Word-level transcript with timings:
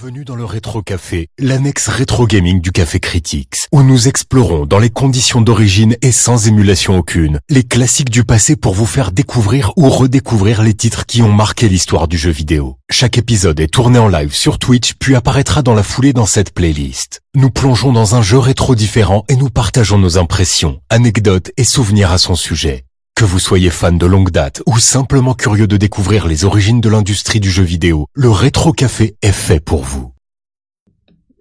Bienvenue 0.00 0.24
dans 0.24 0.36
le 0.36 0.44
Rétro 0.44 0.80
Café, 0.80 1.26
l'annexe 1.40 1.88
rétro 1.88 2.28
gaming 2.28 2.60
du 2.60 2.70
Café 2.70 3.00
Critics, 3.00 3.66
où 3.72 3.82
nous 3.82 4.06
explorons 4.06 4.64
dans 4.64 4.78
les 4.78 4.90
conditions 4.90 5.40
d'origine 5.40 5.96
et 6.02 6.12
sans 6.12 6.46
émulation 6.46 6.96
aucune, 6.96 7.40
les 7.50 7.64
classiques 7.64 8.10
du 8.10 8.22
passé 8.22 8.54
pour 8.54 8.74
vous 8.74 8.86
faire 8.86 9.10
découvrir 9.10 9.72
ou 9.76 9.88
redécouvrir 9.88 10.62
les 10.62 10.74
titres 10.74 11.04
qui 11.04 11.20
ont 11.20 11.32
marqué 11.32 11.68
l'histoire 11.68 12.06
du 12.06 12.16
jeu 12.16 12.30
vidéo. 12.30 12.76
Chaque 12.92 13.18
épisode 13.18 13.58
est 13.58 13.72
tourné 13.72 13.98
en 13.98 14.06
live 14.06 14.32
sur 14.32 14.60
Twitch 14.60 14.94
puis 15.00 15.16
apparaîtra 15.16 15.62
dans 15.62 15.74
la 15.74 15.82
foulée 15.82 16.12
dans 16.12 16.26
cette 16.26 16.54
playlist. 16.54 17.20
Nous 17.34 17.50
plongeons 17.50 17.92
dans 17.92 18.14
un 18.14 18.22
jeu 18.22 18.38
rétro 18.38 18.76
différent 18.76 19.24
et 19.28 19.34
nous 19.34 19.50
partageons 19.50 19.98
nos 19.98 20.16
impressions, 20.16 20.80
anecdotes 20.90 21.50
et 21.56 21.64
souvenirs 21.64 22.12
à 22.12 22.18
son 22.18 22.36
sujet. 22.36 22.84
Que 23.18 23.24
vous 23.24 23.40
soyez 23.40 23.70
fan 23.70 23.98
de 23.98 24.06
longue 24.06 24.30
date 24.30 24.62
ou 24.64 24.78
simplement 24.78 25.34
curieux 25.34 25.66
de 25.66 25.76
découvrir 25.76 26.28
les 26.28 26.44
origines 26.44 26.80
de 26.80 26.88
l'industrie 26.88 27.40
du 27.40 27.50
jeu 27.50 27.64
vidéo, 27.64 28.06
le 28.14 28.30
Rétro 28.30 28.72
Café 28.72 29.16
est 29.22 29.32
fait 29.32 29.58
pour 29.58 29.82
vous. 29.82 30.12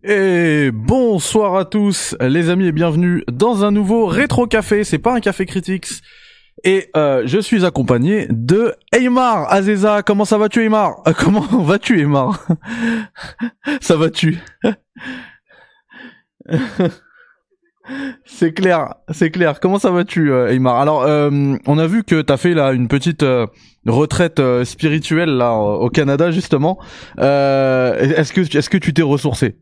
Et 0.04 0.72
bonsoir 0.74 1.56
à 1.56 1.66
tous 1.66 2.16
les 2.20 2.50
amis 2.50 2.66
et 2.66 2.72
bienvenue 2.72 3.24
dans 3.32 3.64
un 3.64 3.70
nouveau 3.70 4.08
Rétro 4.08 4.48
Café, 4.48 4.84
c'est 4.84 4.98
pas 4.98 5.14
un 5.14 5.20
café 5.20 5.46
critiques. 5.46 6.02
Et 6.64 6.90
euh, 6.96 7.22
je 7.28 7.38
suis 7.38 7.64
accompagné 7.64 8.26
de 8.32 8.74
Aymar 8.92 9.54
Azeza. 9.54 10.02
Comment 10.02 10.26
ça 10.26 10.40
va-tu 10.40 10.64
Aymar? 10.64 11.04
Euh, 11.08 11.14
Comment 11.16 11.42
vas-tu 11.64 12.02
Aymar? 12.02 12.44
Ça 13.82 13.98
va-tu? 13.98 14.40
C'est 18.26 18.54
clair, 18.54 18.96
c'est 19.12 19.32
clair. 19.32 19.60
Comment 19.60 19.80
ça 19.80 19.92
va-tu, 19.92 20.32
euh, 20.32 20.52
Aymar? 20.52 20.76
Alors, 20.78 21.04
euh, 21.04 21.56
on 21.66 21.78
a 21.78 21.88
vu 21.88 22.04
que 22.04 22.22
t'as 22.22 22.38
fait 22.38 22.54
là 22.54 22.74
une 22.74 22.88
petite 22.88 23.24
euh, 23.24 23.48
retraite 23.86 24.42
spirituelle 24.64 25.30
là 25.30 25.54
au 25.54 25.90
Canada 25.90 26.32
justement. 26.32 26.78
Est-ce 27.18 28.34
que 28.34 28.42
est-ce 28.42 28.70
que 28.70 28.78
tu 28.78 28.94
t'es 28.94 29.02
ressourcé 29.02 29.58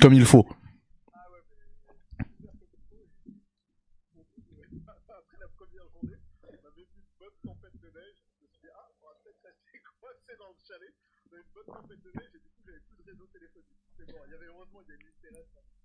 comme 0.00 0.12
il 0.12 0.24
faut? 0.24 0.46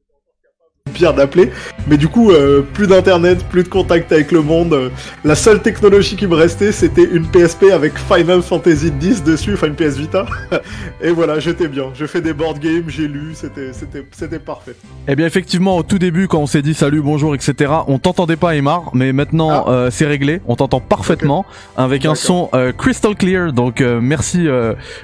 Je. 0.09 0.91
Pire 0.94 1.13
d'appeler, 1.13 1.51
mais 1.88 1.97
du 1.97 2.07
coup, 2.07 2.31
euh, 2.31 2.62
plus 2.73 2.88
d'internet, 2.88 3.44
plus 3.50 3.63
de 3.63 3.68
contact 3.68 4.12
avec 4.13 4.31
le 4.31 4.41
monde. 4.41 4.73
euh, 4.73 4.90
la 5.25 5.35
seule 5.35 5.62
technologie 5.62 6.16
qui 6.16 6.25
me 6.28 6.34
restait, 6.34 6.72
c'était 6.72 7.03
une 7.03 7.28
PSP 7.28 7.66
avec 7.73 7.94
Final 8.00 8.41
Fantasy 8.41 8.91
X 9.01 9.22
dessus, 9.22 9.53
enfin 9.53 9.67
une 9.67 9.75
PS 9.75 9.97
Vita. 9.97 10.25
et 11.01 11.12
voilà, 11.12 11.40
j'étais 11.40 11.67
bien. 11.67 11.91
J'ai 11.94 12.07
fait 12.07 12.22
des 12.22 12.34
board 12.34 12.57
games, 12.59 12.85
j'ai 12.88 13.07
lu, 13.07 13.34
c'était, 13.35 14.40
parfait. 14.40 14.75
Eh 15.09 15.16
bien 15.16 15.25
effectivement 15.28 15.75
au 15.78 15.84
tout 15.84 16.00
début 16.00 16.28
quand 16.29 16.40
on 16.40 16.47
s'est 16.47 16.62
dit 16.62 16.73
salut 16.73 17.01
bonjour 17.01 17.34
etc 17.35 17.72
on 17.88 17.97
t'entendait 18.00 18.35
pas 18.35 18.56
Aymar 18.56 18.91
mais 18.94 19.13
maintenant 19.13 19.66
Ah. 19.67 19.72
euh, 19.72 19.90
c'est 19.91 20.06
réglé 20.06 20.41
on 20.47 20.56
t'entend 20.56 20.79
parfaitement 20.81 21.46
avec 21.78 22.05
un 22.05 22.16
son 22.16 22.49
crystal 22.78 23.16
clear 23.16 23.53
donc 23.53 23.79
merci 23.81 24.47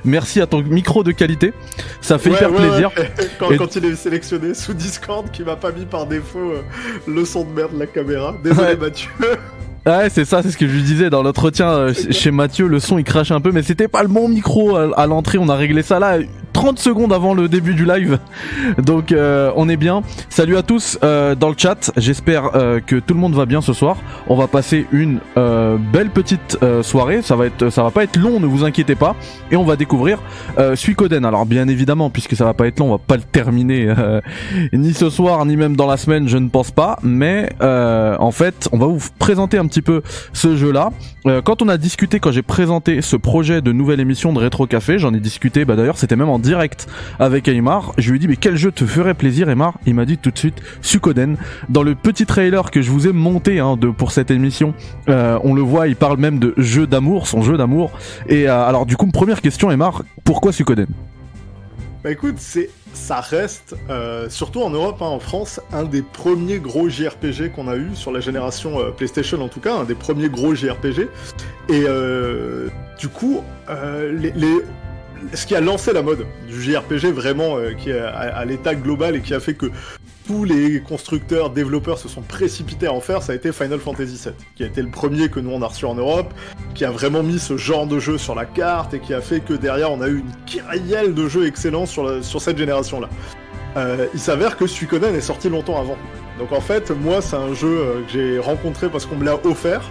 merci 0.03 0.41
à 0.41 0.47
ton 0.47 0.61
micro 0.61 1.03
de 1.03 1.11
qualité 1.11 1.53
ça 2.01 2.17
fait 2.17 2.29
Ouais, 2.31 2.35
hyper 2.35 2.51
ouais, 2.51 2.57
plaisir 2.67 2.91
ouais. 2.97 3.11
Quand, 3.39 3.51
Et- 3.51 3.57
quand 3.57 3.75
il 3.75 3.85
est 3.85 3.95
sélectionné 3.95 4.53
sous 4.53 4.73
Discord, 4.93 5.29
qui 5.31 5.43
m'a 5.43 5.55
pas 5.55 5.71
mis 5.71 5.85
par 5.85 6.05
défaut 6.05 6.39
euh, 6.39 6.61
le 7.07 7.25
son 7.25 7.43
de 7.45 7.49
merde 7.51 7.73
de 7.73 7.79
la 7.79 7.87
caméra. 7.87 8.35
Désolé 8.43 8.69
Ouais. 8.69 8.77
Mathieu. 8.77 9.09
Ouais, 9.85 10.09
c'est 10.09 10.23
ça, 10.23 10.41
c'est 10.41 10.49
ce 10.51 10.57
que 10.57 10.65
je 10.65 10.71
lui 10.75 10.81
disais 10.81 11.09
dans 11.09 11.21
l'entretien 11.23 11.67
euh, 11.69 11.93
ch- 11.93 12.15
chez 12.15 12.31
Mathieu, 12.31 12.67
le 12.67 12.79
son 12.79 12.97
il 12.97 13.03
crache 13.03 13.31
un 13.31 13.41
peu, 13.41 13.51
mais 13.51 13.63
c'était 13.63 13.89
pas 13.89 14.01
le 14.01 14.07
bon 14.07 14.29
micro 14.29 14.77
à 14.77 15.05
l'entrée, 15.07 15.37
on 15.39 15.49
a 15.49 15.55
réglé 15.57 15.81
ça 15.81 15.99
là 15.99 16.19
30 16.53 16.79
secondes 16.79 17.11
avant 17.11 17.33
le 17.33 17.49
début 17.49 17.73
du 17.73 17.85
live. 17.85 18.19
Donc 18.77 19.11
euh, 19.11 19.51
on 19.55 19.67
est 19.67 19.77
bien. 19.77 20.01
Salut 20.29 20.55
à 20.55 20.63
tous 20.63 20.97
euh, 21.03 21.35
dans 21.35 21.49
le 21.49 21.55
chat, 21.57 21.91
j'espère 21.97 22.55
euh, 22.55 22.79
que 22.79 22.97
tout 22.97 23.13
le 23.13 23.19
monde 23.19 23.33
va 23.33 23.45
bien 23.45 23.61
ce 23.61 23.73
soir. 23.73 23.97
On 24.27 24.35
va 24.35 24.47
passer 24.47 24.85
une 24.91 25.19
belle 25.35 26.09
petite 26.11 26.57
soirée, 26.81 27.21
ça 27.21 27.35
va 27.35 27.47
être 27.47 27.69
ça 27.69 27.83
va 27.83 27.91
pas 27.91 28.03
être 28.03 28.17
long, 28.17 28.39
ne 28.39 28.45
vous 28.45 28.63
inquiétez 28.63 28.95
pas 28.95 29.15
et 29.51 29.55
on 29.55 29.63
va 29.63 29.75
découvrir 29.75 30.19
Suikoden. 30.75 31.25
Alors 31.25 31.45
bien 31.45 31.67
évidemment, 31.67 32.09
puisque 32.09 32.35
ça 32.35 32.45
va 32.45 32.53
pas 32.53 32.67
être 32.67 32.79
long, 32.79 32.87
on 32.87 32.91
va 32.91 32.97
pas 32.99 33.17
le 33.17 33.23
terminer 33.23 33.93
ni 34.71 34.93
ce 34.93 35.09
soir 35.09 35.45
ni 35.45 35.57
même 35.57 35.75
dans 35.75 35.87
la 35.87 35.97
semaine, 35.97 36.27
je 36.27 36.37
ne 36.37 36.49
pense 36.49 36.71
pas, 36.71 36.99
mais 37.01 37.49
en 37.61 38.31
fait, 38.31 38.69
on 38.71 38.77
va 38.77 38.85
vous 38.85 38.99
présenter 39.17 39.57
un 39.57 39.65
petit 39.65 39.81
peu 39.81 40.01
ce 40.33 40.55
jeu-là. 40.55 40.91
Quand 41.43 41.61
on 41.61 41.67
a 41.67 41.77
discuté, 41.77 42.19
quand 42.19 42.31
j'ai 42.31 42.41
présenté 42.41 43.01
ce 43.01 43.15
projet 43.15 43.61
de 43.61 43.71
nouvelle 43.71 43.99
émission 43.99 44.33
de 44.33 44.39
Rétro 44.39 44.67
Café, 44.67 44.99
j'en 44.99 45.13
ai 45.13 45.19
discuté, 45.19 45.65
bah 45.65 45.75
d'ailleurs 45.75 45.97
c'était 45.97 46.15
même 46.15 46.29
en 46.29 46.39
direct 46.43 46.87
avec 47.19 47.47
Aymar, 47.47 47.93
je 47.97 48.11
lui 48.11 48.17
ai 48.17 48.19
dit 48.19 48.27
mais 48.27 48.35
quel 48.35 48.55
jeu 48.55 48.71
te 48.71 48.85
ferait 48.85 49.15
plaisir 49.15 49.49
Aymar? 49.49 49.79
Il 49.87 49.95
m'a 49.95 50.05
dit 50.05 50.19
tout 50.19 50.29
de 50.29 50.37
suite 50.37 50.61
Sukoden. 50.81 51.37
Dans 51.69 51.81
le 51.81 51.95
petit 51.95 52.27
trailer 52.27 52.69
que 52.69 52.83
je 52.83 52.91
vous 52.91 53.07
ai 53.07 53.11
monté 53.13 53.59
hein, 53.59 53.77
de, 53.77 53.87
pour 53.87 54.11
cette 54.11 54.29
émission, 54.29 54.75
euh, 55.09 55.39
on 55.43 55.55
le 55.55 55.61
voit, 55.63 55.87
il 55.87 55.95
parle 55.95 56.17
même 56.17 56.37
de 56.37 56.53
jeu 56.57 56.85
d'amour, 56.85 57.25
son 57.25 57.41
jeu 57.41 57.57
d'amour. 57.57 57.91
Et 58.27 58.47
euh, 58.47 58.63
alors 58.63 58.85
du 58.85 58.95
coup, 58.97 59.07
première 59.07 59.41
question 59.41 59.71
Aymar, 59.71 60.03
pourquoi 60.23 60.51
Sukoden 60.51 60.87
Bah 62.03 62.11
écoute, 62.11 62.35
c'est, 62.37 62.69
ça 62.93 63.21
reste, 63.21 63.75
euh, 63.89 64.29
surtout 64.29 64.61
en 64.61 64.69
Europe, 64.69 64.97
hein, 65.01 65.05
en 65.05 65.19
France, 65.19 65.59
un 65.71 65.83
des 65.85 66.01
premiers 66.01 66.59
gros 66.59 66.89
JRPG 66.89 67.51
qu'on 67.55 67.67
a 67.69 67.77
eu 67.77 67.89
sur 67.93 68.11
la 68.11 68.19
génération 68.19 68.77
PlayStation 68.97 69.41
en 69.41 69.47
tout 69.47 69.61
cas, 69.61 69.75
un 69.77 69.83
des 69.85 69.95
premiers 69.95 70.29
gros 70.29 70.53
JRPG. 70.53 71.07
Et 71.69 71.85
euh, 71.87 72.67
du 72.99 73.07
coup, 73.07 73.41
les- 74.11 74.33
ce 75.33 75.45
qui 75.45 75.55
a 75.55 75.61
lancé 75.61 75.93
la 75.93 76.01
mode 76.01 76.25
du 76.47 76.61
JRPG 76.61 77.11
vraiment, 77.11 77.57
euh, 77.57 77.73
qui 77.73 77.89
est 77.89 77.99
à, 77.99 78.43
l'état 78.45 78.75
global 78.75 79.15
et 79.15 79.21
qui 79.21 79.33
a 79.33 79.39
fait 79.39 79.53
que 79.53 79.67
tous 80.25 80.45
les 80.45 80.81
constructeurs, 80.81 81.49
développeurs 81.49 81.97
se 81.97 82.07
sont 82.07 82.21
précipités 82.21 82.87
à 82.87 82.93
en 82.93 83.01
faire, 83.01 83.21
ça 83.21 83.33
a 83.33 83.35
été 83.35 83.51
Final 83.51 83.79
Fantasy 83.79 84.19
VII, 84.23 84.33
qui 84.55 84.63
a 84.63 84.67
été 84.67 84.81
le 84.81 84.89
premier 84.89 85.29
que 85.29 85.39
nous 85.39 85.51
on 85.51 85.61
a 85.61 85.67
reçu 85.67 85.85
en 85.85 85.95
Europe, 85.95 86.33
qui 86.75 86.85
a 86.85 86.91
vraiment 86.91 87.23
mis 87.23 87.39
ce 87.39 87.57
genre 87.57 87.87
de 87.87 87.99
jeu 87.99 88.17
sur 88.17 88.33
la 88.33 88.45
carte 88.45 88.93
et 88.93 88.99
qui 88.99 89.13
a 89.13 89.21
fait 89.21 89.41
que 89.41 89.53
derrière 89.53 89.91
on 89.91 90.01
a 90.01 90.07
eu 90.07 90.19
une 90.19 90.31
kyrielle 90.45 91.13
de 91.13 91.27
jeux 91.27 91.45
excellents 91.45 91.85
sur 91.85 92.41
cette 92.41 92.57
génération-là. 92.57 93.09
Euh, 93.75 94.07
il 94.13 94.19
s'avère 94.19 94.57
que 94.57 94.67
Suikoden 94.67 95.15
est 95.15 95.21
sorti 95.21 95.49
longtemps 95.49 95.79
avant. 95.79 95.97
Donc 96.37 96.51
en 96.51 96.61
fait, 96.61 96.91
moi 96.91 97.21
c'est 97.21 97.35
un 97.35 97.53
jeu 97.53 97.67
euh, 97.67 98.01
que 98.05 98.11
j'ai 98.11 98.39
rencontré 98.39 98.89
parce 98.89 99.05
qu'on 99.05 99.15
me 99.15 99.25
l'a 99.25 99.35
offert. 99.45 99.89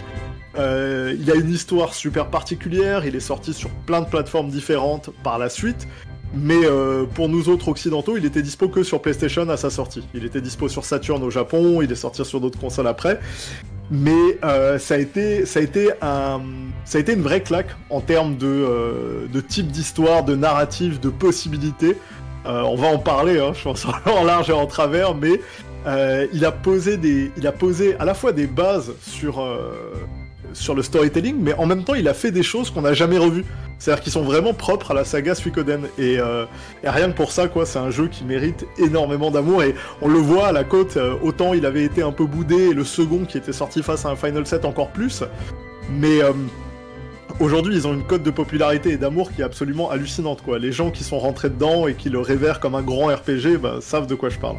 Euh, 0.59 1.17
il 1.19 1.31
a 1.31 1.35
une 1.35 1.51
histoire 1.51 1.95
super 1.95 2.29
particulière, 2.29 3.07
il 3.07 3.17
est 3.17 3.21
sorti 3.21 3.53
sur 3.55 3.71
plein 3.71 4.03
de 4.03 4.07
plateformes 4.07 4.49
différentes 4.49 5.11
par 5.23 5.39
la 5.39 5.49
suite. 5.49 5.89
Mais 6.35 6.65
euh, 6.65 7.05
pour 7.05 7.29
nous 7.29 7.51
autres 7.51 7.69
occidentaux, 7.69 8.17
il 8.17 8.25
était 8.25 8.41
dispo 8.41 8.69
que 8.69 8.83
sur 8.83 9.03
PlayStation 9.03 9.49
à 9.51 9.59
sa 9.59 9.69
sortie. 9.69 10.03
Il 10.15 10.25
était 10.25 10.41
dispo 10.41 10.69
sur 10.69 10.85
Saturn 10.85 11.23
au 11.23 11.31
Japon, 11.31 11.83
il 11.83 11.93
est 11.93 11.97
sorti 11.97 12.25
sur 12.25 12.41
d'autres 12.41 12.59
consoles 12.59 12.87
après. 12.87 13.21
Mais 13.91 14.39
euh, 14.43 14.79
ça, 14.79 14.95
a 14.95 14.99
été, 14.99 15.45
ça, 15.45 15.61
a 15.61 15.63
été 15.63 15.91
un, 16.01 16.41
ça 16.85 16.97
a 16.97 17.01
été 17.03 17.13
une 17.13 17.21
vraie 17.21 17.43
claque 17.43 17.77
en 17.91 18.01
termes 18.01 18.37
de, 18.37 18.47
euh, 18.47 19.27
de 19.29 19.41
type 19.43 19.67
d'histoire, 19.67 20.25
de 20.25 20.35
narrative, 20.35 20.99
de 20.99 21.11
possibilités. 21.11 21.99
Euh, 22.47 22.63
on 22.63 22.77
va 22.77 22.89
en 22.89 22.99
parler, 22.99 23.39
hein, 23.39 23.53
je 23.55 23.63
pense, 23.63 23.87
en 24.07 24.25
large 24.25 24.49
et 24.49 24.55
en 24.55 24.67
travers, 24.67 25.15
mais 25.15 25.41
euh, 25.87 26.27
il, 26.33 26.47
a 26.47 26.53
posé 26.53 26.97
des, 26.97 27.31
il 27.37 27.47
a 27.47 27.53
posé 27.53 27.95
à 27.97 28.07
la 28.07 28.15
fois 28.15 28.33
des 28.33 28.47
bases 28.47 28.95
sur, 29.03 29.47
sur 30.55 30.75
le 30.75 30.83
storytelling, 30.83 31.37
mais 31.39 31.55
en 31.55 31.67
même 31.67 31.85
temps, 31.85 31.95
il 31.95 32.09
a 32.09 32.15
fait 32.15 32.31
des 32.31 32.43
choses 32.43 32.71
qu'on 32.71 32.83
n'a 32.83 32.95
jamais 32.95 33.19
revues. 33.19 33.45
C'est-à-dire 33.79 34.03
qu'ils 34.03 34.13
sont 34.13 34.23
vraiment 34.23 34.55
propres 34.55 34.93
à 34.93 34.95
la 34.95 35.05
saga 35.05 35.35
Suikoden. 35.35 35.83
Et, 35.99 36.19
euh, 36.19 36.45
et 36.85 36.89
rien 36.89 37.11
que 37.11 37.17
pour 37.17 37.33
ça, 37.33 37.49
quoi, 37.49 37.67
c'est 37.67 37.79
un 37.79 37.91
jeu 37.91 38.09
qui 38.09 38.25
mérite 38.25 38.65
énormément 38.79 39.31
d'amour. 39.31 39.63
Et 39.63 39.75
on 40.01 40.09
le 40.09 40.19
voit 40.19 40.47
à 40.47 40.53
la 40.53 40.65
côte, 40.65 40.97
euh, 40.97 41.15
autant 41.23 41.53
il 41.53 41.67
avait 41.67 41.85
été 41.85 42.03
un 42.03 42.13
peu 42.13 42.25
boudé, 42.25 42.71
et 42.71 42.75
le 42.75 42.85
second 42.85 43.25
qui 43.25 43.39
était 43.39 43.53
sorti 43.53 43.83
face 43.83 44.07
à 44.07 44.11
un 44.11 44.17
Final 44.17 44.47
7 44.47 44.65
encore 44.65 44.91
plus. 44.91 45.25
Mais 45.91 46.23
euh, 46.23 46.33
aujourd'hui, 47.41 47.75
ils 47.75 47.87
ont 47.87 47.95
une 47.95 48.05
cote 48.05 48.23
de 48.23 48.31
popularité 48.31 48.91
et 48.91 48.97
d'amour 48.97 49.33
qui 49.33 49.41
est 49.41 49.45
absolument 49.45 49.91
hallucinante. 49.91 50.43
Quoi. 50.43 50.59
Les 50.59 50.73
gens 50.73 50.91
qui 50.91 51.03
sont 51.03 51.19
rentrés 51.19 51.51
dedans 51.51 51.89
et 51.89 51.95
qui 51.95 52.09
le 52.09 52.21
révèrent 52.21 52.61
comme 52.61 52.75
un 52.75 52.83
grand 52.83 53.07
RPG 53.07 53.59
bah, 53.61 53.79
savent 53.81 54.07
de 54.07 54.15
quoi 54.15 54.29
je 54.29 54.39
parle. 54.39 54.59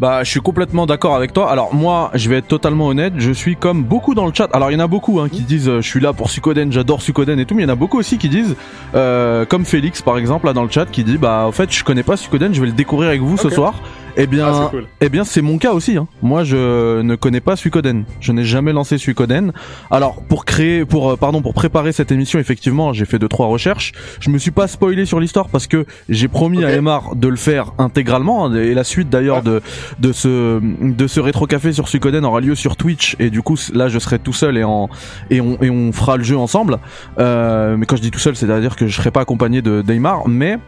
Bah, 0.00 0.22
je 0.22 0.30
suis 0.30 0.40
complètement 0.40 0.86
d'accord 0.86 1.16
avec 1.16 1.32
toi. 1.32 1.50
Alors 1.50 1.74
moi, 1.74 2.10
je 2.14 2.30
vais 2.30 2.36
être 2.36 2.46
totalement 2.46 2.86
honnête, 2.86 3.14
je 3.16 3.32
suis 3.32 3.56
comme 3.56 3.82
beaucoup 3.82 4.14
dans 4.14 4.26
le 4.26 4.32
chat. 4.32 4.48
Alors 4.52 4.70
il 4.70 4.74
y 4.74 4.76
en 4.76 4.84
a 4.84 4.86
beaucoup 4.86 5.18
hein, 5.20 5.28
qui 5.28 5.42
disent 5.42 5.68
euh, 5.68 5.80
je 5.80 5.88
suis 5.88 6.00
là 6.00 6.12
pour 6.12 6.30
Suikoden, 6.30 6.70
j'adore 6.70 7.02
Suikoden 7.02 7.38
et 7.40 7.46
tout, 7.46 7.54
mais 7.54 7.62
il 7.62 7.66
y 7.66 7.68
en 7.68 7.72
a 7.72 7.76
beaucoup 7.76 7.98
aussi 7.98 8.16
qui 8.16 8.28
disent 8.28 8.54
euh, 8.94 9.44
comme 9.44 9.64
Félix 9.64 10.00
par 10.00 10.16
exemple 10.16 10.46
là 10.46 10.52
dans 10.52 10.62
le 10.62 10.70
chat 10.70 10.86
qui 10.86 11.02
dit 11.02 11.18
bah 11.18 11.44
en 11.46 11.52
fait 11.52 11.72
je 11.72 11.82
connais 11.82 12.04
pas 12.04 12.16
Suikoden, 12.16 12.54
je 12.54 12.60
vais 12.60 12.68
le 12.68 12.72
découvrir 12.72 13.08
avec 13.08 13.20
vous 13.20 13.36
ce 13.36 13.50
soir. 13.50 13.74
Eh 14.16 14.26
bien, 14.26 14.46
Ah, 14.48 14.68
cool. 14.70 14.86
eh 15.00 15.08
bien 15.08 15.24
c'est 15.24 15.42
mon 15.42 15.58
cas 15.58 15.72
aussi. 15.72 15.96
Hein. 15.96 16.08
Moi 16.22 16.42
je 16.44 17.00
ne 17.02 17.14
connais 17.14 17.40
pas 17.40 17.56
Suikoden, 17.56 18.04
je 18.20 18.32
n'ai 18.32 18.44
jamais 18.44 18.72
lancé 18.72 18.98
Suikoden. 18.98 19.52
Alors 19.90 20.22
pour 20.22 20.44
créer, 20.44 20.84
pour 20.84 21.10
euh, 21.10 21.16
pardon, 21.16 21.42
pour 21.42 21.54
préparer 21.54 21.92
cette 21.92 22.10
émission, 22.12 22.38
effectivement, 22.38 22.92
j'ai 22.92 23.04
fait 23.04 23.18
deux 23.18 23.28
trois 23.28 23.46
recherches. 23.46 23.92
Je 24.20 24.30
me 24.30 24.38
suis 24.38 24.50
pas 24.50 24.66
spoilé 24.66 25.06
sur 25.06 25.20
l'histoire 25.20 25.48
parce 25.48 25.66
que 25.66 25.84
j'ai 26.08 26.28
promis 26.28 26.64
à. 26.64 26.70
Emar 26.78 27.16
de 27.16 27.28
le 27.28 27.36
faire 27.36 27.72
intégralement 27.78 28.46
hein, 28.46 28.54
et 28.54 28.74
la 28.74 28.84
suite 28.84 29.08
d'ailleurs 29.10 29.38
Ah. 29.38 29.42
de 29.42 29.62
de 29.98 30.12
ce 30.12 30.60
de 30.82 31.06
ce 31.06 31.18
rétro 31.20 31.46
café 31.46 31.72
sur 31.72 31.88
Suikoden 31.88 32.24
aura 32.24 32.40
lieu 32.40 32.54
sur 32.54 32.76
Twitch 32.76 33.16
et 33.18 33.30
du 33.30 33.42
coup 33.42 33.56
là 33.74 33.88
je 33.88 33.98
serai 33.98 34.18
tout 34.18 34.32
seul 34.32 34.56
et 34.56 34.64
en 34.64 34.88
et 35.30 35.40
on 35.40 35.56
et 35.62 35.70
on 35.70 35.92
fera 35.92 36.16
le 36.16 36.24
jeu 36.24 36.36
ensemble. 36.36 36.78
Euh, 37.18 37.76
mais 37.76 37.86
quand 37.86 37.96
je 37.96 38.02
dis 38.02 38.10
tout 38.10 38.18
seul, 38.18 38.36
c'est 38.36 38.50
à 38.50 38.60
dire 38.60 38.76
que 38.76 38.86
je 38.86 38.94
serai 38.96 39.10
pas 39.10 39.20
accompagné 39.22 39.60
de 39.62 39.82
d'Aymar, 39.82 40.28
mais 40.28 40.58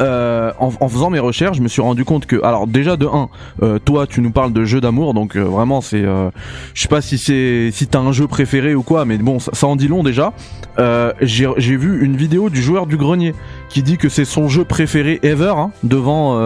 euh, 0.00 0.52
en, 0.58 0.72
en, 0.80 0.88
faisant 0.88 1.10
mes 1.10 1.18
recherches, 1.18 1.56
je 1.56 1.62
me 1.62 1.68
suis 1.68 1.82
rendu 1.82 2.04
compte 2.04 2.26
que, 2.26 2.42
alors 2.44 2.66
déjà 2.66 2.96
de 2.96 3.06
1, 3.06 3.28
euh, 3.62 3.78
toi 3.78 4.06
tu 4.06 4.20
nous 4.20 4.30
parles 4.30 4.52
de 4.52 4.64
jeux 4.64 4.80
d'amour, 4.80 5.14
donc 5.14 5.36
euh, 5.36 5.42
vraiment 5.42 5.80
c'est, 5.80 6.04
euh, 6.04 6.30
je 6.74 6.82
sais 6.82 6.88
pas 6.88 7.00
si 7.00 7.18
c'est, 7.18 7.70
si 7.72 7.86
t'as 7.86 7.98
un 7.98 8.12
jeu 8.12 8.26
préféré 8.26 8.74
ou 8.74 8.82
quoi, 8.82 9.04
mais 9.04 9.18
bon 9.18 9.38
ça, 9.38 9.52
ça 9.54 9.66
en 9.66 9.76
dit 9.76 9.88
long 9.88 10.02
déjà. 10.02 10.32
J'ai 11.20 11.76
vu 11.76 12.04
une 12.04 12.16
vidéo 12.16 12.50
du 12.50 12.62
joueur 12.62 12.86
du 12.86 12.96
grenier 12.96 13.34
qui 13.68 13.82
dit 13.82 13.96
que 13.98 14.08
c'est 14.08 14.24
son 14.24 14.48
jeu 14.48 14.64
préféré 14.64 15.18
ever, 15.22 15.54
hein, 15.56 15.70
devant 15.82 16.38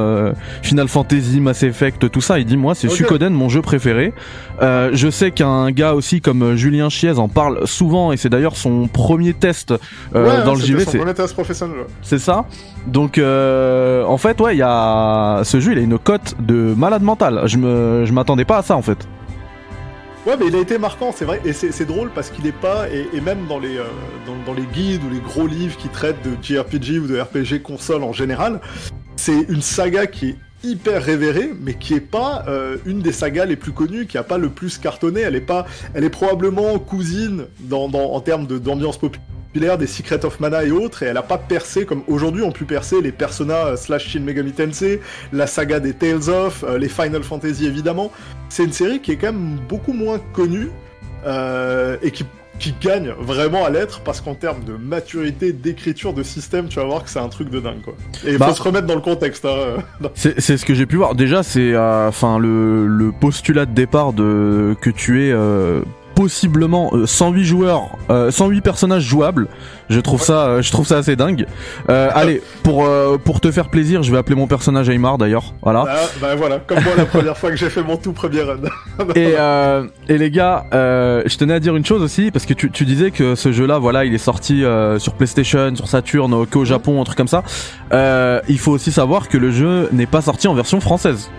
Final 0.63 0.89
Fantasy, 0.89 1.41
Mass 1.41 1.63
Effect, 1.63 2.11
tout 2.11 2.21
ça. 2.21 2.39
Il 2.39 2.47
dit 2.47 2.57
moi 2.57 2.75
c'est 2.75 2.87
okay. 2.87 2.97
Suikoden 2.97 3.33
mon 3.33 3.49
jeu 3.49 3.61
préféré. 3.61 4.15
je 4.61 5.09
sais 5.11 5.33
qu'un 5.33 5.71
gars 5.71 5.95
aussi 5.95 6.21
comme 6.21 6.57
Julien 6.57 6.89
Chiez 6.89 7.19
en 7.19 7.29
parle 7.29 7.67
souvent 7.67 8.13
et 8.13 8.17
c'est 8.17 8.31
d'ailleurs 8.31 8.57
son 8.57 8.89
premier 8.89 9.35
test 9.35 9.75
ouais, 10.15 10.45
dans 10.45 10.55
le 10.55 10.61
JV. 10.61 10.85
C'est 12.03 12.19
ça. 12.19 12.47
Donc 12.87 13.19
euh, 13.19 14.05
en 14.05 14.19
fait 14.19 14.41
ouais 14.41 14.55
il 14.55 14.59
y 14.59 14.65
a 14.65 15.43
ce 15.45 15.61
jeu 15.61 15.73
il 15.73 15.79
a 15.79 15.83
une 15.83 15.99
cote 15.99 16.35
de 16.41 16.75
malade 16.77 17.03
mental. 17.03 17.43
Je 17.47 17.57
me 17.57 18.05
m'attendais 18.13 18.45
pas 18.45 18.59
à 18.59 18.63
ça 18.63 18.77
en 18.77 18.83
fait. 18.83 19.07
Ouais 20.27 20.37
mais 20.39 20.47
il 20.47 20.57
a 20.57 20.61
été 20.61 20.79
marquant 20.79 21.13
c'est 21.15 21.25
vrai 21.25 21.41
et 21.45 21.53
c'est 21.53 21.85
drôle 21.85 22.11
parce 22.15 22.31
qu'il 22.31 22.47
est 22.47 22.53
pas 22.53 22.89
et, 22.89 23.09
et, 23.13 23.21
même 23.21 23.47
dans 23.49 23.59
les 23.59 23.77
euh, 23.79 23.85
dans, 24.27 24.53
dans, 24.53 24.55
les 24.55 24.67
guides 24.67 25.03
ou 25.05 25.11
les 25.13 25.19
gros 25.21 25.49
livres 25.49 25.77
qui 25.77 25.89
traitent 25.89 26.23
de 26.25 26.31
JRPG 26.41 27.01
ou 27.01 27.07
de 27.09 27.21
RPG 27.21 27.63
console 27.63 28.05
en 28.05 28.13
général 28.13 28.61
c'est 29.17 29.47
une 29.49 29.63
saga 29.63 30.07
qui 30.07 30.31
est 30.31 30.37
hyper 30.65 31.03
révérée, 31.03 31.53
mais 31.61 31.75
qui 31.75 31.95
est 31.95 32.01
pas 32.01 32.45
euh, 32.49 32.77
une 32.87 33.01
des 33.01 33.13
sagas 33.13 33.45
les 33.45 33.57
plus 33.57 33.73
connues, 33.73 34.07
qui 34.07 34.19
a 34.19 34.23
pas 34.23 34.39
le 34.39 34.49
plus 34.49 34.79
cartonné. 34.79 35.21
Elle 35.21 35.37
est 35.37 35.41
pas, 35.41 35.67
elle 35.95 36.05
est 36.05 36.11
probablement 36.11 36.79
cousine 36.79 37.47
en 37.71 38.21
termes 38.21 38.47
d'ambiance 38.47 38.99
populaire 38.99 39.79
des 39.79 39.87
Secret 39.87 40.25
of 40.25 40.41
Mana 40.41 40.65
et 40.65 40.71
autres, 40.71 41.03
et 41.03 41.07
elle 41.07 41.17
a 41.17 41.23
pas 41.23 41.39
percé 41.39 41.85
comme 41.85 42.03
aujourd'hui 42.07 42.43
ont 42.43 42.53
pu 42.53 42.65
percer 42.65 43.01
les 43.03 43.13
Persona 43.13 43.67
euh, 43.67 43.77
slash 43.77 44.09
Shin 44.09 44.21
Megami 44.21 44.53
Tensei, 44.53 45.01
la 45.33 45.47
saga 45.47 45.81
des 45.81 45.95
Tales 45.95 46.31
of, 46.31 46.65
euh, 46.65 46.79
les 46.79 46.89
Final 46.89 47.23
Fantasy 47.23 47.67
évidemment. 47.67 48.11
C'est 48.49 48.65
une 48.65 48.73
série 48.73 49.01
qui 49.01 49.13
est 49.13 49.17
quand 49.17 49.33
même 49.33 49.59
beaucoup 49.69 49.93
moins 49.93 50.19
connue 50.33 50.71
et 52.03 52.11
qui 52.11 52.25
qui 52.63 52.75
gagne 52.81 53.11
vraiment 53.19 53.65
à 53.65 53.71
l'être 53.71 54.01
parce 54.01 54.21
qu'en 54.21 54.35
termes 54.35 54.63
de 54.63 54.75
maturité, 54.75 55.53
d'écriture, 55.53 56.15
de 56.15 56.23
système, 56.23 56.69
tu 56.69 56.77
vas 56.77 56.85
voir 56.85 57.03
que 57.03 57.11
c'est 57.11 57.19
un 57.19 57.29
truc 57.29 57.51
de 57.51 57.59
dingue 57.59 57.83
quoi. 57.83 57.95
Et 58.25 58.33
il 58.33 58.39
bah, 58.39 58.49
faut 58.49 58.55
se 58.55 58.63
remettre 58.63 58.87
dans 58.87 58.95
le 58.95 59.01
contexte. 59.01 59.45
Hein. 59.45 59.83
c'est 60.15 60.39
ce 60.39 60.65
que 60.65 60.73
j'ai 60.73 60.87
pu 60.87 60.97
voir. 60.97 61.17
Déjà, 61.17 61.43
c'est 61.43 61.77
enfin 61.77 62.39
le, 62.39 62.87
le 62.87 63.11
postulat 63.11 63.67
de 63.67 63.73
départ 63.73 64.13
de 64.13 64.77
que 64.81 64.91
tu 64.91 65.27
es 65.27 65.33
euh, 65.33 65.83
possiblement 66.15 66.93
108 67.05 67.45
joueurs, 67.45 67.99
euh, 68.11 68.31
108 68.31 68.61
personnages 68.61 69.03
jouables. 69.03 69.49
Je 69.93 70.01
trouve 70.01 70.23
ça, 70.23 70.47
euh, 70.47 70.63
je 70.63 70.71
trouve 70.71 70.87
ça 70.87 70.99
assez 70.99 71.17
dingue. 71.17 71.47
Euh, 71.91 72.09
allez, 72.15 72.43
pour 72.63 72.87
euh, 72.87 73.19
pour 73.19 73.41
te 73.41 73.51
faire 73.51 73.69
plaisir, 73.69 74.03
je 74.03 74.11
vais 74.11 74.19
appeler 74.19 74.37
mon 74.37 74.47
personnage 74.47 74.89
Aymar 74.89 75.19
d'ailleurs. 75.19 75.55
Voilà. 75.63 75.85
Ah, 75.87 75.97
bah 76.21 76.35
voilà, 76.35 76.61
comme 76.61 76.83
moi 76.83 76.95
la 76.97 77.05
première 77.05 77.37
fois 77.37 77.51
que 77.51 77.57
j'ai 77.57 77.69
fait 77.69 77.83
mon 77.83 77.97
tout 77.97 78.13
premier 78.13 78.41
run. 78.41 78.57
et 79.15 79.35
euh, 79.39 79.85
et 80.09 80.17
les 80.17 80.31
gars, 80.31 80.65
je 80.73 81.37
tenais 81.37 81.55
à 81.55 81.61
dire 81.61 81.77
une 81.77 81.85
chose 81.85 82.03
aussi 82.03 82.31
parce 82.31 82.47
que 82.47 82.55
tu, 82.55 82.71
tu 82.71 82.85
disais 82.85 83.11
que 83.11 83.35
ce 83.35 83.53
jeu-là, 83.53 83.79
voilà, 83.79 84.05
il 84.05 84.15
est 84.15 84.19
sorti 84.19 84.65
sur 84.99 85.13
PlayStation, 85.15 85.75
sur 85.77 85.89
Saturn, 85.89 86.47
qu'au 86.47 86.65
Japon, 86.65 87.01
un 87.01 87.05
truc 87.05 87.19
comme 87.19 87.29
ça. 87.29 87.43
il 88.49 88.59
faut 88.59 88.73
aussi 88.73 88.93
savoir 88.93 89.29
que 89.29 89.37
le 89.37 89.51
jeu 89.51 89.89
n'est 89.93 90.07
pas 90.07 90.23
sorti 90.23 90.49
en 90.49 90.55
version 90.55 90.81
française. 90.81 91.31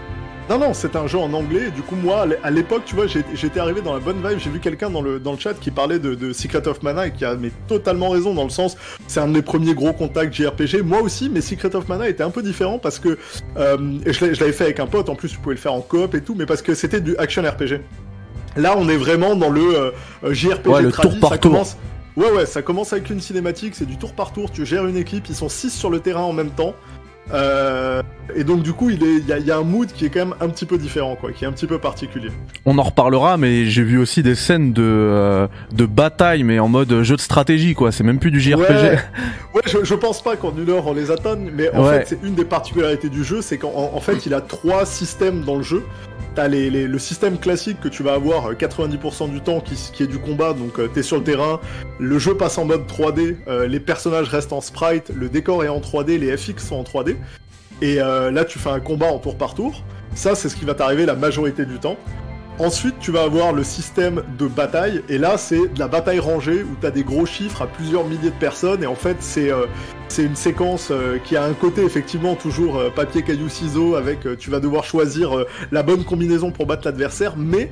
Non, 0.50 0.60
non, 0.60 0.74
c'est 0.74 0.96
un 0.98 1.08
jeu 1.08 1.18
en 1.18 1.32
anglais. 1.32 1.68
Et 1.68 1.72
du 1.72 1.82
coup, 1.82 1.96
moi, 1.96 2.26
à 2.44 2.52
l'époque, 2.52 2.84
tu 2.86 2.96
vois, 2.96 3.06
j'étais 3.08 3.60
arrivé 3.60 3.82
dans 3.82 3.94
la 3.94 4.00
bonne 4.00 4.18
vibe. 4.18 4.40
J'ai 4.40 4.50
vu 4.50 4.60
quelqu'un 4.60 4.90
dans 4.90 5.02
le, 5.02 5.20
dans 5.20 5.32
le 5.32 5.40
chat 5.40 5.54
qui 5.54 5.72
parlait 5.72 6.00
de, 6.00 6.16
de, 6.16 6.34
Secret 6.34 6.68
of 6.68 6.84
Mana 6.84 7.08
et 7.08 7.12
qui 7.12 7.24
a 7.24 7.36
mais, 7.36 7.52
totalement 7.68 8.10
raison 8.10 8.34
dans 8.34 8.44
le 8.44 8.50
sens, 8.50 8.76
c'est 9.08 9.22
un 9.22 9.28
de 9.28 9.34
mes 9.34 9.42
premiers 9.42 9.74
gros 9.74 9.94
contacts 9.94 10.34
JRPG. 10.34 10.82
Moi 10.84 11.02
aussi, 11.02 11.30
mais 11.30 11.40
Secret 11.40 11.76
of 11.76 11.88
Mana 11.88 12.10
était 12.10 12.24
un 12.24 12.30
peu 12.30 12.44
différent 12.44 12.78
parce 12.78 13.00
que 13.00 13.18
euh, 13.58 13.78
je 14.06 14.40
l'avais 14.40 14.52
fait 14.52 14.66
avec 14.66 14.80
un 14.80 14.88
pote. 14.88 15.10
En 15.10 15.16
plus, 15.16 15.30
tu 15.30 15.38
pouvais 15.38 15.56
le 15.56 15.62
faire 15.62 15.74
en 15.74 15.82
coop 15.82 16.14
et 16.14 16.22
tout, 16.22 16.36
mais 16.36 16.46
parce 16.46 16.62
que 16.62 16.76
c'était 16.76 17.00
du 17.00 17.16
action 17.18 17.42
RPG. 17.42 17.80
Là, 18.58 18.76
on 18.78 18.90
est 18.90 18.98
vraiment 18.98 19.36
dans 19.36 19.50
le 19.50 19.62
euh, 19.62 19.92
JRPG 20.34 20.68
ouais, 20.68 20.82
le 20.82 20.92
tour 20.92 21.20
par 21.20 21.32
ça 21.32 21.38
tour. 21.38 21.52
Commence... 21.52 21.78
Ouais, 22.16 22.32
ouais, 22.32 22.46
ça 22.46 22.62
commence 22.62 22.94
avec 22.94 23.10
une 23.10 23.20
cinématique, 23.20 23.74
c'est 23.76 23.88
du 23.88 23.98
tour 23.98 24.14
par 24.14 24.34
tour. 24.34 24.52
Tu 24.52 24.66
gères 24.66 24.86
une 24.86 24.98
équipe, 24.98 25.26
ils 25.30 25.36
sont 25.36 25.50
6 25.50 25.72
sur 25.72 25.90
le 25.90 26.00
terrain 26.00 26.22
en 26.22 26.34
même 26.34 26.52
temps. 26.52 26.76
Euh, 27.32 28.02
et 28.36 28.44
donc 28.44 28.64
du 28.64 28.74
coup, 28.74 28.90
il 28.90 29.02
y, 29.28 29.32
a, 29.32 29.40
y, 29.40 29.52
a 29.52 29.58
un 29.58 29.64
mood 29.64 29.88
qui 29.92 30.06
est 30.06 30.10
quand 30.10 30.20
même 30.20 30.36
un 30.42 30.50
petit 30.50 30.66
peu 30.66 30.78
différent, 30.78 31.16
quoi, 31.16 31.32
qui 31.32 31.46
est 31.46 31.48
un 31.48 31.52
petit 31.52 31.68
peu 31.68 31.78
particulier. 31.80 32.30
On 32.66 32.78
en 32.78 32.84
reparlera, 32.84 33.38
mais 33.38 33.66
j'ai 33.66 33.84
vu 33.84 33.98
aussi 33.98 34.24
des 34.24 34.36
scènes 34.36 34.74
de 34.74 34.84
euh, 34.84 35.48
de 35.72 35.86
bataille, 35.86 36.44
mais 36.44 36.60
en 36.60 36.68
mode 36.68 37.04
jeu 37.04 37.16
de 37.16 37.22
stratégie, 37.22 37.74
quoi. 37.76 37.92
C'est 37.92 38.04
même 38.04 38.20
plus 38.20 38.32
du 38.32 38.42
JRPG. 38.42 38.62
Ouais, 38.68 39.00
ouais 39.56 39.62
je, 39.66 39.84
je, 39.84 39.96
pense 39.96 40.22
pas 40.22 40.36
qu'en 40.36 40.54
une 40.58 40.70
heure 40.70 40.86
on 40.88 40.94
les 40.94 41.12
atteigne, 41.12 41.50
mais 41.56 41.74
en 41.74 41.84
Ouais. 41.86 42.00
fait, 42.00 42.06
c'est 42.22 42.28
une 42.28 42.36
des 42.36 42.46
particularités 42.46 43.10
du 43.10 43.24
jeu, 43.24 43.42
c'est 43.42 43.58
qu'en 43.58 43.92
en 43.94 44.00
fait, 44.02 44.26
il 44.26 44.34
a 44.34 44.42
trois 44.42 44.86
systèmes 44.86 45.42
dans 45.44 45.56
le 45.56 45.64
jeu. 45.64 45.84
T'as 46.36 46.48
les, 46.48 46.72
les, 46.72 46.88
le 46.88 46.98
système 46.98 47.38
classique 47.38 47.80
que 47.80 47.88
tu 47.88 48.02
vas 48.02 48.14
avoir 48.14 48.48
euh, 48.50 48.54
90% 48.56 49.30
du 49.30 49.40
temps 49.42 49.60
qui, 49.60 49.76
qui 49.94 50.02
est 50.02 50.08
du 50.08 50.18
combat, 50.18 50.54
donc 50.54 50.80
euh, 50.80 50.88
t'es 50.92 51.04
sur 51.04 51.18
le 51.18 51.24
terrain, 51.24 51.60
le 52.00 52.18
jeu 52.18 52.34
passe 52.36 52.58
en 52.58 52.66
mode 52.66 52.88
3D, 52.88 53.36
euh, 53.48 53.68
les 53.68 53.80
personnages 53.80 54.30
restent 54.30 54.52
en 54.52 54.60
sprite, 54.60 55.12
le 55.16 55.30
décor 55.30 55.64
est 55.64 55.68
en 55.68 55.80
3D, 55.80 56.18
les 56.18 56.36
FX 56.36 56.70
sont 56.70 56.78
en 56.78 56.82
3D, 56.84 57.13
et 57.82 58.02
euh, 58.02 58.32
là 58.32 58.46
tu 58.46 58.60
fais 58.60 58.70
un 58.70 58.80
combat 58.80 59.08
en 59.08 59.20
tour 59.20 59.38
par 59.38 59.54
tour. 59.54 59.84
Ça 60.16 60.36
c'est 60.36 60.50
ce 60.50 60.56
qui 60.56 60.66
va 60.66 60.74
t'arriver 60.74 61.06
la 61.06 61.16
majorité 61.16 61.66
du 61.66 61.80
temps. 61.80 61.98
Ensuite, 62.60 63.00
tu 63.00 63.12
vas 63.12 63.24
avoir 63.24 63.52
le 63.52 63.64
système 63.64 64.22
de 64.38 64.46
bataille, 64.46 65.02
et 65.10 65.18
là, 65.18 65.40
c'est 65.40 65.74
de 65.74 65.80
la 65.80 65.88
bataille 65.88 66.20
rangée 66.20 66.62
où 66.62 66.76
tu 66.80 66.86
as 66.86 66.92
des 66.92 67.04
gros 67.04 67.26
chiffres 67.26 67.64
à 67.64 67.66
plusieurs 67.66 68.06
milliers 68.06 68.30
de 68.30 68.40
personnes, 68.40 68.84
et 68.84 68.86
en 68.86 68.94
fait, 68.94 69.18
c'est 69.22 69.52
euh, 69.52 69.66
une 70.20 70.36
séquence 70.36 70.90
euh, 70.92 71.18
qui 71.18 71.36
a 71.36 71.44
un 71.46 71.54
côté 71.54 71.84
effectivement 71.84 72.36
toujours 72.36 72.94
papier, 72.94 73.24
caillou, 73.24 73.50
ciseaux, 73.50 73.96
avec 73.96 74.38
tu 74.38 74.52
vas 74.52 74.60
devoir 74.60 74.84
choisir 74.84 75.46
la 75.72 75.82
bonne 75.82 76.04
combinaison 76.04 76.52
pour 76.52 76.68
battre 76.68 76.86
l'adversaire, 76.86 77.34
mais 77.38 77.72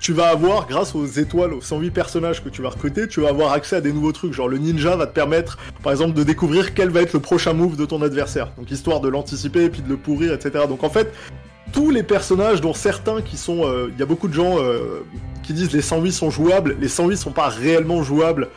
tu 0.00 0.14
vas 0.14 0.28
avoir, 0.28 0.66
grâce 0.66 0.94
aux 0.94 1.06
étoiles, 1.06 1.52
aux 1.52 1.60
108 1.60 1.90
personnages 1.90 2.42
que 2.42 2.48
tu 2.48 2.62
vas 2.62 2.70
recruter, 2.70 3.06
tu 3.06 3.20
vas 3.20 3.28
avoir 3.28 3.52
accès 3.52 3.76
à 3.76 3.80
des 3.82 3.92
nouveaux 3.92 4.12
trucs. 4.12 4.32
Genre 4.32 4.48
le 4.48 4.56
ninja 4.56 4.96
va 4.96 5.06
te 5.06 5.12
permettre, 5.12 5.58
par 5.82 5.92
exemple, 5.92 6.14
de 6.14 6.24
découvrir 6.24 6.74
quel 6.74 6.88
va 6.88 7.02
être 7.02 7.12
le 7.12 7.20
prochain 7.20 7.52
move 7.52 7.76
de 7.76 7.84
ton 7.84 8.00
adversaire. 8.00 8.50
Donc 8.56 8.70
histoire 8.70 9.00
de 9.00 9.08
l'anticiper 9.08 9.64
et 9.64 9.68
puis 9.68 9.82
de 9.82 9.88
le 9.88 9.98
pourrir, 9.98 10.32
etc. 10.32 10.64
Donc 10.66 10.84
en 10.84 10.90
fait, 10.90 11.12
tous 11.72 11.90
les 11.90 12.02
personnages, 12.02 12.62
dont 12.62 12.74
certains 12.74 13.20
qui 13.20 13.36
sont... 13.36 13.70
Il 13.92 13.98
y 13.98 14.02
a 14.02 14.06
beaucoup 14.06 14.26
de 14.26 14.32
gens 14.32 14.56
euh, 14.58 15.04
qui 15.42 15.52
disent 15.52 15.72
les 15.72 15.82
108 15.82 16.12
sont 16.12 16.30
jouables. 16.30 16.76
Les 16.80 16.88
108 16.88 17.16
sont 17.18 17.32
pas 17.32 17.48
réellement 17.48 18.02
jouables 18.02 18.48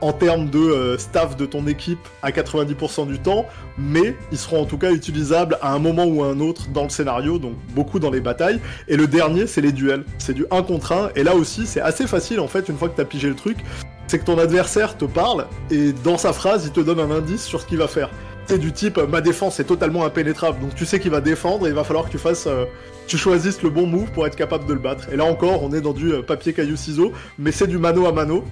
en 0.00 0.12
termes 0.12 0.48
de 0.48 0.58
euh, 0.58 0.98
staff 0.98 1.36
de 1.36 1.46
ton 1.46 1.66
équipe 1.66 2.00
à 2.22 2.30
90% 2.30 3.06
du 3.06 3.18
temps, 3.18 3.46
mais 3.78 4.16
ils 4.32 4.38
seront 4.38 4.62
en 4.62 4.64
tout 4.64 4.78
cas 4.78 4.92
utilisables 4.92 5.58
à 5.62 5.72
un 5.72 5.78
moment 5.78 6.04
ou 6.04 6.22
à 6.22 6.28
un 6.28 6.40
autre 6.40 6.68
dans 6.68 6.84
le 6.84 6.88
scénario, 6.88 7.38
donc 7.38 7.54
beaucoup 7.74 7.98
dans 7.98 8.10
les 8.10 8.20
batailles. 8.20 8.60
Et 8.88 8.96
le 8.96 9.06
dernier, 9.06 9.46
c'est 9.46 9.60
les 9.60 9.72
duels. 9.72 10.04
C'est 10.18 10.34
du 10.34 10.46
1 10.50 10.62
contre 10.62 10.92
1, 10.92 11.10
et 11.16 11.22
là 11.22 11.34
aussi, 11.34 11.66
c'est 11.66 11.80
assez 11.80 12.06
facile 12.06 12.40
en 12.40 12.48
fait, 12.48 12.68
une 12.68 12.76
fois 12.76 12.88
que 12.88 12.96
t'as 12.96 13.04
pigé 13.04 13.28
le 13.28 13.34
truc, 13.36 13.58
c'est 14.06 14.18
que 14.18 14.24
ton 14.24 14.38
adversaire 14.38 14.96
te 14.96 15.04
parle, 15.04 15.46
et 15.70 15.92
dans 15.92 16.18
sa 16.18 16.32
phrase, 16.32 16.64
il 16.66 16.72
te 16.72 16.80
donne 16.80 17.00
un 17.00 17.10
indice 17.10 17.44
sur 17.44 17.60
ce 17.60 17.66
qu'il 17.66 17.78
va 17.78 17.88
faire. 17.88 18.10
C'est 18.46 18.58
du 18.58 18.72
type, 18.72 18.98
euh, 18.98 19.06
ma 19.06 19.20
défense 19.20 19.60
est 19.60 19.64
totalement 19.64 20.04
impénétrable, 20.04 20.60
donc 20.60 20.74
tu 20.74 20.84
sais 20.84 20.98
qu'il 20.98 21.12
va 21.12 21.20
défendre, 21.20 21.66
et 21.66 21.70
il 21.70 21.74
va 21.74 21.84
falloir 21.84 22.06
que 22.06 22.10
tu 22.10 22.18
fasses... 22.18 22.46
Euh, 22.46 22.64
tu 23.06 23.18
choisisses 23.18 23.60
le 23.62 23.70
bon 23.70 23.86
move 23.86 24.12
pour 24.12 24.24
être 24.28 24.36
capable 24.36 24.66
de 24.66 24.72
le 24.72 24.78
battre. 24.78 25.08
Et 25.12 25.16
là 25.16 25.24
encore, 25.24 25.64
on 25.64 25.72
est 25.72 25.80
dans 25.80 25.92
du 25.92 26.12
papier, 26.22 26.52
caillou, 26.52 26.76
ciseaux, 26.76 27.10
mais 27.40 27.50
c'est 27.50 27.66
du 27.66 27.76
mano 27.76 28.06
à 28.06 28.12
mano 28.12 28.44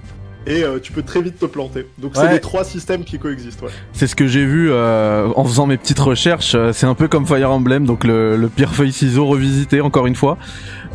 et 0.48 0.64
euh, 0.64 0.78
tu 0.80 0.92
peux 0.92 1.02
très 1.02 1.22
vite 1.22 1.38
te 1.38 1.46
planter. 1.46 1.86
Donc 1.98 2.12
c'est 2.14 2.30
les 2.32 2.40
trois 2.40 2.64
systèmes 2.64 3.04
qui 3.04 3.18
coexistent. 3.18 3.62
Ouais. 3.62 3.70
C'est 3.92 4.06
ce 4.06 4.16
que 4.16 4.26
j'ai 4.26 4.44
vu 4.44 4.70
euh, 4.70 5.28
en 5.36 5.44
faisant 5.44 5.66
mes 5.66 5.76
petites 5.76 5.98
recherches. 6.00 6.54
Euh, 6.54 6.72
C'est 6.72 6.86
un 6.86 6.94
peu 6.94 7.08
comme 7.08 7.26
Fire 7.26 7.50
Emblem, 7.50 7.86
donc 7.86 8.04
le, 8.04 8.36
le 8.36 8.48
pierre 8.48 8.74
feuille 8.74 8.92
ciseaux 8.92 9.26
revisité 9.26 9.80
encore 9.80 10.06
une 10.06 10.16
fois. 10.16 10.38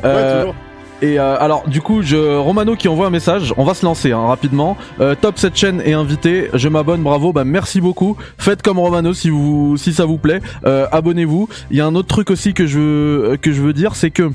Euh, 0.03 0.15
ouais, 0.15 0.39
toujours. 0.41 0.55
Et 1.01 1.19
euh, 1.19 1.37
alors 1.37 1.67
du 1.67 1.81
coup, 1.81 2.01
je, 2.01 2.37
Romano 2.37 2.77
qui 2.77 2.87
envoie 2.87 3.07
un 3.07 3.09
message, 3.09 3.53
on 3.57 3.65
va 3.65 3.73
se 3.73 3.85
lancer 3.85 4.13
hein, 4.13 4.25
rapidement. 4.25 4.77
Euh, 5.01 5.15
top 5.19 5.37
cette 5.37 5.57
chaîne 5.57 5.81
est 5.81 5.91
invité, 5.91 6.49
je 6.53 6.69
m'abonne, 6.69 7.03
bravo, 7.03 7.33
bah 7.33 7.43
merci 7.43 7.81
beaucoup. 7.81 8.15
Faites 8.37 8.61
comme 8.61 8.79
Romano 8.79 9.13
si 9.13 9.29
vous 9.29 9.75
si 9.75 9.91
ça 9.91 10.05
vous 10.05 10.17
plaît, 10.17 10.39
Euh, 10.65 10.87
abonnez-vous. 10.93 11.49
Il 11.71 11.77
y 11.77 11.81
a 11.81 11.85
un 11.85 11.95
autre 11.95 12.07
truc 12.07 12.31
aussi 12.31 12.53
que 12.53 12.65
je 12.67 12.79
veux 12.79 13.37
que 13.41 13.51
je 13.51 13.61
veux 13.61 13.73
dire, 13.73 13.95
c'est 13.95 14.11
que 14.11 14.31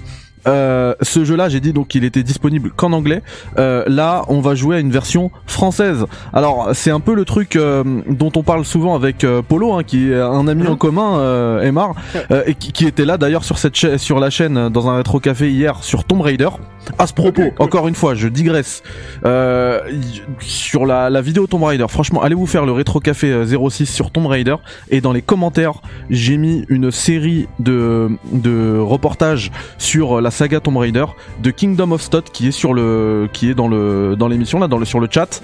euh, 0.47 0.95
ce 1.03 1.25
jeu-là, 1.25 1.49
j'ai 1.49 1.61
dit 1.61 1.73
donc 1.73 1.89
qu'il 1.89 2.05
était 2.05 2.23
disponible 2.23 2.71
qu'en 2.71 2.93
anglais. 2.93 3.23
Euh, 3.59 3.85
là, 3.87 4.25
on 4.29 4.41
va 4.41 4.55
jouer 4.55 4.77
à 4.77 4.79
une 4.81 4.91
version 4.91 5.31
française. 5.47 6.05
Alors, 6.33 6.71
c'est 6.75 6.91
un 6.91 7.01
peu 7.01 7.15
le 7.15 7.25
truc 7.25 7.57
euh, 7.57 7.83
dont 8.09 8.31
on 8.37 8.43
parle 8.43 8.65
souvent 8.65 8.95
avec 8.95 9.27
Polo, 9.49 9.75
hein, 9.75 9.83
qui 9.85 10.11
est 10.11 10.21
un 10.21 10.47
ami 10.49 10.67
en 10.67 10.77
commun, 10.77 11.19
euh, 11.19 11.71
euh, 12.31 12.43
et 12.47 12.55
qui, 12.55 12.73
qui 12.73 12.87
était 12.87 13.05
là 13.05 13.17
d'ailleurs 13.19 13.45
sur 13.45 13.59
cette 13.59 13.75
cha- 13.75 13.99
sur 13.99 14.19
la 14.21 14.31
chaîne 14.31 14.69
dans 14.69 14.89
un 14.89 14.97
rétro 14.97 15.21
café 15.21 15.51
hier 15.51 15.83
sur 15.83 16.05
Tomb 16.05 16.21
Raider. 16.21 16.49
À 16.99 17.07
ce 17.07 17.13
propos, 17.13 17.43
cool. 17.43 17.53
encore 17.59 17.87
une 17.89 17.95
fois, 17.95 18.15
je 18.15 18.29
digresse 18.29 18.83
sur 20.41 20.87
la, 20.87 21.11
la 21.11 21.21
vidéo 21.21 21.47
Tomb 21.47 21.65
Raider. 21.65 21.87
Franchement, 21.89 22.23
allez 22.23 22.35
vous 22.35 22.47
faire 22.47 22.65
le 22.65 22.73
rétro 22.73 23.01
café 23.01 23.31
euh, 23.31 23.45
06 23.69 23.87
sur 23.87 24.11
Tomb 24.11 24.27
Raider 24.27 24.57
et 24.91 25.01
dans 25.01 25.13
les 25.13 25.23
commentaires, 25.23 25.75
j'ai 26.11 26.37
mis 26.37 26.65
une 26.69 26.91
série 26.91 27.47
de 27.59 28.09
de 28.33 28.79
reportages 28.79 29.51
sur 29.79 30.21
la 30.21 30.28
la 30.29 30.31
saga 30.31 30.61
Tomb 30.61 30.77
Raider, 30.77 31.07
de 31.43 31.51
Kingdom 31.51 31.93
of 31.93 32.03
Stot 32.03 32.21
qui 32.21 32.49
est 32.49 32.53
sur 32.53 32.75
le, 32.75 33.31
qui 33.33 33.49
est 33.49 33.55
dans 33.55 33.67
le, 33.67 34.15
dans 34.15 34.29
l'émission 34.29 34.59
là, 34.59 34.69
dans 34.69 34.77
le, 34.77 34.85
sur 34.85 35.01
le 35.01 35.09
chat. 35.11 35.41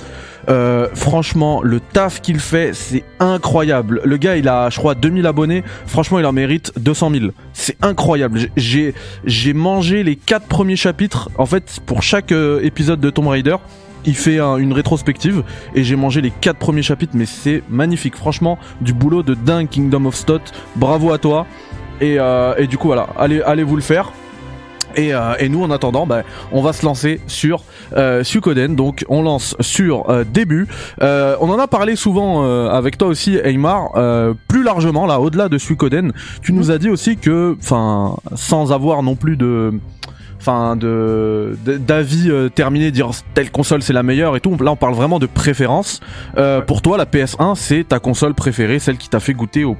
Euh, 0.50 0.88
franchement, 0.92 1.62
le 1.62 1.80
taf 1.80 2.20
qu'il 2.20 2.38
fait, 2.38 2.74
c'est 2.74 3.02
incroyable. 3.18 4.02
Le 4.04 4.18
gars, 4.18 4.36
il 4.36 4.46
a, 4.46 4.68
je 4.68 4.78
crois, 4.78 4.94
2000 4.94 5.26
abonnés. 5.26 5.64
Franchement, 5.86 6.18
il 6.18 6.26
en 6.26 6.32
mérite 6.32 6.70
200 6.78 7.12
000. 7.12 7.24
C'est 7.54 7.82
incroyable. 7.82 8.40
J'ai, 8.58 8.94
j'ai 9.24 9.54
mangé 9.54 10.02
les 10.02 10.16
quatre 10.16 10.48
premiers 10.48 10.76
chapitres. 10.76 11.30
En 11.38 11.46
fait, 11.46 11.80
pour 11.86 12.02
chaque 12.02 12.30
euh, 12.30 12.60
épisode 12.62 13.00
de 13.00 13.08
Tomb 13.08 13.28
Raider, 13.28 13.56
il 14.04 14.14
fait 14.14 14.38
une 14.38 14.74
rétrospective 14.74 15.44
et 15.74 15.82
j'ai 15.82 15.96
mangé 15.96 16.20
les 16.20 16.30
quatre 16.30 16.58
premiers 16.58 16.82
chapitres, 16.82 17.14
mais 17.16 17.24
c'est 17.24 17.62
magnifique. 17.70 18.16
Franchement, 18.16 18.58
du 18.82 18.92
boulot 18.92 19.22
de 19.22 19.32
dingue 19.32 19.70
Kingdom 19.70 20.04
of 20.04 20.14
Stot. 20.14 20.42
Bravo 20.76 21.10
à 21.10 21.16
toi. 21.16 21.46
Et, 22.02 22.16
euh, 22.18 22.54
et 22.58 22.66
du 22.66 22.76
coup, 22.76 22.88
voilà, 22.88 23.06
allez, 23.16 23.40
allez 23.40 23.62
vous 23.62 23.76
le 23.76 23.82
faire. 23.82 24.12
Euh, 24.98 25.34
et, 25.38 25.48
nous, 25.48 25.62
en 25.62 25.70
attendant, 25.70 26.06
bah, 26.06 26.22
on 26.52 26.62
va 26.62 26.72
se 26.72 26.84
lancer 26.84 27.20
sur 27.26 27.62
euh, 27.96 28.24
Suikoden. 28.24 28.74
Donc, 28.74 29.04
on 29.08 29.22
lance 29.22 29.56
sur 29.60 30.10
euh, 30.10 30.24
début. 30.24 30.66
Euh, 31.02 31.36
on 31.40 31.50
en 31.50 31.58
a 31.58 31.66
parlé 31.66 31.96
souvent 31.96 32.44
avec 32.70 32.98
toi 32.98 33.08
aussi, 33.08 33.38
Aymar. 33.42 33.92
plus 34.48 34.62
largement, 34.62 35.06
là, 35.06 35.20
au-delà 35.20 35.48
de 35.48 35.58
Suikoden, 35.58 36.12
tu 36.42 36.52
nous 36.52 36.70
as 36.70 36.78
dit 36.78 36.88
aussi 36.88 37.16
que, 37.16 37.56
enfin, 37.58 38.16
sans 38.34 38.72
avoir 38.72 39.02
non 39.02 39.16
plus 39.16 39.36
de 39.36 39.72
enfin 40.40 40.76
de 40.76 41.56
d'avis 41.64 42.30
terminé 42.54 42.90
dire 42.90 43.10
telle 43.32 43.50
console 43.50 43.82
c'est 43.82 43.94
la 43.94 44.02
meilleure 44.02 44.36
et 44.36 44.40
tout 44.40 44.54
là 44.60 44.72
on 44.72 44.76
parle 44.76 44.94
vraiment 44.94 45.18
de 45.18 45.26
préférence 45.26 46.00
pour 46.66 46.82
toi 46.82 46.98
la 46.98 47.06
PS1 47.06 47.54
c'est 47.54 47.84
ta 47.88 47.98
console 47.98 48.34
préférée 48.34 48.78
celle 48.78 48.98
qui 48.98 49.08
t'a 49.08 49.20
fait 49.20 49.32
goûter 49.32 49.64
au, 49.64 49.76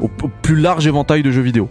au 0.00 0.08
plus 0.42 0.56
large 0.56 0.86
éventail 0.86 1.22
de 1.22 1.30
jeux 1.30 1.40
vidéo 1.40 1.70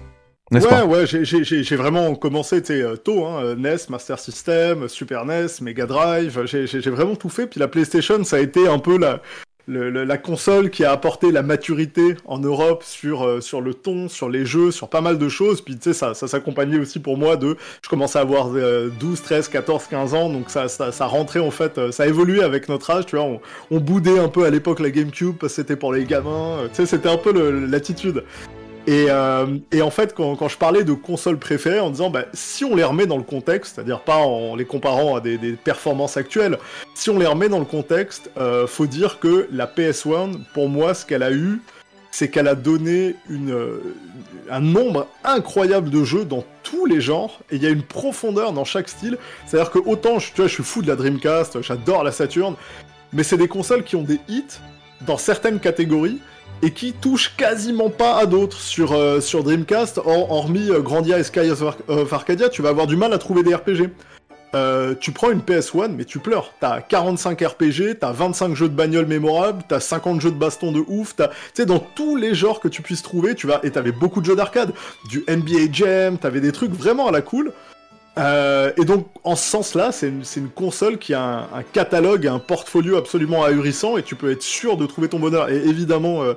ouais, 0.52 0.82
ouais, 0.84 1.06
j'ai 1.06 1.76
vraiment 1.76 2.16
commencé 2.16 2.62
euh, 2.72 2.96
tôt, 2.96 3.26
hein, 3.26 3.44
euh, 3.44 3.56
NES, 3.56 3.78
Master 3.90 4.18
System, 4.18 4.88
Super 4.88 5.26
NES, 5.26 5.48
Mega 5.62 5.86
Drive, 5.86 6.42
j'ai 6.46 6.90
vraiment 6.90 7.16
tout 7.16 7.30
fait. 7.30 7.48
Puis 7.48 7.60
la 7.60 7.68
PlayStation, 7.68 8.24
ça 8.24 8.38
a 8.38 8.40
été 8.40 8.68
un 8.68 8.80
peu 8.80 8.98
la, 8.98 9.22
la 9.68 10.18
console 10.18 10.72
qui 10.72 10.84
a 10.84 10.92
apporté 10.92 11.32
la 11.32 11.44
maturité 11.44 12.16
en 12.26 12.40
Europe 12.40 12.84
sur, 12.84 13.24
euh, 13.24 13.42
sur 13.42 13.62
le 13.62 13.76
ton, 13.76 14.10
sur 14.10 14.28
les 14.28 14.44
jeux, 14.44 14.72
sur 14.72 14.90
pas 14.90 15.02
mal 15.02 15.20
de 15.20 15.30
choses. 15.30 15.62
Puis 15.62 15.76
tu 15.76 15.84
sais, 15.84 15.94
ça, 15.94 16.16
ça 16.16 16.28
s'accompagnait 16.28 16.80
aussi 16.80 17.00
pour 17.00 17.18
moi 17.18 17.36
de. 17.38 17.56
Je 17.84 17.90
commençais 17.90 18.18
à 18.18 18.24
avoir 18.24 18.50
12, 18.50 19.22
13, 19.22 19.50
14, 19.50 19.86
15 19.88 20.14
ans, 20.16 20.30
donc 20.30 20.50
ça, 20.50 20.68
ça, 20.68 20.92
ça 20.92 21.06
rentrait 21.06 21.42
en 21.42 21.52
fait, 21.52 21.92
ça 21.92 22.08
évoluait 22.08 22.44
avec 22.44 22.70
notre 22.70 22.90
âge, 22.90 23.06
tu 23.06 23.18
vois. 23.18 23.26
On, 23.26 23.40
on 23.70 23.80
boudait 23.80 24.18
un 24.18 24.30
peu 24.30 24.46
à 24.46 24.50
l'époque 24.50 24.80
la 24.80 24.90
GameCube 24.90 25.36
parce 25.40 25.54
que 25.54 25.62
c'était 25.62 25.76
pour 25.76 25.94
les 25.94 26.06
gamins, 26.06 26.68
tu 26.70 26.76
sais, 26.78 26.86
c'était 26.88 27.10
un 27.10 27.18
peu 27.18 27.32
l'attitude. 27.68 28.24
Et, 28.90 29.06
euh, 29.12 29.46
et, 29.72 29.84
en 29.84 29.92
fait, 29.92 30.16
quand, 30.16 30.48
je 30.48 30.58
parlais 30.58 30.84
de 30.84 30.94
consoles 30.94 31.38
préférées, 31.38 31.80
en 31.80 31.92
disant, 31.92 32.10
bah, 32.10 32.26
si 32.34 32.66
on 32.66 32.76
les 32.76 32.84
remet 32.84 33.06
dans 33.06 33.18
le 33.18 33.24
contexte, 33.24 33.76
c'est-à-dire 33.76 34.00
pas 34.00 34.18
en 34.18 34.56
les 34.56 34.66
comparant 34.66 35.16
à 35.16 35.22
des, 35.22 35.38
performances 35.64 36.18
actuelles, 36.18 36.58
si 36.96 37.12
on 37.12 37.20
les 37.20 37.28
remet 37.28 37.50
dans 37.50 37.60
le 37.60 37.66
contexte, 37.66 38.32
euh, 38.40 38.66
faut 38.66 38.88
dire 38.88 39.20
que 39.20 39.48
la 39.52 39.68
PS1, 39.68 40.40
pour 40.56 40.70
moi, 40.70 40.96
ce 40.96 41.06
qu'elle 41.06 41.22
a 41.22 41.32
eu, 41.32 41.62
c'est 42.10 42.30
qu'elle 42.30 42.48
a 42.48 42.56
donné 42.56 43.16
euh, 43.30 43.78
un 44.50 44.60
nombre 44.60 45.06
incroyable 45.24 45.92
de 45.92 46.04
jeux 46.04 46.26
dans 46.26 46.44
tous 46.64 46.88
les 46.88 47.00
genres, 47.00 47.42
et 47.52 47.58
il 47.58 47.62
y 47.62 47.68
a 47.68 47.70
une 47.70 47.84
profondeur 47.84 48.54
dans 48.54 48.66
chaque 48.66 48.90
style. 48.90 49.20
C'est-à-dire 49.46 49.70
que 49.70 49.78
autant, 49.78 50.18
tu 50.18 50.34
vois, 50.36 50.48
je 50.48 50.54
suis 50.54 50.64
fou 50.64 50.82
de 50.82 50.88
la 50.88 50.96
Dreamcast, 50.96 51.62
j'adore 51.62 52.04
la 52.04 52.12
Saturn, 52.12 52.56
mais 53.14 53.22
c'est 53.22 53.38
des 53.38 53.48
consoles 53.48 53.84
qui 53.84 53.96
ont 53.96 54.02
des 54.02 54.20
hits 54.28 54.58
dans 55.02 55.18
certaines 55.18 55.60
catégories, 55.60 56.20
et 56.62 56.72
qui 56.72 56.94
touche 56.94 57.36
quasiment 57.38 57.90
pas 57.90 58.18
à 58.18 58.26
d'autres 58.26 58.60
sur, 58.60 58.94
euh, 58.94 59.22
sur 59.22 59.44
Dreamcast, 59.44 60.00
hormis 60.06 60.70
euh, 60.70 60.82
Grandia 60.82 61.20
et 61.20 61.24
Sky 61.24 61.52
of, 61.88 62.14
Arcadia, 62.14 62.50
tu 62.50 62.62
vas 62.62 62.70
avoir 62.70 62.88
du 62.88 62.96
mal 62.96 63.14
à 63.14 63.18
trouver 63.18 63.44
des 63.44 63.56
RPG. 63.56 63.90
Euh, 64.56 64.96
tu 65.00 65.12
prends 65.12 65.30
une 65.30 65.42
PS1, 65.42 65.90
mais 65.96 66.06
tu 66.06 66.18
pleures. 66.18 66.54
T'as 66.60 66.82
45 66.82 67.40
RPG, 67.40 68.00
t'as 68.00 68.12
25 68.12 68.56
jeux 68.56 68.68
de 68.68 68.74
bagnole 68.74 69.06
mémorables, 69.06 69.64
t'as 69.68 69.80
50 69.80 70.22
jeux 70.22 70.32
de 70.32 70.38
baston 70.38 70.72
de 70.72 70.84
ouf, 70.88 71.16
t'as, 71.16 71.28
tu 71.28 71.36
sais, 71.54 71.66
dans 71.68 71.80
tous 71.80 72.16
les 72.16 72.34
genres 72.34 72.60
que 72.60 72.68
tu 72.68 72.82
puisses 72.82 73.04
trouver, 73.04 73.36
tu 73.36 73.46
vas, 73.46 73.60
et 73.62 73.70
t'avais 73.70 73.92
beaucoup 73.92 74.22
de 74.22 74.26
jeux 74.26 74.36
d'arcade, 74.36 74.74
du 75.08 75.24
NBA 75.30 75.72
Jam, 75.72 76.18
t'avais 76.18 76.42
des 76.42 76.52
trucs 76.52 76.72
vraiment 76.72 77.08
à 77.08 77.12
la 77.12 77.22
cool. 77.22 77.54
Euh, 78.20 78.72
et 78.78 78.84
donc, 78.84 79.08
en 79.24 79.36
ce 79.36 79.50
sens-là, 79.50 79.92
c'est 79.92 80.08
une, 80.08 80.50
console 80.50 80.98
qui 80.98 81.14
a 81.14 81.48
un, 81.54 81.64
catalogue 81.64 82.28
un 82.28 82.40
portfolio 82.40 82.98
absolument 82.98 83.44
ahurissant 83.46 83.98
et 83.98 84.04
tu 84.04 84.16
peux 84.16 84.32
être 84.32 84.42
sûr 84.42 84.76
de 84.76 84.86
trouver 84.86 85.08
ton 85.08 85.20
bonheur. 85.20 85.50
Et 85.50 85.56
évidemment, 85.56 86.22
euh, 86.24 86.34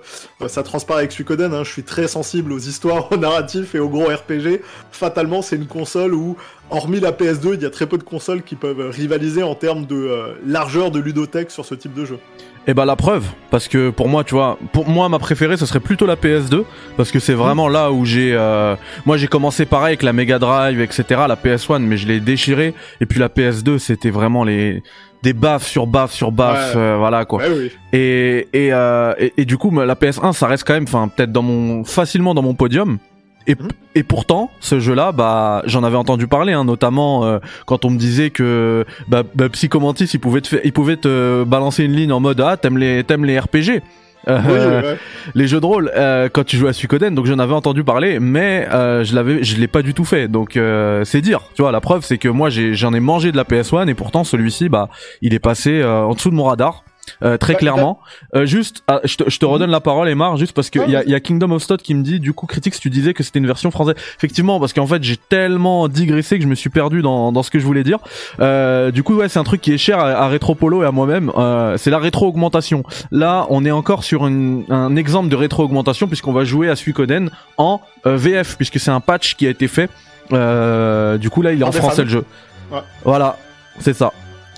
ça 0.46 0.62
transparaît 0.62 1.00
avec 1.00 1.12
Suikoden, 1.12 1.52
hein, 1.52 1.64
je 1.64 1.72
suis 1.72 1.82
très 1.82 2.06
sensible 2.06 2.52
aux 2.52 2.58
histoires, 2.58 3.10
aux 3.12 3.16
narratifs 3.16 3.74
et 3.74 3.80
aux 3.80 3.88
gros 3.88 4.06
RPG. 4.06 4.62
Fatalement, 4.92 5.42
c'est 5.42 5.56
une 5.56 5.66
console 5.66 6.14
où, 6.14 6.36
hormis 6.70 7.00
la 7.00 7.12
PS2, 7.12 7.54
il 7.54 7.62
y 7.62 7.66
a 7.66 7.70
très 7.70 7.86
peu 7.86 7.98
de 7.98 8.02
consoles 8.02 8.42
qui 8.42 8.56
peuvent 8.56 8.90
rivaliser 8.90 9.42
en 9.42 9.54
termes 9.54 9.86
de 9.86 9.96
euh, 9.96 10.34
largeur 10.46 10.90
de 10.90 11.00
ludothèque 11.00 11.50
sur 11.50 11.64
ce 11.64 11.74
type 11.74 11.94
de 11.94 12.04
jeu. 12.04 12.18
Et 12.64 12.70
eh 12.70 12.74
bah 12.74 12.84
la 12.84 12.94
preuve, 12.94 13.26
parce 13.50 13.66
que 13.66 13.90
pour 13.90 14.08
moi, 14.08 14.22
tu 14.22 14.34
vois, 14.34 14.56
pour 14.72 14.88
moi 14.88 15.08
ma 15.08 15.18
préférée 15.18 15.56
ce 15.56 15.66
serait 15.66 15.80
plutôt 15.80 16.06
la 16.06 16.14
PS2, 16.14 16.62
parce 16.96 17.10
que 17.10 17.18
c'est 17.18 17.34
vraiment 17.34 17.68
là 17.68 17.90
où 17.90 18.04
j'ai, 18.04 18.34
euh, 18.34 18.76
moi 19.04 19.16
j'ai 19.16 19.26
commencé 19.26 19.66
pareil 19.66 19.88
avec 19.88 20.04
la 20.04 20.12
Mega 20.12 20.38
Drive, 20.38 20.80
etc. 20.80 21.22
La 21.26 21.34
PS1, 21.34 21.80
mais 21.80 21.96
je 21.96 22.06
l'ai 22.06 22.20
déchiré, 22.20 22.72
et 23.00 23.06
puis 23.06 23.18
la 23.18 23.28
PS2 23.28 23.78
c'était 23.78 24.10
vraiment 24.10 24.44
les 24.44 24.80
des 25.24 25.32
baffes 25.32 25.66
sur 25.66 25.88
baffes 25.88 26.12
sur 26.12 26.30
baffes, 26.30 26.74
euh, 26.76 26.94
voilà 26.96 27.24
quoi. 27.24 27.42
oui. 27.50 27.72
Et 27.92 28.46
et, 28.52 28.72
euh, 28.72 29.12
et, 29.18 29.32
et 29.38 29.44
du 29.44 29.58
coup 29.58 29.76
la 29.80 29.96
PS1 29.96 30.32
ça 30.32 30.46
reste 30.46 30.62
quand 30.64 30.74
même, 30.74 30.84
enfin 30.84 31.08
peut-être 31.08 31.32
dans 31.32 31.42
mon 31.42 31.82
facilement 31.82 32.32
dans 32.32 32.42
mon 32.42 32.54
podium. 32.54 32.98
Et, 33.46 33.54
mhm. 33.54 33.68
et, 33.94 34.02
pourtant, 34.02 34.50
ce 34.60 34.80
jeu-là, 34.80 35.12
bah, 35.12 35.62
j'en 35.66 35.84
avais 35.84 35.96
entendu 35.96 36.26
parler, 36.26 36.52
hein, 36.52 36.64
notamment 36.64 37.24
euh, 37.24 37.38
quand 37.66 37.84
on 37.84 37.90
me 37.90 37.98
disait 37.98 38.30
que 38.30 38.84
bah, 39.08 39.22
bah, 39.34 39.48
Psychomantis, 39.48 40.10
il 40.12 40.20
pouvait 40.20 40.40
te, 40.40 40.56
il 40.64 40.72
pouvait 40.72 40.96
te 40.96 41.44
balancer 41.44 41.84
une 41.84 41.92
ligne 41.92 42.12
en 42.12 42.20
mode 42.20 42.40
ah 42.40 42.56
t'aimes 42.56 42.78
les, 42.78 43.04
t'aimes 43.04 43.24
les 43.24 43.38
RPG. 43.38 43.82
Euh, 44.28 44.94
les 45.34 45.48
jeux 45.48 45.60
de 45.60 45.66
rôle 45.66 45.90
euh, 45.96 46.28
quand 46.32 46.44
tu 46.44 46.56
joues 46.56 46.68
à 46.68 46.72
Suikoden 46.72 47.12
donc 47.12 47.26
j'en 47.26 47.40
avais 47.40 47.54
entendu 47.54 47.82
parler 47.82 48.20
mais 48.20 48.68
euh, 48.72 49.02
je 49.02 49.16
l'avais 49.16 49.42
je 49.42 49.56
l'ai 49.56 49.66
pas 49.66 49.82
du 49.82 49.94
tout 49.94 50.04
fait 50.04 50.28
donc 50.28 50.56
euh, 50.56 51.02
c'est 51.04 51.20
dire 51.20 51.40
tu 51.56 51.62
vois 51.62 51.72
la 51.72 51.80
preuve 51.80 52.04
c'est 52.04 52.18
que 52.18 52.28
moi 52.28 52.48
j'ai 52.48 52.74
j'en 52.74 52.94
ai 52.94 53.00
mangé 53.00 53.32
de 53.32 53.36
la 53.36 53.42
PS1 53.42 53.88
et 53.88 53.94
pourtant 53.94 54.22
celui-ci 54.22 54.68
bah 54.68 54.88
il 55.22 55.34
est 55.34 55.40
passé 55.40 55.82
en 55.82 56.14
dessous 56.14 56.30
de 56.30 56.36
mon 56.36 56.44
radar 56.44 56.84
euh, 57.22 57.36
très 57.36 57.54
bah, 57.54 57.58
clairement. 57.58 58.00
Euh, 58.34 58.46
juste, 58.46 58.82
ah, 58.88 59.00
je, 59.04 59.16
te, 59.16 59.28
je, 59.28 59.38
te, 59.38 59.44
redonne 59.44 59.70
la 59.70 59.80
parole, 59.80 60.08
Emar, 60.08 60.36
juste 60.36 60.52
parce 60.52 60.70
qu'il 60.70 60.88
y, 60.88 60.96
a, 60.96 61.04
y 61.04 61.14
a 61.14 61.20
Kingdom 61.20 61.50
of 61.52 61.62
Stot 61.62 61.78
qui 61.78 61.94
me 61.94 62.02
dit, 62.02 62.20
du 62.20 62.32
coup, 62.32 62.46
Critics, 62.46 62.78
tu 62.78 62.90
disais 62.90 63.14
que 63.14 63.22
c'était 63.22 63.38
une 63.38 63.46
version 63.46 63.70
française. 63.70 63.94
Effectivement, 64.16 64.60
parce 64.60 64.72
qu'en 64.72 64.86
fait, 64.86 65.02
j'ai 65.02 65.16
tellement 65.16 65.88
digressé 65.88 66.38
que 66.38 66.44
je 66.44 66.48
me 66.48 66.54
suis 66.54 66.70
perdu 66.70 67.02
dans, 67.02 67.32
dans 67.32 67.42
ce 67.42 67.50
que 67.50 67.58
je 67.58 67.64
voulais 67.64 67.84
dire. 67.84 67.98
Euh, 68.40 68.90
du 68.90 69.02
coup, 69.02 69.14
ouais, 69.14 69.28
c'est 69.28 69.38
un 69.38 69.44
truc 69.44 69.60
qui 69.60 69.72
est 69.72 69.78
cher 69.78 69.98
à, 69.98 70.10
à 70.10 70.28
Retropolo 70.28 70.82
et 70.82 70.86
à 70.86 70.92
moi-même. 70.92 71.30
Euh, 71.36 71.76
c'est 71.76 71.90
la 71.90 71.98
rétro-augmentation. 71.98 72.84
Là, 73.10 73.46
on 73.50 73.64
est 73.64 73.70
encore 73.70 74.04
sur 74.04 74.26
une, 74.26 74.64
un 74.70 74.96
exemple 74.96 75.28
de 75.28 75.36
rétro-augmentation 75.36 76.08
puisqu'on 76.08 76.32
va 76.32 76.44
jouer 76.44 76.68
à 76.68 76.76
Suikoden 76.76 77.30
en 77.58 77.80
euh, 78.06 78.16
VF, 78.16 78.56
puisque 78.56 78.78
c'est 78.78 78.90
un 78.90 79.00
patch 79.00 79.36
qui 79.36 79.46
a 79.46 79.50
été 79.50 79.68
fait. 79.68 79.90
du 80.30 81.30
coup, 81.30 81.42
là, 81.42 81.52
il 81.52 81.60
est 81.60 81.64
en 81.64 81.72
français 81.72 82.04
le 82.04 82.10
jeu. 82.10 82.24
Ouais. 82.70 82.80
Voilà, 83.04 83.36
c'est 83.78 83.94
ça. 83.94 84.12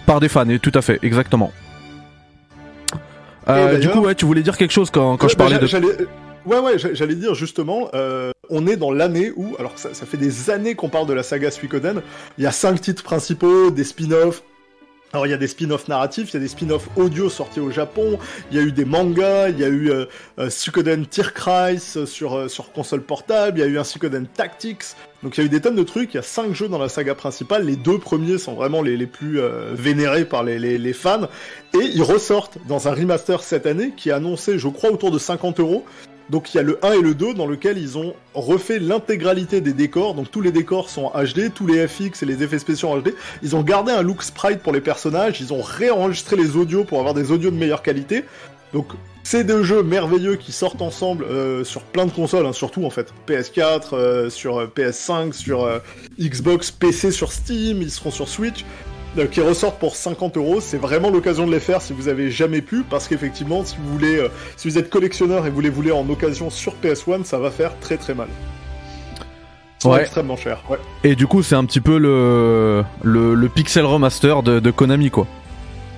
Par 0.07 0.21
des 0.21 0.29
fans, 0.29 0.49
et 0.49 0.59
tout 0.59 0.73
à 0.75 0.83
fait, 0.83 0.99
exactement. 1.03 1.51
Euh, 3.49 3.79
du 3.79 3.89
coup, 3.89 4.01
ouais, 4.01 4.15
tu 4.15 4.25
voulais 4.25 4.43
dire 4.43 4.57
quelque 4.57 4.73
chose 4.73 4.91
quand, 4.91 5.17
quand 5.17 5.29
je 5.29 5.37
parlais 5.37 5.59
bah, 5.59 5.67
de. 5.67 6.09
Ouais, 6.47 6.59
ouais, 6.59 6.79
j'allais 6.79 7.15
dire 7.15 7.35
justement, 7.35 7.89
euh, 7.95 8.31
on 8.51 8.67
est 8.67 8.77
dans 8.77 8.93
l'année 8.93 9.33
où, 9.35 9.57
alors 9.59 9.73
ça, 9.77 9.95
ça, 9.95 10.05
fait 10.05 10.19
des 10.19 10.51
années 10.51 10.75
qu'on 10.75 10.91
parle 10.91 11.07
de 11.07 11.15
la 11.15 11.23
saga 11.23 11.51
Suikoden, 11.51 12.03
il 12.37 12.45
y 12.45 12.47
a 12.47 12.53
cinq 12.53 12.83
titres 12.83 13.03
principaux, 13.03 13.71
des 13.71 13.85
spin-offs, 13.85 14.43
alors 15.15 15.27
il 15.27 15.31
y 15.31 15.33
a 15.35 15.39
des 15.39 15.47
spin-offs 15.47 15.87
narratifs, 15.87 16.31
il 16.31 16.35
y 16.35 16.37
a 16.39 16.41
des 16.41 16.49
spin-offs 16.49 16.89
audio 16.97 17.31
sortis 17.31 17.61
au 17.61 17.71
Japon, 17.71 18.19
il 18.51 18.57
y 18.59 18.61
a 18.61 18.63
eu 18.63 18.73
des 18.73 18.85
mangas, 18.85 19.51
il 19.51 19.61
y 19.61 19.65
a 19.65 19.69
eu 19.69 19.91
euh, 19.91 20.07
euh 20.39 20.51
Suikoden 20.51 21.07
Tierkreis 21.07 21.79
sur, 22.05 22.35
euh, 22.35 22.49
sur 22.49 22.73
console 22.73 23.03
portable, 23.03 23.59
il 23.59 23.61
y 23.61 23.65
a 23.65 23.69
eu 23.69 23.79
un 23.79 23.85
Suikoden 23.85 24.27
Tactics, 24.27 24.85
donc 25.25 25.39
il 25.39 25.41
y 25.41 25.43
a 25.43 25.47
eu 25.47 25.49
des 25.49 25.63
tonnes 25.63 25.75
de 25.75 25.83
trucs, 25.83 26.13
il 26.13 26.19
y 26.19 26.21
a 26.21 26.23
cinq 26.23 26.55
jeux 26.55 26.69
dans 26.69 26.79
la 26.79 26.91
saga 26.91 27.15
principale, 27.15 27.65
les 27.65 27.77
deux 27.77 27.99
premiers 27.99 28.37
sont 28.37 28.53
vraiment 28.53 28.83
les, 28.83 29.07
plus 29.07 29.41
euh, 29.41 29.71
vénérés 29.73 30.27
par 30.27 30.45
les, 30.45 30.93
fans, 30.93 31.29
et 31.73 31.79
ils 31.95 32.03
ressortent 32.03 32.59
dans 32.69 32.89
un 32.89 32.93
remaster 32.93 33.43
cette 33.43 33.65
année 33.65 33.95
qui 33.97 34.11
est 34.11 34.13
annoncé 34.13 34.59
je 34.59 34.69
crois 34.69 34.91
autour 34.91 35.11
de 35.11 35.19
50 35.19 35.61
euros, 35.61 35.87
donc 36.29 36.53
il 36.53 36.59
y 36.59 36.61
a 36.61 36.63
le 36.63 36.79
1 36.85 36.93
et 36.93 37.01
le 37.01 37.15
2 37.15 37.33
dans 37.33 37.47
lequel 37.47 37.79
ils 37.79 37.97
ont 37.97 38.15
refait 38.35 38.79
l'intégralité 38.79 39.61
des 39.61 39.75
décors. 39.75 40.15
Donc 40.15 40.31
tous 40.31 40.41
les 40.41 40.53
décors 40.53 40.89
sont 40.89 41.11
HD, 41.11 41.53
tous 41.55 41.67
les 41.67 41.87
FX 41.87 42.23
et 42.23 42.27
les 42.27 42.43
effets 42.43 42.59
spéciaux 42.59 42.89
en 42.89 42.99
HD. 42.99 43.15
Ils 43.43 43.55
ont 43.55 43.63
gardé 43.63 43.93
un 43.93 44.01
look 44.01 44.23
sprite 44.23 44.61
pour 44.61 44.73
les 44.73 44.81
personnages, 44.81 45.41
ils 45.41 45.53
ont 45.53 45.61
réenregistré 45.61 46.37
les 46.37 46.57
audios 46.57 46.85
pour 46.85 46.99
avoir 46.99 47.13
des 47.13 47.31
audios 47.31 47.51
de 47.51 47.57
meilleure 47.57 47.83
qualité. 47.83 48.25
Donc 48.75 48.89
c'est 49.23 49.45
deux 49.45 49.63
jeux 49.63 49.83
merveilleux 49.83 50.35
qui 50.35 50.53
sortent 50.53 50.83
ensemble 50.83 51.25
euh, 51.25 51.65
sur 51.65 51.83
plein 51.83 52.05
de 52.07 52.11
consoles, 52.11 52.45
hein, 52.45 52.53
surtout 52.53 52.85
en 52.85 52.91
fait. 52.91 53.15
PS4, 53.27 53.95
euh, 53.95 54.31
sur 54.31 54.59
euh, 54.59 54.67
PS5, 54.67 55.33
sur 55.33 55.67
Xbox, 56.21 56.73
PC, 56.73 57.11
sur 57.13 57.33
Steam, 57.33 57.81
ils 57.81 57.91
seront 57.91 58.11
sur 58.11 58.29
Switch. 58.29 58.65
Qui 59.31 59.41
ressortent 59.41 59.79
pour 59.79 59.95
50 59.95 60.37
euros. 60.39 60.61
C'est 60.61 60.77
vraiment 60.77 61.09
l'occasion 61.09 61.47
de 61.47 61.53
les 61.53 61.61
faire 61.61 61.81
si 61.81 61.93
vous 61.93 62.09
avez 62.09 62.33
jamais 62.33 62.61
pu, 62.61 62.83
parce 62.83 63.07
qu'effectivement, 63.07 63.65
si 63.65 63.77
vous 63.77 63.93
voulez, 63.93 64.27
si 64.57 64.69
vous 64.69 64.77
êtes 64.77 64.91
collectionneur 64.91 65.47
et 65.47 65.51
vous 65.51 65.61
les 65.61 65.71
voulez 65.71 65.93
en 65.93 66.09
occasion 66.11 66.51
sur 66.51 66.75
PS1, 66.83 67.23
ça 67.23 67.39
va 67.39 67.53
faire 67.53 67.79
très 67.79 67.97
très 67.97 68.13
mal. 68.13 68.27
Ouais. 69.85 70.01
extrêmement. 70.01 70.35
Ouais. 70.69 70.79
Et 71.05 71.15
du 71.15 71.29
coup, 71.29 71.45
c'est 71.45 71.55
un 71.55 71.65
petit 71.65 71.81
peu 71.81 71.97
le, 71.97 72.83
le, 73.05 73.37
le 73.37 73.49
pixel 73.49 73.85
remaster 73.85 74.43
de, 74.43 74.59
de 74.59 74.71
Konami, 74.73 75.11
quoi. 75.11 75.29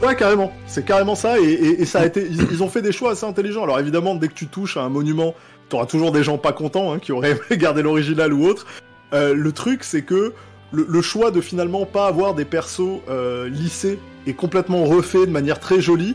Ouais, 0.02 0.14
carrément. 0.14 0.52
C'est 0.66 0.84
carrément 0.84 1.14
ça. 1.14 1.38
Et, 1.40 1.84
ça 1.84 2.00
a 2.00 2.06
été. 2.06 2.26
Ils, 2.26 2.62
ont 2.62 2.68
fait 2.68 2.82
des 2.82 2.92
choix 2.92 3.12
assez 3.12 3.24
intelligents. 3.24 3.64
Alors 3.64 3.78
évidemment, 3.78 4.14
dès 4.14 4.28
que 4.28 4.34
tu 4.34 4.46
touches 4.46 4.76
à 4.76 4.82
un 4.82 4.88
monument, 4.88 5.34
t'auras 5.68 5.86
toujours 5.86 6.12
des 6.12 6.22
gens 6.22 6.38
pas 6.38 6.52
contents 6.52 6.92
hein, 6.92 6.98
qui 6.98 7.12
auraient 7.12 7.30
aimé 7.50 7.58
garder 7.58 7.82
l'original 7.82 8.32
ou 8.32 8.46
autre. 8.46 8.66
Euh, 9.12 9.34
le 9.34 9.52
truc, 9.52 9.84
c'est 9.84 10.02
que 10.02 10.34
le, 10.72 10.86
le 10.88 11.02
choix 11.02 11.30
de 11.30 11.40
finalement 11.40 11.86
pas 11.86 12.06
avoir 12.06 12.34
des 12.34 12.44
persos 12.44 13.00
euh, 13.08 13.48
lissés 13.48 13.98
et 14.26 14.34
complètement 14.34 14.84
refaits 14.84 15.26
de 15.26 15.30
manière 15.30 15.60
très 15.60 15.80
jolie. 15.80 16.14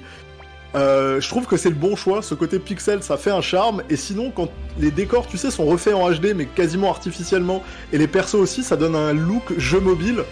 euh, 0.76 1.20
je 1.20 1.28
trouve 1.30 1.48
que 1.48 1.58
c'est 1.58 1.70
le 1.70 1.76
bon 1.76 1.96
choix. 1.96 2.22
Ce 2.22 2.36
côté 2.36 2.60
pixel, 2.60 3.02
ça 3.02 3.18
fait 3.18 3.32
un 3.32 3.42
charme. 3.42 3.82
Et 3.90 3.96
sinon, 3.96 4.32
quand 4.32 4.50
les 4.80 4.92
décors, 4.92 5.28
tu 5.28 5.38
sais, 5.38 5.50
sont 5.50 5.66
refaits 5.66 5.96
en 5.96 6.12
HD, 6.12 6.34
mais 6.36 6.46
quasiment 6.46 6.90
artificiellement, 6.90 7.64
et 7.94 7.98
les 7.98 8.08
persos 8.08 8.36
aussi, 8.36 8.64
ça 8.64 8.76
donne 8.76 8.96
un 8.96 9.14
look 9.14 9.58
jeu 9.58 9.80
mobile 9.80 10.24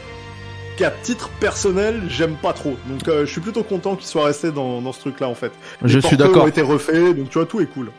qu'à 0.79 0.91
titre 0.91 1.29
personnel, 1.41 2.03
j'aime 2.07 2.35
pas 2.35 2.53
trop. 2.53 2.77
Donc 2.89 3.05
euh, 3.09 3.25
je 3.25 3.31
suis 3.31 3.41
plutôt 3.41 3.63
content 3.63 3.97
qu'il 3.97 4.07
soit 4.07 4.23
resté 4.23 4.49
dans, 4.51 4.81
dans 4.81 4.93
ce 4.93 5.01
truc-là 5.01 5.27
en 5.27 5.35
fait. 5.35 5.51
Je 5.83 5.99
suis 5.99 6.15
d'accord. 6.15 6.45
ont 6.45 6.47
été 6.47 6.61
refaits, 6.61 7.17
donc 7.17 7.29
tu 7.29 7.37
vois, 7.37 7.45
tout 7.45 7.59
est 7.59 7.65
cool. 7.65 7.91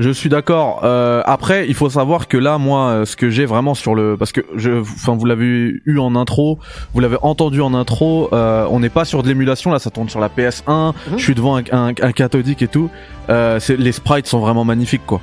Je 0.00 0.10
suis 0.10 0.28
d'accord. 0.28 0.80
Euh, 0.84 1.22
après, 1.24 1.68
il 1.68 1.74
faut 1.74 1.88
savoir 1.88 2.26
que 2.26 2.36
là, 2.36 2.58
moi, 2.58 2.88
euh, 2.88 3.04
ce 3.04 3.14
que 3.14 3.30
j'ai 3.30 3.44
vraiment 3.46 3.74
sur 3.74 3.94
le, 3.94 4.16
parce 4.16 4.32
que 4.32 4.40
je, 4.56 4.80
enfin, 4.80 5.14
vous 5.14 5.24
l'avez 5.24 5.80
eu 5.84 5.98
en 5.98 6.16
intro, 6.16 6.58
vous 6.94 7.00
l'avez 7.00 7.18
entendu 7.22 7.60
en 7.60 7.74
intro. 7.74 8.28
euh, 8.32 8.66
on 8.70 8.80
n'est 8.80 8.88
pas 8.88 9.04
sur 9.04 9.22
de 9.22 9.28
l'émulation 9.28 9.70
là, 9.70 9.78
ça 9.78 9.90
tourne 9.90 10.08
sur 10.08 10.18
la 10.18 10.28
PS1. 10.28 10.94
Mhm. 11.10 11.18
Je 11.18 11.22
suis 11.22 11.34
devant 11.36 11.56
un, 11.58 11.62
un, 11.70 11.88
un 11.88 12.12
cathodique 12.12 12.62
et 12.62 12.68
tout. 12.68 12.90
Euh, 13.28 13.60
les 13.68 13.92
sprites 13.92 14.26
sont 14.26 14.40
vraiment 14.40 14.64
magnifiques, 14.64 15.06
quoi. 15.06 15.20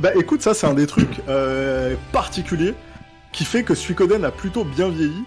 Bah 0.00 0.10
écoute, 0.18 0.42
ça 0.42 0.54
c'est 0.54 0.66
un 0.66 0.74
des 0.74 0.86
trucs 0.86 1.20
particuliers 2.12 2.74
qui 3.32 3.44
fait 3.44 3.62
que 3.62 3.74
Suikoden 3.74 4.24
a 4.24 4.30
plutôt 4.30 4.64
bien 4.64 4.88
vieilli. 4.88 5.22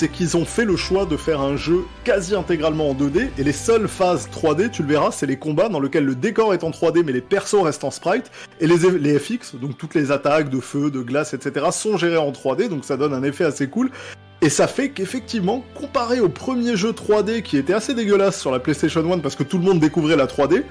C'est 0.00 0.08
qu'ils 0.08 0.36
ont 0.36 0.44
fait 0.44 0.64
le 0.64 0.76
choix 0.76 1.06
de 1.06 1.16
faire 1.16 1.40
un 1.40 1.56
jeu 1.56 1.84
quasi 2.04 2.36
intégralement 2.36 2.90
en 2.90 2.94
2D 2.94 3.30
et 3.36 3.42
les 3.42 3.52
seules 3.52 3.88
phases 3.88 4.28
3D, 4.28 4.70
tu 4.70 4.82
le 4.82 4.88
verras, 4.88 5.10
c'est 5.10 5.26
les 5.26 5.38
combats 5.38 5.68
dans 5.68 5.80
lesquels 5.80 6.04
le 6.04 6.14
décor 6.14 6.54
est 6.54 6.62
en 6.62 6.70
3D 6.70 7.02
mais 7.04 7.10
les 7.10 7.20
persos 7.20 7.64
restent 7.64 7.82
en 7.82 7.90
sprite 7.90 8.30
et 8.60 8.68
les, 8.68 9.18
FX, 9.18 9.56
donc 9.56 9.76
toutes 9.76 9.96
les 9.96 10.12
attaques 10.12 10.50
de 10.50 10.60
feu, 10.60 10.92
de 10.92 11.00
glace, 11.00 11.34
etc. 11.34 11.66
sont 11.72 11.96
gérées 11.96 12.16
en 12.16 12.30
3D 12.30 12.68
donc 12.68 12.84
ça 12.84 12.96
donne 12.96 13.12
un 13.12 13.24
effet 13.24 13.42
assez 13.42 13.68
cool. 13.68 13.90
Et 14.40 14.50
ça 14.50 14.68
fait 14.68 14.90
qu'effectivement, 14.90 15.64
comparé 15.74 16.20
au 16.20 16.28
premier 16.28 16.76
jeu 16.76 16.92
3D 16.92 17.42
qui 17.42 17.56
était 17.56 17.74
assez 17.74 17.92
dégueulasse 17.92 18.40
sur 18.40 18.52
la 18.52 18.60
PlayStation 18.60 19.12
1 19.12 19.18
parce 19.18 19.34
que 19.34 19.42
tout 19.42 19.58
le 19.58 19.64
monde 19.64 19.80
découvrait 19.80 20.14
la 20.14 20.26
3D, 20.26 20.62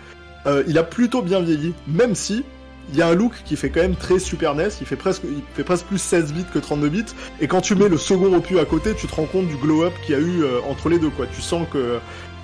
euh, 0.46 0.64
il 0.70 0.78
a 0.78 0.84
plutôt 0.84 1.22
bien 1.22 1.42
vieilli, 1.42 1.74
même 1.86 2.16
si 2.16 2.46
il 2.90 2.96
y 2.96 3.02
a 3.02 3.08
un 3.08 3.16
look 3.16 3.34
qui 3.46 3.56
fait 3.56 3.70
quand 3.70 3.82
même 3.82 3.96
très 3.96 4.20
Super 4.20 4.56
NES, 4.56 4.70
il 4.80 4.88
fait 4.88 4.96
presque, 4.96 5.24
il 5.26 5.42
fait 5.54 5.64
presque 5.64 5.86
plus 5.86 5.98
16 5.98 6.34
bits 6.34 6.46
que 6.54 6.60
32 6.60 6.90
bits, 6.90 7.06
et 7.42 7.48
quand 7.48 7.62
tu 7.62 7.76
mets 7.76 7.90
le 7.90 7.98
second 7.98 8.34
opus 8.34 8.60
à 8.60 8.66
côté, 8.66 8.94
tu 8.96 9.08
te 9.08 9.16
rends 9.16 9.26
compte 9.26 9.48
du 9.48 9.58
glow-up 9.58 9.94
qu'il 10.06 10.16
y 10.16 10.18
a 10.18 10.22
eu 10.22 10.44
euh, 10.44 10.60
entre 10.70 10.90
les 10.90 11.00
deux, 11.00 11.10
quoi. 11.10 11.26
Tu 11.28 11.42
sens 11.42 11.68
que 11.72 12.00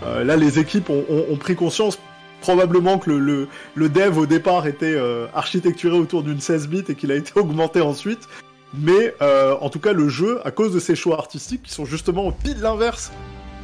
euh, 0.06 0.24
là, 0.24 0.36
les 0.36 0.60
équipes 0.60 0.90
ont, 0.90 1.38
pris 1.38 1.56
conscience, 1.56 1.98
probablement 2.42 2.98
que 2.98 3.10
le, 3.10 3.90
dev 3.90 4.18
au 4.18 4.26
départ 4.26 4.68
était 4.68 4.96
euh, 4.96 5.28
architecturé 5.34 5.98
autour 5.98 6.24
d'une 6.24 6.40
16 6.40 6.68
bits 6.68 6.84
et 6.90 6.96
qu'il 6.96 7.12
a 7.12 7.16
été 7.24 7.32
augmenté 7.40 7.82
ensuite, 7.82 8.28
mais 8.74 9.14
en 9.22 9.70
tout 9.70 9.80
cas, 9.80 9.94
le 9.94 10.10
jeu, 10.10 10.40
à 10.46 10.52
cause 10.52 10.74
de 10.74 10.80
ses 10.80 10.96
choix 10.96 11.18
artistiques, 11.18 11.64
qui 11.64 11.72
sont 11.72 11.86
justement 11.86 12.32
pile 12.32 12.60
l'inverse 12.60 13.12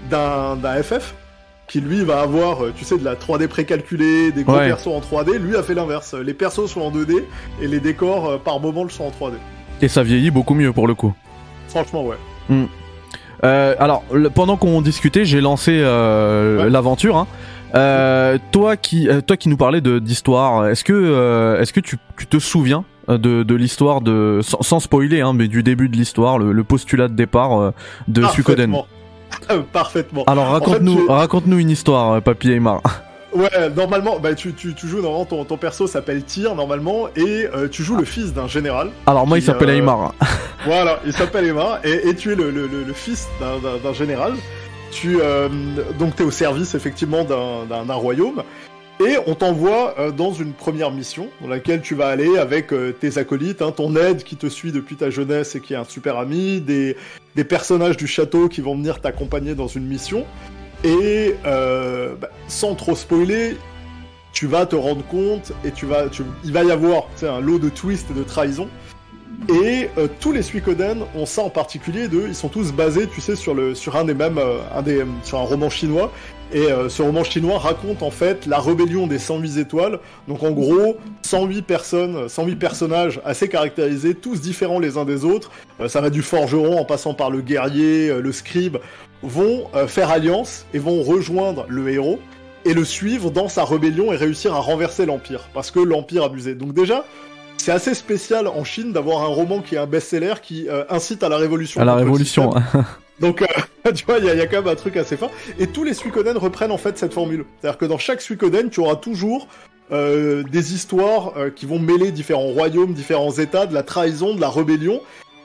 d'un 0.09 0.83
FF, 0.83 1.15
qui 1.69 1.79
lui 1.81 2.03
va 2.03 2.19
avoir, 2.21 2.63
euh, 2.65 2.73
tu 2.75 2.83
sais, 2.83 2.97
de 2.97 3.05
la 3.05 3.15
3D 3.15 3.47
précalculée, 3.47 4.31
des 4.33 4.43
gros 4.43 4.57
Ouais. 4.57 4.67
persos 4.67 4.87
en 4.87 4.99
3D, 4.99 5.37
lui 5.39 5.55
a 5.55 5.63
fait 5.63 5.75
l'inverse. 5.75 6.13
Les 6.15 6.33
persos 6.33 6.65
sont 6.69 6.81
en 6.81 6.91
2D 6.91 7.23
et 7.61 7.67
les 7.67 7.79
décors 7.79 8.27
euh, 8.29 8.37
par 8.37 8.59
moment 8.59 8.83
le 8.83 8.89
sont 8.89 9.05
en 9.05 9.11
3D. 9.11 9.33
Et 9.81 9.87
ça 9.87 10.03
vieillit 10.03 10.31
beaucoup 10.31 10.55
mieux 10.55 10.73
pour 10.73 10.87
le 10.87 10.95
coup. 10.95 11.13
Franchement, 11.69 12.03
ouais. 12.03 12.17
Euh, 13.43 13.75
alors, 13.79 14.03
le- 14.11 14.29
pendant 14.29 14.57
qu'on 14.57 14.81
discutait, 14.81 15.23
j'ai 15.25 15.39
lancé 15.41 15.79
euh, 15.81 16.63
Ouais. 16.63 16.69
l'aventure. 16.69 17.15
Hein. 17.17 17.27
Euh, 17.75 18.37
toi 18.51 18.75
qui, 18.75 19.07
toi 19.27 19.37
qui 19.37 19.47
nous 19.47 19.55
parlais 19.57 19.79
de 19.79 19.99
d'histoire, 19.99 20.67
est-ce 20.67 20.83
que, 20.83 21.57
est-ce 21.61 21.71
que 21.71 21.79
tu, 21.79 21.97
tu 22.17 22.25
te 22.25 22.39
souviens 22.39 22.83
de, 23.07 23.43
de 23.43 23.55
l'histoire 23.55 24.01
de, 24.01 24.39
sans, 24.41 24.61
sans 24.63 24.79
spoiler, 24.79 25.21
hein, 25.21 25.33
mais 25.33 25.47
du 25.47 25.61
début 25.63 25.87
de 25.87 25.95
l'histoire, 25.95 26.39
le, 26.39 26.51
le 26.51 26.63
postulat 26.63 27.07
de 27.07 27.13
départ 27.13 27.73
de 28.07 28.25
Suikoden? 28.25 28.75
Parfaitement. 29.73 30.23
Alors 30.25 30.49
raconte-nous, 30.49 31.07
raconte-nous 31.07 31.59
une 31.59 31.69
histoire, 31.69 32.11
euh, 32.13 32.21
Papy 32.21 32.51
Aymar. 32.51 32.81
Ouais, 33.31 33.47
normalement, 33.75 34.17
bah, 34.19 34.33
tu, 34.33 34.53
tu, 34.53 34.73
tu 34.73 34.87
joues, 34.87 35.03
normalement, 35.03 35.23
ton, 35.25 35.45
ton 35.45 35.55
perso 35.55 35.85
s'appelle 35.85 36.23
Tyr, 36.23 36.55
normalement, 36.55 37.09
et 37.15 37.47
euh, 37.53 37.67
tu 37.69 37.83
joues 37.83 37.95
le 37.95 38.03
fils 38.03 38.33
d'un 38.33 38.47
général. 38.47 38.89
Alors 39.05 39.27
moi, 39.27 39.37
il 39.37 39.43
s'appelle 39.43 39.69
euh, 39.69 39.77
Aymar. 39.77 40.15
Voilà, 40.65 40.99
il 41.05 41.13
s'appelle 41.13 41.45
Emma, 41.45 41.79
et, 41.83 42.09
et 42.09 42.15
tu 42.15 42.31
es 42.31 42.35
le, 42.35 42.49
le, 42.49 42.65
le, 42.65 42.83
le 42.83 42.93
fils 42.93 43.27
d'un- 43.39 43.93
général. 43.93 44.33
Tu, 44.91 45.19
euh, 45.21 45.47
donc, 45.99 46.15
tu 46.15 46.23
es 46.23 46.25
au 46.25 46.31
service, 46.31 46.73
effectivement, 46.73 47.23
d'un 47.23 47.93
royaume. 47.93 48.41
Et 49.01 49.17
on 49.27 49.33
t'envoie 49.33 49.95
euh, 49.97 50.11
dans 50.11 50.33
une 50.33 50.51
première 50.51 50.91
mission, 50.91 51.29
dans 51.41 51.47
laquelle 51.47 51.81
tu 51.81 51.95
vas 51.95 52.07
aller 52.07 52.37
avec 52.37 52.73
euh, 52.73 52.91
tes 52.91 53.17
acolytes, 53.17 53.61
hein, 53.61 53.71
ton 53.71 53.95
aide 53.95 54.23
qui 54.23 54.35
te 54.35 54.47
suit 54.47 54.73
depuis 54.73 54.97
ta 54.97 55.09
jeunesse 55.09 55.55
et 55.55 55.61
qui 55.61 55.73
est 55.73 55.77
un 55.77 55.85
super 55.85 56.17
ami, 56.17 56.59
des, 56.59 56.97
personnages 57.47 57.95
du 57.95 58.07
château 58.07 58.49
qui 58.49 58.59
vont 58.59 58.75
venir 58.75 58.99
t'accompagner 58.99 59.55
dans 59.55 59.67
une 59.67 59.85
mission. 59.85 60.25
Et 60.83 61.35
euh, 61.45 62.15
bah, 62.19 62.29
sans 62.49 62.75
trop 62.75 62.93
spoiler, 62.93 63.55
tu 64.33 64.47
vas 64.47 64.65
te 64.65 64.75
rendre 64.75 65.05
compte 65.05 65.53
et 65.63 65.71
il 66.43 66.51
va 66.51 66.63
y 66.65 66.71
avoir 66.71 67.07
un 67.23 67.39
lot 67.39 67.57
de 67.57 67.69
twists 67.69 68.11
et 68.11 68.13
de 68.13 68.23
trahisons. 68.23 68.67
Et 69.47 69.87
tous 70.19 70.33
les 70.33 70.41
Suikoden 70.41 71.03
ont 71.15 71.25
ça 71.25 71.43
en 71.43 71.49
particulier 71.49 72.09
ils 72.11 72.35
sont 72.35 72.49
tous 72.49 72.73
basés, 72.73 73.07
tu 73.07 73.21
sais, 73.21 73.37
sur 73.37 73.95
un 73.95 74.03
des 74.03 74.13
mêmes, 74.13 74.39
sur 75.23 75.39
un 75.39 75.43
roman 75.43 75.69
chinois. 75.69 76.11
Et 76.51 76.71
euh, 76.71 76.89
ce 76.89 77.01
roman 77.01 77.23
chinois 77.23 77.59
raconte 77.59 78.01
en 78.01 78.09
fait 78.09 78.45
la 78.45 78.59
rébellion 78.59 79.05
des 79.05 79.19
108 79.19 79.57
étoiles. 79.59 79.99
Donc 80.27 80.41
en 80.43 80.51
gros, 80.51 80.97
108 81.21 81.61
personnes, 81.61 82.27
108 82.27 82.55
personnages 82.55 83.21
assez 83.23 83.47
caractérisés, 83.49 84.15
tous 84.15 84.41
différents 84.41 84.79
les 84.79 84.97
uns 84.97 85.05
des 85.05 85.25
autres. 85.25 85.51
Euh, 85.79 85.87
ça 85.87 86.01
va 86.01 86.09
du 86.09 86.21
forgeron 86.21 86.79
en 86.79 86.85
passant 86.85 87.13
par 87.13 87.29
le 87.29 87.41
guerrier, 87.41 88.09
euh, 88.09 88.21
le 88.21 88.31
scribe, 88.31 88.77
vont 89.23 89.67
euh, 89.75 89.87
faire 89.87 90.09
alliance 90.09 90.65
et 90.73 90.79
vont 90.79 91.03
rejoindre 91.03 91.65
le 91.67 91.89
héros 91.89 92.19
et 92.65 92.73
le 92.73 92.83
suivre 92.83 93.31
dans 93.31 93.47
sa 93.47 93.63
rébellion 93.63 94.11
et 94.11 94.15
réussir 94.15 94.53
à 94.53 94.59
renverser 94.59 95.05
l'empire 95.05 95.41
parce 95.53 95.71
que 95.71 95.79
l'empire 95.79 96.23
abusait. 96.23 96.55
Donc 96.55 96.73
déjà, 96.73 97.05
c'est 97.57 97.71
assez 97.71 97.93
spécial 97.93 98.47
en 98.47 98.63
Chine 98.63 98.93
d'avoir 98.93 99.21
un 99.21 99.27
roman 99.27 99.61
qui 99.61 99.75
est 99.75 99.77
un 99.77 99.87
best-seller 99.87 100.35
qui 100.41 100.67
euh, 100.69 100.83
incite 100.89 101.23
à 101.23 101.29
la 101.29 101.37
révolution. 101.37 101.81
À 101.81 101.85
la 101.85 101.95
révolution. 101.95 102.51
Donc, 103.19 103.41
euh, 103.41 103.45
tu 103.93 104.05
vois, 104.05 104.19
il 104.19 104.25
y, 104.25 104.27
y 104.27 104.41
a 104.41 104.47
quand 104.47 104.61
même 104.61 104.67
un 104.67 104.75
truc 104.75 104.97
assez 104.97 105.17
fort. 105.17 105.31
Et 105.59 105.67
tous 105.67 105.83
les 105.83 105.93
Suikoden 105.93 106.37
reprennent 106.37 106.71
en 106.71 106.77
fait 106.77 106.97
cette 106.97 107.13
formule. 107.13 107.45
C'est-à-dire 107.59 107.77
que 107.77 107.85
dans 107.85 107.97
chaque 107.97 108.21
Suikoden, 108.21 108.69
tu 108.69 108.79
auras 108.79 108.95
toujours 108.95 109.47
euh, 109.91 110.43
des 110.43 110.73
histoires 110.73 111.33
euh, 111.37 111.49
qui 111.49 111.65
vont 111.65 111.79
mêler 111.79 112.11
différents 112.11 112.47
royaumes, 112.47 112.93
différents 112.93 113.31
états, 113.31 113.65
de 113.65 113.73
la 113.73 113.83
trahison, 113.83 114.35
de 114.35 114.41
la 114.41 114.49
rébellion. 114.49 115.01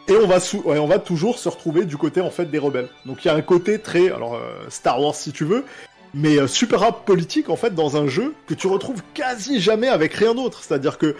Et 0.07 0.17
on 0.17 0.27
va, 0.27 0.37
ouais, 0.65 0.79
on 0.79 0.87
va 0.87 0.99
toujours 0.99 1.39
se 1.39 1.49
retrouver 1.49 1.87
du 1.87 1.97
côté 1.97 2.21
en 2.21 2.31
fait 2.31 2.51
des 2.51 2.59
rebelles. 2.59 2.89
Donc 3.07 3.25
il 3.25 3.29
y 3.29 3.31
a 3.31 3.35
un 3.35 3.43
côté 3.43 3.79
très, 3.79 4.11
alors 4.11 4.35
euh, 4.35 4.53
Star 4.69 5.01
Wars 5.01 5.15
si 5.15 5.33
tu 5.33 5.45
veux, 5.45 5.65
mais 6.13 6.39
euh, 6.39 6.47
super 6.47 6.95
politique 6.95 7.49
en 7.49 7.57
fait 7.57 7.75
dans 7.75 7.97
un 7.97 8.07
jeu 8.07 8.35
que 8.47 8.53
tu 8.53 8.67
retrouves 8.67 9.03
quasi 9.15 9.61
jamais 9.61 9.89
avec 9.89 10.13
rien 10.13 10.35
d'autre. 10.35 10.63
C'est-à-dire 10.63 10.99
que 10.99 11.17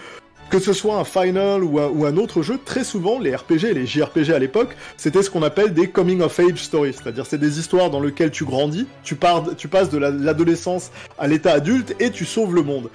que 0.49 0.59
ce 0.59 0.73
soit 0.73 0.95
un 0.95 1.03
Final 1.03 1.63
ou 1.63 2.05
un, 2.05 2.17
autre 2.17 2.41
jeu, 2.41 2.59
très 2.63 2.83
souvent 2.83 3.19
les 3.19 3.35
RPG 3.35 3.73
les 3.73 3.85
JRPG 3.85 4.31
à 4.31 4.39
l'époque, 4.39 4.75
c'était 4.97 5.23
ce 5.23 5.29
qu'on 5.29 5.43
appelle 5.43 5.73
des 5.73 5.89
coming 5.89 6.21
of 6.21 6.39
age 6.39 6.63
stories, 6.63 6.93
c'est-à-dire 6.93 7.25
c'est 7.25 7.37
des 7.37 7.59
histoires 7.59 7.89
dans 7.89 7.99
lesquelles 7.99 8.31
tu 8.31 8.45
grandis, 8.45 8.87
tu, 9.03 9.15
passes 9.15 9.89
de 9.89 9.97
la- 9.97 10.11
l'adolescence 10.11 10.91
à 11.17 11.27
l'état 11.27 11.53
adulte 11.53 11.95
et 11.99 12.11
tu 12.11 12.25
sauves 12.25 12.55
le 12.55 12.61
monde. 12.61 12.89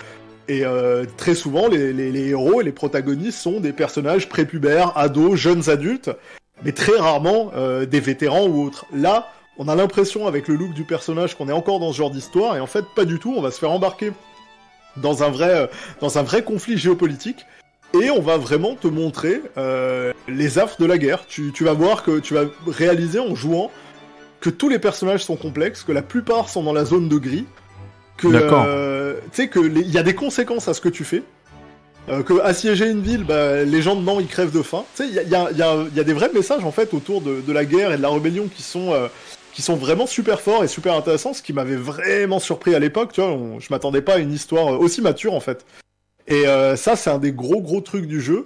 Et 0.48 0.64
euh, 0.64 1.04
très 1.16 1.34
souvent, 1.34 1.68
les 1.68 2.28
héros 2.28 2.60
et 2.60 2.64
les 2.64 2.72
protagonistes 2.72 3.38
sont 3.38 3.60
des 3.60 3.72
personnages 3.72 4.28
prépubères, 4.28 4.92
ados, 4.96 5.36
jeunes 5.36 5.70
adultes, 5.70 6.10
mais 6.64 6.72
très 6.72 6.98
rarement 6.98 7.52
euh, 7.56 7.86
des 7.86 8.00
vétérans 8.00 8.46
ou 8.46 8.64
autres. 8.64 8.86
Là, 8.94 9.28
on 9.58 9.68
a 9.68 9.74
l'impression 9.76 10.26
avec 10.26 10.48
le 10.48 10.54
look 10.56 10.72
du 10.72 10.84
personnage 10.84 11.36
qu'on 11.36 11.48
est 11.48 11.52
encore 11.52 11.80
dans 11.80 11.92
ce 11.92 11.98
genre 11.98 12.10
d'histoire, 12.10 12.56
et 12.56 12.60
en 12.60 12.66
fait 12.66 12.84
pas 12.96 13.04
du 13.04 13.18
tout, 13.18 13.34
on 13.36 13.42
va 13.42 13.50
se 13.50 13.58
faire 13.58 13.70
embarquer 13.70 14.12
dans 14.96 15.22
un 15.22 15.30
vrai, 15.30 15.50
euh, 15.50 15.66
dans 16.00 16.18
un 16.18 16.22
vrai 16.22 16.42
conflit 16.42 16.78
géopolitique. 16.78 17.46
Et 18.00 18.10
on 18.10 18.20
va 18.20 18.36
vraiment 18.36 18.76
te 18.76 18.86
montrer 18.86 19.42
euh, 19.58 20.12
les 20.28 20.58
affres 20.58 20.80
de 20.80 20.86
la 20.86 20.96
guerre. 20.96 21.26
Tu, 21.26 21.50
tu 21.52 21.64
vas 21.64 21.72
voir 21.72 22.04
que 22.04 22.20
tu 22.20 22.34
vas 22.34 22.44
réaliser 22.68 23.18
en 23.18 23.34
jouant 23.34 23.70
que 24.40 24.48
tous 24.48 24.68
les 24.68 24.78
personnages 24.78 25.24
sont 25.24 25.36
complexes, 25.36 25.82
que 25.82 25.92
la 25.92 26.02
plupart 26.02 26.48
sont 26.48 26.62
dans 26.62 26.72
la 26.72 26.84
zone 26.84 27.08
de 27.08 27.18
gris, 27.18 27.46
que 28.16 28.28
euh, 28.32 29.14
tu 29.32 29.42
sais 29.42 29.48
que 29.48 29.60
il 29.60 29.90
y 29.90 29.98
a 29.98 30.02
des 30.02 30.14
conséquences 30.14 30.68
à 30.68 30.74
ce 30.74 30.80
que 30.80 30.88
tu 30.88 31.04
fais. 31.04 31.22
Euh, 32.08 32.22
que 32.22 32.40
assiéger 32.40 32.88
une 32.88 33.02
ville, 33.02 33.24
bah, 33.24 33.62
les 33.64 33.82
gens 33.82 33.94
dedans 33.94 34.20
ils 34.20 34.26
crèvent 34.26 34.52
de 34.52 34.62
faim. 34.62 34.84
Tu 34.96 35.02
sais, 35.02 35.08
il 35.08 35.14
y 35.14 35.18
a, 35.18 35.22
y, 35.22 35.34
a, 35.34 35.50
y, 35.50 35.62
a, 35.62 35.84
y 35.94 36.00
a 36.00 36.04
des 36.04 36.12
vrais 36.12 36.30
messages 36.32 36.64
en 36.64 36.72
fait 36.72 36.94
autour 36.94 37.20
de, 37.20 37.40
de 37.40 37.52
la 37.52 37.64
guerre 37.64 37.92
et 37.92 37.96
de 37.96 38.02
la 38.02 38.08
rébellion 38.08 38.48
qui 38.54 38.62
sont 38.62 38.94
sont 39.62 39.76
vraiment 39.76 40.06
super 40.06 40.40
forts 40.40 40.64
et 40.64 40.68
super 40.68 40.94
intéressants, 40.94 41.34
ce 41.34 41.42
qui 41.42 41.52
m'avait 41.52 41.76
vraiment 41.76 42.38
surpris 42.38 42.74
à 42.74 42.78
l'époque. 42.78 43.12
Tu 43.12 43.20
vois, 43.20 43.36
je 43.58 43.66
m'attendais 43.70 44.02
pas 44.02 44.14
à 44.14 44.18
une 44.18 44.32
histoire 44.32 44.74
euh, 44.74 44.78
aussi 44.78 45.02
mature 45.02 45.34
en 45.34 45.40
fait. 45.40 45.64
Et 46.26 46.46
euh, 46.46 46.76
ça, 46.76 46.96
c'est 46.96 47.10
un 47.10 47.18
des 47.18 47.32
gros 47.32 47.60
gros 47.60 47.80
trucs 47.80 48.06
du 48.06 48.20
jeu. 48.20 48.44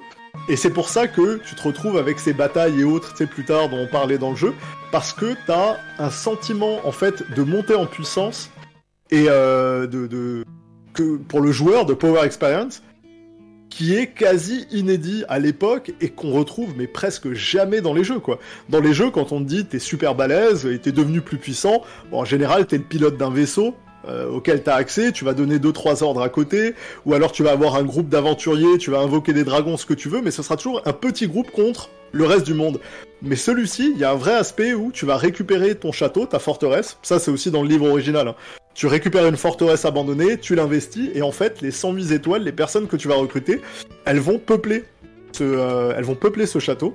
Et 0.48 0.56
c'est 0.56 0.70
pour 0.70 0.88
ça 0.88 1.06
que 1.06 1.40
tu 1.46 1.54
te 1.54 1.62
retrouves 1.62 1.96
avec 1.96 2.18
ces 2.18 2.32
batailles 2.32 2.80
et 2.80 2.84
autres, 2.84 3.12
tu 3.12 3.18
sais, 3.18 3.26
plus 3.26 3.44
tard, 3.44 3.68
dont 3.68 3.78
on 3.78 3.86
parlait 3.86 4.18
dans 4.18 4.30
le 4.30 4.36
jeu, 4.36 4.52
parce 4.90 5.12
que 5.12 5.36
t'as 5.46 5.76
un 5.98 6.10
sentiment, 6.10 6.80
en 6.84 6.90
fait, 6.90 7.22
de 7.34 7.42
monter 7.44 7.74
en 7.74 7.86
puissance 7.86 8.50
et 9.10 9.26
euh, 9.28 9.86
de, 9.86 10.08
de 10.08 10.44
que 10.92 11.16
pour 11.16 11.40
le 11.40 11.52
joueur 11.52 11.86
de 11.86 11.94
Power 11.94 12.24
Experience, 12.24 12.82
qui 13.74 13.96
est 13.96 14.06
quasi 14.06 14.68
inédit 14.70 15.24
à 15.28 15.40
l'époque 15.40 15.90
et 16.00 16.08
qu'on 16.08 16.30
retrouve 16.30 16.74
mais 16.76 16.86
presque 16.86 17.32
jamais 17.32 17.80
dans 17.80 17.92
les 17.92 18.04
jeux 18.04 18.20
quoi. 18.20 18.38
Dans 18.68 18.78
les 18.78 18.94
jeux 18.94 19.10
quand 19.10 19.32
on 19.32 19.40
te 19.40 19.48
dit 19.48 19.64
t'es 19.64 19.80
super 19.80 20.14
balèze 20.14 20.64
et 20.64 20.78
t'es 20.78 20.92
devenu 20.92 21.20
plus 21.20 21.38
puissant, 21.38 21.82
bon, 22.08 22.20
en 22.20 22.24
général 22.24 22.66
t'es 22.66 22.78
le 22.78 22.84
pilote 22.84 23.16
d'un 23.16 23.30
vaisseau 23.30 23.74
euh, 24.08 24.28
auquel 24.28 24.62
t'as 24.62 24.74
accès, 24.74 25.12
tu 25.12 25.24
vas 25.24 25.34
donner 25.34 25.58
deux 25.58 25.72
trois 25.72 26.02
ordres 26.02 26.22
à 26.22 26.28
côté, 26.28 26.74
ou 27.06 27.14
alors 27.14 27.32
tu 27.32 27.42
vas 27.42 27.52
avoir 27.52 27.76
un 27.76 27.84
groupe 27.84 28.08
d'aventuriers, 28.08 28.78
tu 28.78 28.90
vas 28.90 29.00
invoquer 29.00 29.32
des 29.32 29.44
dragons, 29.44 29.76
ce 29.76 29.86
que 29.86 29.94
tu 29.94 30.08
veux, 30.08 30.20
mais 30.20 30.30
ce 30.30 30.42
sera 30.42 30.56
toujours 30.56 30.82
un 30.84 30.92
petit 30.92 31.26
groupe 31.26 31.50
contre 31.50 31.90
le 32.12 32.24
reste 32.24 32.46
du 32.46 32.54
monde. 32.54 32.80
Mais 33.22 33.36
celui-ci, 33.36 33.92
il 33.94 34.00
y 34.00 34.04
a 34.04 34.10
un 34.10 34.16
vrai 34.16 34.34
aspect 34.34 34.74
où 34.74 34.92
tu 34.92 35.06
vas 35.06 35.16
récupérer 35.16 35.74
ton 35.74 35.92
château, 35.92 36.26
ta 36.26 36.38
forteresse, 36.38 36.98
ça 37.02 37.18
c'est 37.18 37.30
aussi 37.30 37.50
dans 37.50 37.62
le 37.62 37.68
livre 37.68 37.88
original, 37.88 38.28
hein. 38.28 38.34
Tu 38.74 38.88
récupères 38.88 39.26
une 39.26 39.36
forteresse 39.36 39.84
abandonnée, 39.84 40.36
tu 40.36 40.56
l'investis, 40.56 41.08
et 41.14 41.22
en 41.22 41.30
fait, 41.30 41.60
les 41.60 41.70
108 41.70 42.10
étoiles, 42.10 42.42
les 42.42 42.50
personnes 42.50 42.88
que 42.88 42.96
tu 42.96 43.06
vas 43.06 43.14
recruter, 43.14 43.60
elles 44.04 44.18
vont 44.18 44.40
peupler 44.40 44.82
ce, 45.34 45.44
euh, 45.44 45.92
elles 45.96 46.04
vont 46.04 46.14
peupler 46.14 46.46
ce 46.46 46.58
château. 46.58 46.94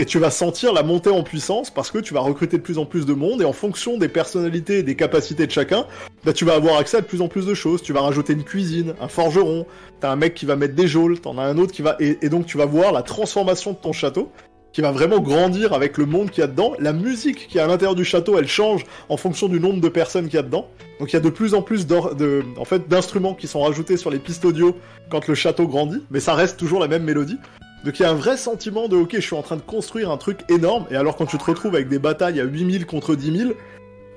Et 0.00 0.06
tu 0.06 0.20
vas 0.20 0.30
sentir 0.30 0.72
la 0.72 0.84
montée 0.84 1.10
en 1.10 1.24
puissance 1.24 1.70
parce 1.70 1.90
que 1.90 1.98
tu 1.98 2.14
vas 2.14 2.20
recruter 2.20 2.56
de 2.56 2.62
plus 2.62 2.78
en 2.78 2.86
plus 2.86 3.04
de 3.04 3.14
monde 3.14 3.42
et 3.42 3.44
en 3.44 3.52
fonction 3.52 3.98
des 3.98 4.08
personnalités 4.08 4.78
et 4.78 4.82
des 4.84 4.94
capacités 4.94 5.44
de 5.44 5.50
chacun, 5.50 5.86
bah, 6.24 6.32
tu 6.32 6.44
vas 6.44 6.54
avoir 6.54 6.76
accès 6.76 6.98
à 6.98 7.00
de 7.00 7.06
plus 7.06 7.20
en 7.20 7.26
plus 7.26 7.46
de 7.46 7.54
choses. 7.54 7.82
Tu 7.82 7.92
vas 7.92 8.02
rajouter 8.02 8.32
une 8.34 8.44
cuisine, 8.44 8.94
un 9.00 9.08
forgeron, 9.08 9.66
t'as 9.98 10.12
un 10.12 10.16
mec 10.16 10.34
qui 10.34 10.46
va 10.46 10.54
mettre 10.54 10.76
des 10.76 10.86
geôles, 10.86 11.18
t'en 11.18 11.36
as 11.36 11.42
un 11.42 11.58
autre 11.58 11.72
qui 11.72 11.82
va... 11.82 11.96
Et, 11.98 12.28
donc 12.28 12.46
tu 12.46 12.56
vas 12.56 12.66
voir 12.66 12.92
la 12.92 13.02
transformation 13.02 13.72
de 13.72 13.78
ton 13.78 13.92
château 13.92 14.30
qui 14.72 14.82
va 14.82 14.92
vraiment 14.92 15.18
grandir 15.18 15.72
avec 15.72 15.98
le 15.98 16.06
monde 16.06 16.30
qu'il 16.30 16.42
y 16.42 16.44
a 16.44 16.46
dedans. 16.46 16.74
La 16.78 16.92
musique 16.92 17.48
qui 17.48 17.58
est 17.58 17.60
à 17.60 17.66
l'intérieur 17.66 17.96
du 17.96 18.04
château, 18.04 18.38
elle 18.38 18.46
change 18.46 18.84
en 19.08 19.16
fonction 19.16 19.48
du 19.48 19.58
nombre 19.58 19.80
de 19.80 19.88
personnes 19.88 20.26
qu'il 20.26 20.36
y 20.36 20.38
a 20.38 20.44
dedans. 20.44 20.68
Donc 21.00 21.10
il 21.10 21.14
y 21.14 21.16
a 21.16 21.20
de 21.20 21.30
plus 21.30 21.54
en 21.54 21.62
plus 21.62 21.88
de, 21.88 22.44
en 22.56 22.64
fait, 22.64 22.86
d'instruments 22.86 23.34
qui 23.34 23.48
sont 23.48 23.62
rajoutés 23.62 23.96
sur 23.96 24.10
les 24.10 24.20
pistes 24.20 24.44
audio 24.44 24.76
quand 25.10 25.26
le 25.26 25.34
château 25.34 25.66
grandit, 25.66 26.04
mais 26.12 26.20
ça 26.20 26.34
reste 26.34 26.56
toujours 26.56 26.78
la 26.78 26.86
même 26.86 27.02
mélodie. 27.02 27.38
Donc 27.84 27.98
il 27.98 28.02
y 28.02 28.04
a 28.04 28.10
un 28.10 28.14
vrai 28.14 28.36
sentiment 28.36 28.88
de 28.88 28.96
ok, 28.96 29.12
je 29.14 29.20
suis 29.20 29.36
en 29.36 29.42
train 29.42 29.56
de 29.56 29.62
construire 29.62 30.10
un 30.10 30.16
truc 30.16 30.40
énorme, 30.50 30.86
et 30.90 30.96
alors 30.96 31.16
quand 31.16 31.26
tu 31.26 31.38
te 31.38 31.44
retrouves 31.44 31.74
avec 31.74 31.88
des 31.88 31.98
batailles 31.98 32.40
à 32.40 32.44
8000 32.44 32.86
contre 32.86 33.14
10 33.14 33.38
000, 33.38 33.50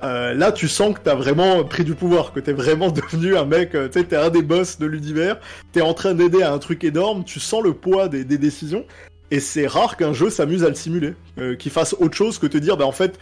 euh, 0.04 0.34
là 0.34 0.52
tu 0.52 0.68
sens 0.68 0.96
que 0.96 1.00
t'as 1.04 1.14
vraiment 1.14 1.64
pris 1.64 1.84
du 1.84 1.94
pouvoir, 1.94 2.34
que 2.34 2.40
t'es 2.40 2.54
vraiment 2.54 2.90
devenu 2.92 3.38
un 3.38 3.46
mec, 3.46 3.76
euh, 3.76 3.88
tu 3.88 4.00
sais, 4.00 4.06
t'es 4.06 4.16
un 4.16 4.30
des 4.30 4.42
boss 4.42 4.80
de 4.80 4.88
l'univers, 4.88 5.40
t'es 5.72 5.82
en 5.82 5.94
train 5.94 6.14
d'aider 6.14 6.42
à 6.42 6.52
un 6.52 6.58
truc 6.58 6.84
énorme, 6.84 7.24
tu 7.24 7.40
sens 7.40 7.64
le 7.64 7.74
poids 7.74 8.08
des, 8.08 8.24
décisions, 8.24 8.86
et 9.30 9.40
c'est 9.40 9.68
rare 9.68 9.96
qu'un 9.96 10.14
jeu 10.14 10.30
s'amuse 10.30 10.64
à 10.64 10.70
le 10.70 10.76
simuler, 10.76 11.14
euh, 11.38 11.56
qu'il 11.56 11.72
fasse 11.72 11.94
autre 12.00 12.16
chose 12.16 12.40
que 12.40 12.48
te 12.48 12.58
dire, 12.58 12.78
bah 12.78 12.86
en 12.86 12.92
fait, 12.92 13.20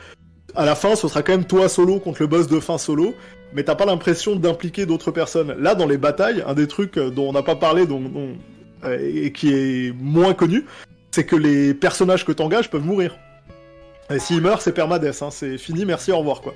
à 0.56 0.65
la 0.65 0.75
fin, 0.75 0.95
ce 0.95 1.08
sera 1.08 1.21
quand 1.21 1.34
même 1.34 1.45
toi 1.45 1.69
solo 1.69 1.99
contre 1.99 2.21
le 2.21 2.28
boss 2.28 2.47
de 2.47 2.60
fin 2.60 2.78
solo, 2.78 3.13
mais 3.54 3.63
t'as 3.63 3.75
pas 3.75 3.86
l'impression 3.86 4.36
d'impliquer 4.36 4.86
d'autres 4.86 5.12
personnes. 5.12 5.56
Là, 5.60 5.75
dans 5.75 5.86
les 5.88 5.97
batailles, 5.97 6.43
un 6.47 6.54
des 6.54 6.67
trucs 6.67 6.97
euh, 6.97 7.10
dont 7.10 7.30
on 7.30 7.34
n'a 7.34 7.43
pas 7.43 7.56
parlé, 7.56 7.86
dont, 7.86 7.99
dont- 7.99 8.38
et 8.88 9.32
qui 9.32 9.54
est 9.54 9.94
moins 9.96 10.34
connu, 10.34 10.65
c'est 11.12 11.26
que 11.26 11.36
les 11.36 11.74
personnages 11.74 12.26
que 12.26 12.32
t'engages 12.32 12.70
peuvent 12.70 12.86
mourir. 12.86 13.18
Et 14.10 14.20
s'ils 14.20 14.42
meurent, 14.42 14.62
c'est 14.62 14.74
permades, 14.74 15.06
hein, 15.06 15.30
c'est 15.32 15.58
fini, 15.58 15.86
merci, 15.86 16.12
au 16.12 16.20
revoir, 16.20 16.42
quoi. 16.42 16.54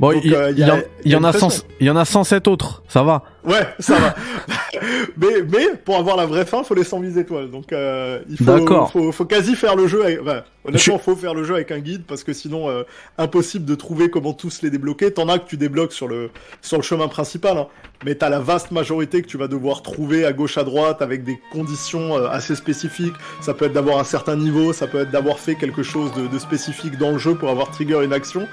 Bon, 0.00 0.12
il, 0.12 0.34
euh, 0.34 0.50
y 0.52 0.64
en- 0.64 0.66
y 0.66 0.70
a 0.70 0.82
il 1.04 1.12
y 1.12 1.14
en 1.14 1.18
une 1.18 1.24
a 1.26 1.30
pression. 1.30 1.50
100 1.50 1.64
il 1.78 1.86
y 1.86 1.90
en 1.90 1.96
a 1.96 2.04
107 2.04 2.48
autres, 2.48 2.82
ça 2.88 3.02
va. 3.02 3.22
Ouais, 3.44 3.66
ça 3.78 3.96
va. 3.98 4.14
mais, 5.16 5.42
mais 5.50 5.66
pour 5.84 5.96
avoir 5.96 6.16
la 6.16 6.26
vraie 6.26 6.44
fin, 6.46 6.62
faut 6.62 6.74
les 6.74 6.84
108 6.84 7.18
étoiles. 7.18 7.50
Donc 7.50 7.72
euh, 7.72 8.20
il 8.28 8.36
faut, 8.38 8.86
faut, 8.86 9.12
faut 9.12 9.24
quasi 9.24 9.54
faire 9.56 9.76
le 9.76 9.86
jeu. 9.86 10.02
Avec, 10.04 10.20
enfin, 10.22 10.42
Je- 10.64 10.68
honnêtement, 10.70 10.98
faut 10.98 11.16
faire 11.16 11.34
le 11.34 11.44
jeu 11.44 11.54
avec 11.54 11.70
un 11.70 11.78
guide 11.78 12.02
parce 12.06 12.24
que 12.24 12.32
sinon, 12.32 12.68
euh, 12.68 12.82
impossible 13.18 13.64
de 13.64 13.74
trouver 13.74 14.10
comment 14.10 14.32
tous 14.32 14.62
les 14.62 14.70
débloquer. 14.70 15.10
T'en 15.12 15.28
as 15.28 15.38
que 15.38 15.46
tu 15.48 15.56
débloques 15.56 15.92
sur 15.92 16.08
le 16.08 16.30
sur 16.62 16.76
le 16.76 16.82
chemin 16.82 17.08
principal, 17.08 17.56
hein. 17.58 17.66
mais 18.04 18.14
t'as 18.14 18.28
la 18.30 18.40
vaste 18.40 18.70
majorité 18.70 19.22
que 19.22 19.26
tu 19.28 19.36
vas 19.38 19.48
devoir 19.48 19.82
trouver 19.82 20.24
à 20.24 20.32
gauche 20.32 20.56
à 20.58 20.64
droite 20.64 21.02
avec 21.02 21.24
des 21.24 21.38
conditions 21.52 22.16
euh, 22.16 22.28
assez 22.28 22.54
spécifiques. 22.54 23.14
Ça 23.40 23.54
peut 23.54 23.66
être 23.66 23.72
d'avoir 23.74 23.98
un 23.98 24.04
certain 24.04 24.36
niveau, 24.36 24.72
ça 24.72 24.86
peut 24.86 25.00
être 25.00 25.10
d'avoir 25.10 25.38
fait 25.38 25.54
quelque 25.56 25.82
chose 25.82 26.10
de, 26.14 26.26
de 26.26 26.38
spécifique 26.38 26.96
dans 26.98 27.10
le 27.12 27.18
jeu 27.18 27.34
pour 27.34 27.50
avoir 27.50 27.70
trigger 27.70 28.02
une 28.04 28.12
action. 28.12 28.46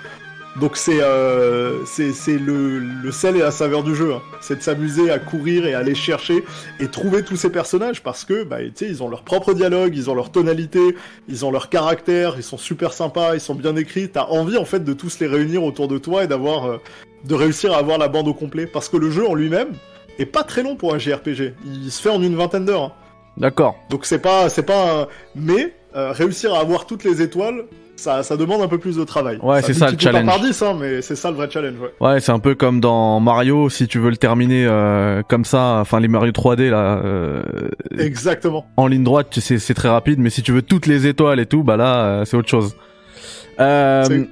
Donc 0.59 0.75
c'est 0.75 1.01
euh, 1.03 1.85
c'est 1.85 2.37
le, 2.39 2.79
le 2.79 3.11
sel 3.11 3.35
et 3.35 3.39
la 3.41 3.51
saveur 3.51 3.83
du 3.83 3.95
jeu. 3.95 4.13
hein. 4.13 4.21
C'est 4.41 4.55
de 4.55 4.61
s'amuser 4.61 5.11
à 5.11 5.19
courir 5.19 5.67
et 5.67 5.75
à 5.75 5.79
aller 5.79 5.93
chercher 5.93 6.43
et 6.79 6.87
trouver 6.87 7.21
tous 7.23 7.35
ces 7.35 7.51
personnages 7.51 8.01
parce 8.01 8.25
que 8.25 8.43
bah 8.43 8.57
tu 8.63 8.71
sais 8.73 8.85
ils 8.87 9.03
ont 9.03 9.09
leur 9.09 9.21
propre 9.21 9.53
dialogue, 9.53 9.95
ils 9.95 10.09
ont 10.09 10.15
leur 10.15 10.31
tonalité, 10.31 10.95
ils 11.29 11.45
ont 11.45 11.51
leur 11.51 11.69
caractère, 11.69 12.35
ils 12.37 12.43
sont 12.43 12.57
super 12.57 12.91
sympas, 12.93 13.35
ils 13.35 13.39
sont 13.39 13.53
bien 13.53 13.75
écrits. 13.75 14.09
T'as 14.09 14.25
envie 14.25 14.57
en 14.57 14.65
fait 14.65 14.83
de 14.83 14.93
tous 14.93 15.19
les 15.19 15.27
réunir 15.27 15.63
autour 15.63 15.87
de 15.87 15.99
toi 15.99 16.23
et 16.23 16.27
d'avoir 16.27 16.65
euh, 16.65 16.77
de 17.23 17.35
réussir 17.35 17.73
à 17.73 17.77
avoir 17.77 17.99
la 17.99 18.07
bande 18.07 18.27
au 18.27 18.33
complet 18.33 18.65
parce 18.65 18.89
que 18.89 18.97
le 18.97 19.11
jeu 19.11 19.27
en 19.27 19.35
lui-même 19.35 19.69
est 20.17 20.25
pas 20.25 20.43
très 20.43 20.63
long 20.63 20.75
pour 20.75 20.95
un 20.95 20.97
JRPG. 20.97 21.53
Il 21.65 21.91
se 21.91 22.01
fait 22.01 22.09
en 22.09 22.21
une 22.23 22.35
vingtaine 22.35 22.65
d'heures. 22.65 22.83
hein. 22.83 22.91
D'accord. 23.37 23.75
Donc 23.91 24.05
c'est 24.07 24.17
pas 24.19 24.49
c'est 24.49 24.63
pas 24.63 25.01
un... 25.03 25.07
mais 25.35 25.75
euh, 25.95 26.11
réussir 26.13 26.55
à 26.55 26.59
avoir 26.61 26.87
toutes 26.87 27.03
les 27.03 27.21
étoiles 27.21 27.65
ça, 27.97 28.23
ça 28.23 28.37
demande 28.37 28.61
un 28.61 28.67
peu 28.67 28.77
plus 28.77 28.95
de 28.95 29.03
travail. 29.03 29.39
Ouais, 29.41 29.61
c'est 29.61 29.73
ça, 29.73 29.89
le 29.89 29.97
pas 29.97 30.03
challenge. 30.03 30.25
par 30.25 30.39
10, 30.39 30.61
hein, 30.61 30.77
mais 30.79 31.01
c'est 31.01 31.15
ça 31.15 31.29
le 31.31 31.37
vrai 31.37 31.49
challenge, 31.51 31.75
ouais. 31.79 31.93
Ouais, 32.07 32.19
c'est 32.19 32.31
un 32.31 32.39
peu 32.39 32.55
comme 32.55 32.79
dans 32.79 33.19
Mario, 33.19 33.69
si 33.69 33.87
tu 33.87 33.99
veux 33.99 34.09
le 34.09 34.17
terminer 34.17 34.65
euh, 34.65 35.23
comme 35.27 35.45
ça, 35.45 35.79
enfin 35.81 35.99
les 35.99 36.07
Mario 36.07 36.31
3D 36.31 36.69
là, 36.69 37.01
euh, 37.03 37.41
Exactement. 37.97 38.67
en 38.77 38.87
ligne 38.87 39.03
droite, 39.03 39.37
c'est 39.39 39.73
très 39.73 39.89
rapide, 39.89 40.19
mais 40.19 40.29
si 40.29 40.41
tu 40.41 40.51
veux 40.51 40.61
toutes 40.61 40.85
les 40.85 41.07
étoiles 41.07 41.39
et 41.39 41.45
tout, 41.45 41.63
bah 41.63 41.75
là, 41.77 42.03
euh, 42.05 42.25
c'est 42.25 42.37
autre 42.37 42.49
chose. 42.49 42.75
Euh, 43.59 44.25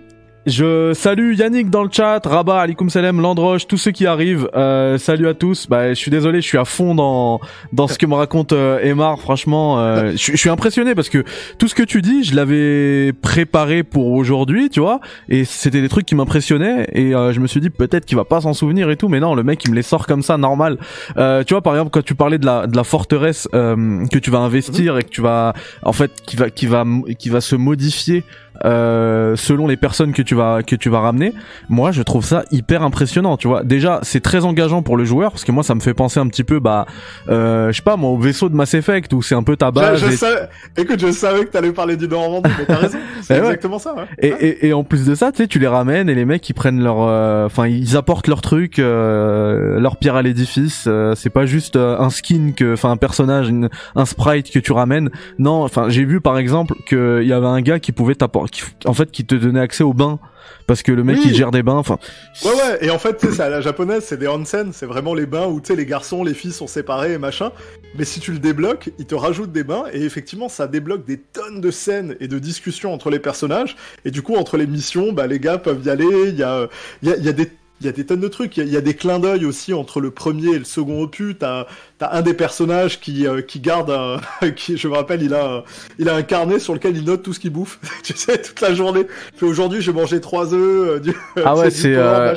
je 0.46 0.94
salue 0.94 1.34
Yannick 1.34 1.70
dans 1.70 1.84
le 1.84 1.90
chat, 1.92 2.22
Rabat, 2.26 2.62
Alikum 2.62 2.90
Salem, 2.90 3.20
Landroche, 3.20 3.68
tous 3.68 3.78
ceux 3.78 3.92
qui 3.92 4.06
arrivent. 4.06 4.50
Euh, 4.56 4.98
salut 4.98 5.28
à 5.28 5.34
tous. 5.34 5.68
Bah, 5.68 5.90
je 5.90 5.94
suis 5.96 6.12
désolé, 6.12 6.42
je 6.42 6.48
suis 6.48 6.58
à 6.58 6.66
fond 6.66 6.94
dans 6.94 7.40
dans 7.74 7.88
ce 7.88 7.98
que 7.98 8.06
me 8.06 8.14
raconte 8.14 8.54
euh, 8.54 8.80
Emar. 8.84 9.20
Franchement, 9.20 9.80
euh, 9.80 10.12
je, 10.12 10.32
je 10.32 10.38
suis 10.38 10.50
impressionné 10.50 10.94
parce 10.96 11.10
que 11.10 11.24
tout 11.58 11.68
ce 11.68 11.76
que 11.76 11.84
tu 11.84 12.02
dis, 12.02 12.24
je 12.24 12.36
l'avais 12.36 13.14
préparé 13.14 13.84
pour 13.84 14.12
aujourd'hui, 14.12 14.70
tu 14.70 14.80
vois, 14.80 15.00
et 15.30 15.46
c'était 15.46 15.82
des 15.82 15.90
trucs 15.90 16.06
qui 16.06 16.16
m'impressionnaient. 16.16 16.88
Et 16.94 17.16
euh, 17.16 17.34
je 17.34 17.40
me 17.40 17.48
suis 17.48 17.60
dit 17.60 17.70
peut-être 17.70 18.06
qu'il 18.06 18.18
va 18.18 18.26
pas 18.26 18.42
s'en 18.42 18.54
souvenir 18.54 18.90
et 18.90 18.98
tout, 18.98 19.10
mais 19.10 19.20
non, 19.20 19.36
le 19.36 19.44
mec 19.44 19.64
il 19.66 19.72
me 19.72 19.76
les 19.76 19.82
sort 19.82 20.06
comme 20.06 20.22
ça, 20.22 20.38
normal. 20.38 20.78
Euh, 21.18 21.44
tu 21.44 21.54
vois, 21.54 21.62
par 21.62 21.74
exemple, 21.74 21.92
quand 21.92 22.04
tu 22.04 22.16
parlais 22.16 22.38
de 22.38 22.46
la 22.46 22.68
de 22.68 22.76
la 22.76 22.84
forteresse 22.84 23.48
euh, 23.54 24.06
que 24.12 24.20
tu 24.20 24.30
vas 24.30 24.40
investir 24.40 24.98
et 24.98 25.04
que 25.04 25.10
tu 25.10 25.22
vas, 25.22 25.54
en 25.82 25.94
fait, 25.94 26.12
qui 26.26 26.36
va 26.36 26.50
qui 26.50 26.68
va 26.68 26.86
qui 27.18 27.30
va 27.30 27.42
se 27.42 27.56
modifier 27.56 28.24
euh, 28.64 29.36
selon 29.36 29.68
les 29.68 29.78
personnes 29.78 30.14
que 30.14 30.22
tu 30.22 30.36
vas 30.36 30.64
que 30.64 30.76
tu 30.76 30.90
vas 30.90 31.00
ramener. 31.00 31.34
Moi, 31.70 31.92
je 31.92 32.02
trouve 32.02 32.24
ça 32.24 32.44
hyper 32.52 32.84
impressionnant. 32.84 33.38
Tu 33.38 33.48
vois, 33.48 33.64
déjà, 33.64 34.00
c'est 34.04 34.22
très 34.22 34.46
engageant 34.46 34.82
pour 34.82 34.98
le 34.98 35.06
joueur 35.06 35.32
parce 35.32 35.44
que 35.44 35.52
moi, 35.52 35.64
ça 35.64 35.76
me 35.76 35.80
fait 35.82 35.94
penser 35.94 36.20
un 36.20 36.28
petit 36.28 36.44
peu, 36.44 36.60
bah, 36.60 36.86
euh, 37.30 37.72
je 37.72 37.78
sais 37.78 37.82
pas, 37.84 37.98
moi, 37.98 38.10
au 38.12 38.18
vaisseau 38.18 38.50
de 38.50 38.56
Mass 38.56 38.74
Effect 38.74 39.12
où 39.14 39.22
c'est 39.22 39.36
un 39.36 39.44
peu 39.44 39.56
ta 39.58 39.72
base. 39.72 40.00
Je, 40.02 40.08
je 40.08 40.12
et- 40.14 40.18
savais... 40.18 40.48
Écoute, 40.78 41.00
je 41.00 41.12
savais 41.12 41.46
que 41.46 41.50
t'allais 41.52 41.72
parler 41.72 41.98
du 41.98 42.08
Normandie, 42.08 42.50
mais 42.58 42.66
t'as 42.66 42.76
raison. 42.78 42.98
C'est 43.22 43.34
ouais. 43.34 43.40
exactement 43.40 43.80
ça, 43.80 43.96
ouais. 43.96 44.04
Et, 44.20 44.28
et, 44.28 44.68
et 44.68 44.74
en 44.74 44.84
plus 44.84 45.06
de 45.06 45.16
ça, 45.16 45.32
tu 45.32 45.38
sais, 45.38 45.48
tu 45.48 45.58
les 45.60 45.68
ramènes 45.68 46.10
et 46.10 46.16
les 46.16 46.26
mecs 46.26 46.48
ils 46.48 46.54
prennent 46.54 46.84
leur, 46.84 46.98
euh, 47.02 47.46
enfin 47.48 47.66
ils 47.68 47.98
apportent 47.98 48.28
leur 48.28 48.42
truc, 48.42 48.78
euh, 48.78 49.80
leur 49.80 49.98
pierre 49.98 50.16
à 50.16 50.22
l'édifice. 50.22 50.86
euh, 50.88 51.14
c'est 51.16 51.30
pas 51.32 51.46
juste 51.46 51.76
un 51.76 52.10
skin 52.10 52.52
que, 52.56 52.74
enfin 52.74 52.92
un 52.92 52.98
personnage, 52.98 53.50
une- 53.50 53.70
un 53.96 54.06
sprite 54.06 54.52
que 54.52 54.60
tu 54.60 54.72
ramènes. 54.74 55.10
Non, 55.40 55.64
enfin 55.64 55.90
j'ai 55.90 56.06
vu 56.06 56.22
par 56.22 56.38
exemple 56.38 56.76
qu'il 56.88 57.24
y 57.26 57.34
avait 57.34 57.48
un 57.48 57.62
gars 57.62 57.80
qui 57.80 57.92
pouvait 57.92 58.16
t'apporter, 58.16 58.45
qui- 58.52 58.64
en 58.86 58.94
fait 58.94 59.12
qui 59.12 59.26
te 59.26 59.36
donnait 59.36 59.60
accès 59.60 59.84
au 59.84 59.94
bain 59.94 60.20
parce 60.68 60.82
que 60.84 60.92
le 60.92 61.04
mec 61.04 61.18
Oui. 61.18 61.26
il 61.30 61.36
gère 61.36 61.52
des 61.52 61.64
bains. 61.64 61.76
Enfin 61.76 61.98
Ouais, 62.44 62.52
ouais, 62.52 62.78
et 62.86 62.90
en 62.90 63.00
fait, 63.00 63.18
tu 63.18 63.28
sais, 63.28 63.34
c'est 63.34 63.42
à 63.44 63.50
la 63.50 63.62
japonaise, 63.62 64.04
c'est 64.06 64.18
des 64.18 64.28
onsen, 64.28 64.72
c'est 64.74 64.86
vraiment 64.86 65.14
les 65.14 65.26
bains 65.26 65.46
où, 65.48 65.60
tu 65.62 65.68
sais, 65.68 65.76
les 65.76 65.86
garçons, 65.86 66.24
les 66.24 66.34
filles 66.34 66.52
sont 66.54 66.68
séparés 66.68 67.14
et 67.14 67.18
machin. 67.18 67.52
Mais 67.98 68.06
si 68.06 68.20
tu 68.20 68.32
le 68.32 68.40
débloques, 68.40 68.90
il 69.00 69.06
te 69.06 69.16
rajoute 69.16 69.52
des 69.52 69.64
bains, 69.64 69.86
et 69.94 70.02
effectivement, 70.04 70.50
ça 70.50 70.68
débloque 70.68 71.06
des 71.06 71.18
tonnes 71.20 71.62
de 71.62 71.72
scènes 71.72 72.16
et 72.20 72.28
de 72.28 72.40
discussions 72.40 72.94
entre 72.94 73.10
les 73.10 73.20
personnages. 73.20 73.76
Et 74.06 74.12
du 74.12 74.22
coup, 74.22 74.36
entre 74.36 74.58
les 74.58 74.68
missions, 74.68 75.14
bah, 75.14 75.28
les 75.28 75.40
gars 75.40 75.58
peuvent 75.58 75.84
y 75.86 75.90
aller, 75.90 76.08
il 76.30 76.36
y 76.36 76.44
a, 76.44 76.68
il 77.04 77.10
y 77.10 77.12
a, 77.12 77.18
il 77.18 77.24
y 77.26 77.30
a 77.30 77.34
des 77.34 77.52
il 77.82 77.86
y 77.86 77.90
a 77.90 77.92
des 77.92 78.06
tonnes 78.06 78.22
de 78.22 78.30
trucs, 78.30 78.56
il 78.56 78.62
y 78.62 78.64
a, 78.64 78.66
il 78.68 78.72
y 78.74 78.78
a 78.78 78.82
des 78.82 78.94
clins 78.94 79.20
d'œil 79.20 79.44
aussi 79.44 79.74
entre 79.74 80.00
le 80.00 80.10
premier 80.10 80.52
et 80.56 80.60
le 80.60 80.64
second 80.64 81.02
opus. 81.02 81.36
T'as 81.38 81.66
as 82.02 82.16
un 82.18 82.22
des 82.22 82.34
personnages 82.34 83.00
qui 83.00 83.28
euh, 83.28 83.42
qui 83.42 83.60
garde, 83.60 83.90
un, 83.90 84.20
qui 84.52 84.78
je 84.78 84.88
me 84.88 84.94
rappelle, 84.96 85.22
il 85.24 85.34
a 85.34 85.64
il 86.00 86.10
a 86.10 86.16
un 86.16 86.24
carnet 86.24 86.60
sur 86.60 86.74
lequel 86.74 86.98
il 86.98 87.06
note 87.06 87.24
tout 87.24 87.34
ce 87.34 87.40
qu'il 87.40 87.52
bouffe. 87.52 87.80
tu 88.04 88.14
sais, 88.16 88.42
toute 88.42 88.62
la 88.62 88.74
journée. 88.74 89.06
Il 89.42 89.48
aujourd'hui 89.48 89.82
j'ai 89.82 89.94
mangé 89.94 90.22
trois 90.22 90.54
œufs, 90.54 90.90
euh, 90.90 91.00
du, 91.00 91.14
Ah 91.46 91.56
ouais, 91.56 91.70
c'est, 91.70 91.96
euh, 91.96 92.34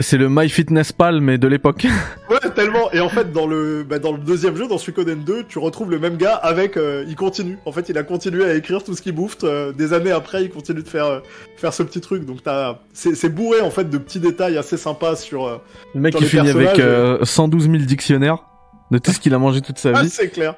c'est 0.00 0.16
le 0.18 0.28
MyFitnessPal 0.28 1.20
mais 1.20 1.38
de 1.38 1.48
l'époque. 1.48 1.86
Ouais, 2.30 2.50
tellement. 2.54 2.90
Et 2.92 3.00
en 3.00 3.08
fait, 3.08 3.32
dans 3.32 3.46
le, 3.46 3.82
bah, 3.82 3.98
dans 3.98 4.12
le 4.12 4.18
deuxième 4.18 4.56
jeu, 4.56 4.66
dans 4.66 4.78
Suikoden 4.78 5.22
2, 5.24 5.44
tu 5.48 5.58
retrouves 5.58 5.90
le 5.90 5.98
même 5.98 6.16
gars 6.16 6.34
avec, 6.34 6.76
euh, 6.76 7.04
il 7.08 7.16
continue. 7.16 7.58
En 7.66 7.72
fait, 7.72 7.88
il 7.88 7.98
a 7.98 8.02
continué 8.02 8.44
à 8.44 8.54
écrire 8.54 8.82
tout 8.82 8.94
ce 8.94 9.02
qu'il 9.02 9.12
bouffe. 9.14 9.36
euh, 9.44 9.72
des 9.72 9.92
années 9.92 10.10
après, 10.10 10.44
il 10.44 10.50
continue 10.50 10.82
de 10.82 10.88
faire, 10.88 11.06
euh, 11.06 11.20
faire 11.56 11.72
ce 11.72 11.82
petit 11.82 12.00
truc. 12.00 12.24
Donc, 12.24 12.42
t'as, 12.42 12.78
c'est, 12.92 13.28
bourré, 13.28 13.60
en 13.60 13.70
fait, 13.70 13.88
de 13.90 13.98
petits 13.98 14.20
détails 14.20 14.56
assez 14.56 14.76
sympas 14.76 15.16
sur, 15.16 15.46
euh, 15.46 15.56
Le 15.94 16.00
mec 16.00 16.12
Dans 16.12 16.18
qui 16.18 16.24
les 16.24 16.30
finit 16.30 16.50
avec 16.50 16.78
euh, 16.78 17.18
112 17.24 17.64
000 17.64 17.76
dictionnaires. 17.84 18.38
De 18.94 18.98
tout 18.98 19.10
ce 19.12 19.18
qu'il 19.18 19.34
a 19.34 19.38
mangé 19.38 19.60
toute 19.60 19.78
sa 19.78 19.90
Ah, 19.94 20.02
vie. 20.02 20.08
c'est 20.08 20.28
clair. 20.28 20.54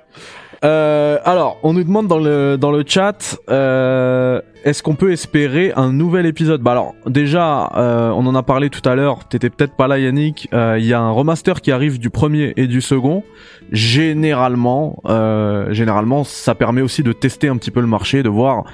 Euh, 0.64 1.18
alors, 1.25 1.59
on 1.62 1.72
nous 1.72 1.85
demande 1.85 2.07
dans 2.07 2.18
le 2.18 2.57
dans 2.59 2.70
le 2.70 2.85
chat, 2.87 3.38
euh, 3.51 4.40
est-ce 4.66 4.83
qu'on 4.83 4.96
peut 4.96 5.12
espérer 5.12 5.72
un 5.76 5.92
nouvel 5.92 6.26
épisode? 6.26 6.61
Bah 6.61 6.72
alors, 6.72 6.94
déjà, 7.07 7.70
euh, 7.76 8.11
on 8.11 8.26
en 8.26 8.35
a 8.35 8.42
parlé 8.42 8.68
tout 8.68 8.87
à 8.87 8.96
l'heure. 8.96 9.26
T'étais 9.29 9.48
peut-être 9.48 9.76
pas 9.76 9.87
là, 9.87 9.98
Yannick. 9.98 10.48
Euh, 10.52 10.76
Il 10.79 10.85
y 10.85 10.92
a 10.92 11.00
un 11.00 11.12
remaster 11.12 11.61
qui 11.61 11.70
arrive 11.70 12.00
du 12.00 12.11
premier 12.11 12.52
et 12.57 12.66
du 12.66 12.81
second. 12.81 13.22
Généralement, 13.70 15.00
euh, 15.07 15.72
généralement, 15.72 16.24
ça 16.24 16.57
permet 16.57 16.83
aussi 16.83 17.02
de 17.05 17.12
tester 17.12 17.46
un 17.48 17.57
petit 17.57 17.70
peu 17.70 17.81
le 17.81 17.87
marché, 17.87 18.22
de 18.24 18.29
voir 18.29 18.64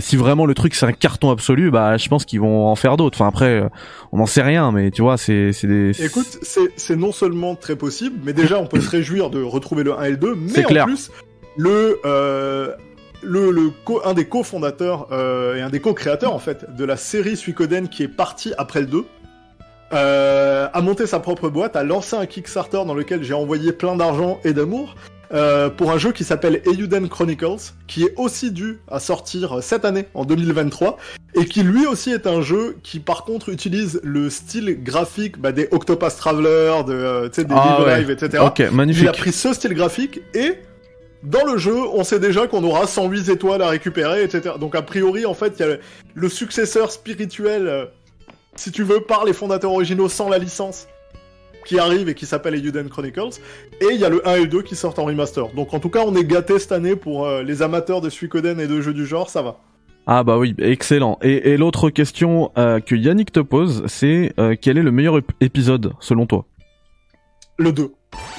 si 0.00 0.16
vraiment 0.16 0.44
le 0.44 0.54
truc 0.54 0.74
c'est 0.74 0.86
un 0.86 0.92
carton 0.92 1.30
absolu. 1.30 1.70
Bah, 1.70 1.96
je 1.96 2.08
pense 2.08 2.24
qu'ils 2.24 2.40
vont 2.40 2.66
en 2.66 2.74
faire 2.74 2.96
d'autres. 2.96 3.16
Enfin 3.20 3.28
après, 3.28 3.62
on 4.10 4.18
n'en 4.18 4.26
sait 4.26 4.42
rien, 4.42 4.72
mais 4.72 4.90
tu 4.90 5.02
vois, 5.02 5.16
c'est 5.16 5.52
c'est 5.52 5.68
des. 5.68 6.04
Écoute, 6.04 6.38
c'est 6.76 6.96
non 6.96 7.12
seulement 7.12 7.54
très 7.54 7.76
possible, 7.76 8.16
mais 8.24 8.32
déjà 8.32 8.58
on 8.58 8.66
peut 8.66 8.80
se 8.80 8.90
réjouir 8.90 9.30
de 9.30 9.40
retrouver 9.42 9.84
le 9.84 9.98
1 9.98 10.02
et 10.02 10.10
le 10.10 10.16
2, 10.16 10.34
mais 10.34 10.64
en 10.64 10.68
clair. 10.68 10.86
plus, 10.86 11.10
le, 11.56 11.98
euh, 12.04 12.72
le, 13.22 13.50
le 13.50 13.70
co- 13.84 14.00
un 14.04 14.14
des 14.14 14.26
cofondateurs 14.26 15.08
euh, 15.12 15.56
et 15.56 15.60
un 15.60 15.70
des 15.70 15.80
co-créateurs 15.80 16.32
en 16.34 16.38
fait 16.38 16.74
de 16.76 16.84
la 16.84 16.96
série 16.96 17.36
Suikoden 17.36 17.88
qui 17.88 18.02
est 18.02 18.08
parti 18.08 18.52
après 18.58 18.80
le 18.80 18.86
2, 18.86 19.04
euh, 19.94 20.68
a 20.72 20.80
monté 20.82 21.06
sa 21.06 21.18
propre 21.20 21.48
boîte, 21.48 21.74
a 21.76 21.82
lancé 21.82 22.14
un 22.16 22.26
Kickstarter 22.26 22.82
dans 22.86 22.94
lequel 22.94 23.22
j'ai 23.22 23.34
envoyé 23.34 23.72
plein 23.72 23.96
d'argent 23.96 24.38
et 24.44 24.52
d'amour. 24.52 24.94
euh, 25.34 25.68
pour 25.68 25.90
un 25.92 25.98
jeu 25.98 26.12
qui 26.12 26.24
s'appelle 26.24 26.62
Eiyuden 26.64 27.06
Chronicles, 27.06 27.72
qui 27.86 28.02
est 28.04 28.14
aussi 28.16 28.50
dû 28.50 28.78
à 28.90 28.98
sortir 28.98 29.58
cette 29.62 29.84
année, 29.84 30.06
en 30.14 30.24
2023, 30.24 30.96
et 31.34 31.44
qui 31.44 31.62
lui 31.62 31.86
aussi 31.86 32.10
est 32.12 32.26
un 32.26 32.40
jeu 32.40 32.78
qui 32.82 32.98
par 32.98 33.24
contre 33.24 33.50
utilise 33.50 34.00
le 34.02 34.30
style 34.30 34.82
graphique 34.82 35.38
bah, 35.38 35.52
des 35.52 35.68
Octopus 35.70 36.16
Traveler, 36.16 36.72
de, 36.86 36.92
euh, 36.94 37.28
des 37.28 37.44
Ah 37.50 37.76
Live 37.78 37.86
ouais. 37.86 37.98
Live, 37.98 38.10
etc. 38.10 38.42
Ok, 38.46 38.58
Il 38.60 38.64
a 38.64 38.70
magnifique. 38.70 39.12
pris 39.12 39.32
ce 39.32 39.52
style 39.52 39.74
graphique 39.74 40.20
et 40.34 40.54
dans 41.22 41.44
le 41.44 41.58
jeu, 41.58 41.74
on 41.92 42.04
sait 42.04 42.20
déjà 42.20 42.46
qu'on 42.46 42.62
aura 42.64 42.86
108 42.86 43.28
étoiles 43.28 43.62
à 43.62 43.68
récupérer, 43.68 44.22
etc. 44.22 44.54
Donc 44.60 44.74
a 44.74 44.82
priori, 44.82 45.26
en 45.26 45.34
fait, 45.34 45.54
il 45.58 45.66
y 45.66 45.70
a 45.70 45.76
le, 46.14 46.28
successeur 46.28 46.90
spirituel, 46.92 47.66
euh, 47.66 47.86
si 48.56 48.70
tu 48.70 48.82
veux, 48.84 49.00
par 49.00 49.24
les 49.24 49.32
fondateurs 49.32 49.72
originaux 49.72 50.08
sans 50.08 50.28
la 50.28 50.38
licence, 50.38 50.86
qui 51.66 51.78
arrive 51.78 52.08
et 52.08 52.14
qui 52.14 52.24
s'appelle 52.24 52.54
Eiyuden 52.54 52.88
Chronicles. 52.88 53.40
Et 53.80 53.86
il 53.92 54.00
y 54.00 54.04
a 54.04 54.08
le 54.08 54.26
1 54.26 54.34
et 54.36 54.40
le 54.42 54.46
2 54.46 54.62
qui 54.62 54.76
sortent 54.76 54.98
en 54.98 55.04
remaster. 55.04 55.48
Donc 55.54 55.74
en 55.74 55.80
tout 55.80 55.90
cas, 55.90 56.02
on 56.06 56.14
est 56.14 56.24
gâtés 56.24 56.58
cette 56.58 56.72
année 56.72 56.96
pour 56.96 57.26
euh, 57.26 57.42
les 57.42 57.62
amateurs 57.62 58.00
de 58.00 58.08
Suikoden 58.10 58.60
et 58.60 58.66
de 58.66 58.80
jeux 58.80 58.94
du 58.94 59.04
genre, 59.06 59.28
ça 59.28 59.42
va. 59.42 59.58
Ah 60.06 60.22
bah 60.24 60.38
oui, 60.38 60.54
excellent. 60.58 61.18
Et, 61.20 61.50
et 61.50 61.56
l'autre 61.58 61.90
question 61.90 62.50
euh, 62.56 62.80
que 62.80 62.94
Yannick 62.94 63.30
te 63.30 63.40
pose, 63.40 63.82
c'est 63.88 64.32
euh, 64.38 64.54
quel 64.58 64.78
est 64.78 64.82
le 64.82 64.90
meilleur 64.92 65.18
ép- 65.18 65.32
épisode 65.42 65.92
selon 66.00 66.24
toi? 66.26 66.46
Le 67.58 67.72
2. 67.72 67.90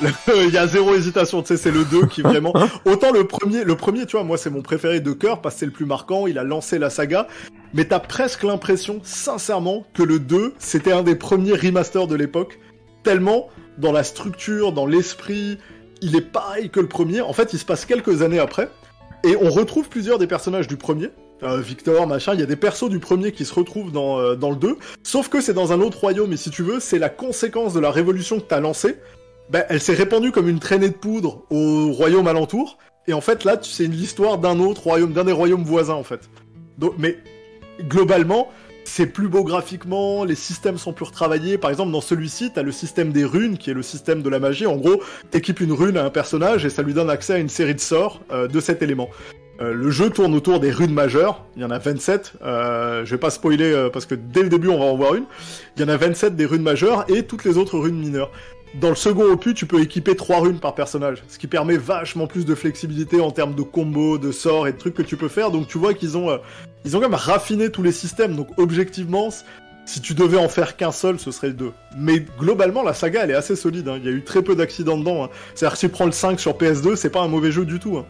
Il 0.28 0.54
y 0.54 0.58
a 0.58 0.68
zéro 0.68 0.96
hésitation, 0.96 1.42
tu 1.42 1.50
sais, 1.50 1.58
c'est 1.58 1.72
le 1.72 1.84
2 1.84 2.08
qui 2.08 2.22
vraiment... 2.22 2.54
Autant 2.86 3.12
le 3.12 3.26
premier, 3.26 3.64
le 3.64 3.76
premier, 3.76 4.06
tu 4.06 4.16
vois, 4.16 4.24
moi 4.24 4.38
c'est 4.38 4.50
mon 4.50 4.62
préféré 4.62 5.00
de 5.00 5.12
cœur 5.12 5.42
parce 5.42 5.56
que 5.56 5.60
c'est 5.60 5.66
le 5.66 5.72
plus 5.72 5.86
marquant, 5.86 6.28
il 6.28 6.38
a 6.38 6.44
lancé 6.44 6.80
la 6.80 6.90
saga, 6.90 7.28
mais 7.74 7.86
t'as 7.86 8.00
presque 8.00 8.44
l'impression, 8.44 9.02
sincèrement, 9.04 9.86
que 9.94 10.04
le 10.04 10.20
2, 10.20 10.54
c'était 10.58 10.92
un 10.92 11.04
des 11.04 11.16
premiers 11.16 11.54
remasters 11.54 12.08
de 12.08 12.16
l'époque, 12.16 12.60
tellement 13.04 13.50
dans 13.78 13.92
la 13.92 14.04
structure, 14.04 14.72
dans 14.72 14.86
l'esprit, 14.86 15.58
il 16.02 16.16
est 16.16 16.22
pareil 16.22 16.70
que 16.70 16.80
le 16.80 16.88
premier, 16.88 17.22
en 17.22 17.34
fait 17.34 17.54
il 17.54 17.60
se 17.60 17.66
passe 17.66 17.86
quelques 17.86 18.22
années 18.22 18.40
après, 18.40 18.70
et 19.24 19.36
on 19.36 19.50
retrouve 19.50 19.90
plusieurs 19.90 20.18
des 20.18 20.28
personnages 20.28 20.68
du 20.68 20.78
premier, 20.78 21.10
euh, 21.44 21.60
Victor, 21.60 22.06
machin, 22.08 22.34
il 22.34 22.40
y 22.40 22.44
a 22.44 22.46
des 22.46 22.58
persos 22.58 22.90
du 22.90 23.00
premier 23.00 23.32
qui 23.32 23.46
se 23.46 23.54
retrouvent 23.54 23.92
dans, 23.92 24.20
euh, 24.20 24.36
dans 24.36 24.50
le 24.50 24.58
2, 24.58 24.78
sauf 25.04 25.30
que 25.30 25.40
c'est 25.42 25.54
dans 25.54 25.72
un 25.72 25.82
autre 25.82 26.00
royaume, 26.00 26.32
et 26.34 26.38
si 26.38 26.50
tu 26.50 26.64
veux, 26.64 26.80
c'est 26.80 27.00
la 27.00 27.10
conséquence 27.10 27.74
de 27.74 27.80
la 27.80 27.92
révolution 27.92 28.40
que 28.40 28.46
t'as 28.46 28.60
lancée, 28.60 28.98
ben, 29.50 29.66
elle 29.70 29.82
s'est 29.82 29.94
répandue 29.94 30.32
comme 30.32 30.48
une 30.48 30.60
traînée 30.60 30.90
de 30.90 30.94
poudre 30.94 31.44
au 31.50 31.92
royaume 31.92 32.28
alentour. 32.28 32.78
Et 33.08 33.14
en 33.14 33.22
fait, 33.22 33.44
là, 33.44 33.58
c'est 33.62 33.88
l'histoire 33.88 34.38
d'un 34.38 34.60
autre 34.60 34.84
royaume, 34.84 35.14
d'un 35.14 35.24
des 35.24 35.32
royaumes 35.32 35.64
voisins, 35.64 35.96
en 35.96 36.04
fait. 36.04 36.30
Mais 36.98 37.18
globalement, 37.82 38.50
c'est 38.84 39.08
plus 39.08 39.28
beau 39.28 39.44
graphiquement, 39.44 40.24
les 40.24 40.36
systèmes 40.36 40.78
sont 40.78 40.94
plus 40.94 41.06
retravaillés. 41.06 41.58
Par 41.58 41.70
exemple, 41.70 41.92
dans 41.92 42.02
celui-ci, 42.02 42.52
t'as 42.54 42.64
le 42.64 42.72
système 42.72 43.12
des 43.12 43.26
runes, 43.26 43.58
qui 43.58 43.70
est 43.70 43.74
le 43.74 43.84
système 43.84 44.22
de 44.22 44.30
la 44.30 44.40
magie. 44.40 44.66
En 44.66 44.78
gros, 44.78 45.02
t'équipes 45.32 45.60
une 45.60 45.74
rune 45.74 45.98
à 45.98 46.06
un 46.06 46.10
personnage 46.10 46.66
et 46.66 46.70
ça 46.70 46.82
lui 46.82 46.94
donne 46.94 47.10
accès 47.10 47.34
à 47.34 47.38
une 47.38 47.50
série 47.50 47.76
de 47.76 47.80
sorts 47.80 48.22
euh, 48.32 48.48
de 48.48 48.60
cet 48.60 48.82
élément. 48.82 49.10
Euh, 49.62 49.74
le 49.74 49.92
jeu 49.92 50.10
tourne 50.10 50.34
autour 50.36 50.60
des 50.60 50.72
runes 50.72 50.94
majeures. 50.94 51.46
Il 51.56 51.62
y 51.62 51.66
en 51.66 51.72
a 51.72 51.80
27. 51.80 52.34
Euh, 52.42 53.04
je 53.04 53.12
vais 53.12 53.18
pas 53.18 53.30
spoiler 53.30 53.72
euh, 53.74 53.90
parce 53.90 54.06
que 54.06 54.16
dès 54.16 54.42
le 54.42 54.50
début, 54.50 54.70
on 54.70 54.80
va 54.80 54.86
en 54.86 54.96
voir 54.96 55.16
une. 55.16 55.26
Il 55.76 55.82
y 55.82 55.86
en 55.86 55.90
a 55.90 55.98
27 55.98 56.36
des 56.36 56.46
runes 56.46 56.62
majeures 56.62 57.06
et 57.10 57.24
toutes 57.24 57.44
les 57.44 57.58
autres 57.58 57.78
runes 57.78 58.00
mineures. 58.00 58.32
Dans 58.76 58.90
le 58.90 58.96
second 58.96 59.24
opus, 59.32 59.56
tu 59.56 59.66
peux 59.66 59.82
équiper 59.82 60.16
trois 60.16 60.40
runes 60.42 60.60
par 60.60 60.76
personnage, 60.76 61.24
ce 61.28 61.40
qui 61.40 61.48
permet 61.48 61.76
vachement 61.78 62.28
plus 62.28 62.46
de 62.46 62.54
flexibilité 62.54 63.20
en 63.20 63.32
termes 63.32 63.56
de 63.56 63.64
combos, 63.64 64.20
de 64.20 64.32
sorts 64.32 64.68
et 64.68 64.74
de 64.74 64.78
trucs 64.78 64.94
que 64.94 65.02
tu 65.02 65.18
peux 65.18 65.28
faire. 65.28 65.50
Donc 65.50 65.68
tu 65.68 65.80
vois 65.80 65.96
qu'ils 65.96 66.18
ont, 66.18 66.30
euh, 66.30 66.38
ils 66.86 66.96
ont 66.96 67.00
quand 67.00 67.10
même 67.10 67.16
raffiné 67.20 67.72
tous 67.72 67.82
les 67.82 67.92
systèmes. 67.92 68.36
Donc 68.36 68.48
objectivement, 68.58 69.30
si 69.86 70.02
tu 70.02 70.14
devais 70.14 70.38
en 70.38 70.48
faire 70.50 70.78
qu'un 70.78 70.92
seul, 70.92 71.18
ce 71.20 71.32
serait 71.32 71.48
le 71.48 71.54
2. 71.56 71.72
Mais 71.98 72.24
globalement, 72.38 72.84
la 72.84 72.94
saga, 72.94 73.24
elle 73.24 73.32
est 73.32 73.36
assez 73.36 73.56
solide. 73.56 73.88
hein. 73.88 73.96
Il 73.98 74.06
y 74.06 74.08
a 74.08 74.12
eu 74.12 74.24
très 74.24 74.44
peu 74.44 74.56
d'accidents 74.56 74.98
dedans. 75.00 75.24
hein. 75.24 75.30
C'est-à-dire 75.56 75.74
que 75.74 75.80
si 75.80 75.88
tu 75.88 75.92
prends 75.92 76.06
le 76.06 76.12
5 76.12 76.40
sur 76.40 76.54
PS2, 76.56 76.96
c'est 76.96 77.10
pas 77.10 77.22
un 77.22 77.28
mauvais 77.28 77.52
jeu 77.52 77.66
du 77.66 77.80
tout. 77.80 77.98
hein. 77.98 78.06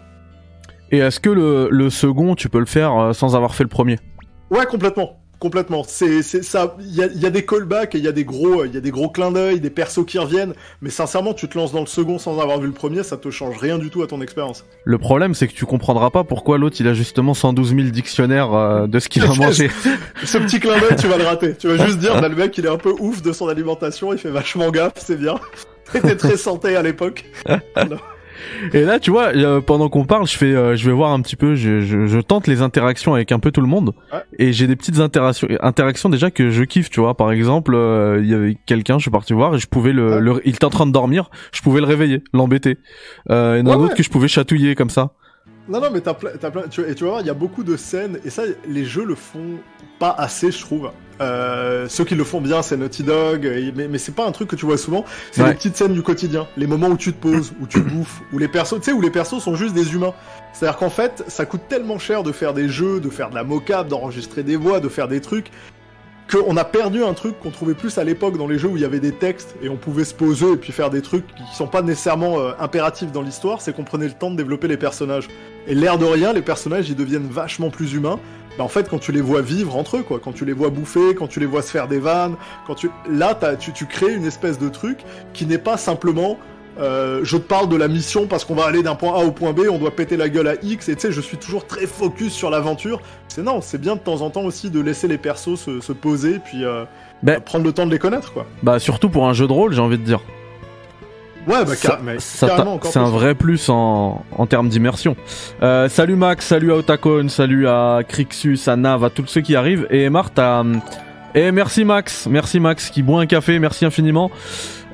Et 0.91 0.97
est-ce 0.97 1.21
que 1.21 1.29
le, 1.29 1.69
le 1.71 1.89
second, 1.89 2.35
tu 2.35 2.49
peux 2.49 2.59
le 2.59 2.65
faire 2.65 2.97
euh, 2.99 3.13
sans 3.13 3.33
avoir 3.35 3.55
fait 3.55 3.63
le 3.63 3.69
premier? 3.69 3.97
Ouais, 4.51 4.65
complètement. 4.65 5.21
Complètement. 5.39 5.85
C'est, 5.87 6.21
c'est 6.21 6.43
ça. 6.43 6.75
Il 6.81 6.93
y 6.93 7.01
a, 7.01 7.05
il 7.07 7.19
y 7.19 7.25
a 7.25 7.29
des 7.29 7.45
callbacks 7.45 7.95
et 7.95 7.97
il 7.97 8.03
y 8.03 8.09
a 8.09 8.11
des 8.11 8.25
gros, 8.25 8.65
il 8.65 8.73
y 8.73 8.77
a 8.77 8.81
des 8.81 8.91
gros 8.91 9.09
clins 9.09 9.31
d'œil, 9.31 9.61
des 9.61 9.69
persos 9.69 10.05
qui 10.05 10.17
reviennent. 10.19 10.53
Mais 10.81 10.89
sincèrement, 10.89 11.33
tu 11.33 11.47
te 11.47 11.57
lances 11.57 11.71
dans 11.71 11.79
le 11.79 11.85
second 11.85 12.19
sans 12.19 12.39
avoir 12.39 12.59
vu 12.59 12.67
le 12.67 12.73
premier, 12.73 13.03
ça 13.03 13.15
te 13.15 13.31
change 13.31 13.57
rien 13.57 13.77
du 13.77 13.89
tout 13.89 14.03
à 14.03 14.07
ton 14.07 14.21
expérience. 14.21 14.65
Le 14.83 14.97
problème, 14.97 15.33
c'est 15.33 15.47
que 15.47 15.53
tu 15.53 15.65
comprendras 15.65 16.09
pas 16.09 16.25
pourquoi 16.25 16.57
l'autre, 16.57 16.75
il 16.79 16.87
a 16.89 16.93
justement 16.93 17.33
112 17.33 17.75
000 17.75 17.81
dictionnaires 17.89 18.53
euh, 18.53 18.87
de 18.87 18.99
ce 18.99 19.07
qu'il 19.07 19.23
a 19.23 19.33
mangé. 19.35 19.69
Ce 20.23 20.37
petit 20.37 20.59
clin 20.59 20.77
d'œil, 20.77 20.97
tu 20.99 21.07
vas 21.07 21.17
le 21.17 21.23
rater. 21.25 21.55
Tu 21.55 21.67
vas 21.69 21.85
juste 21.85 21.99
dire, 21.99 22.19
bah, 22.19 22.27
le 22.27 22.35
mec, 22.35 22.57
il 22.57 22.65
est 22.65 22.69
un 22.69 22.77
peu 22.77 22.93
ouf 22.99 23.21
de 23.21 23.31
son 23.31 23.47
alimentation, 23.47 24.11
il 24.11 24.19
fait 24.19 24.31
vachement 24.31 24.69
gaffe, 24.71 24.93
c'est 24.97 25.17
bien. 25.17 25.35
T'étais 25.93 26.17
très 26.17 26.37
santé 26.37 26.75
à 26.75 26.81
l'époque. 26.81 27.25
Et 28.73 28.81
là, 28.83 28.99
tu 28.99 29.11
vois, 29.11 29.27
euh, 29.35 29.61
pendant 29.61 29.89
qu'on 29.89 30.05
parle, 30.05 30.27
je 30.27 30.37
fais, 30.37 30.53
euh, 30.55 30.75
je 30.75 30.85
vais 30.85 30.91
voir 30.95 31.11
un 31.11 31.21
petit 31.21 31.35
peu, 31.35 31.55
je, 31.55 31.81
je, 31.81 32.07
je 32.07 32.19
tente 32.19 32.47
les 32.47 32.61
interactions 32.61 33.13
avec 33.13 33.31
un 33.31 33.39
peu 33.39 33.51
tout 33.51 33.61
le 33.61 33.67
monde, 33.67 33.93
Ouais. 34.13 34.19
et 34.37 34.53
j'ai 34.53 34.67
des 34.67 34.75
petites 34.75 34.99
interactions, 34.99 35.47
interactions 35.61 36.09
déjà 36.09 36.31
que 36.31 36.49
je 36.51 36.63
kiffe, 36.63 36.89
tu 36.89 36.99
vois. 36.99 37.15
Par 37.15 37.31
exemple, 37.31 37.73
euh, 37.75 38.19
il 38.21 38.29
y 38.29 38.33
avait 38.33 38.57
quelqu'un, 38.65 38.97
je 38.97 39.03
suis 39.03 39.11
parti 39.11 39.33
voir 39.33 39.55
et 39.55 39.59
je 39.59 39.67
pouvais 39.67 39.93
le, 39.93 40.15
Ouais. 40.15 40.19
le- 40.21 40.41
il 40.45 40.55
était 40.55 40.65
en 40.65 40.69
train 40.69 40.85
de 40.85 40.91
dormir, 40.91 41.29
je 41.51 41.61
pouvais 41.61 41.79
le 41.81 41.85
réveiller, 41.87 42.23
l'embêter. 42.33 42.77
Euh, 43.29 43.55
et 43.55 43.59
il 43.59 43.65
y 43.65 43.69
en 43.69 43.71
a 43.71 43.75
Ouais, 43.75 43.81
d'autres 43.83 43.95
que 43.95 44.03
je 44.03 44.09
pouvais 44.09 44.27
chatouiller 44.27 44.75
comme 44.75 44.89
ça. 44.89 45.13
Non, 45.67 45.79
non, 45.79 45.87
mais 45.93 46.01
t'as 46.01 46.15
plein, 46.15 46.31
t'as 46.39 46.49
plein, 46.49 46.63
tu, 46.69 46.81
et 46.81 46.95
tu 46.95 47.03
vas 47.03 47.09
voir, 47.11 47.21
il 47.21 47.27
y 47.27 47.29
a 47.29 47.33
beaucoup 47.35 47.63
de 47.63 47.77
scènes, 47.77 48.17
et 48.25 48.29
ça, 48.31 48.41
les 48.67 48.85
jeux 48.85 49.05
le 49.05 49.13
font 49.15 49.57
pas 49.99 50.15
assez, 50.17 50.51
je 50.51 50.59
trouve. 50.59 50.89
Euh, 51.21 51.87
ceux 51.89 52.05
qui 52.05 52.15
le 52.15 52.23
font 52.23 52.39
bien, 52.41 52.61
c'est 52.61 52.77
Naughty 52.77 53.03
Dog, 53.03 53.45
et- 53.45 53.73
mais, 53.75 53.87
mais 53.87 53.97
c'est 53.97 54.13
pas 54.15 54.25
un 54.25 54.31
truc 54.31 54.47
que 54.49 54.55
tu 54.55 54.65
vois 54.65 54.77
souvent. 54.77 55.03
C'est 55.31 55.41
Ouais. 55.41 55.49
les 55.49 55.55
petites 55.55 55.75
scènes 55.75 55.93
du 55.93 56.01
quotidien, 56.01 56.47
les 56.55 56.67
moments 56.67 56.87
où 56.87 56.97
tu 56.97 57.11
te 57.13 57.19
poses, 57.21 57.51
où 57.61 57.67
tu 57.67 57.79
bouffes, 57.81 58.21
où 58.31 58.37
les 58.37 58.47
persos, 58.47 58.75
tu 58.75 58.83
sais, 58.83 58.91
où 58.93 59.01
les 59.01 59.09
persos 59.11 59.39
sont 59.39 59.55
juste 59.55 59.73
des 59.73 59.93
humains. 59.93 60.13
C'est-à-dire 60.53 60.77
qu'en 60.77 60.89
fait, 60.89 61.23
ça 61.27 61.45
coûte 61.45 61.61
tellement 61.67 61.99
cher 61.99 62.23
de 62.23 62.31
faire 62.31 62.53
des 62.53 62.69
jeux, 62.69 62.99
de 62.99 63.09
faire 63.09 63.29
de 63.29 63.35
la 63.35 63.43
mocap, 63.43 63.87
d'enregistrer 63.87 64.43
des 64.43 64.55
voix, 64.55 64.79
de 64.79 64.87
faire 64.89 65.07
des 65.07 65.19
trucs, 65.21 65.51
qu'on 66.31 66.57
a 66.57 66.63
perdu 66.63 67.03
un 67.03 67.13
truc 67.15 67.39
qu'on 67.39 67.49
trouvait 67.49 67.73
plus 67.73 67.97
à 67.97 68.03
l'époque 68.03 68.37
dans 68.37 68.45
les 68.47 68.59
jeux 68.59 68.67
où 68.67 68.77
il 68.77 68.83
y 68.83 68.85
avait 68.85 68.99
des 68.99 69.11
textes 69.13 69.55
et 69.63 69.69
on 69.69 69.77
pouvait 69.77 70.03
se 70.03 70.13
poser 70.13 70.51
et 70.53 70.57
puis 70.57 70.71
faire 70.71 70.91
des 70.91 71.01
trucs 71.01 71.25
qui 71.25 71.55
sont 71.55 71.65
pas 71.65 71.81
nécessairement 71.81 72.39
euh, 72.39 72.51
impératifs 72.59 73.11
dans 73.11 73.23
l'histoire, 73.23 73.61
c'est 73.61 73.75
qu'on 73.75 73.83
prenait 73.83 74.05
le 74.05 74.13
temps 74.13 74.29
de 74.29 74.35
développer 74.35 74.67
les 74.67 74.77
personnages. 74.77 75.27
Et 75.67 75.73
l'air 75.73 75.97
de 75.97 76.05
rien, 76.05 76.31
les 76.31 76.43
personnages 76.43 76.87
ils 76.87 76.95
deviennent 76.95 77.27
vachement 77.27 77.71
plus 77.71 77.93
humains. 77.93 78.19
Bah, 78.59 78.65
en 78.65 78.67
fait, 78.67 78.89
quand 78.89 78.99
tu 78.99 79.13
les 79.13 79.21
vois 79.21 79.41
vivre 79.41 79.77
entre 79.77 79.95
eux, 79.95 80.03
quoi, 80.03 80.19
quand 80.21 80.33
tu 80.33 80.43
les 80.43 80.51
vois 80.51 80.69
bouffer, 80.69 81.15
quand 81.15 81.27
tu 81.27 81.39
les 81.39 81.45
vois 81.45 81.61
se 81.61 81.71
faire 81.71 81.87
des 81.87 81.99
vannes, 81.99 82.35
quand 82.67 82.75
tu 82.75 82.91
là 83.09 83.33
tu, 83.57 83.71
tu 83.71 83.85
crées 83.85 84.13
une 84.13 84.25
espèce 84.25 84.59
de 84.59 84.67
truc 84.67 84.99
qui 85.33 85.45
n'est 85.45 85.57
pas 85.57 85.77
simplement 85.77 86.37
euh, 86.77 87.21
je 87.23 87.37
te 87.37 87.41
parle 87.41 87.69
de 87.69 87.77
la 87.77 87.87
mission 87.87 88.27
parce 88.27 88.43
qu'on 88.43 88.55
va 88.55 88.65
aller 88.65 88.83
d'un 88.83 88.95
point 88.95 89.13
A 89.13 89.23
au 89.23 89.31
point 89.31 89.53
B, 89.53 89.61
on 89.69 89.77
doit 89.77 89.91
péter 89.91 90.17
la 90.17 90.27
gueule 90.27 90.47
à 90.47 90.55
X, 90.61 90.89
et 90.89 90.95
tu 90.95 91.01
sais, 91.01 91.11
je 91.11 91.21
suis 91.21 91.37
toujours 91.37 91.67
très 91.67 91.87
focus 91.87 92.33
sur 92.33 92.49
l'aventure. 92.49 93.01
C'est 93.29 93.43
non, 93.43 93.61
c'est 93.61 93.79
bien 93.79 93.95
de 93.95 94.01
temps 94.01 94.21
en 94.21 94.29
temps 94.29 94.43
aussi 94.43 94.69
de 94.69 94.81
laisser 94.81 95.07
les 95.07 95.17
persos 95.17 95.55
se, 95.59 95.79
se 95.79 95.93
poser, 95.93 96.39
puis 96.39 96.65
euh, 96.65 96.83
Ben- 97.23 97.39
prendre 97.39 97.63
le 97.65 97.71
temps 97.71 97.85
de 97.85 97.91
les 97.91 97.99
connaître, 97.99 98.33
quoi. 98.33 98.45
Bah 98.61 98.79
surtout 98.79 99.09
pour 99.09 99.27
un 99.27 99.33
jeu 99.33 99.47
de 99.47 99.53
rôle, 99.53 99.73
j'ai 99.73 99.81
envie 99.81 99.97
de 99.97 100.03
dire. 100.03 100.19
Ouais, 101.49 101.65
bah, 101.65 101.75
Ça- 101.75 101.99
c'est 102.91 102.99
un 102.99 103.03
plus. 103.03 103.11
vrai 103.11 103.35
plus 103.35 103.69
en, 103.69 104.23
en 104.37 104.45
termes 104.45 104.69
d'immersion. 104.69 105.15
Euh, 105.63 105.89
salut 105.89 106.15
Max, 106.15 106.45
salut 106.45 106.71
à 106.71 106.75
Otakon, 106.75 107.27
salut 107.29 107.67
à 107.67 107.99
Crixus, 108.07 108.67
à 108.67 108.75
Nav, 108.75 109.03
à 109.03 109.09
tous 109.09 109.25
ceux 109.27 109.41
qui 109.41 109.55
arrivent. 109.55 109.87
Et 109.89 110.09
Marthe, 110.09 110.37
à... 110.39 110.63
et 111.35 111.51
merci 111.51 111.83
Max, 111.85 112.27
merci 112.29 112.59
Max 112.59 112.89
qui 112.89 113.01
boit 113.01 113.21
un 113.21 113.25
café, 113.25 113.57
merci 113.59 113.83
infiniment. 113.85 114.29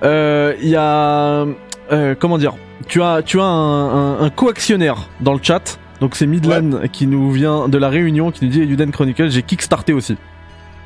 Euh, 0.03 0.53
Il 0.61 0.69
y 0.69 0.75
a, 0.75 1.45
euh, 1.91 2.15
comment 2.17 2.37
dire, 2.37 2.53
tu 2.87 3.01
as, 3.01 3.21
tu 3.21 3.39
as 3.39 3.43
un, 3.43 4.19
un, 4.19 4.21
un 4.23 4.29
coactionnaire 4.29 5.09
dans 5.21 5.33
le 5.33 5.39
chat. 5.41 5.77
Donc 6.01 6.15
c'est 6.15 6.25
Midland 6.27 6.81
qui 6.91 7.07
nous 7.07 7.31
vient 7.31 7.67
de 7.69 7.77
la 7.77 7.89
Réunion, 7.89 8.31
qui 8.31 8.45
nous 8.45 8.51
dit 8.51 8.59
Uden 8.61 8.91
Chronicle, 8.91 9.29
j'ai 9.29 9.43
kickstarté 9.43 9.93
aussi. 9.93 10.17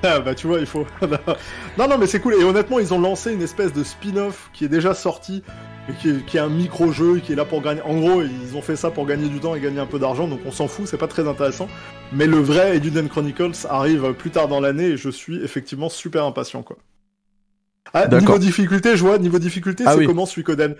Ah, 0.04 0.20
bah 0.20 0.34
tu 0.34 0.48
vois, 0.48 0.60
il 0.60 0.66
faut. 0.66 0.86
non, 1.78 1.88
non, 1.88 1.98
mais 1.98 2.08
c'est 2.08 2.20
cool. 2.20 2.36
Et 2.36 2.44
honnêtement, 2.44 2.80
ils 2.80 2.94
ont 2.94 3.02
lancé 3.02 3.34
une 3.34 3.42
espèce 3.42 3.74
de 3.74 3.84
spin-off 3.84 4.50
qui 4.54 4.66
est 4.66 4.70
déjà 4.70 4.94
sorti 4.94 5.44
qui 5.94 6.10
est, 6.10 6.26
qui 6.26 6.38
est 6.38 6.40
un 6.40 6.50
micro-jeu, 6.50 7.20
qui 7.20 7.34
est 7.34 7.36
là 7.36 7.46
pour 7.46 7.62
gagner. 7.62 7.82
En 7.82 8.00
gros, 8.00 8.22
ils 8.22 8.56
ont 8.56 8.62
fait 8.62 8.76
ça 8.76 8.92
pour 8.92 9.06
gagner 9.06 9.28
du 9.30 9.40
temps 9.40 9.56
et 9.56 9.60
gagner 9.60 9.80
un 9.80 9.86
peu 9.86 10.00
d'argent, 10.00 10.28
donc 10.28 10.42
on 10.46 10.52
s'en 10.52 10.68
fout, 10.68 10.88
c'est 10.88 10.98
pas 10.98 11.08
très 11.08 11.28
intéressant. 11.28 11.68
Mais 12.14 12.28
le 12.28 12.38
vrai 12.38 12.78
Eduden 12.78 13.10
Chronicles 13.10 13.66
arrive 13.70 14.14
plus 14.14 14.32
tard 14.32 14.48
dans 14.48 14.60
l'année 14.60 14.90
et 14.90 14.98
je 14.98 15.10
suis 15.10 15.44
effectivement 15.44 15.90
super 15.90 16.26
impatient, 16.26 16.64
quoi. 16.64 16.78
Ah, 17.94 18.08
niveau 18.08 18.38
difficulté, 18.38 18.96
je 18.96 19.04
vois, 19.04 19.18
niveau 19.18 19.40
difficulté, 19.40 19.84
Ah 19.88 19.94
c'est 19.94 20.00
oui. 20.00 20.06
comment 20.06 20.28
Suikoden 20.28 20.76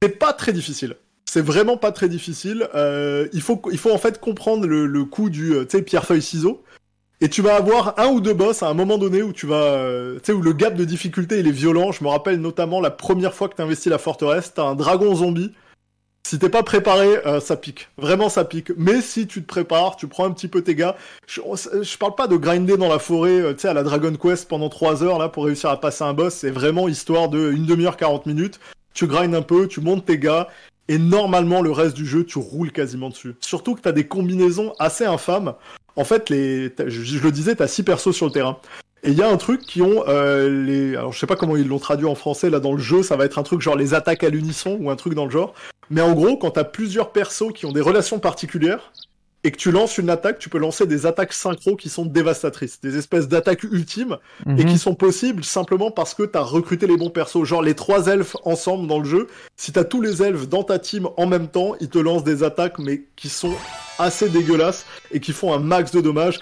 C'est 0.00 0.18
pas 0.18 0.32
très 0.32 0.52
difficile. 0.52 0.96
C'est 1.24 1.40
vraiment 1.40 1.76
pas 1.76 1.90
très 1.90 2.08
difficile. 2.08 2.68
Euh, 2.74 3.26
il, 3.32 3.40
faut, 3.40 3.60
il 3.72 3.78
faut 3.78 3.90
en 3.90 3.98
fait 3.98 4.20
comprendre 4.20 4.66
le, 4.66 4.86
le 4.86 5.04
coup 5.04 5.28
du 5.28 5.54
euh, 5.54 5.64
tu 5.64 5.78
sais, 5.78 5.82
pierre-feuille-ciseau. 5.82 6.62
Et 7.22 7.28
tu 7.28 7.40
vas 7.40 7.54
avoir 7.54 8.00
un 8.00 8.08
ou 8.08 8.20
deux 8.20 8.34
boss 8.34 8.64
à 8.64 8.68
un 8.68 8.74
moment 8.74 8.98
donné 8.98 9.22
où 9.22 9.32
tu 9.32 9.46
vas, 9.46 9.76
euh, 9.76 10.16
tu 10.16 10.22
sais, 10.24 10.32
où 10.32 10.42
le 10.42 10.52
gap 10.52 10.74
de 10.74 10.84
difficulté 10.84 11.38
il 11.38 11.46
est 11.46 11.52
violent. 11.52 11.92
Je 11.92 12.02
me 12.02 12.08
rappelle 12.08 12.40
notamment 12.40 12.80
la 12.80 12.90
première 12.90 13.32
fois 13.32 13.48
que 13.48 13.54
tu 13.54 13.62
investis 13.62 13.88
la 13.88 13.98
forteresse, 13.98 14.54
t'as 14.54 14.64
un 14.64 14.74
dragon 14.74 15.14
zombie. 15.14 15.52
Si 16.26 16.40
t'es 16.40 16.48
pas 16.48 16.64
préparé, 16.64 17.24
euh, 17.24 17.38
ça 17.38 17.56
pique. 17.56 17.90
Vraiment, 17.96 18.28
ça 18.28 18.44
pique. 18.44 18.72
Mais 18.76 19.00
si 19.00 19.28
tu 19.28 19.40
te 19.40 19.46
prépares, 19.46 19.94
tu 19.94 20.08
prends 20.08 20.24
un 20.24 20.32
petit 20.32 20.48
peu 20.48 20.62
tes 20.62 20.74
gars. 20.74 20.96
Je, 21.28 21.40
parle 21.96 22.16
pas 22.16 22.26
de 22.26 22.36
grinder 22.36 22.76
dans 22.76 22.88
la 22.88 22.98
forêt, 22.98 23.40
euh, 23.40 23.52
tu 23.52 23.60
sais, 23.60 23.68
à 23.68 23.74
la 23.74 23.84
Dragon 23.84 24.14
Quest 24.20 24.48
pendant 24.48 24.68
3 24.68 25.04
heures 25.04 25.20
là 25.20 25.28
pour 25.28 25.44
réussir 25.44 25.70
à 25.70 25.80
passer 25.80 26.02
un 26.02 26.14
boss. 26.14 26.34
C'est 26.34 26.50
vraiment 26.50 26.88
histoire 26.88 27.28
de 27.28 27.52
une 27.52 27.66
demi-heure, 27.66 27.96
40 27.96 28.26
minutes. 28.26 28.58
Tu 28.94 29.06
grindes 29.06 29.36
un 29.36 29.42
peu, 29.42 29.68
tu 29.68 29.80
montes 29.80 30.06
tes 30.06 30.18
gars. 30.18 30.48
Et 30.88 30.98
normalement, 30.98 31.62
le 31.62 31.70
reste 31.70 31.94
du 31.94 32.04
jeu, 32.04 32.24
tu 32.24 32.38
roules 32.38 32.72
quasiment 32.72 33.10
dessus. 33.10 33.36
Surtout 33.40 33.76
que 33.76 33.80
t'as 33.80 33.92
des 33.92 34.08
combinaisons 34.08 34.72
assez 34.80 35.04
infâmes. 35.04 35.54
En 35.96 36.04
fait, 36.04 36.30
les, 36.30 36.72
je, 36.86 37.22
le 37.22 37.30
disais, 37.30 37.54
t'as 37.54 37.66
6 37.66 37.82
persos 37.82 38.12
sur 38.12 38.26
le 38.26 38.32
terrain. 38.32 38.58
Et 39.04 39.10
il 39.10 39.18
y 39.18 39.22
a 39.22 39.28
un 39.28 39.36
truc 39.36 39.62
qui 39.62 39.82
ont 39.82 40.04
euh, 40.06 40.48
les. 40.64 40.96
Alors, 40.96 41.12
je 41.12 41.18
sais 41.18 41.26
pas 41.26 41.34
comment 41.34 41.56
ils 41.56 41.66
l'ont 41.66 41.80
traduit 41.80 42.06
en 42.06 42.14
français 42.14 42.50
là 42.50 42.60
dans 42.60 42.72
le 42.72 42.78
jeu. 42.78 43.02
Ça 43.02 43.16
va 43.16 43.24
être 43.24 43.38
un 43.38 43.42
truc 43.42 43.60
genre 43.60 43.76
les 43.76 43.94
attaques 43.94 44.22
à 44.22 44.30
l'unisson 44.30 44.78
ou 44.80 44.90
un 44.90 44.96
truc 44.96 45.14
dans 45.14 45.24
le 45.24 45.30
genre. 45.30 45.54
Mais 45.90 46.00
en 46.00 46.12
gros, 46.12 46.36
quand 46.36 46.52
t'as 46.52 46.64
plusieurs 46.64 47.10
persos 47.10 47.52
qui 47.52 47.66
ont 47.66 47.72
des 47.72 47.80
relations 47.80 48.20
particulières 48.20 48.92
et 49.44 49.50
que 49.50 49.56
tu 49.56 49.70
lances 49.72 49.98
une 49.98 50.08
attaque, 50.10 50.38
tu 50.38 50.48
peux 50.48 50.58
lancer 50.58 50.86
des 50.86 51.04
attaques 51.04 51.32
synchro 51.32 51.74
qui 51.76 51.88
sont 51.88 52.04
dévastatrices, 52.06 52.80
des 52.80 52.96
espèces 52.96 53.26
d'attaques 53.28 53.64
ultimes 53.64 54.18
et 54.46 54.50
Mhm. 54.64 54.66
qui 54.66 54.78
sont 54.78 54.94
possibles 54.94 55.42
simplement 55.44 55.90
parce 55.90 56.14
que 56.14 56.22
t'as 56.22 56.42
recruté 56.42 56.86
les 56.86 56.96
bons 56.96 57.10
persos. 57.10 57.44
Genre 57.44 57.62
les 57.62 57.74
trois 57.74 58.06
elfes 58.06 58.36
ensemble 58.44 58.86
dans 58.86 58.98
le 59.00 59.04
jeu, 59.04 59.26
si 59.56 59.72
t'as 59.72 59.84
tous 59.84 60.00
les 60.00 60.22
elfes 60.22 60.48
dans 60.48 60.62
ta 60.62 60.78
team 60.78 61.08
en 61.16 61.26
même 61.26 61.48
temps, 61.48 61.74
ils 61.80 61.88
te 61.88 61.98
lancent 61.98 62.24
des 62.24 62.44
attaques 62.44 62.78
mais 62.78 63.02
qui 63.16 63.28
sont 63.28 63.54
assez 63.98 64.28
dégueulasses 64.28 64.86
et 65.10 65.20
qui 65.20 65.32
font 65.32 65.52
un 65.52 65.58
max 65.58 65.90
de 65.92 66.00
dommages. 66.00 66.38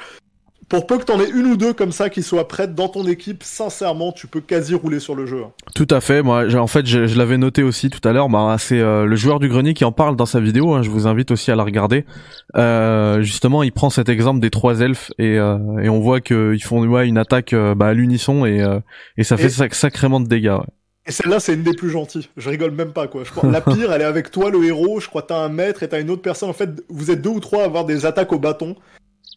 Pour 0.71 0.87
peu 0.87 0.97
que 0.99 1.05
t'en 1.05 1.21
aies 1.21 1.29
une 1.29 1.47
ou 1.47 1.57
deux 1.57 1.73
comme 1.75 1.93
ça 1.93 2.09
qui 2.09 2.23
soient 2.23 2.49
prêtes 2.49 2.75
dans 2.75 2.89
ton 2.89 3.05
équipe, 3.07 3.43
sincèrement, 3.43 4.13
tu 4.13 4.27
peux 4.29 4.41
quasi 4.41 4.75
rouler 4.75 5.01
sur 5.01 5.15
le 5.15 5.27
jeu. 5.27 5.43
hein. 5.45 5.51
Tout 5.75 5.89
à 5.91 6.01
fait. 6.01 6.23
Moi, 6.23 6.47
en 6.55 6.67
fait, 6.69 6.87
je, 6.87 7.07
je 7.07 7.19
l'avais 7.19 7.37
noté 7.39 7.63
aussi 7.63 7.91
tout 7.91 8.01
à 8.09 8.13
l'heure. 8.13 8.29
Bah, 8.29 8.57
c'est 8.59 8.79
euh, 8.81 9.05
le 9.05 9.17
joueur 9.17 9.41
du 9.41 9.49
grenier 9.49 9.75
qui 9.75 9.85
en 9.85 9.91
parle 9.93 10.15
dans 10.17 10.27
sa 10.27 10.41
vidéo. 10.41 10.73
hein, 10.75 10.83
je 10.83 10.89
vous 10.89 11.07
invite 11.09 11.33
aussi 11.33 11.51
à 11.51 11.57
la 11.57 11.65
regarder. 11.65 12.07
Euh, 12.57 13.21
justement, 13.23 13.63
il 13.63 13.73
prend 13.73 13.91
cet 13.91 14.09
exemple 14.09 14.41
des 14.41 14.51
trois 14.51 14.81
elfes 14.81 15.11
et, 15.19 15.39
euh, 15.39 15.59
et 15.83 15.89
on 15.89 16.01
voit 16.01 16.21
qu'ils 16.21 16.63
font 16.63 16.85
ouais, 16.87 17.09
une 17.09 17.19
attaque 17.19 17.55
bah, 17.77 17.89
à 17.89 17.93
l'unisson 17.93 18.47
et, 18.47 18.63
euh, 18.63 18.79
et 19.17 19.25
ça 19.25 19.37
fait 19.37 19.47
Et- 19.47 19.51
sac- 19.51 19.75
sacrément 19.75 20.21
de 20.21 20.29
dégâts. 20.29 20.51
ouais. 20.53 20.67
Et 21.07 21.13
celle-là, 21.13 21.41
c'est 21.41 21.55
une 21.55 21.63
des 21.63 21.73
plus 21.73 21.91
gentilles. 21.91 22.29
Je 22.37 22.49
rigole 22.51 22.71
même 22.73 22.93
pas, 22.93 23.09
quoi. 23.09 23.23
Je 23.25 23.31
crois, 23.31 23.51
la 23.51 23.61
pire, 23.63 23.91
elle 23.93 24.03
est 24.03 24.05
avec 24.05 24.31
toi, 24.31 24.51
le 24.51 24.63
héros. 24.65 25.01
Je 25.01 25.09
crois 25.09 25.23
que 25.23 25.29
t'as 25.29 25.39
un 25.43 25.49
maître 25.49 25.83
et 25.83 25.89
t'as 25.89 26.01
une 26.01 26.11
autre 26.11 26.23
personne. 26.23 26.51
En 26.51 26.53
fait, 26.53 26.71
vous 26.91 27.11
êtes 27.11 27.23
deux 27.23 27.31
ou 27.31 27.41
trois 27.41 27.63
à 27.63 27.65
avoir 27.67 27.85
des 27.87 28.05
attaques 28.07 28.33
au 28.33 28.39
bâton. 28.39 28.77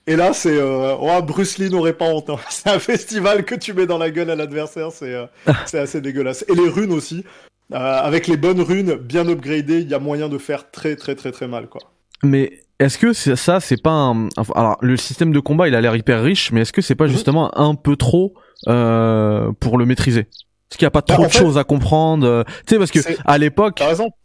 Et 0.05 0.15
là, 0.17 0.33
c'est, 0.33 0.57
euh, 0.57 0.95
oh, 0.99 1.21
Bruce 1.21 1.57
Lee 1.57 1.69
n'aurait 1.69 1.93
pas 1.93 2.05
honte. 2.05 2.29
hein. 2.29 2.35
C'est 2.49 2.69
un 2.69 2.79
festival 2.79 3.45
que 3.45 3.55
tu 3.55 3.73
mets 3.73 3.85
dans 3.85 3.97
la 3.97 4.11
gueule 4.11 4.29
à 4.29 4.35
l'adversaire. 4.35 4.91
C'est, 4.91 5.13
euh, 5.13 5.25
c'est 5.65 5.79
assez 5.79 6.01
dégueulasse. 6.01 6.43
Et 6.49 6.55
les 6.55 6.67
runes 6.69 6.91
aussi. 6.91 7.23
Euh, 7.71 7.77
avec 7.77 8.27
les 8.27 8.35
bonnes 8.37 8.59
runes 8.61 8.95
bien 8.95 9.27
upgradées, 9.27 9.79
il 9.79 9.89
y 9.89 9.93
a 9.93 9.99
moyen 9.99 10.27
de 10.29 10.37
faire 10.37 10.69
très, 10.71 10.95
très, 10.97 11.15
très, 11.15 11.31
très 11.31 11.47
mal, 11.47 11.67
quoi. 11.67 11.81
Mais 12.21 12.51
est-ce 12.79 12.97
que 12.97 13.13
ça, 13.13 13.59
c'est 13.61 13.81
pas 13.81 13.91
un... 13.91 14.27
enfin, 14.37 14.53
alors, 14.55 14.77
le 14.81 14.97
système 14.97 15.31
de 15.31 15.39
combat, 15.39 15.67
il 15.69 15.75
a 15.75 15.81
l'air 15.81 15.95
hyper 15.95 16.21
riche, 16.21 16.51
mais 16.51 16.61
est-ce 16.61 16.73
que 16.73 16.81
c'est 16.81 16.95
pas 16.95 17.05
Mhm. 17.05 17.11
justement 17.11 17.57
un 17.57 17.75
peu 17.75 17.95
trop 17.95 18.33
euh, 18.67 19.51
pour 19.59 19.77
le 19.77 19.85
maîtriser? 19.85 20.27
Est-ce 20.73 20.77
qu'il 20.79 20.85
y 20.85 20.87
a 20.87 20.91
pas 20.91 21.03
trop 21.03 21.25
de 21.25 21.29
fait- 21.29 21.37
choses 21.37 21.59
à 21.59 21.63
comprendre 21.63 22.25
euh, 22.25 22.43
Tu 22.65 22.73
sais, 22.73 22.77
parce 22.79 22.89
que 22.89 22.99
à 23.25 23.37
l'époque, 23.37 23.79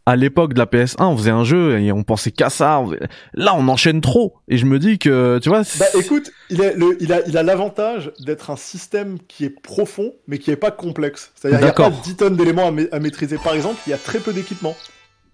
à 0.07 0.15
l'époque 0.15 0.55
de 0.55 0.57
la 0.59 0.65
PS1, 0.65 1.05
on 1.05 1.15
faisait 1.15 1.29
un 1.29 1.43
jeu 1.43 1.79
et 1.79 1.91
on 1.91 2.01
pensait 2.01 2.31
qu'à 2.31 2.49
ça. 2.49 2.79
on 2.79 2.91
Là, 3.35 3.53
on 3.55 3.67
enchaîne 3.67 4.01
trop. 4.01 4.33
Et 4.47 4.57
je 4.57 4.65
me 4.65 4.79
dis 4.79 4.97
que, 4.97 5.39
tu 5.43 5.49
vois, 5.49 5.61
Bah 5.77 5.85
écoute, 5.93 6.31
il, 6.49 6.59
est 6.61 6.73
le, 6.73 6.97
il 7.01 7.13
a 7.13 7.21
il 7.27 7.37
a 7.37 7.43
l'avantage 7.43 8.11
d'être 8.19 8.49
un 8.49 8.55
système 8.55 9.19
qui 9.27 9.45
est 9.45 9.51
profond, 9.51 10.13
mais 10.27 10.39
qui 10.39 10.49
est 10.49 10.55
pas 10.55 10.71
complexe. 10.71 11.31
C'est-à-dire 11.35 11.59
qu'il 11.59 11.65
n'y 11.67 11.69
a 11.69 11.73
pas 11.91 12.01
10 12.03 12.15
tonnes 12.15 12.35
d'éléments 12.35 12.69
à, 12.69 12.71
ma- 12.71 12.81
à 12.91 12.99
maîtriser. 12.99 13.37
Par 13.37 13.53
exemple, 13.53 13.77
il 13.85 13.91
y 13.91 13.93
a 13.93 13.97
très 13.99 14.17
peu 14.17 14.33
d'équipements. 14.33 14.75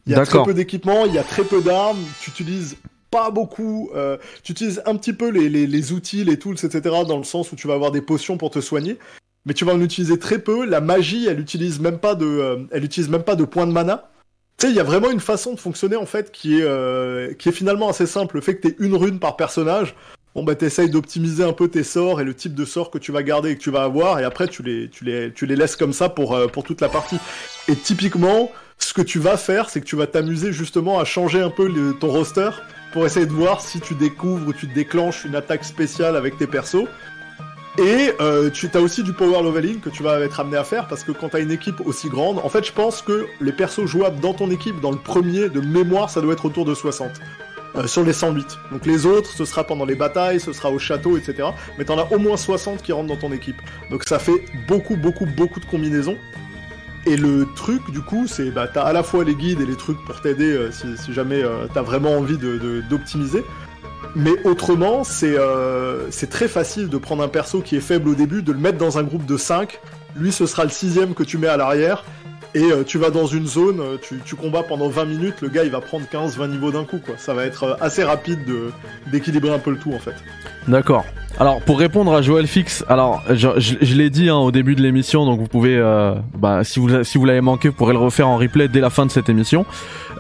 Il 0.05 0.11
y 0.11 0.15
a 0.15 0.17
très 0.25 0.43
peu 0.43 0.53
d'équipements, 0.53 1.05
il 1.05 1.13
y 1.13 1.17
a 1.17 1.23
très 1.23 1.43
peu 1.43 1.61
d'armes, 1.61 1.97
tu 2.21 2.29
utilises 2.29 2.75
pas 3.09 3.31
beaucoup, 3.31 3.89
euh, 3.95 4.17
tu 4.43 4.51
utilises 4.51 4.81
un 4.85 4.97
petit 4.97 5.13
peu 5.13 5.29
les, 5.29 5.47
les, 5.47 5.65
les 5.65 5.93
outils, 5.93 6.25
les 6.25 6.37
tools, 6.37 6.55
etc. 6.61 6.81
dans 7.07 7.17
le 7.17 7.23
sens 7.23 7.53
où 7.53 7.55
tu 7.55 7.67
vas 7.69 7.73
avoir 7.75 7.91
des 7.91 8.01
potions 8.01 8.37
pour 8.37 8.49
te 8.51 8.59
soigner. 8.59 8.97
Mais 9.45 9.53
tu 9.53 9.65
vas 9.65 9.73
en 9.73 9.81
utiliser 9.81 10.17
très 10.17 10.39
peu. 10.39 10.65
La 10.65 10.81
magie, 10.81 11.27
elle 11.27 11.39
utilise 11.39 11.79
même 11.79 11.99
pas 11.99 12.15
de, 12.15 12.25
euh, 12.25 12.57
elle 12.71 12.83
utilise 12.83 13.09
même 13.09 13.23
pas 13.23 13.35
de 13.35 13.43
points 13.43 13.67
de 13.67 13.71
mana. 13.71 14.09
Tu 14.57 14.67
sais, 14.67 14.73
il 14.73 14.75
y 14.75 14.79
a 14.79 14.83
vraiment 14.83 15.11
une 15.11 15.19
façon 15.19 15.53
de 15.53 15.59
fonctionner 15.59 15.97
en 15.97 16.05
fait 16.05 16.31
qui 16.31 16.59
est, 16.59 16.63
euh, 16.63 17.33
qui 17.33 17.49
est 17.49 17.51
finalement 17.51 17.89
assez 17.89 18.05
simple. 18.05 18.35
Le 18.35 18.41
fait 18.41 18.55
que 18.55 18.69
tu 18.69 18.75
une 18.79 18.95
rune 18.95 19.19
par 19.19 19.35
personnage, 19.35 19.95
bon 20.33 20.43
bah 20.43 20.55
t'essayes 20.55 20.89
d'optimiser 20.89 21.43
un 21.43 21.51
peu 21.53 21.67
tes 21.67 21.83
sorts 21.83 22.21
et 22.21 22.23
le 22.23 22.33
type 22.33 22.55
de 22.55 22.63
sort 22.63 22.89
que 22.89 22.97
tu 22.97 23.11
vas 23.11 23.21
garder 23.21 23.51
et 23.51 23.57
que 23.57 23.61
tu 23.61 23.69
vas 23.69 23.83
avoir, 23.83 24.19
et 24.19 24.23
après 24.23 24.47
tu 24.47 24.63
les, 24.63 24.89
tu 24.89 25.03
les, 25.03 25.33
tu 25.33 25.45
les 25.45 25.57
laisses 25.57 25.75
comme 25.75 25.93
ça 25.93 26.07
pour, 26.07 26.33
euh, 26.35 26.47
pour 26.47 26.63
toute 26.63 26.79
la 26.79 26.87
partie. 26.87 27.17
Et 27.67 27.75
typiquement, 27.75 28.49
ce 28.77 28.93
que 28.93 29.01
tu 29.01 29.19
vas 29.19 29.35
faire, 29.35 29.69
c'est 29.69 29.81
que 29.81 29.85
tu 29.85 29.97
vas 29.97 30.07
t'amuser 30.07 30.53
justement 30.53 30.99
à 30.99 31.05
changer 31.05 31.41
un 31.41 31.49
peu 31.49 31.69
ton 31.99 32.09
roster 32.09 32.49
pour 32.93 33.05
essayer 33.05 33.25
de 33.25 33.31
voir 33.31 33.59
si 33.59 33.81
tu 33.81 33.93
découvres 33.93 34.47
ou 34.47 34.53
tu 34.53 34.67
déclenches 34.67 35.25
une 35.25 35.35
attaque 35.35 35.65
spéciale 35.65 36.15
avec 36.15 36.37
tes 36.37 36.47
persos. 36.47 36.87
Et 37.77 38.13
euh, 38.21 38.49
tu 38.49 38.69
as 38.73 38.79
aussi 38.79 39.03
du 39.03 39.11
power 39.11 39.43
leveling 39.43 39.81
que 39.81 39.89
tu 39.89 40.01
vas 40.01 40.19
être 40.21 40.39
amené 40.39 40.55
à 40.55 40.63
faire 40.63 40.87
parce 40.87 41.03
que 41.03 41.11
quand 41.11 41.29
tu 41.29 41.41
une 41.41 41.51
équipe 41.51 41.81
aussi 41.85 42.07
grande, 42.07 42.39
en 42.39 42.47
fait 42.47 42.65
je 42.65 42.71
pense 42.71 43.01
que 43.01 43.27
les 43.41 43.51
persos 43.51 43.85
jouables 43.85 44.21
dans 44.21 44.33
ton 44.33 44.49
équipe, 44.49 44.79
dans 44.79 44.91
le 44.91 44.97
premier 44.97 45.49
de 45.49 45.59
mémoire, 45.59 46.09
ça 46.09 46.21
doit 46.21 46.33
être 46.33 46.45
autour 46.45 46.63
de 46.63 46.73
60. 46.73 47.11
euh, 47.75 47.87
sur 47.87 48.03
les 48.03 48.13
108. 48.13 48.57
Donc 48.71 48.85
les 48.85 49.05
autres, 49.05 49.29
ce 49.29 49.43
sera 49.43 49.65
pendant 49.65 49.85
les 49.85 49.95
batailles, 49.95 50.39
ce 50.39 50.53
sera 50.53 50.71
au 50.71 50.79
château, 50.79 51.17
etc. 51.17 51.49
Mais 51.77 51.85
t'en 51.85 51.97
as 51.97 52.09
au 52.11 52.19
moins 52.19 52.37
60 52.37 52.81
qui 52.81 52.93
rentrent 52.93 53.07
dans 53.07 53.17
ton 53.17 53.33
équipe. 53.33 53.61
Donc 53.91 54.03
ça 54.05 54.19
fait 54.19 54.45
beaucoup, 54.67 54.95
beaucoup, 54.95 55.25
beaucoup 55.25 55.59
de 55.59 55.65
combinaisons. 55.65 56.17
Et 57.07 57.17
le 57.17 57.47
truc, 57.55 57.91
du 57.91 58.01
coup, 58.01 58.25
c'est 58.27 58.49
bah 58.49 58.67
t'as 58.67 58.81
à 58.81 58.93
la 58.93 59.03
fois 59.03 59.23
les 59.23 59.35
guides 59.35 59.61
et 59.61 59.65
les 59.65 59.75
trucs 59.75 60.03
pour 60.05 60.21
t'aider 60.21 60.51
euh, 60.51 60.71
si, 60.71 61.13
jamais 61.13 61.43
euh, 61.43 61.67
t'as 61.71 61.83
vraiment 61.83 62.17
envie 62.17 62.37
d'optimiser. 62.89 63.43
Mais 64.15 64.31
autrement, 64.45 65.03
c'est 65.03 65.37
euh, 65.37 66.09
c'est 66.11 66.29
très 66.29 66.47
facile 66.47 66.87
de 66.89 66.97
prendre 66.97 67.21
un 67.23 67.27
perso 67.27 67.61
qui 67.61 67.75
est 67.75 67.81
faible 67.81 68.09
au 68.09 68.15
début, 68.15 68.41
de 68.41 68.51
le 68.53 68.59
mettre 68.59 68.77
dans 68.77 68.97
un 68.97 69.03
groupe 69.03 69.25
de 69.25 69.37
5. 69.37 69.79
Lui, 70.15 70.31
ce 70.31 70.45
sera 70.45 70.63
le 70.63 70.69
sixième 70.69 71.13
que 71.13 71.23
tu 71.23 71.37
mets 71.37 71.47
à 71.47 71.57
l'arrière. 71.57 72.05
Et 72.53 72.71
euh, 72.71 72.83
tu 72.85 72.97
vas 72.97 73.09
dans 73.09 73.25
une 73.25 73.45
zone, 73.47 73.81
euh, 73.81 73.97
tu, 74.01 74.21
tu 74.23 74.35
combats 74.37 74.63
pendant 74.63 74.87
20 74.87 75.03
minutes, 75.05 75.41
le 75.41 75.49
gars 75.49 75.65
il 75.65 75.71
va 75.71 75.81
prendre 75.81 76.05
15-20 76.09 76.51
niveaux 76.51 76.71
d'un 76.71 76.85
coup. 76.85 76.99
quoi. 77.05 77.15
Ça 77.17 77.33
va 77.33 77.45
être 77.45 77.77
assez 77.81 78.01
rapide 78.05 78.45
de- 78.45 78.71
d'équilibrer 79.11 79.51
un 79.53 79.59
peu 79.59 79.71
le 79.71 79.77
tout 79.77 79.91
en 79.91 79.99
fait. 79.99 80.15
D'accord. 80.67 81.05
Alors 81.37 81.59
pour 81.61 81.79
répondre 81.79 82.13
à 82.15 82.21
Joël 82.21 82.47
Fix, 82.47 82.85
alors 82.87 83.21
je, 83.29 83.49
je- 83.57 83.75
je 83.81 83.95
l'ai 83.95 84.09
dit 84.09 84.29
hein, 84.29 84.37
au 84.37 84.51
début 84.51 84.73
de 84.73 84.81
l'émission, 84.81 85.25
donc 85.25 85.37
vous 85.41 85.47
pouvez, 85.49 85.75
euh, 85.75 86.13
bah, 86.37 86.63
si 86.63 86.79
vous 86.79 87.03
si 87.03 87.17
vous 87.17 87.25
l'avez 87.25 87.41
manqué, 87.41 87.67
vous 87.67 87.73
pourrez 87.75 87.91
le 87.91 87.99
refaire 87.99 88.29
en 88.29 88.37
replay 88.37 88.69
dès 88.69 88.79
la 88.79 88.89
fin 88.89 89.05
de 89.05 89.11
cette 89.11 89.27
émission. 89.27 89.65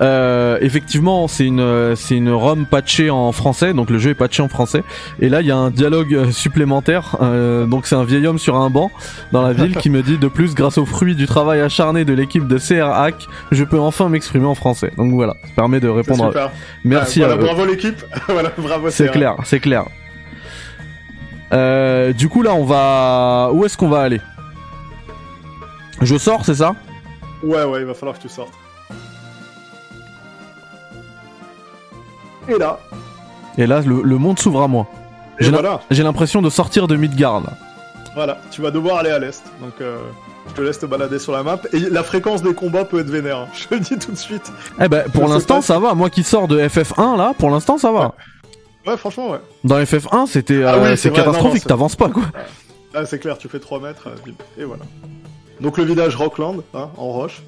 Euh, 0.01 0.57
effectivement, 0.59 1.29
c'est 1.29 1.45
une 1.45 1.93
c'est 1.95 2.17
une 2.17 2.29
ROM 2.29 2.65
patchée 2.65 3.09
en 3.09 3.31
français, 3.31 3.73
donc 3.73 3.89
le 3.91 3.97
jeu 3.97 4.09
est 4.09 4.13
patché 4.15 4.43
en 4.43 4.49
français. 4.49 4.83
Et 5.21 5.29
là, 5.29 5.39
il 5.39 5.47
y 5.47 5.51
a 5.51 5.55
un 5.55 5.69
dialogue 5.71 6.13
euh, 6.13 6.31
supplémentaire. 6.31 7.15
euh, 7.21 7.65
donc 7.65 7.87
c'est 7.87 7.95
un 7.95 8.03
vieil 8.03 8.27
homme 8.27 8.37
sur 8.37 8.57
un 8.57 8.69
banc 8.69 8.91
dans 9.31 9.41
la 9.41 9.53
ville 9.53 9.77
qui 9.77 9.89
me 9.89 10.03
dit 10.03 10.17
de 10.17 10.27
plus, 10.27 10.53
grâce 10.53 10.77
aux 10.77 10.85
fruits 10.85 11.15
du 11.15 11.27
travail 11.27 11.61
acharné 11.61 12.03
de 12.03 12.11
l'équipe 12.11 12.45
de 12.45 12.57
CR 12.57 12.91
Hack, 12.93 13.25
je 13.53 13.63
peux 13.63 13.79
enfin 13.79 14.09
m'exprimer 14.09 14.47
en 14.47 14.55
français. 14.55 14.91
Donc 14.97 15.13
voilà, 15.13 15.35
ça 15.43 15.49
permet 15.55 15.79
de 15.79 15.87
répondre. 15.87 16.25
à- 16.25 16.27
super. 16.27 16.51
Merci 16.83 17.23
à 17.23 17.27
voilà, 17.27 17.41
eux. 17.41 17.45
bravo 17.45 17.65
l'équipe. 17.65 18.03
voilà, 18.27 18.51
bravo. 18.57 18.89
C'est 18.89 19.09
clair, 19.11 19.35
c'est 19.45 19.61
clair. 19.61 19.85
Euh, 21.53 22.11
du 22.13 22.27
coup 22.29 22.41
là 22.41 22.53
on 22.53 22.63
va... 22.65 23.49
Où 23.53 23.65
est-ce 23.65 23.77
qu'on 23.77 23.89
va 23.89 24.01
aller? 24.01 24.21
Je 26.01 26.17
sors, 26.17 26.43
c'est 26.45 26.55
ça? 26.55 26.75
Ouais, 27.43 27.63
ouais, 27.63 27.79
il 27.81 27.85
va 27.85 27.93
falloir 27.93 28.17
que 28.17 28.21
tu 28.21 28.29
sortes. 28.29 28.51
Et 32.47 32.57
là, 32.57 32.79
Et 33.57 33.65
là 33.65 33.81
le, 33.81 34.01
le 34.03 34.17
monde 34.17 34.37
s'ouvre 34.39 34.61
à 34.61 34.67
moi. 34.67 34.87
et 35.39 35.45
J'ai 35.45 35.51
voilà, 35.51 35.81
J'ai 35.89 36.03
l'impression 36.03 36.41
de 36.41 36.49
sortir 36.49 36.87
de 36.87 36.95
Midgard. 36.95 37.41
là. 37.41 37.49
voilà, 38.13 38.37
tu 38.51 38.61
vas 38.61 38.71
devoir 38.71 38.97
aller 38.97 39.09
à 39.09 39.17
l'est. 39.19 39.43
Donc, 39.61 39.73
euh, 39.81 39.97
je 40.49 40.53
te 40.53 40.61
laisse 40.61 40.77
te 40.79 40.85
balader 40.85 41.17
sur 41.17 41.31
la 41.31 41.41
map. 41.41 41.57
Et 41.73 41.79
la 41.79 42.03
fréquence 42.03 42.43
des 42.43 42.53
combats 42.53 42.85
peut 42.85 42.99
être 42.99 43.09
vénère. 43.09 43.39
hein. 43.39 43.47
Je 43.53 43.67
te 43.67 43.73
le 43.73 43.79
dis 43.79 43.97
tout 43.97 44.11
de 44.11 44.17
suite. 44.17 44.51
Eh 44.79 44.87
ben 44.87 45.05
pour 45.11 45.27
l'instant 45.27 45.61
ça 45.61 45.79
va, 45.79 45.95
moi 45.95 46.09
qui 46.11 46.21
sors 46.23 46.47
de 46.47 46.59
FF1 46.59 47.17
là, 47.17 47.33
pour 47.37 47.49
l'instant 47.49 47.77
ça 47.79 47.91
va. 47.91 47.99
Ouais, 47.99 48.11
franchement, 48.97 49.31
ouais. 49.31 49.39
Dans 49.63 49.77
FF1 49.79 50.27
c'était 50.27 50.63
Ah 50.63 50.75
euh, 50.75 50.91
oui, 50.91 50.97
c'est 50.97 51.11
catastrophique, 51.11 51.65
t'avances 51.65 51.95
pas 51.95 52.09
quoi. 52.09 52.23
Là, 52.93 53.05
c'est 53.05 53.19
clair, 53.19 53.37
tu 53.37 53.49
fais 53.49 53.59
3 53.59 53.79
mètres, 53.81 54.07
euh, 54.07 54.61
et 54.61 54.63
voilà. 54.63 54.83
Donc, 55.59 55.77
le 55.77 55.83
village 55.83 56.15
Rockland, 56.15 56.61
hein, 56.73 56.89
en 56.97 57.07
roche. 57.11 57.41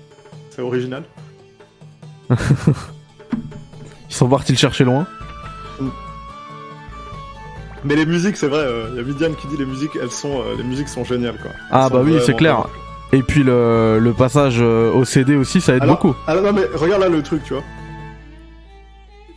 C'est 0.49 0.61
original. 0.61 1.03
Ils 2.29 2.35
sont 4.09 4.27
partis 4.27 4.51
le 4.53 4.57
chercher 4.57 4.83
loin. 4.83 5.05
Mais 7.83 7.95
les 7.95 8.05
musiques, 8.05 8.35
c'est 8.37 8.47
vrai, 8.47 8.65
il 8.91 8.97
y 8.97 8.99
a 8.99 9.03
Vidiane 9.03 9.35
qui 9.35 9.47
dit 9.47 9.57
les 9.57 9.65
musiques, 9.65 9.91
elles 10.01 10.11
sont, 10.11 10.41
les 10.57 10.63
musiques 10.63 10.89
sont 10.89 11.03
géniales 11.03 11.37
quoi. 11.41 11.51
Elles 11.51 11.67
Ah 11.71 11.89
bah 11.89 12.01
oui, 12.03 12.17
c'est 12.25 12.35
clair. 12.35 12.65
Et 13.13 13.21
puis 13.21 13.43
le, 13.43 13.99
le 13.99 14.13
passage 14.13 14.57
euh, 14.59 14.91
au 14.91 15.05
CD 15.05 15.35
aussi, 15.35 15.61
ça 15.61 15.75
aide 15.75 15.83
Alors- 15.83 15.95
beaucoup. 15.95 16.15
Alors 16.27 16.43
non 16.43 16.51
mais 16.53 16.65
regarde 16.73 17.01
là 17.03 17.09
le 17.09 17.21
truc, 17.21 17.43
tu 17.43 17.53
vois. 17.53 17.63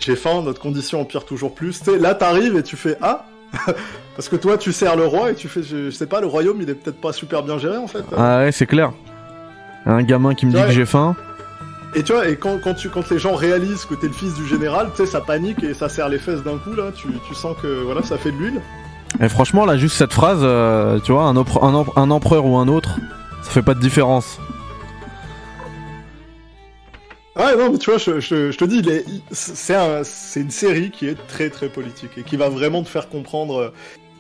J'ai 0.01 0.17
faim, 0.17 0.43
notre 0.43 0.61
condition 0.61 1.01
empire 1.01 1.25
toujours 1.25 1.55
plus. 1.55 1.81
Là 1.87 2.15
t'arrives 2.15 2.57
et 2.57 2.63
tu 2.63 2.77
fais 2.77 2.97
ah 3.03 3.25
parce 4.17 4.29
que 4.29 4.37
toi 4.37 4.57
tu 4.59 4.73
sers 4.73 4.97
le 4.97 5.05
roi 5.07 5.31
et 5.33 5.35
tu 5.35 5.49
fais 5.49 5.63
je, 5.63 5.87
je 5.87 5.91
sais 5.91 6.07
pas 6.07 6.21
le 6.21 6.27
royaume 6.27 6.59
il 6.63 6.71
est 6.71 6.75
peut-être 6.75 7.01
pas 7.01 7.13
super 7.13 7.43
bien 7.43 7.59
géré 7.59 7.77
en 7.77 7.87
fait. 7.87 8.05
Ah 8.17 8.39
ouais, 8.41 8.53
c'est 8.53 8.67
clair. 8.67 8.93
Un 9.87 10.03
gamin 10.03 10.35
qui 10.35 10.47
me 10.47 10.53
dit 10.53 10.57
Ouais. 10.59 10.65
que 10.67 10.73
j'ai 10.73 10.87
faim. 10.87 11.15
Et 11.95 12.03
tu 12.05 12.13
vois 12.13 12.29
et 12.29 12.37
quand, 12.37 12.59
quand 12.63 12.75
tu 12.75 12.89
quand 12.89 13.09
les 13.11 13.19
gens 13.19 13.35
réalisent 13.35 13.85
que 13.85 13.95
t'es 13.95 14.07
le 14.07 14.13
fils 14.13 14.35
du 14.35 14.47
général, 14.47 14.89
tu 14.97 15.05
sais 15.05 15.11
ça 15.11 15.21
panique 15.21 15.63
et 15.65 15.75
ça 15.75 15.89
serre 15.89 16.09
les 16.09 16.19
fesses 16.19 16.43
d'un 16.43 16.59
coup 16.59 16.75
là. 16.75 16.93
Tu, 16.95 17.09
tu 17.29 17.35
sens 17.35 17.57
que 17.61 17.83
voilà 17.83 18.03
ça 18.03 18.17
fait 18.17 18.31
de 18.31 18.37
l'huile. 18.37 18.61
Et 19.21 19.29
franchement, 19.29 19.67
là, 19.67 19.77
juste 19.77 19.97
cette 19.97 20.13
phrase, 20.13 20.39
euh, 20.43 21.01
tu 21.01 21.11
vois, 21.11 21.25
un 21.25 21.37
empereur 21.37 22.45
ou 22.47 22.57
un 22.57 22.69
autre, 22.69 22.91
ça 23.43 23.51
fait 23.51 23.61
pas 23.63 23.75
de 23.75 23.81
différence. 23.81 24.39
Ouais 27.37 27.57
non 27.57 27.71
mais 27.71 27.79
tu 27.79 27.91
vois 27.91 27.99
je, 27.99 28.19
je, 28.21 28.51
je 28.51 28.59
te 28.59 28.65
dis 28.65 28.83
c'est 29.31 29.77
un, 29.77 30.03
une 30.37 30.51
série 30.51 30.91
qui 30.91 31.07
est 31.07 31.17
très 31.29 31.49
très 31.49 31.69
politique 31.69 32.11
et 32.19 32.23
qui 32.25 32.37
va 32.37 32.49
vraiment 32.49 32.83
te 32.83 32.89
faire 32.89 33.09
comprendre. 33.09 33.57
euh, 33.59 33.73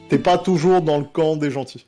T'es 0.08 0.18
pas 0.18 0.38
toujours 0.38 0.82
dans 0.82 0.98
le 0.98 1.04
camp 1.04 1.36
des 1.36 1.50
gentils. 1.50 1.86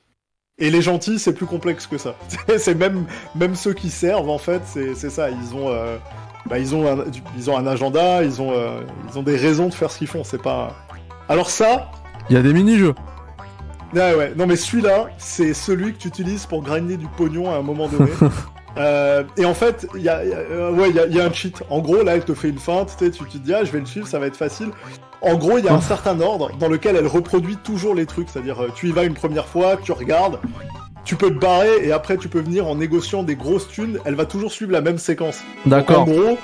Et 0.58 0.70
les 0.70 0.82
gentils, 0.82 1.18
c'est 1.18 1.32
plus 1.34 1.46
complexe 1.46 1.86
que 1.88 1.98
ça. 1.98 2.14
c'est 2.58 2.74
même, 2.74 3.06
même 3.34 3.56
ceux 3.56 3.72
qui 3.74 3.90
servent, 3.90 4.30
en 4.30 4.38
fait, 4.38 4.62
c'est 4.64 4.94
c'est 4.94 5.10
ça. 5.10 5.30
Ils 5.30 5.54
ont, 5.56 5.70
euh, 5.70 5.98
bah, 6.46 6.58
ils, 6.58 6.74
ont 6.74 6.86
un, 6.86 7.04
ils 7.36 7.50
ont 7.50 7.56
un 7.56 7.66
agenda, 7.66 8.22
ils 8.22 8.40
ont, 8.40 8.52
euh, 8.52 8.80
ils 9.10 9.18
ont 9.18 9.22
des 9.24 9.36
raisons 9.36 9.68
de 9.68 9.74
faire 9.74 9.90
ce 9.90 9.98
qu'ils 9.98 10.06
font. 10.08 10.24
C'est 10.24 10.42
pas. 10.42 10.86
Alors 11.28 11.50
ça, 11.50 11.90
Il 12.30 12.36
y 12.36 12.38
a 12.38 12.42
des 12.42 12.52
mini-jeux. 12.52 12.94
ouais, 13.94 14.14
ouais. 14.14 14.34
Non, 14.36 14.46
mais 14.46 14.56
celui-là, 14.56 15.14
c'est 15.18 15.54
celui 15.54 15.94
que 15.94 15.98
tu 15.98 16.08
utilises 16.08 16.46
pour 16.46 16.62
grinder 16.62 16.96
du 16.96 17.08
pognon 17.08 17.50
à 17.50 17.56
un 17.56 17.62
moment 17.62 17.88
donné. 17.88 18.12
Euh, 18.78 19.24
et 19.36 19.44
en 19.44 19.54
fait, 19.54 19.86
il 19.94 20.02
y 20.02 20.08
a, 20.08 20.24
il 20.24 20.30
y 20.30 20.32
a- 20.32 20.38
euh, 20.38 20.70
ouais, 20.72 20.90
il 20.90 20.96
y 20.96 20.98
a, 21.00 21.06
y 21.06 21.20
a 21.20 21.24
un 21.24 21.32
cheat. 21.32 21.62
En 21.70 21.80
gros, 21.80 22.02
là, 22.02 22.14
elle 22.16 22.24
te 22.24 22.34
fait 22.34 22.48
une 22.48 22.58
feinte, 22.58 22.96
tu 22.98 23.10
tu 23.10 23.24
te 23.24 23.38
dis, 23.38 23.52
ah, 23.54 23.64
je 23.64 23.70
vais 23.72 23.80
le 23.80 23.86
suivre, 23.86 24.06
ça 24.08 24.18
va 24.18 24.26
être 24.26 24.36
facile. 24.36 24.68
En 25.20 25.34
gros, 25.36 25.58
il 25.58 25.64
y 25.64 25.68
a 25.68 25.74
un 25.74 25.80
certain 25.80 26.18
ordre 26.20 26.50
dans 26.58 26.68
lequel 26.68 26.96
elle 26.96 27.06
reproduit 27.06 27.56
toujours 27.56 27.94
les 27.94 28.06
trucs. 28.06 28.28
C'est-à-dire, 28.28 28.62
euh, 28.62 28.68
tu 28.74 28.88
y 28.88 28.92
vas 28.92 29.04
une 29.04 29.14
première 29.14 29.46
fois, 29.46 29.76
tu 29.76 29.92
regardes, 29.92 30.38
tu 31.04 31.16
peux 31.16 31.28
te 31.30 31.38
barrer 31.38 31.84
et 31.86 31.92
après, 31.92 32.16
tu 32.16 32.28
peux 32.28 32.40
venir 32.40 32.66
en 32.66 32.74
négociant 32.76 33.22
des 33.22 33.36
grosses 33.36 33.68
thunes. 33.68 33.98
Elle 34.04 34.14
va 34.14 34.24
toujours 34.24 34.50
suivre 34.52 34.72
la 34.72 34.80
même 34.80 34.98
séquence. 34.98 35.40
En 35.66 35.70
D'accord. 35.70 36.06
gros, 36.06 36.38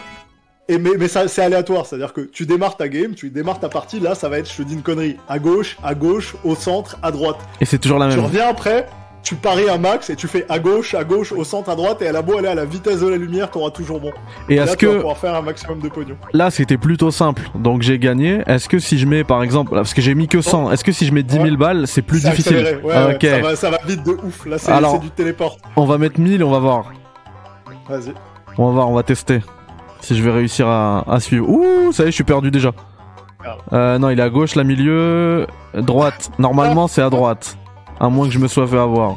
et 0.68 0.78
mais, 0.78 0.90
mais 0.98 1.08
ça, 1.08 1.26
c'est 1.28 1.42
aléatoire, 1.42 1.86
c'est-à-dire 1.86 2.12
que 2.12 2.20
tu 2.20 2.44
démarres 2.44 2.76
ta 2.76 2.88
game, 2.88 3.14
tu 3.14 3.30
démarres 3.30 3.58
ta 3.58 3.68
partie, 3.70 4.00
là, 4.00 4.14
ça 4.14 4.28
va 4.28 4.38
être, 4.38 4.50
je 4.52 4.58
te 4.58 4.62
dis 4.62 4.74
une 4.74 4.82
connerie, 4.82 5.16
à 5.28 5.38
gauche, 5.38 5.78
à 5.82 5.94
gauche, 5.94 6.36
au 6.44 6.54
centre, 6.54 6.98
à 7.02 7.10
droite. 7.10 7.38
Et 7.60 7.64
c'est 7.64 7.78
toujours 7.78 7.98
la 7.98 8.08
Tu 8.10 8.16
même. 8.16 8.24
reviens 8.26 8.48
après, 8.48 8.86
tu 9.22 9.34
paries 9.34 9.68
un 9.68 9.78
max 9.78 10.10
et 10.10 10.16
tu 10.16 10.26
fais 10.28 10.46
à 10.48 10.58
gauche, 10.58 10.94
à 10.94 11.04
gauche, 11.04 11.32
au 11.32 11.44
centre, 11.44 11.68
à 11.70 11.74
droite, 11.76 12.00
et 12.02 12.08
à 12.08 12.12
la 12.12 12.22
beau 12.22 12.38
aller 12.38 12.48
à 12.48 12.54
la 12.54 12.64
vitesse 12.64 13.00
de 13.00 13.08
la 13.08 13.16
lumière, 13.16 13.50
t'auras 13.50 13.70
toujours 13.70 14.00
bon. 14.00 14.10
Et 14.48 14.54
est-ce 14.56 14.76
tu 14.76 14.86
vas 14.86 14.92
que 14.92 14.96
pouvoir 14.98 15.18
faire 15.18 15.34
un 15.34 15.42
maximum 15.42 15.80
de 15.80 15.88
pognon. 15.88 16.16
là, 16.32 16.50
c'était 16.50 16.78
plutôt 16.78 17.10
simple, 17.10 17.42
donc 17.54 17.82
j'ai 17.82 17.98
gagné. 17.98 18.42
Est-ce 18.46 18.68
que 18.68 18.78
si 18.78 18.96
je 18.98 19.06
mets, 19.06 19.24
par 19.24 19.42
exemple, 19.42 19.72
parce 19.72 19.92
que 19.92 20.00
j'ai 20.00 20.14
mis 20.14 20.28
que 20.28 20.40
100, 20.40 20.70
est-ce 20.72 20.84
que 20.84 20.92
si 20.92 21.04
je 21.06 21.12
mets 21.12 21.22
10 21.22 21.34
000 21.34 21.44
Ouais. 21.46 21.56
balles, 21.56 21.86
c'est 21.86 22.02
plus 22.02 22.20
C'est 22.20 22.30
difficile 22.30 22.56
accéléré, 22.58 22.82
ouais, 22.82 22.94
Ah, 22.94 23.18
ça, 23.20 23.40
va, 23.40 23.56
ça 23.56 23.70
va 23.70 23.78
vite 23.86 24.02
de 24.04 24.12
ouf. 24.12 24.46
Là, 24.46 24.56
c'est 24.58 24.70
Alors- 24.72 24.92
c'est 24.92 24.98
du 25.00 25.10
téléport. 25.10 25.58
On 25.76 25.84
va 25.84 25.98
mettre 25.98 26.18
1000 26.20 26.40
et 26.40 26.44
on 26.44 26.50
va 26.50 26.58
voir. 26.60 26.92
Vas-y. 27.88 28.12
On 28.56 28.66
va 28.66 28.72
voir, 28.72 28.90
on 28.90 28.94
va 28.94 29.02
tester. 29.02 29.40
Si 30.00 30.16
je 30.16 30.22
vais 30.22 30.30
réussir 30.30 30.68
à, 30.68 31.04
à 31.12 31.20
suivre. 31.20 31.48
Ouh, 31.48 31.92
ça 31.92 32.04
y 32.04 32.06
est, 32.06 32.10
je 32.10 32.14
suis 32.14 32.24
perdu 32.24 32.50
déjà. 32.50 32.72
Grave. 33.42 33.58
Euh, 33.72 33.98
non, 33.98 34.10
il 34.10 34.18
est 34.20 34.22
à 34.22 34.30
gauche, 34.30 34.54
là, 34.54 34.64
milieu, 34.64 35.46
droite. 35.74 36.30
Normalement, 36.38 36.86
c'est 36.88 37.02
à 37.02 37.10
droite. 37.10 37.56
À 38.00 38.08
moins 38.08 38.26
que 38.26 38.32
je 38.32 38.38
me 38.38 38.48
sois 38.48 38.66
fait 38.66 38.78
avoir. 38.78 39.16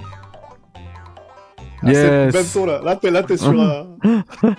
Ah, 1.83 1.87
c'est 1.93 2.03
le 2.03 2.09
même 2.09 2.31
Yes. 2.35 2.53
ton 2.53 2.65
là. 2.67 2.79
Là, 2.83 2.95
t'es 2.95 3.09
là, 3.09 3.23
t'es 3.23 3.37
sur 3.37 3.59
un. 3.59 3.87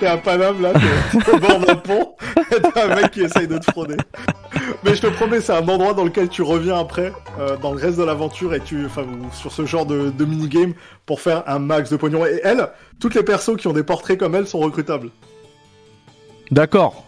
t'es 0.00 0.06
à 0.06 0.16
Paname, 0.16 0.60
là, 0.60 0.72
t'es 0.72 1.30
au 1.32 1.38
bord 1.38 1.60
d'un 1.60 1.76
pont. 1.76 2.14
et 2.50 2.60
t'as 2.74 2.90
un 2.90 2.96
mec 2.96 3.12
qui 3.12 3.22
essaye 3.22 3.46
de 3.46 3.58
te 3.58 3.70
frauder. 3.70 3.96
Mais 4.84 4.94
je 4.96 5.02
te 5.02 5.06
promets, 5.06 5.40
c'est 5.40 5.52
un 5.52 5.66
endroit 5.68 5.94
dans 5.94 6.02
lequel 6.04 6.28
tu 6.28 6.42
reviens 6.42 6.76
après, 6.78 7.12
euh, 7.38 7.56
dans 7.62 7.72
le 7.74 7.80
reste 7.80 7.96
de 7.98 8.02
l'aventure, 8.02 8.54
et 8.54 8.60
tu. 8.60 8.86
Enfin, 8.86 9.04
sur 9.32 9.52
ce 9.52 9.64
genre 9.66 9.86
de, 9.86 10.10
de 10.10 10.24
minigame 10.24 10.72
pour 11.06 11.20
faire 11.20 11.44
un 11.46 11.60
max 11.60 11.90
de 11.90 11.96
pognon. 11.96 12.26
Et 12.26 12.40
elle, 12.42 12.68
toutes 13.00 13.14
les 13.14 13.22
persos 13.22 13.56
qui 13.56 13.68
ont 13.68 13.72
des 13.72 13.84
portraits 13.84 14.18
comme 14.18 14.34
elle 14.34 14.48
sont 14.48 14.58
recrutables. 14.58 15.10
D'accord. 16.50 17.04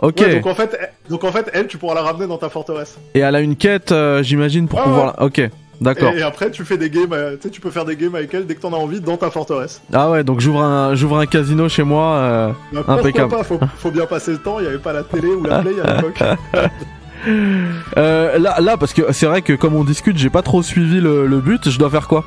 Ok. 0.00 0.20
Ouais, 0.20 0.34
donc 0.36 0.46
en 0.46 0.54
fait, 0.54 0.76
elle- 0.78 0.92
donc 1.08 1.24
en 1.24 1.32
fait, 1.32 1.48
elle, 1.54 1.68
tu 1.68 1.78
pourras 1.78 1.94
la 1.94 2.02
ramener 2.02 2.26
dans 2.26 2.36
ta 2.38 2.50
forteresse. 2.50 2.98
Et 3.14 3.20
elle 3.20 3.34
a 3.34 3.40
une 3.40 3.56
quête, 3.56 3.92
euh, 3.92 4.22
j'imagine, 4.22 4.68
pour 4.68 4.82
pouvoir. 4.82 5.06
ouais. 5.06 5.12
la- 5.18 5.24
Ok. 5.24 5.40
D'accord. 5.80 6.12
Et, 6.14 6.22
après, 6.22 6.50
tu 6.50 6.64
fais 6.64 6.78
des 6.78 6.88
games, 6.90 7.12
euh, 7.12 7.36
tu 7.36 7.42
sais, 7.42 7.50
tu 7.50 7.60
peux 7.60 7.70
faire 7.70 7.84
des 7.84 7.96
games 7.96 8.14
avec 8.14 8.32
elle 8.34 8.46
dès 8.46 8.54
que 8.54 8.60
t'en 8.60 8.72
as 8.72 8.76
envie 8.76 9.00
dans 9.00 9.16
ta 9.16 9.30
forteresse. 9.30 9.82
Ah 9.92 10.10
ouais, 10.10 10.24
donc 10.24 10.40
j'ouvre 10.40 10.62
un, 10.62 10.94
j'ouvre 10.94 11.18
un 11.18 11.26
casino 11.26 11.68
chez 11.68 11.82
moi. 11.82 12.14
euh, 12.16 12.52
Bah, 12.72 12.82
Impeccable. 12.88 13.30
pas, 13.30 13.44
faut, 13.44 13.60
faut 13.76 13.90
bien 13.90 14.06
passer 14.06 14.32
le 14.32 14.38
temps, 14.38 14.58
il 14.58 14.64
y 14.64 14.68
avait 14.68 14.78
pas 14.78 14.92
la 14.92 15.02
télé 15.02 15.28
ou 15.28 15.42
la 15.44 15.60
play 15.60 15.72
à 15.82 15.96
l'époque. 15.96 16.18
Euh, 17.96 18.38
là, 18.38 18.60
là, 18.60 18.76
parce 18.76 18.92
que 18.92 19.12
c'est 19.12 19.26
vrai 19.26 19.42
que 19.42 19.52
comme 19.52 19.74
on 19.74 19.82
discute, 19.82 20.16
j'ai 20.16 20.30
pas 20.30 20.42
trop 20.42 20.62
suivi 20.62 21.00
le, 21.00 21.26
le 21.26 21.40
but. 21.40 21.68
Je 21.68 21.76
dois 21.78 21.90
faire 21.90 22.06
quoi? 22.06 22.24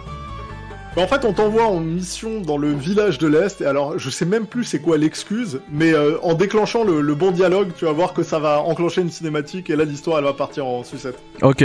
Bah, 0.96 1.04
en 1.04 1.08
fait, 1.08 1.24
on 1.24 1.32
t'envoie 1.32 1.68
en 1.68 1.80
mission 1.80 2.42
dans 2.42 2.58
le 2.58 2.74
village 2.74 3.18
de 3.18 3.28
l'Est, 3.28 3.62
et 3.62 3.66
alors 3.66 3.98
je 3.98 4.10
sais 4.10 4.26
même 4.26 4.46
plus 4.46 4.64
c'est 4.66 4.80
quoi 4.80 4.98
l'excuse, 4.98 5.62
mais 5.72 5.94
euh, 5.94 6.18
en 6.24 6.34
déclenchant 6.34 6.84
le, 6.84 7.00
le 7.02 7.16
bon 7.16 7.32
dialogue, 7.32 7.70
tu 7.78 7.86
vas 7.86 7.92
voir 7.94 8.14
que 8.14 8.24
ça 8.24 8.40
va 8.40 8.60
enclencher 8.60 9.02
une 9.02 9.12
cinématique, 9.12 9.70
et 9.70 9.76
là 9.78 9.86
l'histoire 9.86 10.18
elle 10.18 10.26
va 10.26 10.34
partir 10.34 10.66
en 10.66 10.84
sucette. 10.84 11.18
Ok. 11.44 11.64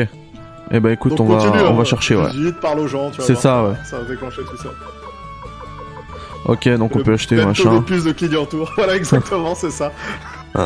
Eh 0.70 0.80
ben 0.80 0.90
écoute, 0.90 1.14
Donc 1.14 1.28
on 1.30 1.36
va, 1.36 1.70
on 1.70 1.74
va 1.74 1.84
chercher, 1.84 2.16
ouais. 2.16 2.30
Visite, 2.30 2.58
parle 2.60 2.80
aux 2.80 2.86
gens, 2.88 3.10
tu 3.10 3.18
vas 3.20 3.24
C'est 3.26 3.36
ça, 3.36 3.64
ouais. 3.64 3.74
Ça 3.84 3.98
va 3.98 4.04
déclencher 4.04 4.42
tout 4.48 4.56
ça. 4.56 4.70
Ok, 6.46 6.68
donc 6.76 6.94
on 6.94 6.98
Le 6.98 7.04
peut 7.04 7.12
acheter 7.14 7.36
machin. 7.44 7.74
de 7.76 7.80
plus 7.80 8.04
de 8.04 8.12
clients 8.12 8.44
tour. 8.46 8.70
Voilà, 8.76 8.96
exactement, 8.96 9.54
c'est 9.54 9.70
ça. 9.70 9.92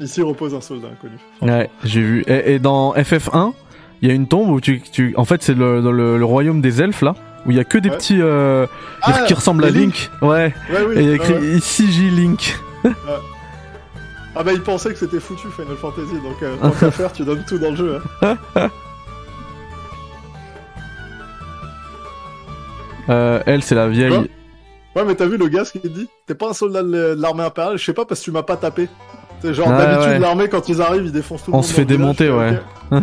Ici 0.00 0.22
repose 0.22 0.54
un 0.54 0.60
soldat 0.60 0.88
inconnu. 0.88 1.16
Ouais, 1.42 1.68
j'ai 1.84 2.00
vu. 2.00 2.24
Et, 2.26 2.54
et 2.54 2.58
dans 2.58 2.94
FF1, 2.94 3.52
il 4.00 4.08
y 4.08 4.10
a 4.10 4.14
une 4.14 4.26
tombe 4.26 4.48
où 4.48 4.60
tu, 4.60 4.80
tu 4.80 5.14
en 5.16 5.24
fait, 5.26 5.42
c'est 5.42 5.54
le, 5.54 5.80
le, 5.80 6.16
le 6.18 6.24
royaume 6.24 6.62
des 6.62 6.80
elfes 6.80 7.02
là, 7.02 7.14
où 7.46 7.50
il 7.50 7.56
y 7.56 7.60
a 7.60 7.64
que 7.64 7.78
des 7.78 7.88
Ouais. 7.90 7.96
petits 7.96 8.20
euh, 8.20 8.66
Ah, 9.02 9.22
qui 9.26 9.34
ressemblent 9.34 9.64
à 9.64 9.70
Link. 9.70 10.10
Ouais. 10.22 10.54
Ouais, 10.70 10.82
oui. 10.88 10.94
Et 10.96 11.02
il 11.02 11.08
y 11.08 11.12
a 11.12 11.14
écrit 11.56 11.90
J 11.90 12.10
Link. 12.10 12.56
Ah 14.36 14.44
bah 14.44 14.52
il 14.52 14.62
pensait 14.62 14.90
que 14.92 14.98
c'était 14.98 15.18
foutu 15.20 15.48
Final 15.48 15.76
Fantasy, 15.76 16.14
donc 16.22 16.40
euh, 16.42 16.54
tant 16.62 16.70
qu'à 16.70 16.90
faire, 16.92 17.12
tu 17.12 17.24
donnes 17.24 17.44
tout 17.46 17.58
dans 17.58 17.70
le 17.70 17.76
jeu. 17.76 18.00
hein. 18.22 18.36
Euh, 23.08 23.40
elle, 23.46 23.62
c'est 23.62 23.74
la 23.74 23.88
vieille. 23.88 24.10
Quoi 24.10 25.02
Ouais, 25.02 25.04
mais 25.08 25.14
t'as 25.14 25.26
vu 25.26 25.36
le 25.36 25.48
gars 25.48 25.64
ce 25.64 25.72
qu'il 25.78 25.92
dit? 25.92 26.08
T'es 26.26 26.34
pas 26.34 26.50
un 26.50 26.52
soldat 26.52 26.82
de 26.82 27.14
l'armée 27.18 27.44
impériale, 27.44 27.78
je 27.78 27.84
sais 27.84 27.92
pas 27.92 28.04
parce 28.04 28.20
que 28.20 28.24
tu 28.26 28.30
m'as 28.32 28.42
pas 28.42 28.56
tapé. 28.56 28.88
C'est 29.40 29.54
genre 29.54 29.68
Ouais, 29.68 29.76
d'habitude 29.78 30.08
ouais. 30.12 30.18
l'armée 30.18 30.48
quand 30.48 30.68
ils 30.68 30.82
arrivent 30.82 31.06
ils 31.06 31.12
défoncent 31.12 31.44
tout 31.44 31.50
le 31.50 31.54
On 31.54 31.58
monde. 31.58 31.64
se 31.64 31.70
dans 31.70 31.76
fait 31.76 31.84
village, 31.84 31.98
démonter, 32.16 32.30
ouais. 32.30 32.60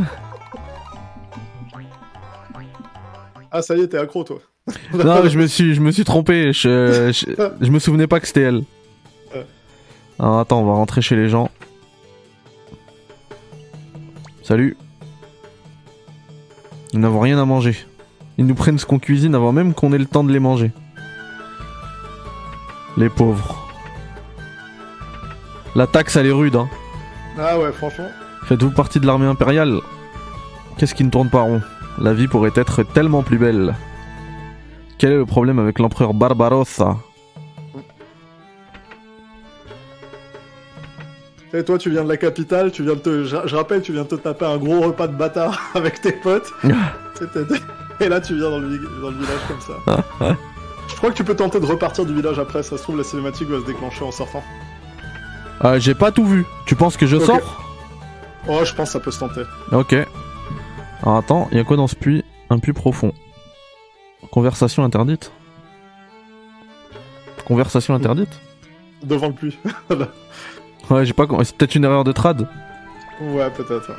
ah 3.51 3.61
ça 3.61 3.75
y 3.75 3.81
est, 3.81 3.87
t'es 3.87 3.97
accro 3.97 4.23
toi. 4.23 4.39
Non, 4.93 5.27
je 5.27 5.37
me 5.39 5.47
suis, 5.47 5.73
je 5.75 5.81
me 5.81 5.91
suis 5.91 6.03
trompé. 6.03 6.51
Je, 6.53 7.11
je, 7.13 7.43
je 7.61 7.71
me 7.71 7.79
souvenais 7.79 8.07
pas 8.07 8.19
que 8.19 8.27
c'était 8.27 8.41
elle. 8.41 8.63
Alors 10.19 10.39
attends, 10.39 10.61
on 10.61 10.65
va 10.65 10.73
rentrer 10.73 11.01
chez 11.01 11.15
les 11.15 11.29
gens. 11.29 11.51
Salut. 14.41 14.75
Nous 16.93 16.99
n'avons 16.99 17.19
rien 17.19 17.39
à 17.39 17.45
manger. 17.45 17.75
Ils 18.37 18.45
nous 18.45 18.55
prennent 18.55 18.79
ce 18.79 18.85
qu'on 18.85 18.97
cuisine 18.99 19.35
avant 19.35 19.51
même 19.51 19.73
qu'on 19.73 19.93
ait 19.93 19.97
le 19.97 20.05
temps 20.05 20.23
de 20.23 20.31
les 20.31 20.39
manger. 20.39 20.71
Les 22.97 23.09
pauvres. 23.09 23.67
La 25.75 25.85
taxe, 25.85 26.15
elle 26.15 26.25
est 26.25 26.31
rude, 26.31 26.55
hein. 26.55 26.67
Ah 27.37 27.59
ouais, 27.59 27.71
franchement. 27.71 28.09
Faites-vous 28.45 28.71
partie 28.71 28.99
de 28.99 29.05
l'armée 29.05 29.27
impériale 29.27 29.79
Qu'est-ce 30.77 30.95
qui 30.95 31.03
ne 31.03 31.11
tourne 31.11 31.29
pas 31.29 31.41
rond? 31.41 31.61
La 31.99 32.13
vie 32.13 32.27
pourrait 32.27 32.51
être 32.55 32.83
tellement 32.83 33.23
plus 33.23 33.37
belle. 33.37 33.75
Quel 34.97 35.11
est 35.11 35.17
le 35.17 35.25
problème 35.25 35.59
avec 35.59 35.79
l'empereur 35.79 36.13
Barbarossa? 36.13 36.97
Et 41.53 41.63
toi 41.63 41.77
tu 41.77 41.89
viens 41.89 42.03
de 42.03 42.09
la 42.09 42.17
capitale, 42.17 42.71
tu 42.71 42.83
viens 42.83 42.95
de 42.95 42.99
te. 42.99 43.23
Je, 43.23 43.55
rappelle, 43.55 43.81
tu 43.81 43.93
viens 43.93 44.03
de 44.03 44.09
te 44.09 44.15
taper 44.15 44.45
un 44.45 44.57
gros 44.57 44.81
repas 44.81 45.07
de 45.07 45.15
bâtard 45.15 45.61
avec 45.75 46.01
tes 46.01 46.11
potes. 46.11 46.51
C'était- 47.15 47.39
Et 47.99 48.09
là 48.09 48.21
tu 48.21 48.35
viens 48.35 48.49
dans 48.51 48.59
le, 48.59 48.67
vi- 48.67 49.01
dans 49.01 49.09
le 49.09 49.15
village 49.15 49.39
comme 49.47 49.61
ça. 49.61 50.35
Je 50.87 50.95
crois 50.95 51.09
que 51.11 51.15
tu 51.15 51.23
peux 51.23 51.35
tenter 51.35 51.59
de 51.59 51.65
repartir 51.65 52.05
du 52.05 52.13
village 52.13 52.37
après, 52.37 52.61
ça 52.63 52.77
se 52.77 52.83
trouve 52.83 52.97
la 52.97 53.03
cinématique 53.03 53.49
va 53.49 53.59
se 53.59 53.65
déclencher 53.65 54.03
en 54.03 54.11
sortant. 54.11 54.43
Euh, 55.65 55.79
J'ai 55.79 55.95
pas 55.95 56.11
tout 56.11 56.25
vu. 56.25 56.45
Tu 56.65 56.75
penses 56.75 56.95
que 56.97 57.07
je 57.07 57.17
sors? 57.17 57.63
Oh, 58.47 58.59
je 58.63 58.73
pense 58.73 58.89
que 58.89 58.93
ça 58.93 58.99
peut 58.99 59.11
se 59.11 59.19
tenter. 59.19 59.41
Ok. 59.71 59.95
Alors 61.07 61.19
attends, 61.19 61.47
il 61.53 61.57
y 61.57 61.61
a 61.61 61.63
quoi 61.63 61.77
dans 61.77 61.87
ce 61.87 61.95
puits 61.95 62.25
Un 62.49 62.59
puits 62.59 62.73
profond. 62.73 63.13
Conversation 64.29 64.83
interdite 64.83 65.31
Conversation 67.45 67.93
interdite 67.95 68.41
Devant 69.03 69.27
le 69.27 69.33
puits. 69.33 69.57
Ouais, 70.89 71.05
j'ai 71.05 71.13
pas. 71.13 71.25
C'est 71.45 71.55
peut-être 71.55 71.75
une 71.75 71.85
erreur 71.85 72.03
de 72.03 72.11
trad. 72.11 72.45
ouais, 73.21 73.49
peut-être. 73.51 73.91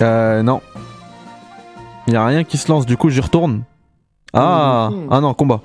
Euh, 0.00 0.42
non. 0.42 0.60
Il 2.06 2.14
y 2.14 2.16
a 2.16 2.24
rien 2.24 2.44
qui 2.44 2.56
se 2.56 2.70
lance, 2.70 2.86
du 2.86 2.96
coup 2.96 3.10
j'y 3.10 3.20
retourne. 3.20 3.62
Ah, 4.32 4.90
Mhm. 4.92 5.08
ah 5.10 5.20
non, 5.20 5.34
combat. 5.34 5.60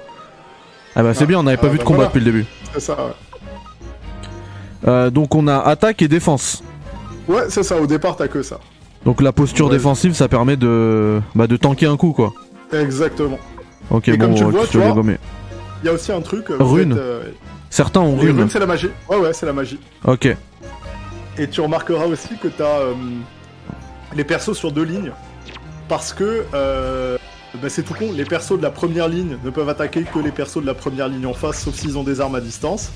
Ah 0.95 1.03
bah 1.03 1.13
c'est 1.13 1.23
Ah, 1.23 1.27
bien, 1.27 1.39
on 1.39 1.43
n'avait 1.43 1.57
pas 1.57 1.67
ah 1.67 1.71
vu 1.71 1.77
de 1.77 1.83
bah 1.83 1.87
combat 1.87 1.95
voilà. 1.97 2.09
depuis 2.09 2.19
le 2.19 2.25
début. 2.31 2.45
C'est 2.73 2.79
ça, 2.79 2.95
ouais. 2.95 3.11
Euh, 4.87 5.09
donc 5.09 5.33
on 5.35 5.47
a 5.47 5.57
attaque 5.59 6.01
et 6.01 6.07
défense. 6.07 6.63
Ouais, 7.27 7.43
c'est 7.49 7.63
ça, 7.63 7.77
au 7.79 7.87
départ, 7.87 8.15
t'as 8.15 8.27
que 8.27 8.41
ça. 8.43 8.59
Donc 9.05 9.21
la 9.21 9.31
posture 9.31 9.67
Ouais. 9.67 9.73
défensive, 9.73 10.13
ça 10.13 10.27
permet 10.27 10.55
de, 10.57 11.21
bah, 11.35 11.47
de 11.47 11.55
tanker 11.57 11.87
un 11.87 11.97
coup 11.97 12.11
quoi. 12.13 12.33
Exactement. 12.71 13.39
Ok, 13.89 14.07
Et 14.07 14.17
bon, 14.17 14.25
comme 14.27 14.35
tu 14.35 14.41
le 14.43 14.47
euh, 14.47 14.51
vois, 14.51 14.67
tu 14.67 14.79
l'ai 14.79 14.89
vois. 14.91 15.03
Il 15.83 15.87
y 15.87 15.89
a 15.89 15.93
aussi 15.93 16.11
un 16.11 16.21
truc. 16.21 16.49
euh, 16.49 16.57
Rune. 16.59 16.93
êtes, 16.93 16.97
euh, 16.97 17.23
Certains 17.69 17.99
ont 18.01 18.15
rune. 18.15 18.37
runes, 18.39 18.49
c'est 18.49 18.59
la 18.59 18.65
magie. 18.65 18.89
Ouais, 19.09 19.17
ouais, 19.17 19.33
c'est 19.33 19.45
la 19.45 19.53
magie. 19.53 19.79
Ok. 20.05 20.27
Et 21.37 21.47
tu 21.47 21.61
remarqueras 21.61 22.05
aussi 22.05 22.37
que 22.41 22.47
t'as 22.47 22.79
euh, 22.79 22.93
les 24.15 24.23
persos 24.23 24.53
sur 24.57 24.71
deux 24.71 24.83
lignes. 24.83 25.11
Parce 25.89 26.13
que 26.13 26.45
euh, 26.53 27.17
bah, 27.61 27.69
c'est 27.69 27.83
tout 27.83 27.93
con, 27.93 28.11
les 28.15 28.23
persos 28.25 28.57
de 28.57 28.63
la 28.63 28.69
première 28.69 29.07
ligne 29.09 29.37
ne 29.43 29.49
peuvent 29.49 29.67
attaquer 29.69 30.03
que 30.03 30.19
les 30.19 30.31
persos 30.31 30.61
de 30.61 30.67
la 30.67 30.73
première 30.73 31.07
ligne 31.09 31.25
en 31.25 31.33
face, 31.33 31.61
sauf 31.63 31.75
s'ils 31.75 31.97
ont 31.97 32.03
des 32.03 32.21
armes 32.21 32.35
à 32.35 32.41
distance. 32.41 32.91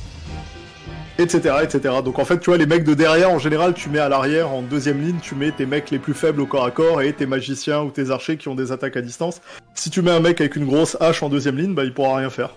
Etc, 1.20 1.40
etc. 1.64 1.96
Donc 2.06 2.20
en 2.20 2.26
fait, 2.26 2.40
tu 2.40 2.50
vois, 2.52 2.58
les 2.58 2.68
mecs 2.68 2.84
de 2.84 2.94
derrière, 2.94 3.32
en 3.32 3.40
général, 3.40 3.74
tu 3.74 3.90
mets 3.90 4.00
à 4.00 4.08
l'arrière, 4.08 4.52
en 4.52 4.62
deuxième 4.62 5.02
ligne, 5.02 5.18
tu 5.22 5.34
mets 5.34 5.52
tes 5.52 5.66
mecs 5.66 5.90
les 5.90 5.98
plus 5.98 6.14
faibles 6.14 6.42
au 6.42 6.46
corps 6.46 6.66
à 6.66 6.72
corps 6.72 7.02
et 7.02 7.12
tes 7.14 7.26
magiciens 7.26 7.82
ou 7.82 7.90
tes 7.90 8.12
archers 8.12 8.38
qui 8.38 8.50
ont 8.50 8.56
des 8.56 8.72
attaques 8.72 8.98
à 8.98 9.02
distance. 9.02 9.42
Si 9.74 9.90
tu 9.90 10.02
mets 10.04 10.12
un 10.12 10.20
mec 10.20 10.40
avec 10.42 10.56
une 10.56 10.66
grosse 10.66 10.96
hache 11.00 11.24
en 11.24 11.30
deuxième 11.30 11.58
ligne, 11.58 11.74
bah 11.74 11.84
il 11.86 11.94
pourra 11.94 12.18
rien 12.18 12.30
faire. 12.30 12.52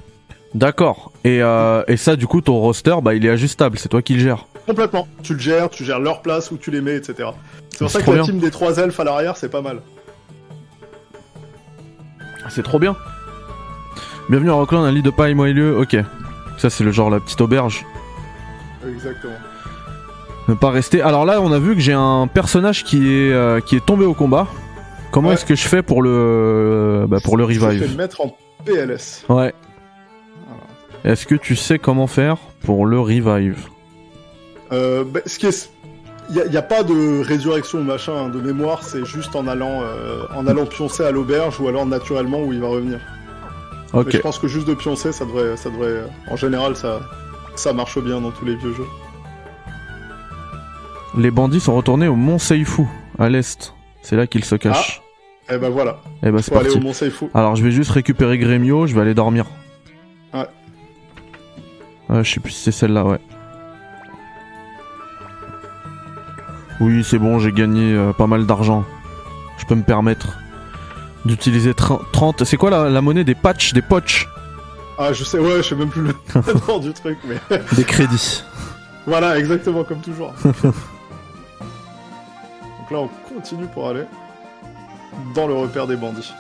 D'accord. 0.55 1.13
Et, 1.25 1.43
euh, 1.43 1.85
et 1.87 1.97
ça, 1.97 2.17
du 2.17 2.27
coup, 2.27 2.41
ton 2.41 2.59
roster, 2.59 2.97
bah, 3.03 3.15
il 3.15 3.25
est 3.25 3.31
ajustable. 3.31 3.79
C'est 3.79 3.89
toi 3.89 4.03
qui 4.03 4.15
le 4.15 4.21
gères. 4.21 4.47
Complètement. 4.67 5.07
Tu 5.23 5.35
le 5.35 5.39
gères, 5.39 5.71
tu 5.71 5.85
gères 5.85 6.01
leur 6.01 6.23
place, 6.23 6.51
où 6.51 6.57
tu 6.59 6.71
les 6.71 6.81
mets, 6.81 6.97
etc. 6.97 7.31
C'est 7.71 7.79
pour 7.79 7.91
ça 7.91 8.03
que 8.03 8.11
la 8.11 8.17
bien. 8.17 8.25
team 8.25 8.39
des 8.41 8.51
trois 8.51 8.77
elfes 8.79 8.99
à 8.99 9.05
l'arrière, 9.05 9.37
c'est 9.37 9.49
pas 9.49 9.63
mal. 9.63 9.81
C'est 12.49 12.65
trop 12.65 12.79
bien. 12.81 12.97
Bienvenue 14.29 14.51
à 14.51 14.55
Rockland, 14.55 14.85
un 14.85 14.93
lit 14.93 15.03
de 15.03 15.11
paille 15.11 15.35
moelleux. 15.35 15.77
Ok. 15.79 15.97
Ça, 16.59 16.69
c'est 16.69 16.85
le 16.85 16.91
genre 16.91 17.11
la 17.11 17.21
petite 17.21 17.41
auberge. 17.41 17.87
Exactement. 18.89 19.35
Ne 20.49 20.55
pas 20.55 20.70
rester. 20.70 21.03
Alors 21.03 21.24
là, 21.24 21.41
on 21.41 21.53
a 21.53 21.59
vu 21.59 21.74
que 21.74 21.81
j'ai 21.81 21.93
un 21.93 22.26
personnage 22.26 22.85
qui 22.85 23.12
est, 23.12 23.33
euh, 23.33 23.61
qui 23.61 23.76
est 23.76 23.85
tombé 23.85 24.05
au 24.05 24.14
combat. 24.14 24.47
Comment 25.11 25.28
Ouais. 25.28 25.35
est-ce 25.35 25.45
que 25.45 25.55
je 25.55 25.66
fais 25.66 25.83
pour 25.83 26.03
le, 26.03 27.07
bah, 27.09 27.18
pour 27.22 27.37
le 27.37 27.45
Je 27.51 27.59
vais 27.61 27.74
le 27.74 27.81
revive 27.83 27.97
mettre 27.97 28.20
en 28.20 28.37
PLS. 28.64 29.24
Ouais. 29.28 29.53
Est-ce 31.05 31.26
que 31.26 31.35
tu 31.35 31.57
sais 31.57 31.78
comment 31.78 32.07
faire 32.07 32.37
pour 32.64 32.87
le 32.87 32.99
revive? 33.01 33.57
Euh, 34.72 35.05
bah, 35.05 35.20
ce 35.26 35.39
qui 35.39 35.47
est... 35.47 35.70
Il 36.33 36.49
n'y 36.49 36.57
a, 36.57 36.62
pas 36.62 36.85
de 36.85 37.24
résurrection 37.24 37.81
ou 37.81 37.83
machin 37.83 38.12
hein, 38.14 38.28
de 38.28 38.41
mémoire, 38.41 38.85
c'est 38.85 39.05
juste 39.05 39.35
en 39.35 39.49
allant, 39.49 39.83
euh, 39.83 40.22
en 40.33 40.47
allant 40.47 40.64
pioncer 40.64 41.03
à 41.03 41.11
l'auberge 41.11 41.59
ou 41.59 41.66
alors 41.66 41.87
naturellement 41.87 42.41
où 42.41 42.53
il 42.53 42.61
va 42.61 42.68
revenir. 42.68 43.01
Mais 43.93 44.05
je 44.09 44.18
pense 44.18 44.39
que 44.39 44.47
juste 44.47 44.68
de 44.68 44.74
pioncer, 44.74 45.11
ça 45.11 45.24
devrait, 45.24 45.57
ça 45.57 45.70
devrait, 45.70 45.89
euh, 45.89 46.07
en 46.31 46.37
général, 46.37 46.76
ça, 46.76 47.01
ça 47.61 47.73
marche 47.73 47.99
bien 47.99 48.21
dans 48.21 48.31
tous 48.31 48.45
les 48.45 48.57
vieux 48.57 48.73
jeux. 48.73 48.87
Les 51.19 51.31
bandits 51.31 51.61
sont 51.61 51.75
retournés 51.75 52.09
au 52.09 52.17
Mont 52.17 52.39
Seifu, 52.39 52.85
à 53.19 53.29
l'est. 53.29 53.75
C'est 54.03 54.17
là 54.17 54.27
qu'ils 54.27 54.45
se 54.45 54.55
cachent. 54.55 55.03
Et 55.51 55.59
ben 55.59 55.69
voilà, 55.69 55.99
Et 56.23 56.31
bah 56.31 56.41
c'est 56.41 56.53
faut 56.53 56.59
aller 56.61 56.69
parti. 56.69 56.79
au 56.79 56.83
Mont 56.87 56.93
Seifu. 56.93 57.27
Alors 57.35 57.57
je 57.57 57.65
vais 57.65 57.73
juste 57.73 57.91
récupérer 57.91 58.39
Gremio, 58.39 58.87
je 58.87 58.95
vais 58.95 59.01
aller 59.01 59.15
dormir. 59.15 59.47
Ouais. 60.33 60.47
Euh, 62.11 62.23
je 62.23 62.33
sais 62.33 62.41
plus 62.41 62.53
si 62.53 62.63
c'est 62.63 62.73
celle-là, 62.73 63.05
ouais. 63.05 63.19
Oui, 66.81 67.05
c'est 67.05 67.19
bon, 67.19 67.39
j'ai 67.39 67.53
gagné 67.53 67.93
euh, 67.95 68.13
pas 68.13 68.27
mal 68.27 68.47
d'argent. 68.47 68.85
Je 69.59 69.67
peux 69.67 69.75
me 69.75 69.83
permettre 69.83 70.39
d'utiliser 71.27 71.73
tra- 71.73 72.01
30. 72.13 72.45
C'est 72.45 72.57
quoi 72.57 72.71
la, 72.71 72.89
la 72.89 73.01
monnaie 73.03 73.25
des 73.25 73.35
patchs, 73.35 73.75
des 73.75 73.83
poches? 73.83 74.29
Ah, 75.03 75.15
je 75.15 75.25
sais, 75.25 75.39
ouais, 75.39 75.63
je 75.63 75.69
sais 75.71 75.75
même 75.75 75.89
plus 75.89 76.03
le 76.03 76.15
nom 76.69 76.79
du 76.79 76.93
truc, 76.93 77.17
mais 77.25 77.37
Des 77.77 77.85
crédits. 77.85 78.45
voilà, 79.07 79.39
exactement 79.39 79.83
comme 79.83 80.01
toujours. 80.03 80.35
Donc 80.45 80.75
là, 82.91 82.99
on 82.99 83.09
continue 83.33 83.67
pour 83.69 83.89
aller 83.89 84.05
dans 85.35 85.47
le 85.47 85.55
repère 85.55 85.87
des 85.87 85.97
bandits. 85.97 86.35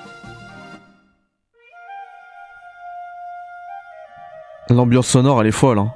L'ambiance 4.68 5.08
sonore, 5.08 5.40
elle 5.40 5.48
est 5.48 5.52
folle, 5.52 5.78
hein. 5.78 5.92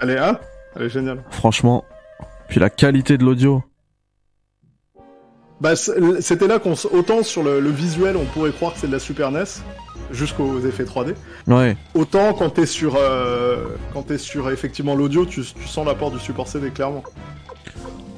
Elle 0.00 0.10
est, 0.10 0.18
hein? 0.18 0.38
Elle 0.76 0.82
est 0.82 0.88
géniale. 0.90 1.22
franchement. 1.30 1.84
Puis 2.48 2.60
la 2.60 2.68
qualité 2.70 3.16
de 3.16 3.24
l'audio. 3.24 3.62
Bah, 5.60 5.74
c'était 5.76 6.46
là 6.48 6.58
qu'on 6.58 6.74
autant 6.92 7.22
sur 7.22 7.42
le, 7.42 7.60
le 7.60 7.70
visuel, 7.70 8.16
on 8.16 8.24
pourrait 8.24 8.50
croire 8.52 8.74
que 8.74 8.80
c'est 8.80 8.86
de 8.88 8.92
la 8.92 8.98
Super 8.98 9.30
NES, 9.30 9.44
jusqu'aux 10.10 10.60
effets 10.60 10.84
3D. 10.84 11.14
Ouais. 11.46 11.76
Autant 11.94 12.34
quand 12.34 12.50
t'es 12.50 12.66
sur, 12.66 12.96
euh, 12.98 13.64
quand 13.92 14.02
t'es 14.02 14.18
sur 14.18 14.50
effectivement 14.50 14.94
l'audio, 14.94 15.24
tu, 15.24 15.42
tu 15.42 15.66
sens 15.68 15.86
l'apport 15.86 16.10
du 16.10 16.18
support 16.18 16.48
CD 16.48 16.70
clairement. 16.70 17.02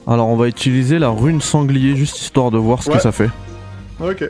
Alors 0.08 0.28
on 0.28 0.36
va 0.36 0.48
utiliser 0.48 0.98
la 0.98 1.08
rune 1.10 1.40
sanglier 1.40 1.94
juste 1.96 2.18
histoire 2.20 2.50
de 2.50 2.58
voir 2.58 2.82
ce 2.82 2.90
Ouais. 2.90 2.96
que 2.96 3.02
ça 3.02 3.12
fait. 3.12 3.30
Ok. 4.00 4.28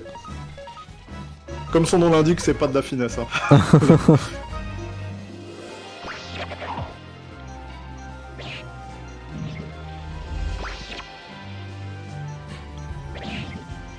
Comme 1.73 1.87
son 1.87 1.99
nom 1.99 2.11
l'indique, 2.11 2.41
c'est 2.41 2.55
pas 2.55 2.67
de 2.67 2.75
la 2.75 2.83
finesse. 2.83 3.19
Hein. 3.19 3.59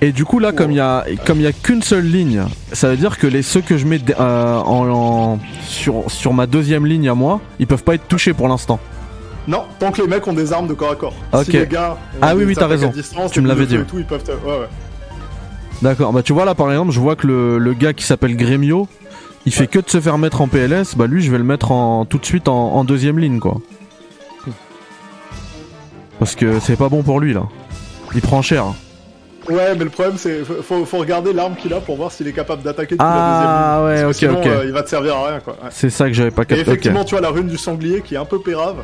Et 0.00 0.12
du 0.12 0.24
coup 0.24 0.38
là 0.38 0.52
comme 0.52 0.70
il 0.70 0.76
y 0.76 0.80
a 0.80 1.04
comme 1.26 1.38
il 1.38 1.42
y 1.42 1.46
a 1.48 1.52
qu'une 1.52 1.82
seule 1.82 2.04
ligne, 2.06 2.44
ça 2.72 2.88
veut 2.88 2.96
dire 2.96 3.18
que 3.18 3.26
les 3.26 3.42
ceux 3.42 3.60
que 3.60 3.76
je 3.76 3.84
mets 3.84 4.00
euh, 4.20 4.56
en, 4.58 4.88
en- 4.88 5.38
sur 5.66 6.04
sur 6.08 6.32
ma 6.32 6.46
deuxième 6.46 6.86
ligne 6.86 7.08
à 7.08 7.14
moi, 7.14 7.40
ils 7.58 7.66
peuvent 7.66 7.82
pas 7.82 7.94
être 7.94 8.06
touchés 8.06 8.32
pour 8.32 8.46
l'instant. 8.48 8.78
Non, 9.48 9.64
tant 9.80 9.90
que 9.90 10.00
les 10.02 10.06
mecs 10.06 10.24
ont 10.28 10.34
des 10.34 10.52
armes 10.52 10.68
de 10.68 10.74
corps 10.74 10.92
à 10.92 10.94
corps. 10.94 11.14
Ok. 11.32 11.44
Si 11.46 11.52
les 11.52 11.66
gars 11.66 11.96
Ah 12.20 12.36
oui, 12.36 12.44
oui, 12.44 12.54
t'as 12.54 12.66
raison. 12.68 12.90
distance, 12.90 13.32
Tu 13.32 13.40
me 13.40 13.48
l'avais 13.48 13.64
dit, 13.66 13.76
feu 13.76 13.80
Et 13.82 13.84
tout, 13.86 13.98
ils 13.98 14.04
peuvent 14.04 14.22
te- 14.22 14.30
ouais, 14.30 14.36
ouais. 14.60 14.68
D'accord. 15.82 16.12
Bah 16.12 16.22
tu 16.22 16.32
vois 16.32 16.44
là 16.44 16.54
par 16.54 16.70
exemple, 16.70 16.92
je 16.92 17.00
vois 17.00 17.16
que 17.16 17.26
le, 17.26 17.58
le 17.58 17.72
gars 17.74 17.92
qui 17.92 18.04
s'appelle 18.04 18.36
Gremio, 18.36 18.86
il 19.46 19.52
fait 19.52 19.66
que 19.66 19.78
de 19.80 19.88
se 19.90 20.00
faire 20.00 20.16
mettre 20.18 20.42
en 20.42 20.48
PLS. 20.48 20.94
Bah 20.96 21.06
lui 21.08 21.22
je 21.22 21.30
vais 21.32 21.38
le 21.38 21.44
mettre 21.44 21.72
en 21.72 22.04
tout 22.04 22.18
de 22.18 22.24
suite 22.26 22.46
en, 22.46 22.74
en 22.74 22.84
deuxième 22.84 23.18
ligne 23.18 23.40
quoi. 23.40 23.56
Parce 26.20 26.34
que 26.36 26.60
c'est 26.60 26.76
pas 26.76 26.88
bon 26.88 27.02
pour 27.02 27.18
lui 27.18 27.32
là. 27.32 27.44
Il 28.14 28.20
prend 28.20 28.42
cher. 28.42 28.64
Ouais, 29.48 29.74
mais 29.76 29.84
le 29.84 29.90
problème 29.90 30.16
c'est 30.18 30.44
faut, 30.44 30.84
faut- 30.84 30.98
regarder 30.98 31.32
l'arme 31.32 31.54
qu'il 31.56 31.72
a 31.72 31.80
pour 31.80 31.96
voir 31.96 32.12
s'il 32.12 32.26
est 32.28 32.32
capable 32.32 32.62
d'attaquer 32.62 32.96
depuis 32.96 33.06
Ah, 33.08 33.14
la 33.16 33.28
deuxième 33.32 33.54
ligne. 33.56 33.86
ouais, 33.86 34.04
Parce 34.04 34.18
que 34.20 34.26
ok, 34.26 34.32
sinon, 34.32 34.40
ok. 34.40 34.46
euh, 34.60 34.64
il 34.66 34.72
va 34.72 34.82
te 34.82 34.88
servir 34.90 35.16
à 35.16 35.28
rien 35.28 35.40
quoi. 35.40 35.54
Ouais. 35.54 35.68
C'est 35.70 35.90
ça 35.90 36.06
que 36.06 36.12
j'avais 36.12 36.30
pas 36.30 36.42
Et 36.42 36.46
capté. 36.46 36.62
Ok. 36.62 36.68
effectivement, 36.68 37.04
tu 37.04 37.14
vois 37.14 37.22
la 37.22 37.30
rune 37.30 37.48
du 37.48 37.56
sanglier 37.56 38.02
qui 38.02 38.14
est 38.14 38.18
un 38.18 38.24
peu 38.24 38.40
pérave. 38.40 38.76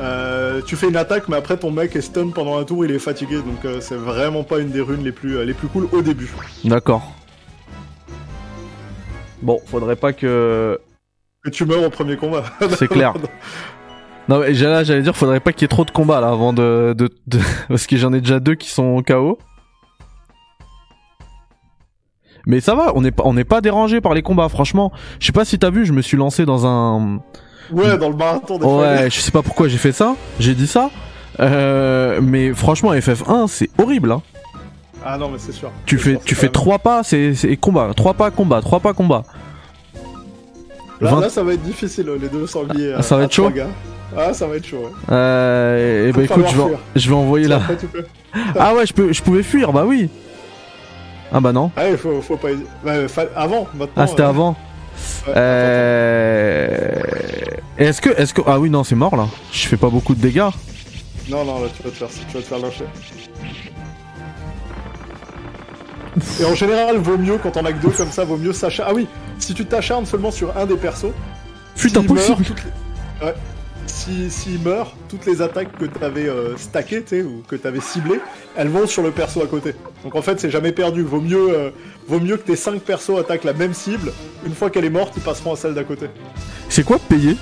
Euh, 0.00 0.60
tu 0.66 0.74
fais 0.76 0.88
une 0.88 0.96
attaque, 0.96 1.28
mais 1.28 1.36
après 1.36 1.56
ton 1.56 1.70
mec 1.70 1.94
est 1.96 2.00
stun 2.00 2.28
pendant 2.30 2.58
un 2.58 2.64
tour, 2.64 2.84
il 2.84 2.90
est 2.90 2.98
fatigué, 2.98 3.36
donc 3.36 3.64
euh, 3.64 3.78
c'est 3.80 3.94
vraiment 3.94 4.42
pas 4.42 4.58
une 4.58 4.70
des 4.70 4.80
runes 4.80 5.04
les 5.04 5.12
plus, 5.12 5.36
euh, 5.38 5.44
les 5.44 5.54
plus 5.54 5.68
cool 5.68 5.88
au 5.92 6.02
début. 6.02 6.30
D'accord. 6.64 7.12
Bon, 9.42 9.60
faudrait 9.66 9.96
pas 9.96 10.12
que. 10.12 10.78
Que 11.44 11.50
tu 11.50 11.64
meurs 11.66 11.82
au 11.84 11.90
premier 11.90 12.16
combat. 12.16 12.42
C'est 12.76 12.88
clair. 12.88 13.12
Non, 14.28 14.38
mais 14.40 14.54
j'allais 14.54 15.02
dire, 15.02 15.14
faudrait 15.14 15.40
pas 15.40 15.52
qu'il 15.52 15.62
y 15.62 15.64
ait 15.66 15.68
trop 15.68 15.84
de 15.84 15.90
combats 15.90 16.20
là 16.20 16.28
avant 16.28 16.52
de. 16.52 16.94
de, 16.96 17.10
de- 17.26 17.38
Parce 17.68 17.86
que 17.86 17.96
j'en 17.96 18.12
ai 18.12 18.20
déjà 18.20 18.40
deux 18.40 18.54
qui 18.54 18.70
sont 18.70 19.02
KO. 19.02 19.38
Mais 22.46 22.60
ça 22.60 22.74
va, 22.74 22.92
on 22.94 23.00
n'est 23.00 23.10
pas, 23.10 23.22
on 23.26 23.34
n'est 23.34 23.44
pas 23.44 23.60
dérangé 23.60 24.00
par 24.00 24.14
les 24.14 24.22
combats, 24.22 24.48
franchement. 24.48 24.92
Je 25.18 25.26
sais 25.26 25.32
pas 25.32 25.44
si 25.44 25.58
t'as 25.58 25.70
vu, 25.70 25.86
je 25.86 25.92
me 25.92 26.02
suis 26.02 26.16
lancé 26.16 26.44
dans 26.44 26.66
un. 26.66 27.20
Ouais, 27.70 27.96
dans 27.96 28.10
le 28.10 28.16
marathon 28.16 28.58
des 28.58 28.66
Ouais, 28.66 29.10
je 29.10 29.20
sais 29.20 29.30
pas 29.30 29.42
pourquoi 29.42 29.68
j'ai 29.68 29.78
fait 29.78 29.92
ça, 29.92 30.16
j'ai 30.38 30.54
dit 30.54 30.66
ça. 30.66 30.90
Euh, 31.40 32.20
mais 32.22 32.52
franchement, 32.52 32.92
FF1, 32.92 33.48
c'est 33.48 33.70
horrible. 33.78 34.12
Hein. 34.12 34.22
Ah 35.04 35.18
non, 35.18 35.30
mais 35.30 35.38
c'est 35.38 35.52
sûr. 35.52 35.70
Tu 35.86 35.98
fais, 35.98 36.12
sûr, 36.12 36.24
tu 36.24 36.34
fais 36.34 36.48
trois 36.48 36.78
pas, 36.78 37.02
c'est 37.02 37.34
c'est 37.34 37.56
combat, 37.56 37.90
trois 37.94 38.14
pas 38.14 38.30
combat, 38.30 38.60
trois 38.60 38.80
pas 38.80 38.92
combat. 38.92 39.22
Là, 41.00 41.10
20 41.10 41.20
là, 41.20 41.28
ça 41.28 41.42
va 41.42 41.54
être 41.54 41.62
difficile, 41.62 42.10
les 42.20 42.28
deux 42.28 42.46
sangliers. 42.46 42.94
Ah, 42.96 43.02
ça 43.02 43.16
va 43.16 43.22
à 43.22 43.24
être 43.24 43.32
chaud 43.32 43.50
gars. 43.50 43.66
Ah, 44.16 44.32
ça 44.32 44.46
va 44.46 44.56
être 44.56 44.66
chaud, 44.66 44.78
ouais. 44.78 44.90
Euh, 45.10 46.08
et 46.08 46.12
bah 46.12 46.18
Va 46.18 46.24
écoute, 46.24 46.44
je 46.48 46.56
vais, 46.56 46.76
je 46.94 47.08
vais 47.08 47.14
envoyer 47.16 47.48
là. 47.48 47.60
Ah 48.58 48.74
ouais, 48.74 48.86
je 48.86 48.92
peux, 48.92 49.12
je 49.12 49.22
pouvais 49.22 49.42
fuir, 49.42 49.72
bah 49.72 49.84
oui. 49.86 50.08
Ah 51.32 51.40
bah 51.40 51.52
non. 51.52 51.70
Ah, 51.76 51.88
il 51.88 51.96
faut, 51.96 52.20
faut 52.22 52.36
pas. 52.36 52.48
Bah, 52.84 53.08
fa- 53.08 53.26
avant, 53.36 53.66
maintenant. 53.74 54.02
Ah 54.02 54.06
c'était 54.06 54.22
euh, 54.22 54.28
avant. 54.28 54.50
ouais, 55.26 55.32
Euh... 55.36 56.90
Et 57.78 57.84
Est-ce 57.86 58.00
que, 58.00 58.10
est-ce 58.10 58.32
que, 58.34 58.40
ah 58.46 58.58
oui 58.60 58.70
non 58.70 58.84
c'est 58.84 58.94
mort 58.94 59.16
là. 59.16 59.26
Je 59.52 59.66
fais 59.66 59.76
pas 59.76 59.88
beaucoup 59.90 60.14
de 60.14 60.20
dégâts. 60.20 60.48
Non, 61.28 61.44
non, 61.44 61.60
là, 61.62 61.68
tu 61.74 61.82
vas 61.82 61.90
te 61.90 61.94
faire, 61.96 62.08
tu 62.08 62.36
vas 62.36 62.40
te 62.42 62.46
faire 62.46 62.58
lyncher. 62.58 62.84
Et 66.40 66.44
en 66.44 66.54
général, 66.54 66.98
vaut 66.98 67.18
mieux 67.18 67.38
quand 67.38 67.56
on 67.56 67.64
a 67.64 67.72
que 67.72 67.78
deux 67.82 67.90
comme 67.90 68.10
ça, 68.10 68.24
vaut 68.24 68.36
mieux 68.36 68.52
s'acharner. 68.52 68.92
Ah 68.92 68.94
oui, 68.94 69.08
si 69.38 69.52
tu 69.54 69.64
t'acharnes 69.66 70.06
seulement 70.06 70.30
sur 70.30 70.56
un 70.56 70.66
des 70.66 70.76
persos, 70.76 71.06
Putain 71.76 72.02
s'il 72.02 72.12
meurt, 72.12 72.26
toutes 72.44 72.62
les- 72.64 73.26
Ouais. 73.26 73.34
Si, 73.86 74.30
s'il 74.30 74.60
meurt, 74.60 74.94
toutes 75.08 75.26
les 75.26 75.42
attaques 75.42 75.76
que 75.78 75.84
t'avais 75.84 76.28
euh, 76.28 76.56
stackées, 76.56 77.22
ou 77.22 77.42
que 77.48 77.56
t'avais 77.56 77.80
ciblées, 77.80 78.20
elles 78.56 78.68
vont 78.68 78.86
sur 78.86 79.02
le 79.02 79.10
perso 79.10 79.42
à 79.42 79.46
côté. 79.46 79.74
Donc 80.02 80.14
en 80.14 80.22
fait, 80.22 80.40
c'est 80.40 80.50
jamais 80.50 80.72
perdu. 80.72 81.02
Vaut 81.02 81.20
mieux, 81.20 81.50
euh, 81.54 81.70
vaut 82.06 82.20
mieux 82.20 82.36
que 82.36 82.44
tes 82.44 82.56
5 82.56 82.80
persos 82.80 83.18
attaquent 83.18 83.44
la 83.44 83.52
même 83.52 83.74
cible. 83.74 84.12
Une 84.46 84.54
fois 84.54 84.70
qu'elle 84.70 84.84
est 84.84 84.90
morte, 84.90 85.14
ils 85.16 85.22
passeront 85.22 85.52
à 85.52 85.56
celle 85.56 85.74
d'à 85.74 85.84
côté. 85.84 86.06
C'est 86.68 86.84
quoi 86.84 86.98
payer? 86.98 87.36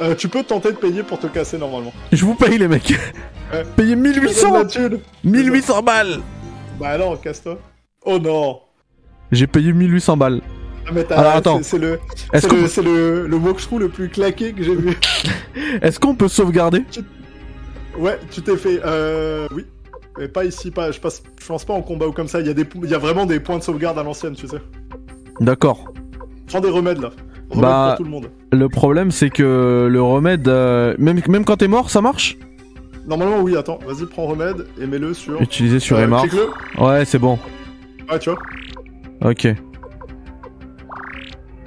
Euh, 0.00 0.14
tu 0.14 0.28
peux 0.28 0.42
tenter 0.42 0.72
de 0.72 0.76
payer 0.76 1.02
pour 1.02 1.18
te 1.18 1.26
casser 1.26 1.58
normalement. 1.58 1.92
Je 2.10 2.24
vous 2.24 2.34
paye 2.34 2.58
les 2.58 2.68
mecs. 2.68 2.94
Ouais. 3.52 3.64
Payez 3.76 3.94
1800 3.96 4.52
La 4.52 4.64
thune. 4.64 4.98
1800 5.24 5.82
balles 5.82 6.20
Bah 6.80 6.88
alors, 6.88 7.20
casse-toi. 7.20 7.58
Oh 8.04 8.18
non 8.18 8.60
J'ai 9.30 9.46
payé 9.46 9.72
1800 9.72 10.16
balles. 10.16 10.40
Ah, 11.00 11.04
mais 11.08 11.12
Alors, 11.16 11.32
attends. 11.36 11.62
c'est- 11.62 11.78
le, 11.78 11.98
Est-ce 12.32 12.48
c'est 12.48 12.80
qu'on 12.82 12.88
le, 12.88 13.22
le, 13.22 13.26
le 13.28 13.36
walkthrough 13.36 13.78
le 13.80 13.88
plus 13.88 14.08
claqué 14.08 14.52
que 14.52 14.62
j'ai 14.62 14.74
vu. 14.74 14.96
est-ce 15.82 15.98
qu'on 15.98 16.14
peut 16.14 16.28
sauvegarder? 16.28 16.84
Ouais, 17.98 18.18
tu 18.30 18.42
t'es 18.42 18.56
fait. 18.56 18.80
Euh, 18.84 19.46
oui. 19.54 19.64
Mais 20.18 20.28
pas 20.28 20.44
ici, 20.44 20.70
pas. 20.70 20.90
Je, 20.92 21.00
passe, 21.00 21.22
je 21.40 21.46
pense 21.46 21.64
pas 21.64 21.72
en 21.74 21.82
combat 21.82 22.06
ou 22.06 22.12
comme 22.12 22.28
ça. 22.28 22.40
Il 22.40 22.46
y, 22.46 22.50
a 22.50 22.54
des, 22.54 22.66
il 22.82 22.90
y 22.90 22.94
a 22.94 22.98
vraiment 22.98 23.24
des 23.26 23.40
points 23.40 23.58
de 23.58 23.62
sauvegarde 23.62 23.98
à 23.98 24.02
l'ancienne, 24.02 24.34
tu 24.34 24.46
sais. 24.46 24.58
D'accord. 25.40 25.84
Prends 26.46 26.60
des 26.60 26.68
remèdes 26.70 27.00
là. 27.00 27.10
Remèdes 27.50 27.62
Bah, 27.62 27.86
pour 27.90 27.96
tout 27.98 28.04
le 28.04 28.10
monde. 28.10 28.30
Le 28.52 28.68
problème 28.68 29.10
c'est 29.10 29.30
que 29.30 29.88
le 29.90 30.02
remède, 30.02 30.46
euh, 30.48 30.94
même, 30.98 31.20
même 31.28 31.44
quand 31.44 31.56
t'es 31.56 31.68
mort, 31.68 31.88
ça 31.90 32.00
marche? 32.02 32.36
Normalement, 33.06 33.40
oui, 33.40 33.56
attends. 33.56 33.78
Vas-y, 33.86 34.06
prends 34.06 34.26
remède 34.26 34.66
et 34.80 34.86
mets-le 34.86 35.12
sur. 35.14 35.40
Utilisé 35.40 35.80
sur 35.80 35.96
Euh, 35.96 36.04
Emar. 36.04 36.24
Ouais, 36.78 37.04
c'est 37.04 37.18
bon. 37.18 37.38
Ouais, 38.10 38.18
tu 38.18 38.30
vois. 38.30 38.38
Ok. 39.30 39.48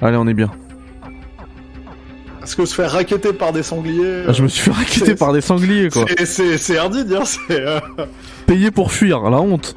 Allez, 0.00 0.16
on 0.16 0.26
est 0.26 0.34
bien. 0.34 0.50
Parce 2.40 2.54
que 2.54 2.64
se 2.64 2.74
faire 2.74 2.92
raqueter 2.92 3.32
par 3.32 3.52
des 3.52 3.62
sangliers. 3.62 4.22
Ah, 4.28 4.32
je 4.32 4.42
me 4.42 4.46
euh, 4.46 4.50
suis 4.50 4.62
fait 4.62 4.70
raqueter 4.70 5.14
par 5.16 5.32
des 5.32 5.40
sangliers 5.40 5.88
quoi. 5.90 6.04
c'est- 6.18 6.26
C'est 6.26 6.58
c'est 6.58 6.78
hardi, 6.78 7.04
hein. 7.14 7.24
C'est. 7.24 7.38
euh, 7.60 7.80
Payer 8.46 8.70
pour 8.70 8.92
fuir, 8.92 9.20
la 9.30 9.38
honte. 9.40 9.74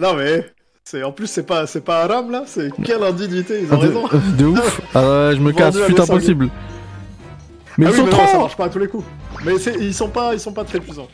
Non 0.00 0.14
mais. 0.14 0.44
C'est 0.82 1.04
en 1.04 1.12
plus 1.12 1.28
c'est 1.28 1.44
pas 1.44 1.66
c'est 1.68 1.84
pas 1.84 2.02
Aram 2.02 2.30
là. 2.32 2.42
C'est 2.46 2.70
quelle 2.82 3.02
indignité. 3.04 3.60
Ils 3.62 3.72
ont 3.72 3.78
raison. 3.78 4.08
De, 4.08 4.18
de 4.38 4.46
ouf. 4.46 4.80
Ah 4.94 4.98
ouais, 5.28 5.36
je 5.36 5.40
me 5.40 5.52
casse, 5.52 5.76
putain 5.76 5.86
des 5.88 5.96
sangliers. 6.06 6.18
possible. 6.20 6.48
Mais 7.78 7.86
ah 7.86 7.90
ils 7.90 7.92
oui, 7.92 7.98
sont 7.98 8.04
mais 8.06 8.10
non, 8.10 8.26
ça 8.26 8.38
marche 8.38 8.56
pas 8.56 8.64
à 8.64 8.68
tous 8.70 8.78
les 8.80 8.88
coups. 8.88 9.04
Mais 9.44 9.52
ils 9.80 9.94
sont 9.94 10.08
pas, 10.08 10.34
ils 10.34 10.40
sont 10.40 10.52
pas 10.52 10.64
très 10.64 10.80
puissants. 10.80 11.06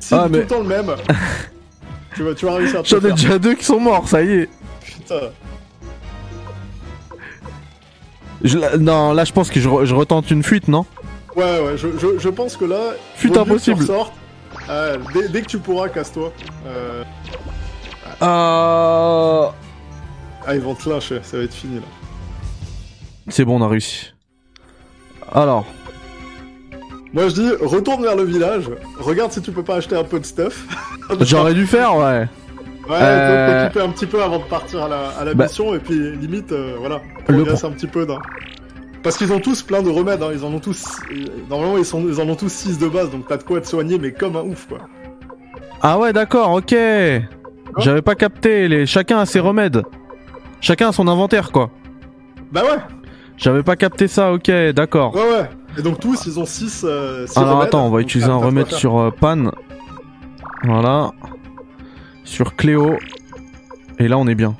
Si 0.00 0.12
Ah, 0.14 0.24
tout 0.26 0.32
mais- 0.32 0.38
le 0.40 0.46
temps 0.46 0.60
le 0.60 0.68
même, 0.68 0.86
tu 2.14 2.22
vas, 2.24 2.34
tu 2.34 2.44
vas 2.44 2.54
réussir 2.56 2.80
à 2.80 2.82
te 2.82 2.88
J'en 2.88 2.98
ai 2.98 3.12
déjà 3.12 3.38
deux 3.38 3.54
qui 3.54 3.64
sont 3.64 3.80
morts, 3.80 4.06
ça 4.06 4.22
y 4.22 4.30
est. 4.32 4.48
Putain. 4.84 5.20
Je- 8.44 8.58
là- 8.58 8.76
non, 8.76 9.12
là 9.12 9.24
je 9.24 9.32
pense 9.32 9.50
que 9.50 9.60
je, 9.60 9.68
re- 9.68 9.84
je 9.84 9.94
retente 9.94 10.30
une 10.30 10.42
fuite, 10.42 10.68
non? 10.68 10.84
Ouais, 11.36 11.60
ouais, 11.60 11.76
je, 11.76 11.88
je, 12.18 12.28
pense 12.28 12.56
que 12.56 12.64
là, 12.66 12.92
Fuite 13.16 13.36
impossible. 13.36 13.86
Euh, 14.68 14.98
dès, 15.14 15.28
dès 15.28 15.42
que 15.42 15.46
tu 15.46 15.58
pourras, 15.58 15.88
casse-toi. 15.88 16.32
Euh, 16.66 17.02
Euh... 18.22 19.46
Ah, 20.46 20.54
ils 20.54 20.60
vont 20.60 20.74
te 20.74 20.88
lâcher, 20.88 21.20
ça 21.22 21.38
va 21.38 21.44
être 21.44 21.54
fini 21.54 21.76
là. 21.76 21.82
C'est 23.28 23.44
bon, 23.44 23.60
on 23.60 23.64
a 23.64 23.68
réussi. 23.68 24.12
Alors, 25.32 25.64
Moi 27.12 27.28
je 27.28 27.34
dis, 27.34 27.50
retourne 27.60 28.02
vers 28.02 28.16
le 28.16 28.24
village, 28.24 28.64
regarde 28.98 29.32
si 29.32 29.40
tu 29.40 29.52
peux 29.52 29.62
pas 29.62 29.76
acheter 29.76 29.96
un 29.96 30.04
peu 30.04 30.20
de 30.20 30.26
stuff. 30.26 30.66
j'aurais 31.20 31.54
dû 31.54 31.66
faire, 31.66 31.96
ouais. 31.96 32.26
Ouais, 32.92 32.98
Euh, 33.00 33.62
t'équiper 33.68 33.84
un 33.84 33.90
petit 33.90 34.06
peu 34.06 34.22
avant 34.22 34.38
de 34.38 34.44
partir 34.44 34.82
à 34.84 34.88
la, 34.88 35.08
à 35.18 35.24
la 35.24 35.34
Bah. 35.34 35.44
mission 35.44 35.74
et 35.74 35.78
puis 35.78 36.16
limite, 36.16 36.52
euh, 36.52 36.76
voilà, 36.78 37.00
Le 37.28 37.34
progresse 37.34 37.64
un 37.64 37.70
petit 37.70 37.86
peu. 37.86 38.04
Dans... 38.06 38.18
Parce 39.02 39.16
qu'ils 39.16 39.32
ont 39.32 39.40
tous 39.40 39.62
plein 39.62 39.82
de 39.82 39.90
remèdes, 39.90 40.22
hein, 40.22 40.30
ils 40.32 40.44
en 40.44 40.52
ont 40.52 40.60
tous. 40.60 40.84
Normalement, 41.50 41.78
ils, 41.78 41.84
sont, 41.84 42.04
ils 42.06 42.20
en 42.20 42.28
ont 42.28 42.36
tous 42.36 42.52
6 42.52 42.78
de 42.78 42.88
base, 42.88 43.10
donc 43.10 43.26
t'as 43.28 43.36
de 43.36 43.42
quoi 43.42 43.60
te 43.60 43.66
soigner, 43.66 43.98
mais 43.98 44.12
comme 44.12 44.36
un 44.36 44.42
ouf 44.42 44.66
quoi. 44.68 44.78
Ah 45.80 45.98
ouais, 45.98 46.12
d'accord, 46.12 46.50
ok. 46.52 46.74
J'avais 47.78 48.02
pas 48.02 48.14
capté, 48.14 48.68
les... 48.68 48.86
chacun 48.86 49.18
a 49.18 49.26
ses 49.26 49.40
remèdes. 49.40 49.82
Chacun 50.60 50.90
a 50.90 50.92
son 50.92 51.08
inventaire, 51.08 51.50
quoi. 51.50 51.70
Bah 52.52 52.62
ouais, 52.62 52.78
J'avais 53.38 53.62
pas 53.62 53.74
capté 53.76 54.06
ça, 54.08 54.32
ok, 54.32 54.50
d'accord. 54.74 55.14
ouais, 55.16 55.20
ouais. 55.22 55.50
Et 55.78 55.82
donc 55.82 55.98
tous, 55.98 56.26
ils 56.26 56.38
ont 56.38 56.44
6 56.44 56.84
euh, 56.86 57.26
Alors 57.34 57.54
remèdes, 57.54 57.68
attends, 57.68 57.86
on 57.86 57.90
va 57.90 58.00
utiliser 58.02 58.28
t'as- 58.28 58.34
un 58.34 58.36
remède 58.36 58.66
sur 58.68 58.98
euh, 58.98 59.10
Pan. 59.10 59.50
Voilà. 60.64 61.10
Sur 62.24 62.56
Cléo. 62.56 62.96
Et 63.98 64.08
là, 64.08 64.18
on 64.18 64.26
est 64.26 64.34
bien. 64.34 64.56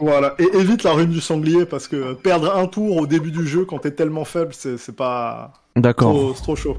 Voilà, 0.00 0.34
et 0.38 0.44
évite 0.58 0.82
la 0.82 0.92
rune 0.92 1.08
du 1.10 1.20
sanglier 1.22 1.64
parce 1.64 1.88
que 1.88 2.12
perdre 2.12 2.54
un 2.54 2.66
tour 2.66 2.98
au 2.98 3.06
début 3.06 3.30
du 3.30 3.46
jeu 3.46 3.64
quand 3.64 3.78
t'es 3.78 3.92
tellement 3.92 4.24
faible, 4.24 4.52
c'est 4.52 4.94
pas. 4.94 5.52
D'accord. 5.74 6.12
Trop, 6.12 6.34
c'est 6.34 6.42
trop 6.42 6.56
chaud. 6.56 6.76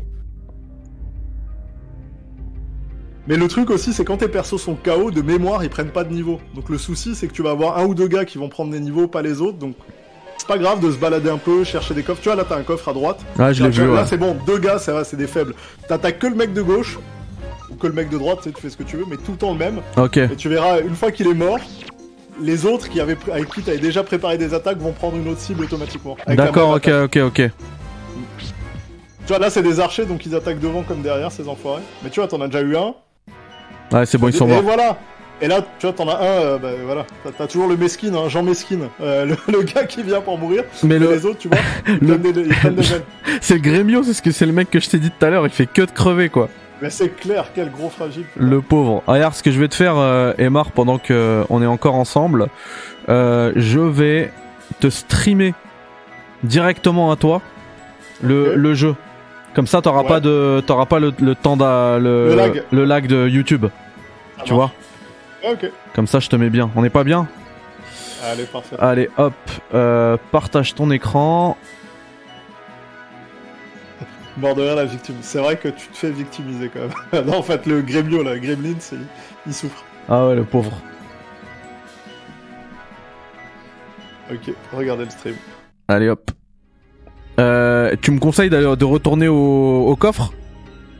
Mais 3.28 3.36
le 3.36 3.48
truc 3.48 3.70
aussi, 3.72 3.92
c'est 3.92 4.06
quand 4.06 4.18
tes 4.18 4.28
persos 4.28 4.58
sont 4.62 4.76
KO, 4.76 5.12
de 5.12 5.22
mémoire, 5.22 5.64
ils 5.64 5.70
prennent 5.70 5.90
pas 5.92 6.04
de 6.04 6.14
niveau. 6.14 6.40
Donc 6.56 6.70
le 6.70 6.78
souci, 6.78 7.14
c'est 7.16 7.28
que 7.28 7.34
tu 7.34 7.42
vas 7.42 7.52
avoir 7.52 7.78
un 7.78 7.86
ou 7.86 7.94
deux 7.96 8.08
gars 8.08 8.24
qui 8.24 8.38
vont 8.38 8.48
prendre 8.50 8.72
des 8.72 8.80
niveaux, 8.80 9.08
pas 9.08 9.22
les 9.22 9.42
autres. 9.42 9.58
Donc 9.58 9.76
c'est 10.38 10.48
pas 10.48 10.58
grave 10.58 10.80
de 10.80 10.92
se 10.92 10.98
balader 10.98 11.30
un 11.30 11.38
peu, 11.38 11.64
chercher 11.64 11.94
des 11.94 12.04
coffres. 12.04 12.22
Tu 12.22 12.30
vois, 12.30 12.36
là, 12.38 12.46
t'as 12.48 12.58
un 12.58 12.64
coffre 12.64 12.88
à 12.88 12.94
droite. 12.94 13.20
Ah, 13.38 13.52
je 13.52 13.64
l'ai 13.64 13.70
vu, 13.72 13.86
Là, 13.86 13.94
ouais. 13.94 14.06
c'est 14.08 14.18
bon, 14.18 14.38
deux 14.46 14.60
gars, 14.60 14.78
ça 14.78 14.94
va, 14.94 15.04
c'est 15.04 15.18
des 15.18 15.28
faibles. 15.28 15.56
T'attaques 15.90 16.20
que 16.20 16.28
le 16.28 16.36
mec 16.36 16.54
de 16.54 16.62
gauche, 16.62 17.00
que 17.78 17.88
le 17.88 17.94
mec 17.94 18.10
de 18.10 18.18
droite, 18.18 18.40
tu 18.44 18.50
sais, 18.50 18.54
tu 18.56 18.62
fais 18.62 18.70
ce 18.70 18.78
que 18.78 18.84
tu 18.84 18.98
veux, 18.98 19.06
mais 19.10 19.18
tout 19.18 19.32
le 19.32 19.38
temps 19.38 19.52
le 19.54 19.58
même. 19.58 19.80
Ok. 19.98 20.18
Et 20.18 20.36
tu 20.38 20.50
verras, 20.50 20.80
une 20.82 20.96
fois 20.96 21.12
qu'il 21.12 21.28
est 21.28 21.34
mort, 21.34 21.60
les 22.42 22.66
autres 22.66 22.90
qui 22.90 23.00
avaient, 23.00 23.18
avec 23.32 23.50
qui 23.54 23.62
t'avais 23.62 23.78
déjà 23.80 24.04
préparé 24.04 24.38
des 24.38 24.54
attaques 24.54 24.78
vont 24.78 24.92
prendre 24.92 25.18
une 25.18 25.28
autre 25.30 25.40
cible 25.40 25.64
automatiquement. 25.64 26.18
D'accord, 26.28 26.72
ok, 26.76 26.88
ok, 27.06 27.18
ok. 27.26 27.42
Tu 29.26 29.34
vois, 29.34 29.40
là, 29.40 29.50
c'est 29.50 29.64
des 29.64 29.80
archers, 29.80 30.06
donc 30.06 30.26
ils 30.26 30.36
attaquent 30.36 30.60
devant 30.60 30.84
comme 30.84 31.02
derrière, 31.02 31.32
ces 31.32 31.48
enfoirés. 31.50 31.82
Mais 32.04 32.10
tu 32.10 32.20
vois, 32.20 32.28
t'en 32.30 32.40
as 32.42 32.48
déjà 32.48 32.62
eu 32.62 32.76
un. 32.78 32.94
Ouais, 33.92 34.06
c'est 34.06 34.18
bon, 34.18 34.28
ils 34.30 34.34
sont 34.34 34.48
et 34.48 34.52
morts. 34.52 34.62
voilà 34.64 34.98
Et 35.42 35.48
là, 35.48 35.62
tu 35.80 35.86
vois, 35.86 35.94
t'en 35.94 36.08
as 36.08 36.16
un, 36.18 36.24
euh, 36.26 36.58
bah 36.58 36.70
voilà. 36.86 37.06
T'as- 37.38 37.48
toujours 37.48 37.68
le 37.68 37.76
mesquine, 37.78 38.16
hein, 38.16 38.30
Jean 38.30 38.44
Mesquine. 38.44 38.88
euh, 39.02 39.26
le, 39.26 39.36
le 39.52 39.64
gars 39.64 39.84
qui 39.86 40.02
vient 40.04 40.22
pour 40.22 40.38
mourir. 40.38 40.64
Mais 40.84 40.96
Et 40.96 41.00
le, 41.00 41.10
les 41.12 41.26
autres, 41.26 41.40
tu 41.40 41.48
vois, 41.50 41.58
ils 41.88 41.94
le- 42.08 42.18
prennent 42.20 42.32
des, 42.34 42.42
ils 42.42 42.48
prennent 42.56 42.76
des 42.76 42.84
c'est 43.42 43.56
le 43.56 43.60
Grémio, 43.62 44.04
c'est 44.04 44.14
ce 44.14 44.22
que 44.22 44.32
c'est 44.32 44.46
le 44.46 44.54
mec 44.54 44.70
que 44.70 44.80
je 44.80 44.90
t'ai 44.90 45.00
dit 45.00 45.10
tout 45.12 45.26
à 45.26 45.30
l'heure, 45.30 45.46
il 45.46 45.52
fait 45.52 45.66
que 45.68 45.82
de 45.82 45.92
crever, 45.92 46.30
quoi. 46.30 46.50
Mais 46.82 46.90
c'est 46.92 47.10
clair, 47.10 47.48
quel 47.56 47.72
gros 47.72 47.90
fragile. 47.90 48.26
Le 48.36 48.62
pauvre. 48.62 49.02
Ah, 49.08 49.14
Regarde, 49.14 49.34
ce 49.34 49.42
que 49.42 49.52
je 49.52 49.60
vais 49.60 49.68
te 49.68 49.76
faire, 49.76 49.96
euh, 49.98 50.34
Emar, 50.38 50.72
pendant 50.72 51.00
que 51.00 51.14
euh, 51.14 51.44
on 51.50 51.62
est 51.64 51.66
encore 51.68 51.96
ensemble, 51.96 52.48
euh, 53.10 53.52
je 53.56 53.80
vais 53.80 54.32
te 54.80 54.90
streamer 54.90 55.54
directement 56.44 57.12
à 57.12 57.16
toi 57.16 57.42
le, 58.22 58.56
le 58.56 58.74
jeu. 58.74 58.96
Comme 59.54 59.66
ça, 59.68 59.82
t'auras 59.82 60.04
Ouais. 60.04 60.08
pas 60.08 60.20
de, 60.20 60.62
t'auras 60.68 60.86
pas 60.86 61.00
le, 61.00 61.14
le 61.20 61.34
temps 61.34 61.56
le, 61.56 62.30
Le 62.30 62.36
lag. 62.36 62.64
le 62.72 62.86
lag 62.86 63.08
de 63.08 63.28
YouTube. 63.28 63.66
Ça 64.38 64.44
Tu 64.44 64.54
marche. 64.54 64.72
vois 65.44 65.52
Ok. 65.54 65.72
Comme 65.96 66.06
ça, 66.08 66.20
je 66.20 66.30
te 66.30 66.36
mets 66.36 66.50
bien. 66.52 66.70
On 66.76 66.82
n'est 66.84 66.90
pas 66.92 67.04
bien 67.04 67.28
Allez, 68.24 68.44
parfait. 68.46 68.76
Allez, 68.80 69.10
hop, 69.18 69.34
euh, 69.74 70.18
partage 70.32 70.76
ton 70.76 70.92
écran. 70.92 71.56
Mort 74.38 74.56
de 74.56 74.62
rire, 74.62 74.76
la 74.76 74.86
victime. 74.86 75.16
C'est 75.22 75.40
vrai 75.40 75.58
que 75.58 75.68
tu 75.68 75.88
te 75.88 75.98
fais 75.98 76.12
victimiser 76.12 76.70
quand 76.70 76.80
même. 76.80 77.26
non, 77.26 77.38
en 77.38 77.44
fait, 77.44 77.66
le 77.66 77.82
Gremio, 77.82 78.22
là, 78.22 78.38
Gremlin, 78.38 78.76
il 79.48 79.54
souffre. 79.54 79.84
Ah 80.08 80.28
ouais, 80.28 80.36
le 80.36 80.44
pauvre. 80.44 80.72
Ok, 84.32 84.54
regardez 84.74 85.06
le 85.06 85.10
stream. 85.10 85.36
Allez, 85.88 86.10
hop. 86.10 86.32
Euh, 87.40 87.96
tu 88.02 88.12
me 88.12 88.20
conseilles 88.20 88.50
de 88.50 88.84
retourner 88.84 89.28
au, 89.28 89.88
au 89.88 89.96
coffre? 89.96 90.34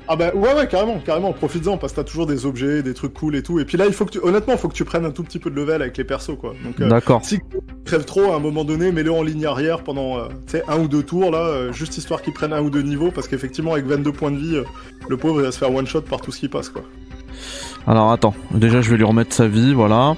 Ah 0.08 0.16
bah 0.16 0.32
ouais 0.34 0.54
ouais 0.54 0.68
carrément 0.68 1.00
carrément 1.00 1.34
profites-en 1.34 1.78
parce 1.78 1.92
que 1.94 1.98
t'as 1.98 2.04
toujours 2.06 2.26
des 2.28 2.46
objets 2.46 2.82
des 2.82 2.94
trucs 2.94 3.14
cool 3.14 3.36
et 3.36 3.44
tout 3.44 3.60
et 3.60 3.66
puis 3.66 3.78
là 3.78 3.86
il 3.88 3.94
faut 3.94 4.06
que 4.06 4.12
tu 4.12 4.20
honnêtement 4.24 4.56
faut 4.56 4.70
que 4.70 4.74
tu 4.74 4.86
prennes 4.86 5.04
un 5.06 5.12
tout 5.12 5.24
petit 5.24 5.38
peu 5.40 5.50
de 5.50 5.56
level 5.56 5.82
avec 5.82 5.98
les 5.98 6.04
persos 6.06 6.38
quoi 6.40 6.54
donc 6.64 6.80
euh, 6.80 6.88
D'accord. 6.88 7.20
si 7.26 7.40
tu 7.40 7.58
crèves 7.86 8.06
trop 8.06 8.32
à 8.32 8.36
un 8.36 8.40
moment 8.40 8.64
donné 8.64 8.92
mets-le 8.94 9.12
en 9.12 9.22
ligne 9.22 9.46
arrière 9.46 9.84
pendant 9.84 10.18
euh, 10.18 10.28
tu 10.46 10.54
sais 10.54 10.64
un 10.70 10.80
ou 10.80 10.88
deux 10.88 11.04
tours 11.04 11.30
là 11.32 11.40
euh, 11.40 11.74
juste 11.74 11.98
histoire 11.98 12.22
qu'ils 12.22 12.34
prennent 12.34 12.54
un 12.54 12.62
ou 12.62 12.70
deux 12.70 12.84
niveaux 12.84 13.12
parce 13.12 13.28
qu'effectivement 13.28 13.74
avec 13.74 13.86
22 13.86 14.12
points 14.14 14.32
de 14.32 14.38
vie 14.38 14.56
euh, 14.56 14.64
le 15.10 15.18
pauvre 15.18 15.42
il 15.42 15.44
va 15.44 15.52
se 15.52 15.58
faire 15.58 15.74
one 15.74 15.86
shot 15.88 16.02
par 16.02 16.22
tout 16.22 16.32
ce 16.32 16.40
qui 16.40 16.48
passe 16.48 16.70
quoi 16.70 16.84
Alors 17.86 18.12
attends, 18.12 18.34
déjà 18.52 18.82
je 18.82 18.90
vais 18.90 18.98
lui 18.98 19.04
remettre 19.06 19.34
sa 19.34 19.48
vie, 19.48 19.74
voilà. 19.74 20.16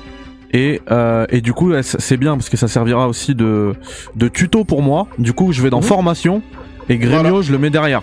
Et, 0.51 0.81
euh, 0.89 1.27
et 1.29 1.41
du 1.41 1.53
coup, 1.53 1.71
c'est 1.83 2.17
bien 2.17 2.35
parce 2.35 2.49
que 2.49 2.57
ça 2.57 2.67
servira 2.67 3.07
aussi 3.07 3.35
de, 3.35 3.73
de 4.15 4.27
tuto 4.27 4.63
pour 4.63 4.81
moi. 4.81 5.07
Du 5.19 5.33
coup, 5.33 5.51
je 5.51 5.61
vais 5.61 5.69
dans 5.69 5.77
Mhm. 5.81 5.83
formation 5.83 6.41
et 6.89 6.97
Grémio, 6.97 7.19
Voilà. 7.29 7.41
je 7.43 7.51
le 7.51 7.59
mets 7.59 7.69
derrière. 7.69 8.01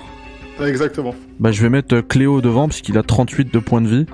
Ouais, 0.59 0.69
exactement 0.69 1.15
Bah, 1.39 1.53
je 1.53 1.61
vais 1.63 1.69
mettre 1.69 1.97
euh, 1.97 2.03
Cléo 2.03 2.41
devant 2.41 2.69
parce 2.69 2.81
qu'il 2.81 2.97
a 2.99 3.03
38 3.03 3.53
de 3.53 3.59
points 3.59 3.81
de 3.83 3.89
vie. 3.89 4.07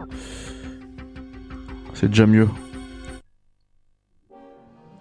C'est 1.94 2.08
déjà 2.08 2.26
mieux. 2.26 2.48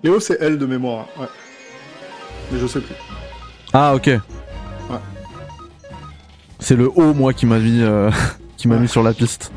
Léo 0.03 0.19
c'est 0.19 0.37
elle 0.41 0.57
de 0.57 0.65
mémoire 0.65 1.07
hein, 1.17 1.21
ouais 1.21 1.27
mais 2.51 2.59
je 2.59 2.65
sais 2.67 2.81
plus 2.81 2.95
Ah, 3.73 3.95
ok. 3.95 4.09
C'est 6.59 6.75
le 6.75 6.91
haut, 6.93 7.13
moi, 7.15 7.33
qui 7.33 7.45
m'a 7.47 7.57
mis, 7.57 7.81
euh, 7.81 8.11
qui 8.57 8.67
m'a 8.67 8.77
mis 8.77 8.87
sur 8.87 9.01
la 9.01 9.13
piste. 9.13 9.51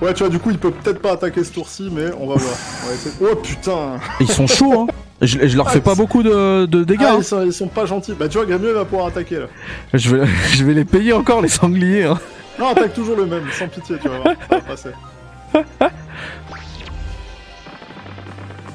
Ouais, 0.00 0.14
tu 0.14 0.20
vois, 0.22 0.28
du 0.28 0.38
coup, 0.38 0.50
il 0.50 0.58
peut 0.58 0.70
peut-être 0.70 1.00
pas 1.02 1.12
attaquer 1.12 1.42
ce 1.42 1.52
tour-ci, 1.52 1.88
mais 1.90 2.12
on 2.16 2.28
va 2.28 2.36
voir. 2.36 2.54
On 2.84 2.86
va 2.88 2.94
essayer- 2.94 3.14
Oh 3.20 3.34
putain 3.34 3.98
Ils 4.20 4.28
sont 4.28 4.46
chauds, 4.46 4.82
hein. 4.82 4.86
Je, 5.20 5.48
je 5.48 5.56
leur 5.56 5.70
fais 5.70 5.80
pas 5.80 5.94
beaucoup 5.96 6.22
de, 6.22 6.66
de 6.66 6.84
dégâts. 6.84 7.02
Ah, 7.06 7.12
hein. 7.14 7.16
ils, 7.18 7.24
sont, 7.24 7.42
ils 7.44 7.52
sont 7.52 7.66
pas 7.68 7.86
gentils. 7.86 8.14
Bah, 8.18 8.28
tu 8.28 8.38
vois, 8.38 8.46
Grémieux 8.46 8.72
va 8.72 8.84
pouvoir 8.84 9.08
attaquer 9.08 9.40
là. 9.40 9.46
Je, 9.94 10.14
vais, 10.16 10.26
je 10.52 10.64
vais 10.64 10.74
les 10.74 10.84
payer 10.84 11.12
encore, 11.12 11.42
les 11.42 11.48
sangliers. 11.48 12.04
Hein. 12.04 12.18
Non, 12.58 12.68
attaque 12.68 12.94
toujours 12.94 13.16
le 13.16 13.26
même, 13.26 13.44
sans 13.52 13.66
pitié, 13.68 13.96
tu 14.00 14.08
vas 14.08 14.18
voir. 14.18 14.34
Ça 14.48 14.56
va 14.56 14.60
passer. 14.60 14.90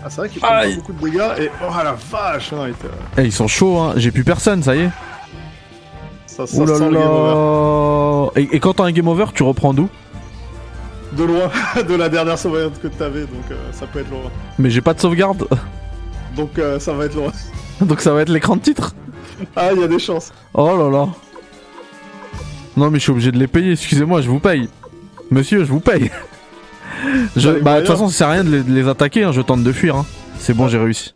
Ah, 0.05 0.09
c'est 0.09 0.17
vrai 0.17 0.29
qu'il 0.29 0.39
prend 0.41 0.49
pas 0.49 0.57
Aïe. 0.57 0.75
beaucoup 0.75 0.93
de 0.93 0.99
dégâts 0.99 1.31
et. 1.39 1.49
Oh 1.61 1.71
la 1.83 1.93
vache 2.11 2.51
non, 2.51 2.65
il 2.65 2.71
était- 2.71 2.87
Eh, 3.17 3.23
ils 3.23 3.31
sont 3.31 3.47
chauds, 3.47 3.77
hein. 3.79 3.93
J'ai 3.95 4.11
plus 4.11 4.23
personne, 4.25 4.61
ça 4.61 4.75
y 4.75 4.81
est. 4.81 4.89
Ça, 6.25 6.45
ça 6.45 6.57
sent 6.57 6.65
le 6.65 6.79
game 6.79 6.95
over. 6.95 8.31
et 8.53 8.59
quand 8.59 8.73
t'as 8.73 8.83
un 8.85 8.91
game 8.91 9.07
over, 9.07 9.25
tu 9.33 9.43
reprends 9.43 9.73
d'où? 9.73 9.87
De 11.13 11.23
loin, 11.23 11.49
de 11.87 11.93
la 11.95 12.09
dernière 12.09 12.37
sauvegarde 12.39 12.73
que 12.81 12.87
t'avais, 12.87 13.21
donc 13.21 13.45
euh, 13.51 13.55
ça 13.71 13.85
peut 13.85 13.99
être 13.99 14.09
loin. 14.09 14.19
Mais 14.57 14.69
j'ai 14.71 14.81
pas 14.81 14.93
de 14.93 14.99
sauvegarde. 14.99 15.47
Donc 16.35 16.57
euh, 16.59 16.79
ça 16.79 16.93
va 16.93 17.05
être 17.05 17.15
loin. 17.15 17.31
Donc 17.81 18.01
ça 18.01 18.13
va 18.13 18.21
être 18.21 18.29
l'écran 18.29 18.55
de 18.55 18.61
titre. 18.61 18.95
Ah, 19.55 19.71
il 19.73 19.81
y 19.81 19.83
a 19.83 19.87
des 19.87 19.99
chances. 19.99 20.31
Oh 20.53 20.75
là 20.77 20.89
là. 20.89 21.09
Non 22.77 22.89
mais 22.89 22.99
je 22.99 23.03
suis 23.03 23.11
obligé 23.11 23.31
de 23.31 23.37
les 23.37 23.47
payer, 23.47 23.73
excusez-moi, 23.73 24.21
je 24.21 24.29
vous 24.29 24.39
paye. 24.39 24.69
Monsieur, 25.31 25.59
je 25.63 25.71
vous 25.71 25.79
paye. 25.79 26.09
Je- 27.35 27.59
Bah, 27.59 27.75
de 27.75 27.79
toute 27.81 27.89
façon, 27.91 28.07
ça 28.07 28.13
sert 28.17 28.27
à 28.29 28.31
rien 28.31 28.43
de 28.43 28.49
les, 28.49 28.63
de 28.63 28.73
les 28.73 28.87
attaquer, 28.87 29.23
hein, 29.23 29.31
je 29.31 29.41
tente 29.41 29.63
de 29.63 29.71
fuir. 29.71 29.97
Hein. 29.97 30.05
C'est 30.39 30.53
bon, 30.53 30.67
j'ai 30.69 30.77
réussi. 30.77 31.13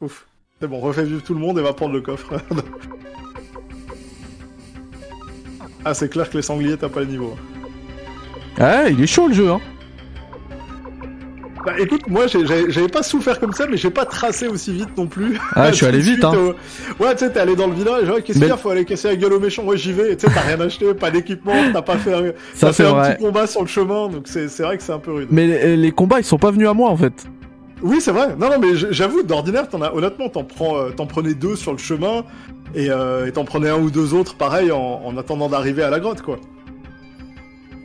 Ouf. 0.00 0.26
C'est 0.60 0.66
bon, 0.66 0.80
refais 0.80 1.04
vivre 1.04 1.22
tout 1.22 1.34
le 1.34 1.40
monde 1.40 1.58
et 1.58 1.62
va 1.62 1.72
prendre 1.72 1.94
le 1.94 2.00
coffre. 2.00 2.32
ah, 5.84 5.94
c'est 5.94 6.08
clair 6.08 6.28
que 6.30 6.36
les 6.36 6.42
sangliers, 6.42 6.76
t'as 6.76 6.88
pas 6.88 7.00
le 7.00 7.06
niveau. 7.06 7.36
Ouais, 8.58 8.92
il 8.92 9.02
est 9.02 9.06
chaud 9.06 9.28
le 9.28 9.34
jeu, 9.34 9.50
hein. 9.50 9.60
Bah 11.64 11.74
écoute, 11.78 12.08
moi 12.08 12.26
j'avais 12.26 12.88
pas 12.88 13.02
souffert 13.04 13.38
comme 13.38 13.52
ça, 13.52 13.66
mais 13.70 13.76
j'ai 13.76 13.90
pas 13.90 14.04
tracé 14.04 14.48
aussi 14.48 14.72
vite 14.72 14.96
non 14.96 15.06
plus. 15.06 15.38
Ah, 15.54 15.70
je 15.70 15.76
suis 15.76 15.86
allé 15.86 16.00
vite, 16.00 16.24
hein. 16.24 16.32
euh, 16.34 16.52
Ouais, 16.98 17.12
tu 17.14 17.20
sais, 17.20 17.30
t'es 17.30 17.38
allé 17.40 17.54
dans 17.54 17.68
le 17.68 17.74
village, 17.74 18.08
ouais, 18.08 18.20
qu'est-ce 18.22 18.38
Mais- 18.38 18.46
qu'il 18.46 18.50
y 18.50 18.54
a 18.54 18.56
Faut 18.56 18.70
aller 18.70 18.84
casser 18.84 19.08
la 19.08 19.16
gueule 19.16 19.32
aux 19.34 19.40
méchants, 19.40 19.64
ouais, 19.64 19.76
j'y 19.76 19.92
vais, 19.92 20.16
tu 20.16 20.26
sais, 20.26 20.32
t'as 20.34 20.40
rien 20.40 20.60
acheté, 20.60 20.92
pas 20.94 21.10
d'équipement, 21.12 21.54
t'as 21.72 21.82
pas 21.82 21.96
fait, 21.98 22.12
un- 22.12 22.32
Ça, 22.54 22.70
petit 22.72 23.22
combat 23.22 23.46
sur 23.46 23.60
le 23.60 23.68
chemin, 23.68 24.08
donc 24.08 24.26
c'est 24.26 24.46
vrai 24.60 24.76
que 24.76 24.82
c'est 24.82 24.92
un 24.92 24.98
peu 24.98 25.12
rude. 25.12 25.28
Mais 25.30 25.46
les, 25.46 25.76
les 25.76 25.92
combats, 25.92 26.18
ils 26.18 26.24
sont 26.24 26.38
pas 26.38 26.50
venus 26.50 26.68
à 26.68 26.74
moi 26.74 26.90
en 26.90 26.96
fait. 26.96 27.26
Oui, 27.84 28.00
c'est 28.00 28.12
vrai. 28.12 28.36
Non, 28.38 28.48
non, 28.48 28.58
mais 28.60 28.74
j'avoue, 28.74 29.22
d'ordinaire, 29.22 29.68
t'en 29.68 29.82
as, 29.82 29.92
honnêtement, 29.92 30.28
t'en 30.28 30.44
prends, 30.44 30.76
euh, 30.78 30.90
t'en 30.90 31.06
prenais 31.06 31.34
deux 31.34 31.56
sur 31.56 31.72
le 31.72 31.78
chemin, 31.78 32.24
et 32.74 32.90
euh, 32.90 33.30
t'en 33.30 33.44
prenais 33.44 33.68
un 33.70 33.78
ou 33.78 33.90
deux 33.90 34.14
autres, 34.14 34.36
pareil, 34.36 34.70
en, 34.72 35.00
en 35.04 35.16
attendant 35.16 35.48
d'arriver 35.48 35.82
à 35.82 35.90
la 35.90 36.00
grotte, 36.00 36.22
quoi. 36.22 36.38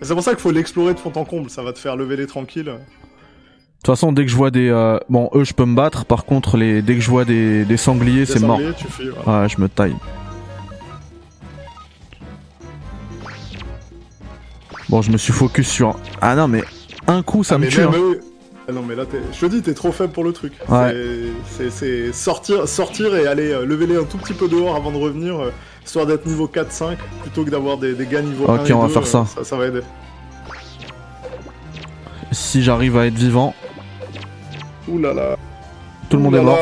C'est 0.03 0.13
pour 0.13 0.21
ça 0.23 0.31
qu'il 0.31 0.39
faut 0.41 0.51
l'explorer 0.51 0.93
de 0.93 0.99
fond 0.99 1.11
en 1.15 1.25
comble, 1.25 1.49
ça 1.49 1.63
va 1.63 1.73
te 1.73 1.79
faire 1.79 1.95
lever 1.95 2.15
les 2.15 2.27
tranquilles. 2.27 2.73
De 3.77 3.89
toute 3.89 3.95
façon, 3.95 4.11
dès 4.11 4.25
que 4.25 4.31
je 4.31 4.35
vois 4.35 4.51
des... 4.51 4.69
euh, 4.69 4.97
Bon, 5.07 5.29
eux, 5.33 5.43
je 5.45 5.53
peux 5.53 5.63
me 5.65 5.75
battre. 5.75 6.03
Par 6.05 6.25
contre, 6.25 6.57
les... 6.57 6.81
dès 6.81 6.95
que 6.95 7.01
je 7.01 7.09
vois 7.09 7.23
des, 7.25 7.63
des 7.63 7.77
sangliers, 7.77 8.25
c'est 8.25 8.41
mort. 8.41 8.59
tu. 8.77 8.85
Ouais, 9.29 9.47
je 9.47 9.61
me 9.61 9.69
taille. 9.69 9.95
Bon, 14.89 15.01
je 15.01 15.11
me 15.11 15.17
suis 15.17 15.33
focus 15.33 15.67
sur... 15.69 15.95
Ah 16.21 16.35
non, 16.35 16.47
mais 16.47 16.63
un 17.07 17.21
coup, 17.23 17.43
ça 17.43 17.55
Ah, 17.55 17.57
me 17.59 17.67
tue. 17.67 17.79
même 17.81 17.89
hein. 17.93 18.15
Ah 18.69 18.73
non 18.73 18.81
mais 18.81 18.95
là 18.95 19.03
je 19.31 19.39
te 19.39 19.45
dis 19.45 19.61
t'es 19.61 19.73
trop 19.73 19.93
faible 19.93 20.11
pour 20.11 20.25
le 20.25 20.33
truc. 20.33 20.51
Ouais. 20.67 20.93
C'est- 21.69 22.11
sortir 22.11 22.67
sortir 22.67 23.15
et 23.15 23.25
aller 23.25 23.49
euh, 23.53 23.65
lever 23.65 23.87
les 23.87 23.95
un 23.95 24.03
tout 24.03 24.17
petit 24.17 24.33
peu 24.33 24.49
dehors 24.49 24.75
avant 24.75 24.91
de 24.91 24.97
revenir, 24.97 25.39
euh, 25.39 25.51
histoire 25.85 26.05
d'être 26.05 26.25
niveau 26.25 26.47
4-5 26.53 26.97
plutôt 27.21 27.45
que 27.45 27.49
d'avoir 27.49 27.77
des, 27.77 27.93
des 27.93 28.05
gars 28.05 28.21
niveau 28.21 28.43
Ok, 28.43 28.59
1 28.59 28.65
et 28.65 28.73
on 28.73 28.81
va 28.81 28.87
2, 28.87 28.93
faire 28.93 29.03
euh, 29.03 29.05
ça. 29.05 29.25
ça. 29.37 29.43
Ça 29.45 29.55
va 29.55 29.67
aider. 29.67 29.79
Si 32.33 32.61
j'arrive 32.61 32.97
à 32.97 33.05
être 33.05 33.13
vivant, 33.15 33.55
Ouh 34.87 34.99
là 34.99 35.13
là. 35.13 35.35
tout 36.09 36.17
le 36.17 36.23
monde 36.23 36.35
est 36.35 36.41
mort. 36.41 36.57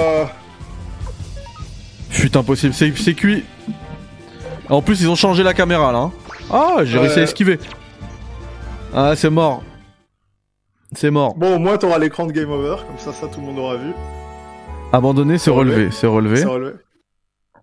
Fut 2.10 2.36
impossible, 2.38 2.74
c'est 2.74 3.14
cuit. 3.14 3.44
En 4.70 4.82
plus, 4.82 5.02
ils 5.02 5.10
ont 5.10 5.16
changé 5.16 5.44
la 5.44 5.54
caméra 5.54 5.92
là. 5.92 6.00
hein. 6.00 6.12
Ah, 6.52 6.78
j'ai 6.84 6.98
réussi 6.98 7.20
à 7.20 7.24
esquiver. 7.24 7.60
Ah, 8.94 9.14
c'est 9.16 9.30
mort. 9.30 9.64
C'est 10.96 11.12
mort. 11.12 11.36
Bon 11.36 11.56
au 11.56 11.60
moins 11.60 11.78
t'auras 11.78 11.98
l'écran 12.00 12.26
de 12.26 12.32
game 12.32 12.50
over, 12.50 12.78
comme 12.88 12.98
ça 12.98 13.12
ça 13.12 13.28
tout 13.28 13.42
le 13.42 13.48
monde 13.48 13.60
aura 13.60 13.76
vu. 13.76 13.92
Relevé. 15.52 15.90
C'est 15.92 16.08
relevé. 16.08 16.38
C'est 16.38 16.46
relevé. 16.46 16.74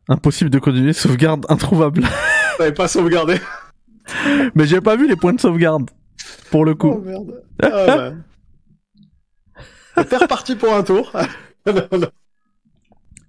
Impossible 0.08 0.50
de 0.50 0.58
continuer, 0.58 0.92
sauvegarde 0.92 1.46
introuvable. 1.48 2.02
T'avais 2.58 2.72
pas 2.72 2.88
sauvegardé. 2.88 3.36
Mais 4.54 4.66
j'ai 4.66 4.80
pas 4.80 4.96
vu 4.96 5.08
les 5.08 5.16
points 5.16 5.32
de 5.32 5.40
sauvegarde. 5.40 5.88
Pour 6.50 6.64
le 6.64 6.72
Oh 6.72 6.76
coup. 6.76 7.00
merde. 7.04 7.42
Ah, 7.62 7.68
bah. 7.86 8.10
T'es 10.08 10.16
reparti 10.16 10.56
pour 10.56 10.72
un 10.74 10.82
tour. 10.82 11.12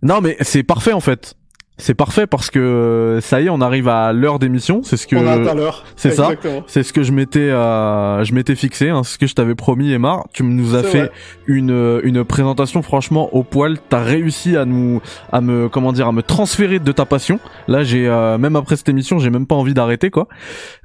Non, 0.01 0.19
mais 0.19 0.35
c'est 0.41 0.63
parfait 0.63 0.91
en 0.91 0.99
fait. 0.99 1.35
C'est 1.79 1.95
parfait 1.95 2.27
parce 2.27 2.51
que 2.51 2.59
euh, 2.59 3.19
ça 3.21 3.41
y 3.41 3.47
est, 3.47 3.49
on 3.49 3.59
arrive 3.59 3.87
à 3.87 4.13
l'heure 4.13 4.37
d'émission. 4.37 4.81
C'est 4.83 4.95
ce 4.95 5.07
que 5.07 5.15
On 5.15 5.25
a 5.25 5.31
atteint 5.31 5.55
l'heure. 5.55 5.85
c'est 5.95 6.11
ça. 6.11 6.29
C'est 6.67 6.83
ce 6.83 6.93
que 6.93 7.01
je 7.01 7.11
m'étais 7.11 7.39
euh, 7.49 8.23
je 8.23 8.33
m'étais 8.33 8.55
fixé. 8.55 8.89
Hein, 8.89 9.03
ce 9.03 9.17
que 9.17 9.25
je 9.25 9.33
t'avais 9.33 9.55
promis, 9.55 9.91
Emar. 9.91 10.27
Tu 10.33 10.43
nous 10.43 10.75
as 10.75 10.83
fait 10.83 11.05
vrai. 11.05 11.11
une 11.47 11.71
euh, 11.71 12.01
une 12.03 12.23
présentation 12.25 12.83
franchement 12.83 13.33
au 13.33 13.43
poil. 13.43 13.79
T'as 13.89 14.03
réussi 14.03 14.55
à 14.55 14.65
nous 14.65 15.01
à 15.31 15.41
me 15.41 15.67
comment 15.67 15.93
dire 15.93 16.07
à 16.07 16.11
me 16.11 16.21
transférer 16.21 16.77
de 16.79 16.91
ta 16.91 17.05
passion. 17.05 17.39
Là, 17.67 17.83
j'ai 17.83 18.07
euh, 18.07 18.37
même 18.37 18.55
après 18.55 18.75
cette 18.75 18.89
émission, 18.89 19.17
j'ai 19.17 19.31
même 19.31 19.47
pas 19.47 19.55
envie 19.55 19.73
d'arrêter 19.73 20.11
quoi. 20.11 20.27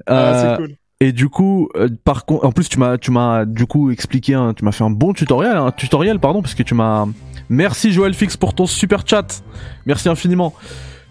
Ah, 0.07 0.13
Euh, 0.13 0.55
c'est 0.55 0.63
cool. 0.63 0.75
Et 1.01 1.13
du 1.13 1.29
coup, 1.29 1.69
euh, 1.75 1.87
par 2.03 2.25
contre, 2.25 2.45
en 2.45 2.51
plus 2.51 2.67
tu 2.67 2.77
m'as, 2.77 2.97
tu 2.97 3.11
m'as 3.11 3.45
du 3.45 3.65
coup 3.65 3.89
expliqué, 3.89 4.37
tu 4.57 4.65
m'as 4.65 4.73
fait 4.73 4.83
un 4.83 4.89
bon 4.89 5.13
tutoriel, 5.13 5.55
un 5.55 5.71
tutoriel 5.71 6.19
pardon, 6.19 6.41
parce 6.41 6.55
que 6.55 6.63
tu 6.63 6.73
m'as. 6.75 7.05
Merci 7.47 7.93
Joël 7.93 8.13
Fix 8.13 8.35
pour 8.35 8.53
ton 8.53 8.67
super 8.67 9.07
chat, 9.07 9.41
merci 9.85 10.09
infiniment, 10.09 10.53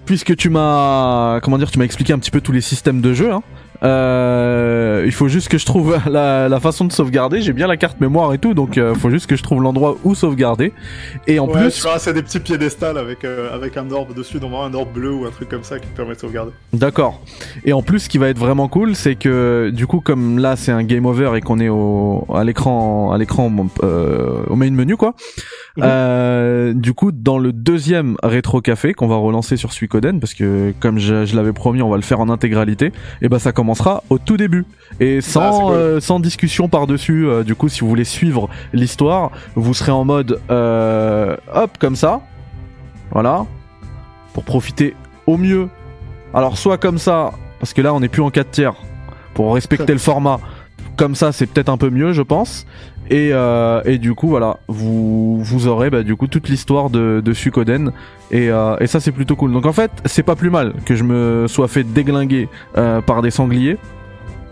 puisque 0.05 0.37
tu 0.37 0.51
m'as, 0.51 1.41
comment 1.41 1.57
dire, 1.57 1.71
tu 1.71 1.79
m'as 1.79 1.87
expliqué 1.87 2.13
un 2.13 2.19
petit 2.19 2.31
peu 2.31 2.43
tous 2.43 2.53
les 2.53 2.61
systèmes 2.61 3.01
de 3.01 3.15
jeu. 3.15 3.33
Hein. 3.33 3.43
Euh, 3.83 5.03
il 5.07 5.13
faut 5.13 5.29
juste 5.29 5.49
que 5.49 5.59
je 5.59 5.67
trouve 5.67 5.99
la, 6.11 6.49
la 6.49 6.61
façon 6.61 6.85
de 6.85 6.93
sauvegarder. 6.93 7.41
J'ai 7.41 7.53
bien 7.53 7.67
la 7.67 7.77
carte 7.77 8.01
mémoire 8.01 8.33
et 8.35 8.39
tout, 8.39 8.55
donc 8.55 8.77
il 8.77 8.95
faut 8.97 9.11
juste 9.11 9.27
que 9.27 9.37
je 9.37 9.43
trouve 9.43 9.63
l'endroit 9.63 9.97
où 10.05 10.15
sauvegarder. 10.15 10.73
Et 11.27 11.39
en 11.39 11.47
ouais, 11.47 11.61
plus, 11.61 11.75
tu 11.75 11.89
c'est 11.99 12.13
des 12.13 12.23
petits 12.23 12.41
piédestals 12.41 12.99
avec, 12.99 13.25
euh, 13.25 13.55
avec 13.55 13.77
un 13.77 13.91
orbe 13.91 14.15
dessus, 14.15 14.39
normalement 14.41 14.65
un 14.65 14.75
orbe 14.75 14.93
bleu 14.93 15.13
ou 15.13 15.27
un 15.27 15.31
truc 15.31 15.49
comme 15.49 15.65
ça 15.65 15.79
qui 15.79 15.89
te 15.89 15.97
permet 15.97 16.15
de 16.15 16.21
sauvegarder. 16.21 16.53
D'accord. 16.73 17.21
Et 17.65 17.73
en 17.73 17.83
plus, 17.83 18.01
ce 18.01 18.09
qui 18.09 18.19
va 18.19 18.29
être 18.29 18.39
vraiment 18.39 18.69
cool, 18.69 18.95
c'est 18.95 19.15
que 19.15 19.71
du 19.73 19.87
coup, 19.87 20.01
comme 20.01 20.39
là, 20.39 20.57
c'est 20.57 20.73
un 20.73 20.85
game 20.85 21.07
over 21.07 21.33
et 21.37 21.41
qu'on 21.41 21.61
est 21.61 21.69
au 21.69 22.27
à 22.35 22.45
l'écran, 22.45 23.13
à 23.13 23.19
l'écran, 23.19 23.53
euh, 23.83 24.45
au 24.49 24.57
main 24.57 24.71
menu, 24.71 24.97
quoi. 24.97 25.15
Mhm. 25.79 25.85
Euh, 25.87 26.73
du 26.75 26.93
coup, 26.93 27.13
dans 27.13 27.39
le 27.39 27.53
deuxième 27.53 28.17
rétro 28.23 28.61
café 28.61 28.95
qu'on 28.95 29.07
va 29.09 29.17
relancer 29.17 29.57
sur 29.57 29.73
Suikoden, 29.73 30.21
parce 30.21 30.35
que 30.35 30.75
comme 30.81 30.99
je, 30.99 31.25
je 31.25 31.37
l'avais 31.37 31.53
promis, 31.53 31.81
on 31.83 31.89
va 31.89 31.97
le 31.97 32.03
faire 32.03 32.21
en 32.21 32.29
intégralité. 32.29 32.93
Et 33.23 33.29
ben, 33.29 33.39
ça 33.39 33.53
commencera 33.53 34.03
au 34.11 34.19
tout 34.19 34.37
début 34.37 34.67
et 35.01 35.19
Ah, 35.19 35.21
c'est 35.23 35.31
sans 35.31 35.61
cool. 35.67 35.73
euh, 35.75 36.01
sans 36.01 36.21
discussion 36.21 36.69
par 36.69 36.87
dessus. 36.87 37.27
du 37.47 37.55
coup, 37.55 37.69
si 37.69 37.81
vous 37.81 37.89
voulez 37.89 38.05
suivre 38.05 38.49
l'histoire, 38.73 39.31
vous 39.55 39.73
serez 39.75 39.93
en 39.93 40.05
mode 40.05 40.41
euh, 40.51 41.37
hop 41.55 41.71
comme 41.79 41.97
ça, 41.97 42.21
voilà, 43.13 43.47
pour 44.35 44.45
profiter 44.45 44.95
au 45.27 45.37
mieux 45.37 45.69
alors 46.35 46.59
soit 46.59 46.77
comme 46.77 46.99
ça, 46.99 47.33
parce 47.59 47.73
que 47.73 47.81
là 47.81 47.95
on 47.95 48.01
n'est 48.01 48.09
plus 48.09 48.21
en 48.21 48.31
4 48.31 48.51
tiers, 48.51 48.75
pour 49.33 49.55
respecter 49.55 49.93
le 49.95 49.99
format, 49.99 50.41
comme 50.99 51.15
ça 51.15 51.33
c'est 51.33 51.47
peut-être 51.47 51.71
un 51.71 51.79
peu 51.79 51.89
mieux 51.89 52.13
je 52.13 52.23
pense. 52.23 52.67
Et, 53.11 53.31
euh, 53.33 53.81
et 53.87 53.97
du 53.97 54.15
coup 54.15 54.29
voilà, 54.29 54.59
vous, 54.69 55.43
vous 55.43 55.67
aurez 55.67 55.89
bah, 55.89 56.03
du 56.03 56.15
coup 56.15 56.27
toute 56.27 56.51
l'histoire 56.51 56.91
de, 56.91 57.23
de 57.25 57.33
et, 58.31 58.51
euh, 58.51 58.77
et 58.81 58.87
ça 58.87 59.01
c'est 59.01 59.13
plutôt 59.13 59.35
cool. 59.35 59.53
Donc 59.53 59.65
en 59.65 59.73
fait 59.73 59.91
c'est 60.05 60.23
pas 60.23 60.37
plus 60.37 60.51
mal 60.51 60.75
que 60.85 60.95
je 60.95 61.05
me 61.05 61.47
sois 61.49 61.69
fait 61.69 61.85
déglinguer 61.85 62.51
euh, 62.77 63.01
par 63.01 63.23
des 63.23 63.31
sangliers. 63.31 63.79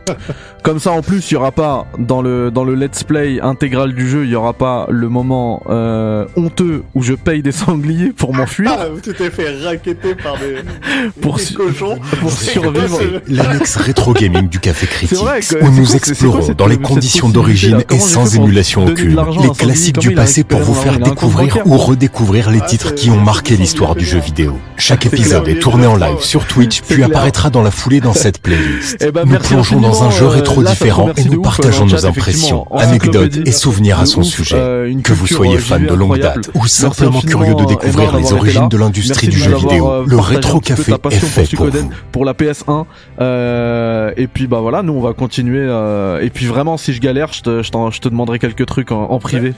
Comme 0.62 0.78
ça 0.80 0.90
en 0.92 1.00
plus 1.02 1.30
il 1.30 1.34
y 1.34 1.36
aura 1.36 1.52
pas 1.52 1.86
dans 1.98 2.22
le 2.22 2.50
dans 2.50 2.64
le 2.64 2.74
let's 2.74 3.04
play 3.04 3.40
intégral 3.40 3.92
du 3.94 4.08
jeu 4.08 4.24
il 4.24 4.30
y 4.30 4.34
aura 4.34 4.52
pas 4.52 4.86
le 4.90 5.08
moment 5.08 5.62
euh, 5.68 6.24
honteux 6.36 6.82
où 6.94 7.02
je 7.02 7.12
paye 7.14 7.40
des 7.42 7.52
sangliers 7.52 8.10
pour 8.16 8.34
m'enfuir 8.34 8.72
Ah, 8.76 8.86
tu 9.02 9.12
t'es 9.14 9.30
fait 9.30 9.62
raqueter 9.64 10.14
par 10.16 10.34
des, 10.38 10.56
Pour 11.20 11.36
des 11.36 11.44
su- 11.44 11.54
cochons. 11.54 11.98
pour 12.20 12.30
quoi, 12.30 12.30
survivre. 12.30 12.98
L'annexe 13.28 13.76
rétro 13.76 14.12
gaming 14.12 14.48
du 14.48 14.58
Café 14.58 14.86
Critique, 14.86 15.18
vrai 15.18 15.40
où 15.62 15.70
nous 15.70 15.82
quoi- 15.82 15.86
quoi 15.86 15.96
explorons 15.96 16.42
cette- 16.42 16.56
dans 16.58 16.66
les 16.66 16.78
conditions 16.78 17.28
d'origine 17.28 17.84
et 17.92 17.98
sans 17.98 18.34
émulation 18.36 18.86
aucune, 18.86 19.16
les 19.42 19.50
classiques 19.50 19.98
du 19.98 20.14
passé 20.14 20.42
pour 20.42 20.60
vous 20.60 20.74
faire 20.74 20.98
découvrir 20.98 21.58
ou 21.64 21.76
quoi. 21.76 21.78
redécouvrir 21.86 22.50
les 22.50 22.60
Ah, 22.62 22.66
titres 22.66 22.94
qui 22.94 23.10
ont 23.10 23.20
marqué 23.20 23.56
l'histoire 23.56 23.94
du 23.94 24.04
jeu 24.04 24.18
vidéo. 24.18 24.58
Chaque 24.76 25.06
épisode 25.06 25.46
est 25.48 25.60
tourné 25.60 25.86
en 25.86 25.96
live 25.96 26.20
sur 26.20 26.44
Twitch, 26.46 26.82
puis 26.82 27.02
apparaîtra 27.04 27.50
dans 27.50 27.62
la 27.62 27.70
foulée 27.70 28.00
dans 28.00 28.14
cette 28.14 28.38
playlist. 28.40 28.96
Eh 29.00 29.12
ben, 29.12 29.24
Nous 29.26 29.38
plongeons 29.38 29.80
dans 29.80 29.95
dans 30.00 30.04
un 30.06 30.10
jeu 30.10 30.24
euh, 30.26 30.28
rétro 30.28 30.62
là, 30.62 30.70
différent 30.70 31.10
et 31.16 31.24
nous 31.24 31.42
partageons 31.42 31.84
le 31.86 31.92
nos 31.92 31.98
chat, 31.98 32.06
impressions, 32.08 32.66
anecdotes 32.76 33.36
et 33.46 33.52
souvenirs 33.52 34.00
à 34.00 34.06
son 34.06 34.20
ouf, 34.20 34.26
sujet. 34.26 34.56
euh, 34.58 34.94
Que 35.02 35.12
vous 35.12 35.26
soyez 35.26 35.56
euh, 35.56 35.58
fan 35.58 35.86
de 35.86 35.94
longue 35.94 36.18
date 36.18 36.50
ou 36.54 36.66
simplement 36.66 37.20
curieux 37.20 37.54
de 37.54 37.60
Emma, 37.60 37.66
découvrir 37.68 38.16
les 38.16 38.32
origines 38.32 38.68
de 38.68 38.76
l'industrie 38.76 39.28
du 39.28 39.38
jeu 39.38 39.54
vidéo, 39.56 39.88
euh, 39.90 40.04
le 40.06 40.18
rétro 40.18 40.60
café 40.60 40.92
est 40.92 40.98
passion 40.98 41.26
fait 41.26 41.56
pour 41.56 41.66
vous. 41.66 41.90
pour 42.12 42.24
la 42.24 42.32
PS1 42.34 42.84
euh, 43.20 44.12
et 44.16 44.26
puis 44.26 44.46
bah 44.46 44.60
voilà 44.60 44.82
nous 44.82 44.92
on 44.92 45.00
va 45.00 45.12
continuer 45.12 45.60
euh, 45.68 46.20
et 46.20 46.30
puis 46.30 46.46
vraiment 46.46 46.76
si 46.76 46.92
je 46.92 47.00
galère 47.00 47.32
je 47.32 47.42
te, 47.42 47.62
je 47.62 47.70
t'en- 47.70 47.90
je 47.90 48.00
te 48.00 48.08
demanderai 48.08 48.38
quelques 48.38 48.66
trucs 48.66 48.92
en, 48.92 49.04
en 49.10 49.18
privé. 49.18 49.54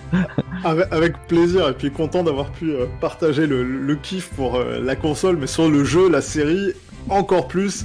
Avec, 0.64 0.86
avec 0.91 1.12
plaisir, 1.28 1.68
et 1.68 1.72
puis 1.72 1.91
content 1.91 2.22
d'avoir 2.24 2.51
pu 2.51 2.70
euh, 2.72 2.86
partager 3.01 3.47
le, 3.47 3.62
le 3.62 3.95
kiff 3.97 4.28
pour 4.36 4.57
euh, 4.57 4.80
la 4.82 4.97
console, 4.97 5.36
mais 5.41 5.47
sur 5.47 5.68
le 5.68 5.84
jeu, 5.84 6.09
la 6.11 6.20
série, 6.20 6.72
encore 7.09 7.47
plus 7.49 7.84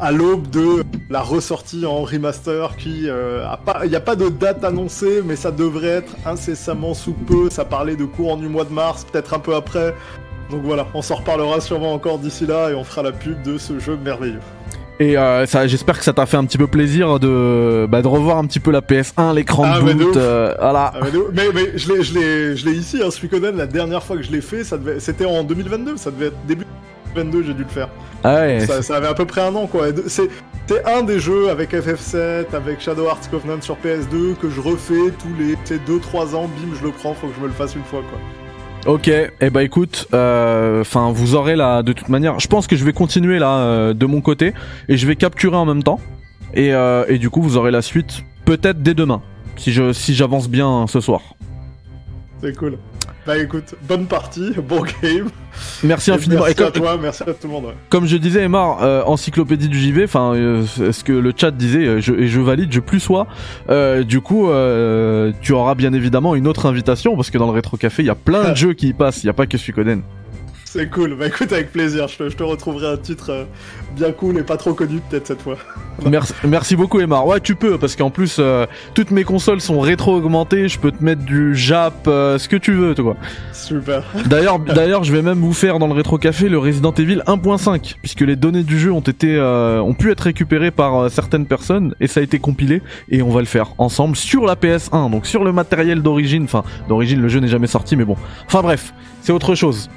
à 0.00 0.12
l'aube 0.12 0.48
de 0.48 0.82
la 1.10 1.20
ressortie 1.20 1.84
en 1.84 2.02
remaster 2.02 2.76
qui 2.76 3.08
euh, 3.08 3.46
a 3.46 3.56
pas, 3.56 3.80
il 3.84 3.90
n'y 3.90 3.96
a 3.96 4.00
pas 4.00 4.16
de 4.16 4.28
date 4.28 4.64
annoncée, 4.64 5.20
mais 5.24 5.36
ça 5.36 5.50
devrait 5.50 5.88
être 5.88 6.12
incessamment 6.24 6.94
sous 6.94 7.12
peu. 7.12 7.50
Ça 7.50 7.64
parlait 7.64 7.96
de 7.96 8.04
courant 8.04 8.36
du 8.36 8.48
mois 8.48 8.64
de 8.64 8.72
mars, 8.72 9.04
peut-être 9.10 9.34
un 9.34 9.38
peu 9.38 9.54
après. 9.54 9.94
Donc 10.50 10.62
voilà, 10.64 10.86
on 10.94 11.02
s'en 11.02 11.16
reparlera 11.16 11.60
sûrement 11.60 11.92
encore 11.92 12.18
d'ici 12.18 12.46
là 12.46 12.70
et 12.70 12.74
on 12.74 12.82
fera 12.82 13.02
la 13.02 13.12
pub 13.12 13.42
de 13.42 13.58
ce 13.58 13.78
jeu 13.78 13.96
merveilleux. 14.02 14.40
et 14.98 15.16
euh, 15.16 15.46
ça 15.46 15.66
j'espère 15.68 15.96
que 15.96 16.04
ça 16.04 16.12
t'a 16.12 16.26
fait 16.26 16.36
un 16.36 16.44
petit 16.44 16.58
peu 16.58 16.66
plaisir 16.66 17.20
de 17.20 17.86
bah, 17.88 18.02
de 18.02 18.08
revoir 18.08 18.36
un 18.38 18.44
petit 18.46 18.58
peu 18.58 18.72
la 18.72 18.80
PS1 18.80 19.34
l'écran 19.34 19.62
Ah, 19.64 19.78
de 19.78 19.84
mais 19.84 19.94
de 19.94 20.04
boot 20.04 20.16
euh, 20.16 20.52
voilà 20.58 20.92
Ah, 20.94 21.00
mais, 21.04 21.18
mais, 21.32 21.48
mais 21.54 21.78
je 21.78 21.92
l'ai, 21.92 22.02
je 22.02 22.14
l'ai, 22.18 22.56
je 22.56 22.66
l'ai 22.68 22.72
ici, 22.76 23.00
hein, 23.00 23.10
Suikoden, 23.12 23.56
la 23.56 23.66
dernière 23.66 24.02
fois 24.02 24.16
que 24.16 24.22
je 24.22 24.32
l'ai 24.32 24.40
fait, 24.40 24.64
ça 24.64 24.76
devait, 24.76 24.98
c'était 24.98 25.24
en 25.24 25.44
2022, 25.44 25.96
ça 25.96 26.10
devait 26.10 26.26
être 26.26 26.46
début 26.48 26.66
2022, 27.14 27.44
j'ai 27.44 27.54
dû 27.54 27.62
le 27.62 27.68
faire. 27.68 27.88
Ah 28.24 28.40
ouais, 28.40 28.60
Ça, 28.66 28.82
ça 28.82 28.96
avait 28.96 29.06
à 29.06 29.14
peu 29.14 29.24
près 29.24 29.40
un 29.40 29.54
an 29.54 29.66
quoi. 29.66 29.86
C'est 30.06 30.28
un 30.84 31.02
des 31.02 31.18
jeux 31.18 31.50
avec 31.50 31.72
FF7, 31.72 32.54
avec 32.54 32.80
Shadow 32.80 33.06
Hearts 33.06 33.28
Covenant 33.30 33.60
sur 33.60 33.76
PS2 33.76 34.36
que 34.40 34.48
je 34.50 34.60
refais 34.60 35.12
tous 35.18 35.34
les 35.38 35.54
2-3 35.54 36.36
ans, 36.36 36.44
bim, 36.44 36.74
je 36.78 36.84
le 36.86 36.92
prends, 36.92 37.14
faut 37.14 37.26
que 37.26 37.34
je 37.36 37.40
me 37.40 37.48
le 37.48 37.52
fasse 37.52 37.74
une 37.74 37.84
fois 37.84 38.02
quoi. 38.08 38.18
Ok, 38.86 39.08
et 39.08 39.50
bah 39.50 39.62
écoute, 39.62 40.06
enfin 40.10 41.12
vous 41.12 41.34
aurez 41.34 41.54
là 41.56 41.82
de 41.82 41.92
toute 41.92 42.08
manière. 42.08 42.40
Je 42.40 42.48
pense 42.48 42.66
que 42.66 42.76
je 42.76 42.84
vais 42.84 42.94
continuer 42.94 43.38
là 43.38 43.58
euh, 43.58 43.94
de 43.94 44.06
mon 44.06 44.20
côté 44.20 44.54
et 44.88 44.96
je 44.96 45.06
vais 45.06 45.16
capturer 45.16 45.56
en 45.56 45.66
même 45.66 45.82
temps 45.82 46.00
et, 46.54 46.72
euh, 46.72 47.04
et 47.08 47.18
du 47.18 47.28
coup 47.28 47.42
vous 47.42 47.56
aurez 47.56 47.70
la 47.70 47.82
suite 47.82 48.24
peut-être 48.46 48.82
dès 48.82 48.94
demain 48.94 49.20
si 49.56 49.72
je 49.72 49.92
si 49.92 50.14
j'avance 50.14 50.48
bien 50.48 50.86
ce 50.86 51.00
soir. 51.00 51.20
C'est 52.42 52.56
cool. 52.56 52.78
Bah 53.26 53.36
écoute, 53.36 53.74
bonne 53.82 54.06
partie, 54.06 54.52
bon 54.66 54.82
game. 55.02 55.28
Merci 55.82 56.10
infiniment. 56.10 56.42
Merci 56.44 56.52
et 56.52 56.54
comme, 56.54 56.66
à 56.68 56.70
toi, 56.70 56.98
merci 57.00 57.22
à 57.22 57.26
tout 57.26 57.46
le 57.46 57.48
monde. 57.48 57.64
ouais. 57.66 57.74
comme 57.90 58.06
je 58.06 58.16
disais, 58.16 58.42
Emma, 58.42 58.78
euh, 58.80 59.02
encyclopédie 59.04 59.68
du 59.68 59.78
JV, 59.78 60.04
enfin 60.04 60.32
euh, 60.34 60.64
ce 60.66 61.04
que 61.04 61.12
le 61.12 61.32
chat 61.36 61.50
disait, 61.50 61.86
euh, 61.86 62.00
je, 62.00 62.14
et 62.14 62.28
je 62.28 62.40
valide, 62.40 62.72
je 62.72 62.80
plus 62.80 63.00
sois. 63.00 63.26
Euh, 63.68 64.04
du 64.04 64.20
coup, 64.22 64.48
tu 65.42 65.52
auras 65.52 65.74
bien 65.74 65.92
évidemment 65.92 66.34
une 66.34 66.48
autre 66.48 66.66
invitation 66.66 67.14
parce 67.14 67.30
que 67.30 67.36
dans 67.36 67.46
le 67.46 67.52
rétro 67.52 67.76
café, 67.76 68.02
il 68.02 68.06
y 68.06 68.10
a 68.10 68.14
plein 68.14 68.50
de 68.50 68.56
jeux 68.56 68.72
qui 68.72 68.88
y 68.88 68.92
passent. 68.94 69.22
Il 69.22 69.26
y 69.26 69.30
a 69.30 69.34
pas 69.34 69.46
que 69.46 69.58
Suikoden. 69.58 70.02
C'est 70.72 70.88
cool. 70.88 71.16
Bah 71.16 71.26
écoute, 71.26 71.52
avec 71.52 71.72
plaisir. 71.72 72.06
Je 72.06 72.16
te, 72.16 72.28
je 72.28 72.36
te 72.36 72.44
retrouverai 72.44 72.86
un 72.86 72.96
titre 72.96 73.30
euh, 73.30 73.44
bien 73.96 74.12
cool 74.12 74.38
et 74.38 74.44
pas 74.44 74.56
trop 74.56 74.72
connu 74.72 75.00
peut-être 75.10 75.26
cette 75.26 75.42
fois. 75.42 75.56
Merci, 76.06 76.32
merci 76.44 76.76
beaucoup 76.76 76.98
Emma. 77.00 77.20
Ouais, 77.22 77.40
tu 77.40 77.56
peux 77.56 77.76
parce 77.76 77.94
qu'en 77.94 78.08
plus 78.08 78.36
euh, 78.38 78.64
toutes 78.94 79.10
mes 79.10 79.24
consoles 79.24 79.60
sont 79.60 79.80
rétro 79.80 80.14
augmentées. 80.14 80.68
Je 80.68 80.78
peux 80.78 80.92
te 80.92 81.02
mettre 81.02 81.22
du 81.22 81.56
Jap, 81.56 82.06
euh, 82.06 82.38
ce 82.38 82.48
que 82.48 82.56
tu 82.56 82.72
veux, 82.72 82.94
toi. 82.94 83.16
Super. 83.52 84.04
D'ailleurs, 84.26 84.60
d'ailleurs, 84.60 85.02
je 85.02 85.12
vais 85.12 85.22
même 85.22 85.40
vous 85.40 85.52
faire 85.52 85.80
dans 85.80 85.88
le 85.88 85.92
rétro 85.92 86.18
café 86.18 86.48
le 86.48 86.58
Resident 86.58 86.92
Evil 86.92 87.20
1.5 87.26 87.96
puisque 88.00 88.20
les 88.20 88.36
données 88.36 88.62
du 88.62 88.78
jeu 88.78 88.92
ont 88.92 89.00
été 89.00 89.36
euh, 89.36 89.82
ont 89.82 89.94
pu 89.94 90.12
être 90.12 90.20
récupérées 90.20 90.70
par 90.70 90.96
euh, 90.96 91.08
certaines 91.08 91.46
personnes 91.46 91.96
et 92.00 92.06
ça 92.06 92.20
a 92.20 92.22
été 92.22 92.38
compilé 92.38 92.80
et 93.10 93.22
on 93.22 93.30
va 93.30 93.40
le 93.40 93.46
faire 93.46 93.74
ensemble 93.78 94.14
sur 94.14 94.46
la 94.46 94.54
PS1, 94.54 95.10
donc 95.10 95.26
sur 95.26 95.42
le 95.42 95.52
matériel 95.52 96.00
d'origine. 96.00 96.44
Enfin, 96.44 96.62
d'origine, 96.88 97.20
le 97.20 97.28
jeu 97.28 97.40
n'est 97.40 97.48
jamais 97.48 97.66
sorti, 97.66 97.96
mais 97.96 98.04
bon. 98.04 98.16
Enfin 98.46 98.62
bref, 98.62 98.94
c'est 99.20 99.32
autre 99.32 99.56
chose. 99.56 99.90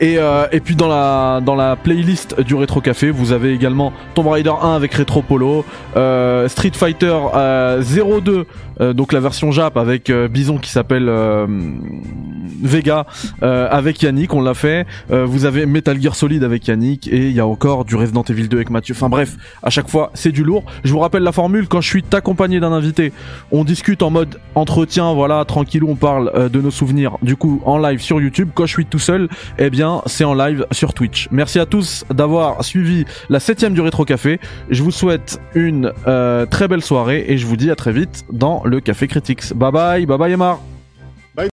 Et, 0.00 0.18
euh, 0.18 0.46
et 0.52 0.60
puis 0.60 0.74
dans 0.74 0.88
la 0.88 1.40
dans 1.44 1.54
la 1.54 1.76
playlist 1.76 2.40
du 2.40 2.54
Rétro 2.54 2.80
Café, 2.80 3.10
vous 3.10 3.32
avez 3.32 3.52
également 3.52 3.92
Tomb 4.14 4.28
Raider 4.28 4.52
1 4.60 4.74
avec 4.74 4.94
Retro 4.94 5.22
Polo, 5.22 5.64
euh, 5.96 6.48
Street 6.48 6.72
Fighter 6.74 7.16
euh, 7.34 7.82
02, 7.82 8.46
euh, 8.80 8.92
donc 8.92 9.12
la 9.12 9.20
version 9.20 9.52
Jap 9.52 9.76
avec 9.76 10.10
euh, 10.10 10.28
Bison 10.28 10.58
qui 10.58 10.70
s'appelle 10.70 11.08
euh, 11.08 11.46
Vega 12.62 13.06
avec 13.40 14.02
Yannick, 14.02 14.34
on 14.34 14.40
l'a 14.40 14.54
fait. 14.54 14.86
Vous 15.10 15.44
avez 15.44 15.66
Metal 15.66 16.00
Gear 16.00 16.14
Solid 16.14 16.44
avec 16.44 16.66
Yannick 16.68 17.08
et 17.08 17.28
il 17.28 17.32
y 17.32 17.40
a 17.40 17.46
encore 17.46 17.84
du 17.84 17.96
Resident 17.96 18.22
Evil 18.22 18.48
2 18.48 18.56
avec 18.56 18.70
Mathieu. 18.70 18.94
Enfin 18.94 19.08
bref, 19.08 19.36
à 19.62 19.70
chaque 19.70 19.88
fois 19.88 20.10
c'est 20.14 20.32
du 20.32 20.44
lourd. 20.44 20.64
Je 20.84 20.92
vous 20.92 21.00
rappelle 21.00 21.22
la 21.22 21.32
formule 21.32 21.66
quand 21.66 21.80
je 21.80 21.88
suis 21.88 22.04
accompagné 22.12 22.60
d'un 22.60 22.72
invité, 22.72 23.12
on 23.50 23.64
discute 23.64 24.02
en 24.02 24.10
mode 24.10 24.38
entretien, 24.54 25.12
voilà, 25.12 25.44
tranquillou, 25.44 25.88
on 25.90 25.96
parle 25.96 26.50
de 26.50 26.60
nos 26.60 26.70
souvenirs. 26.70 27.18
Du 27.22 27.36
coup, 27.36 27.60
en 27.64 27.78
live 27.78 28.00
sur 28.00 28.20
YouTube. 28.20 28.50
Quand 28.54 28.66
je 28.66 28.72
suis 28.72 28.86
tout 28.86 28.98
seul, 28.98 29.28
eh 29.58 29.70
bien, 29.70 30.02
c'est 30.06 30.24
en 30.24 30.34
live 30.34 30.66
sur 30.70 30.94
Twitch. 30.94 31.28
Merci 31.30 31.58
à 31.58 31.66
tous 31.66 32.04
d'avoir 32.14 32.64
suivi 32.64 33.04
la 33.28 33.40
septième 33.40 33.74
du 33.74 33.80
Rétro 33.80 34.04
Café. 34.04 34.38
Je 34.70 34.82
vous 34.82 34.92
souhaite 34.92 35.40
une 35.54 35.92
très 36.50 36.68
belle 36.68 36.82
soirée 36.82 37.24
et 37.28 37.38
je 37.38 37.46
vous 37.46 37.56
dis 37.56 37.70
à 37.70 37.76
très 37.76 37.92
vite 37.92 38.24
dans 38.32 38.62
le 38.72 38.80
Café 38.80 39.06
Critics. 39.06 39.52
Bye 39.52 39.70
bye, 39.70 40.06
bye 40.06 40.18
bye 40.18 40.32
Emma. 40.32 40.58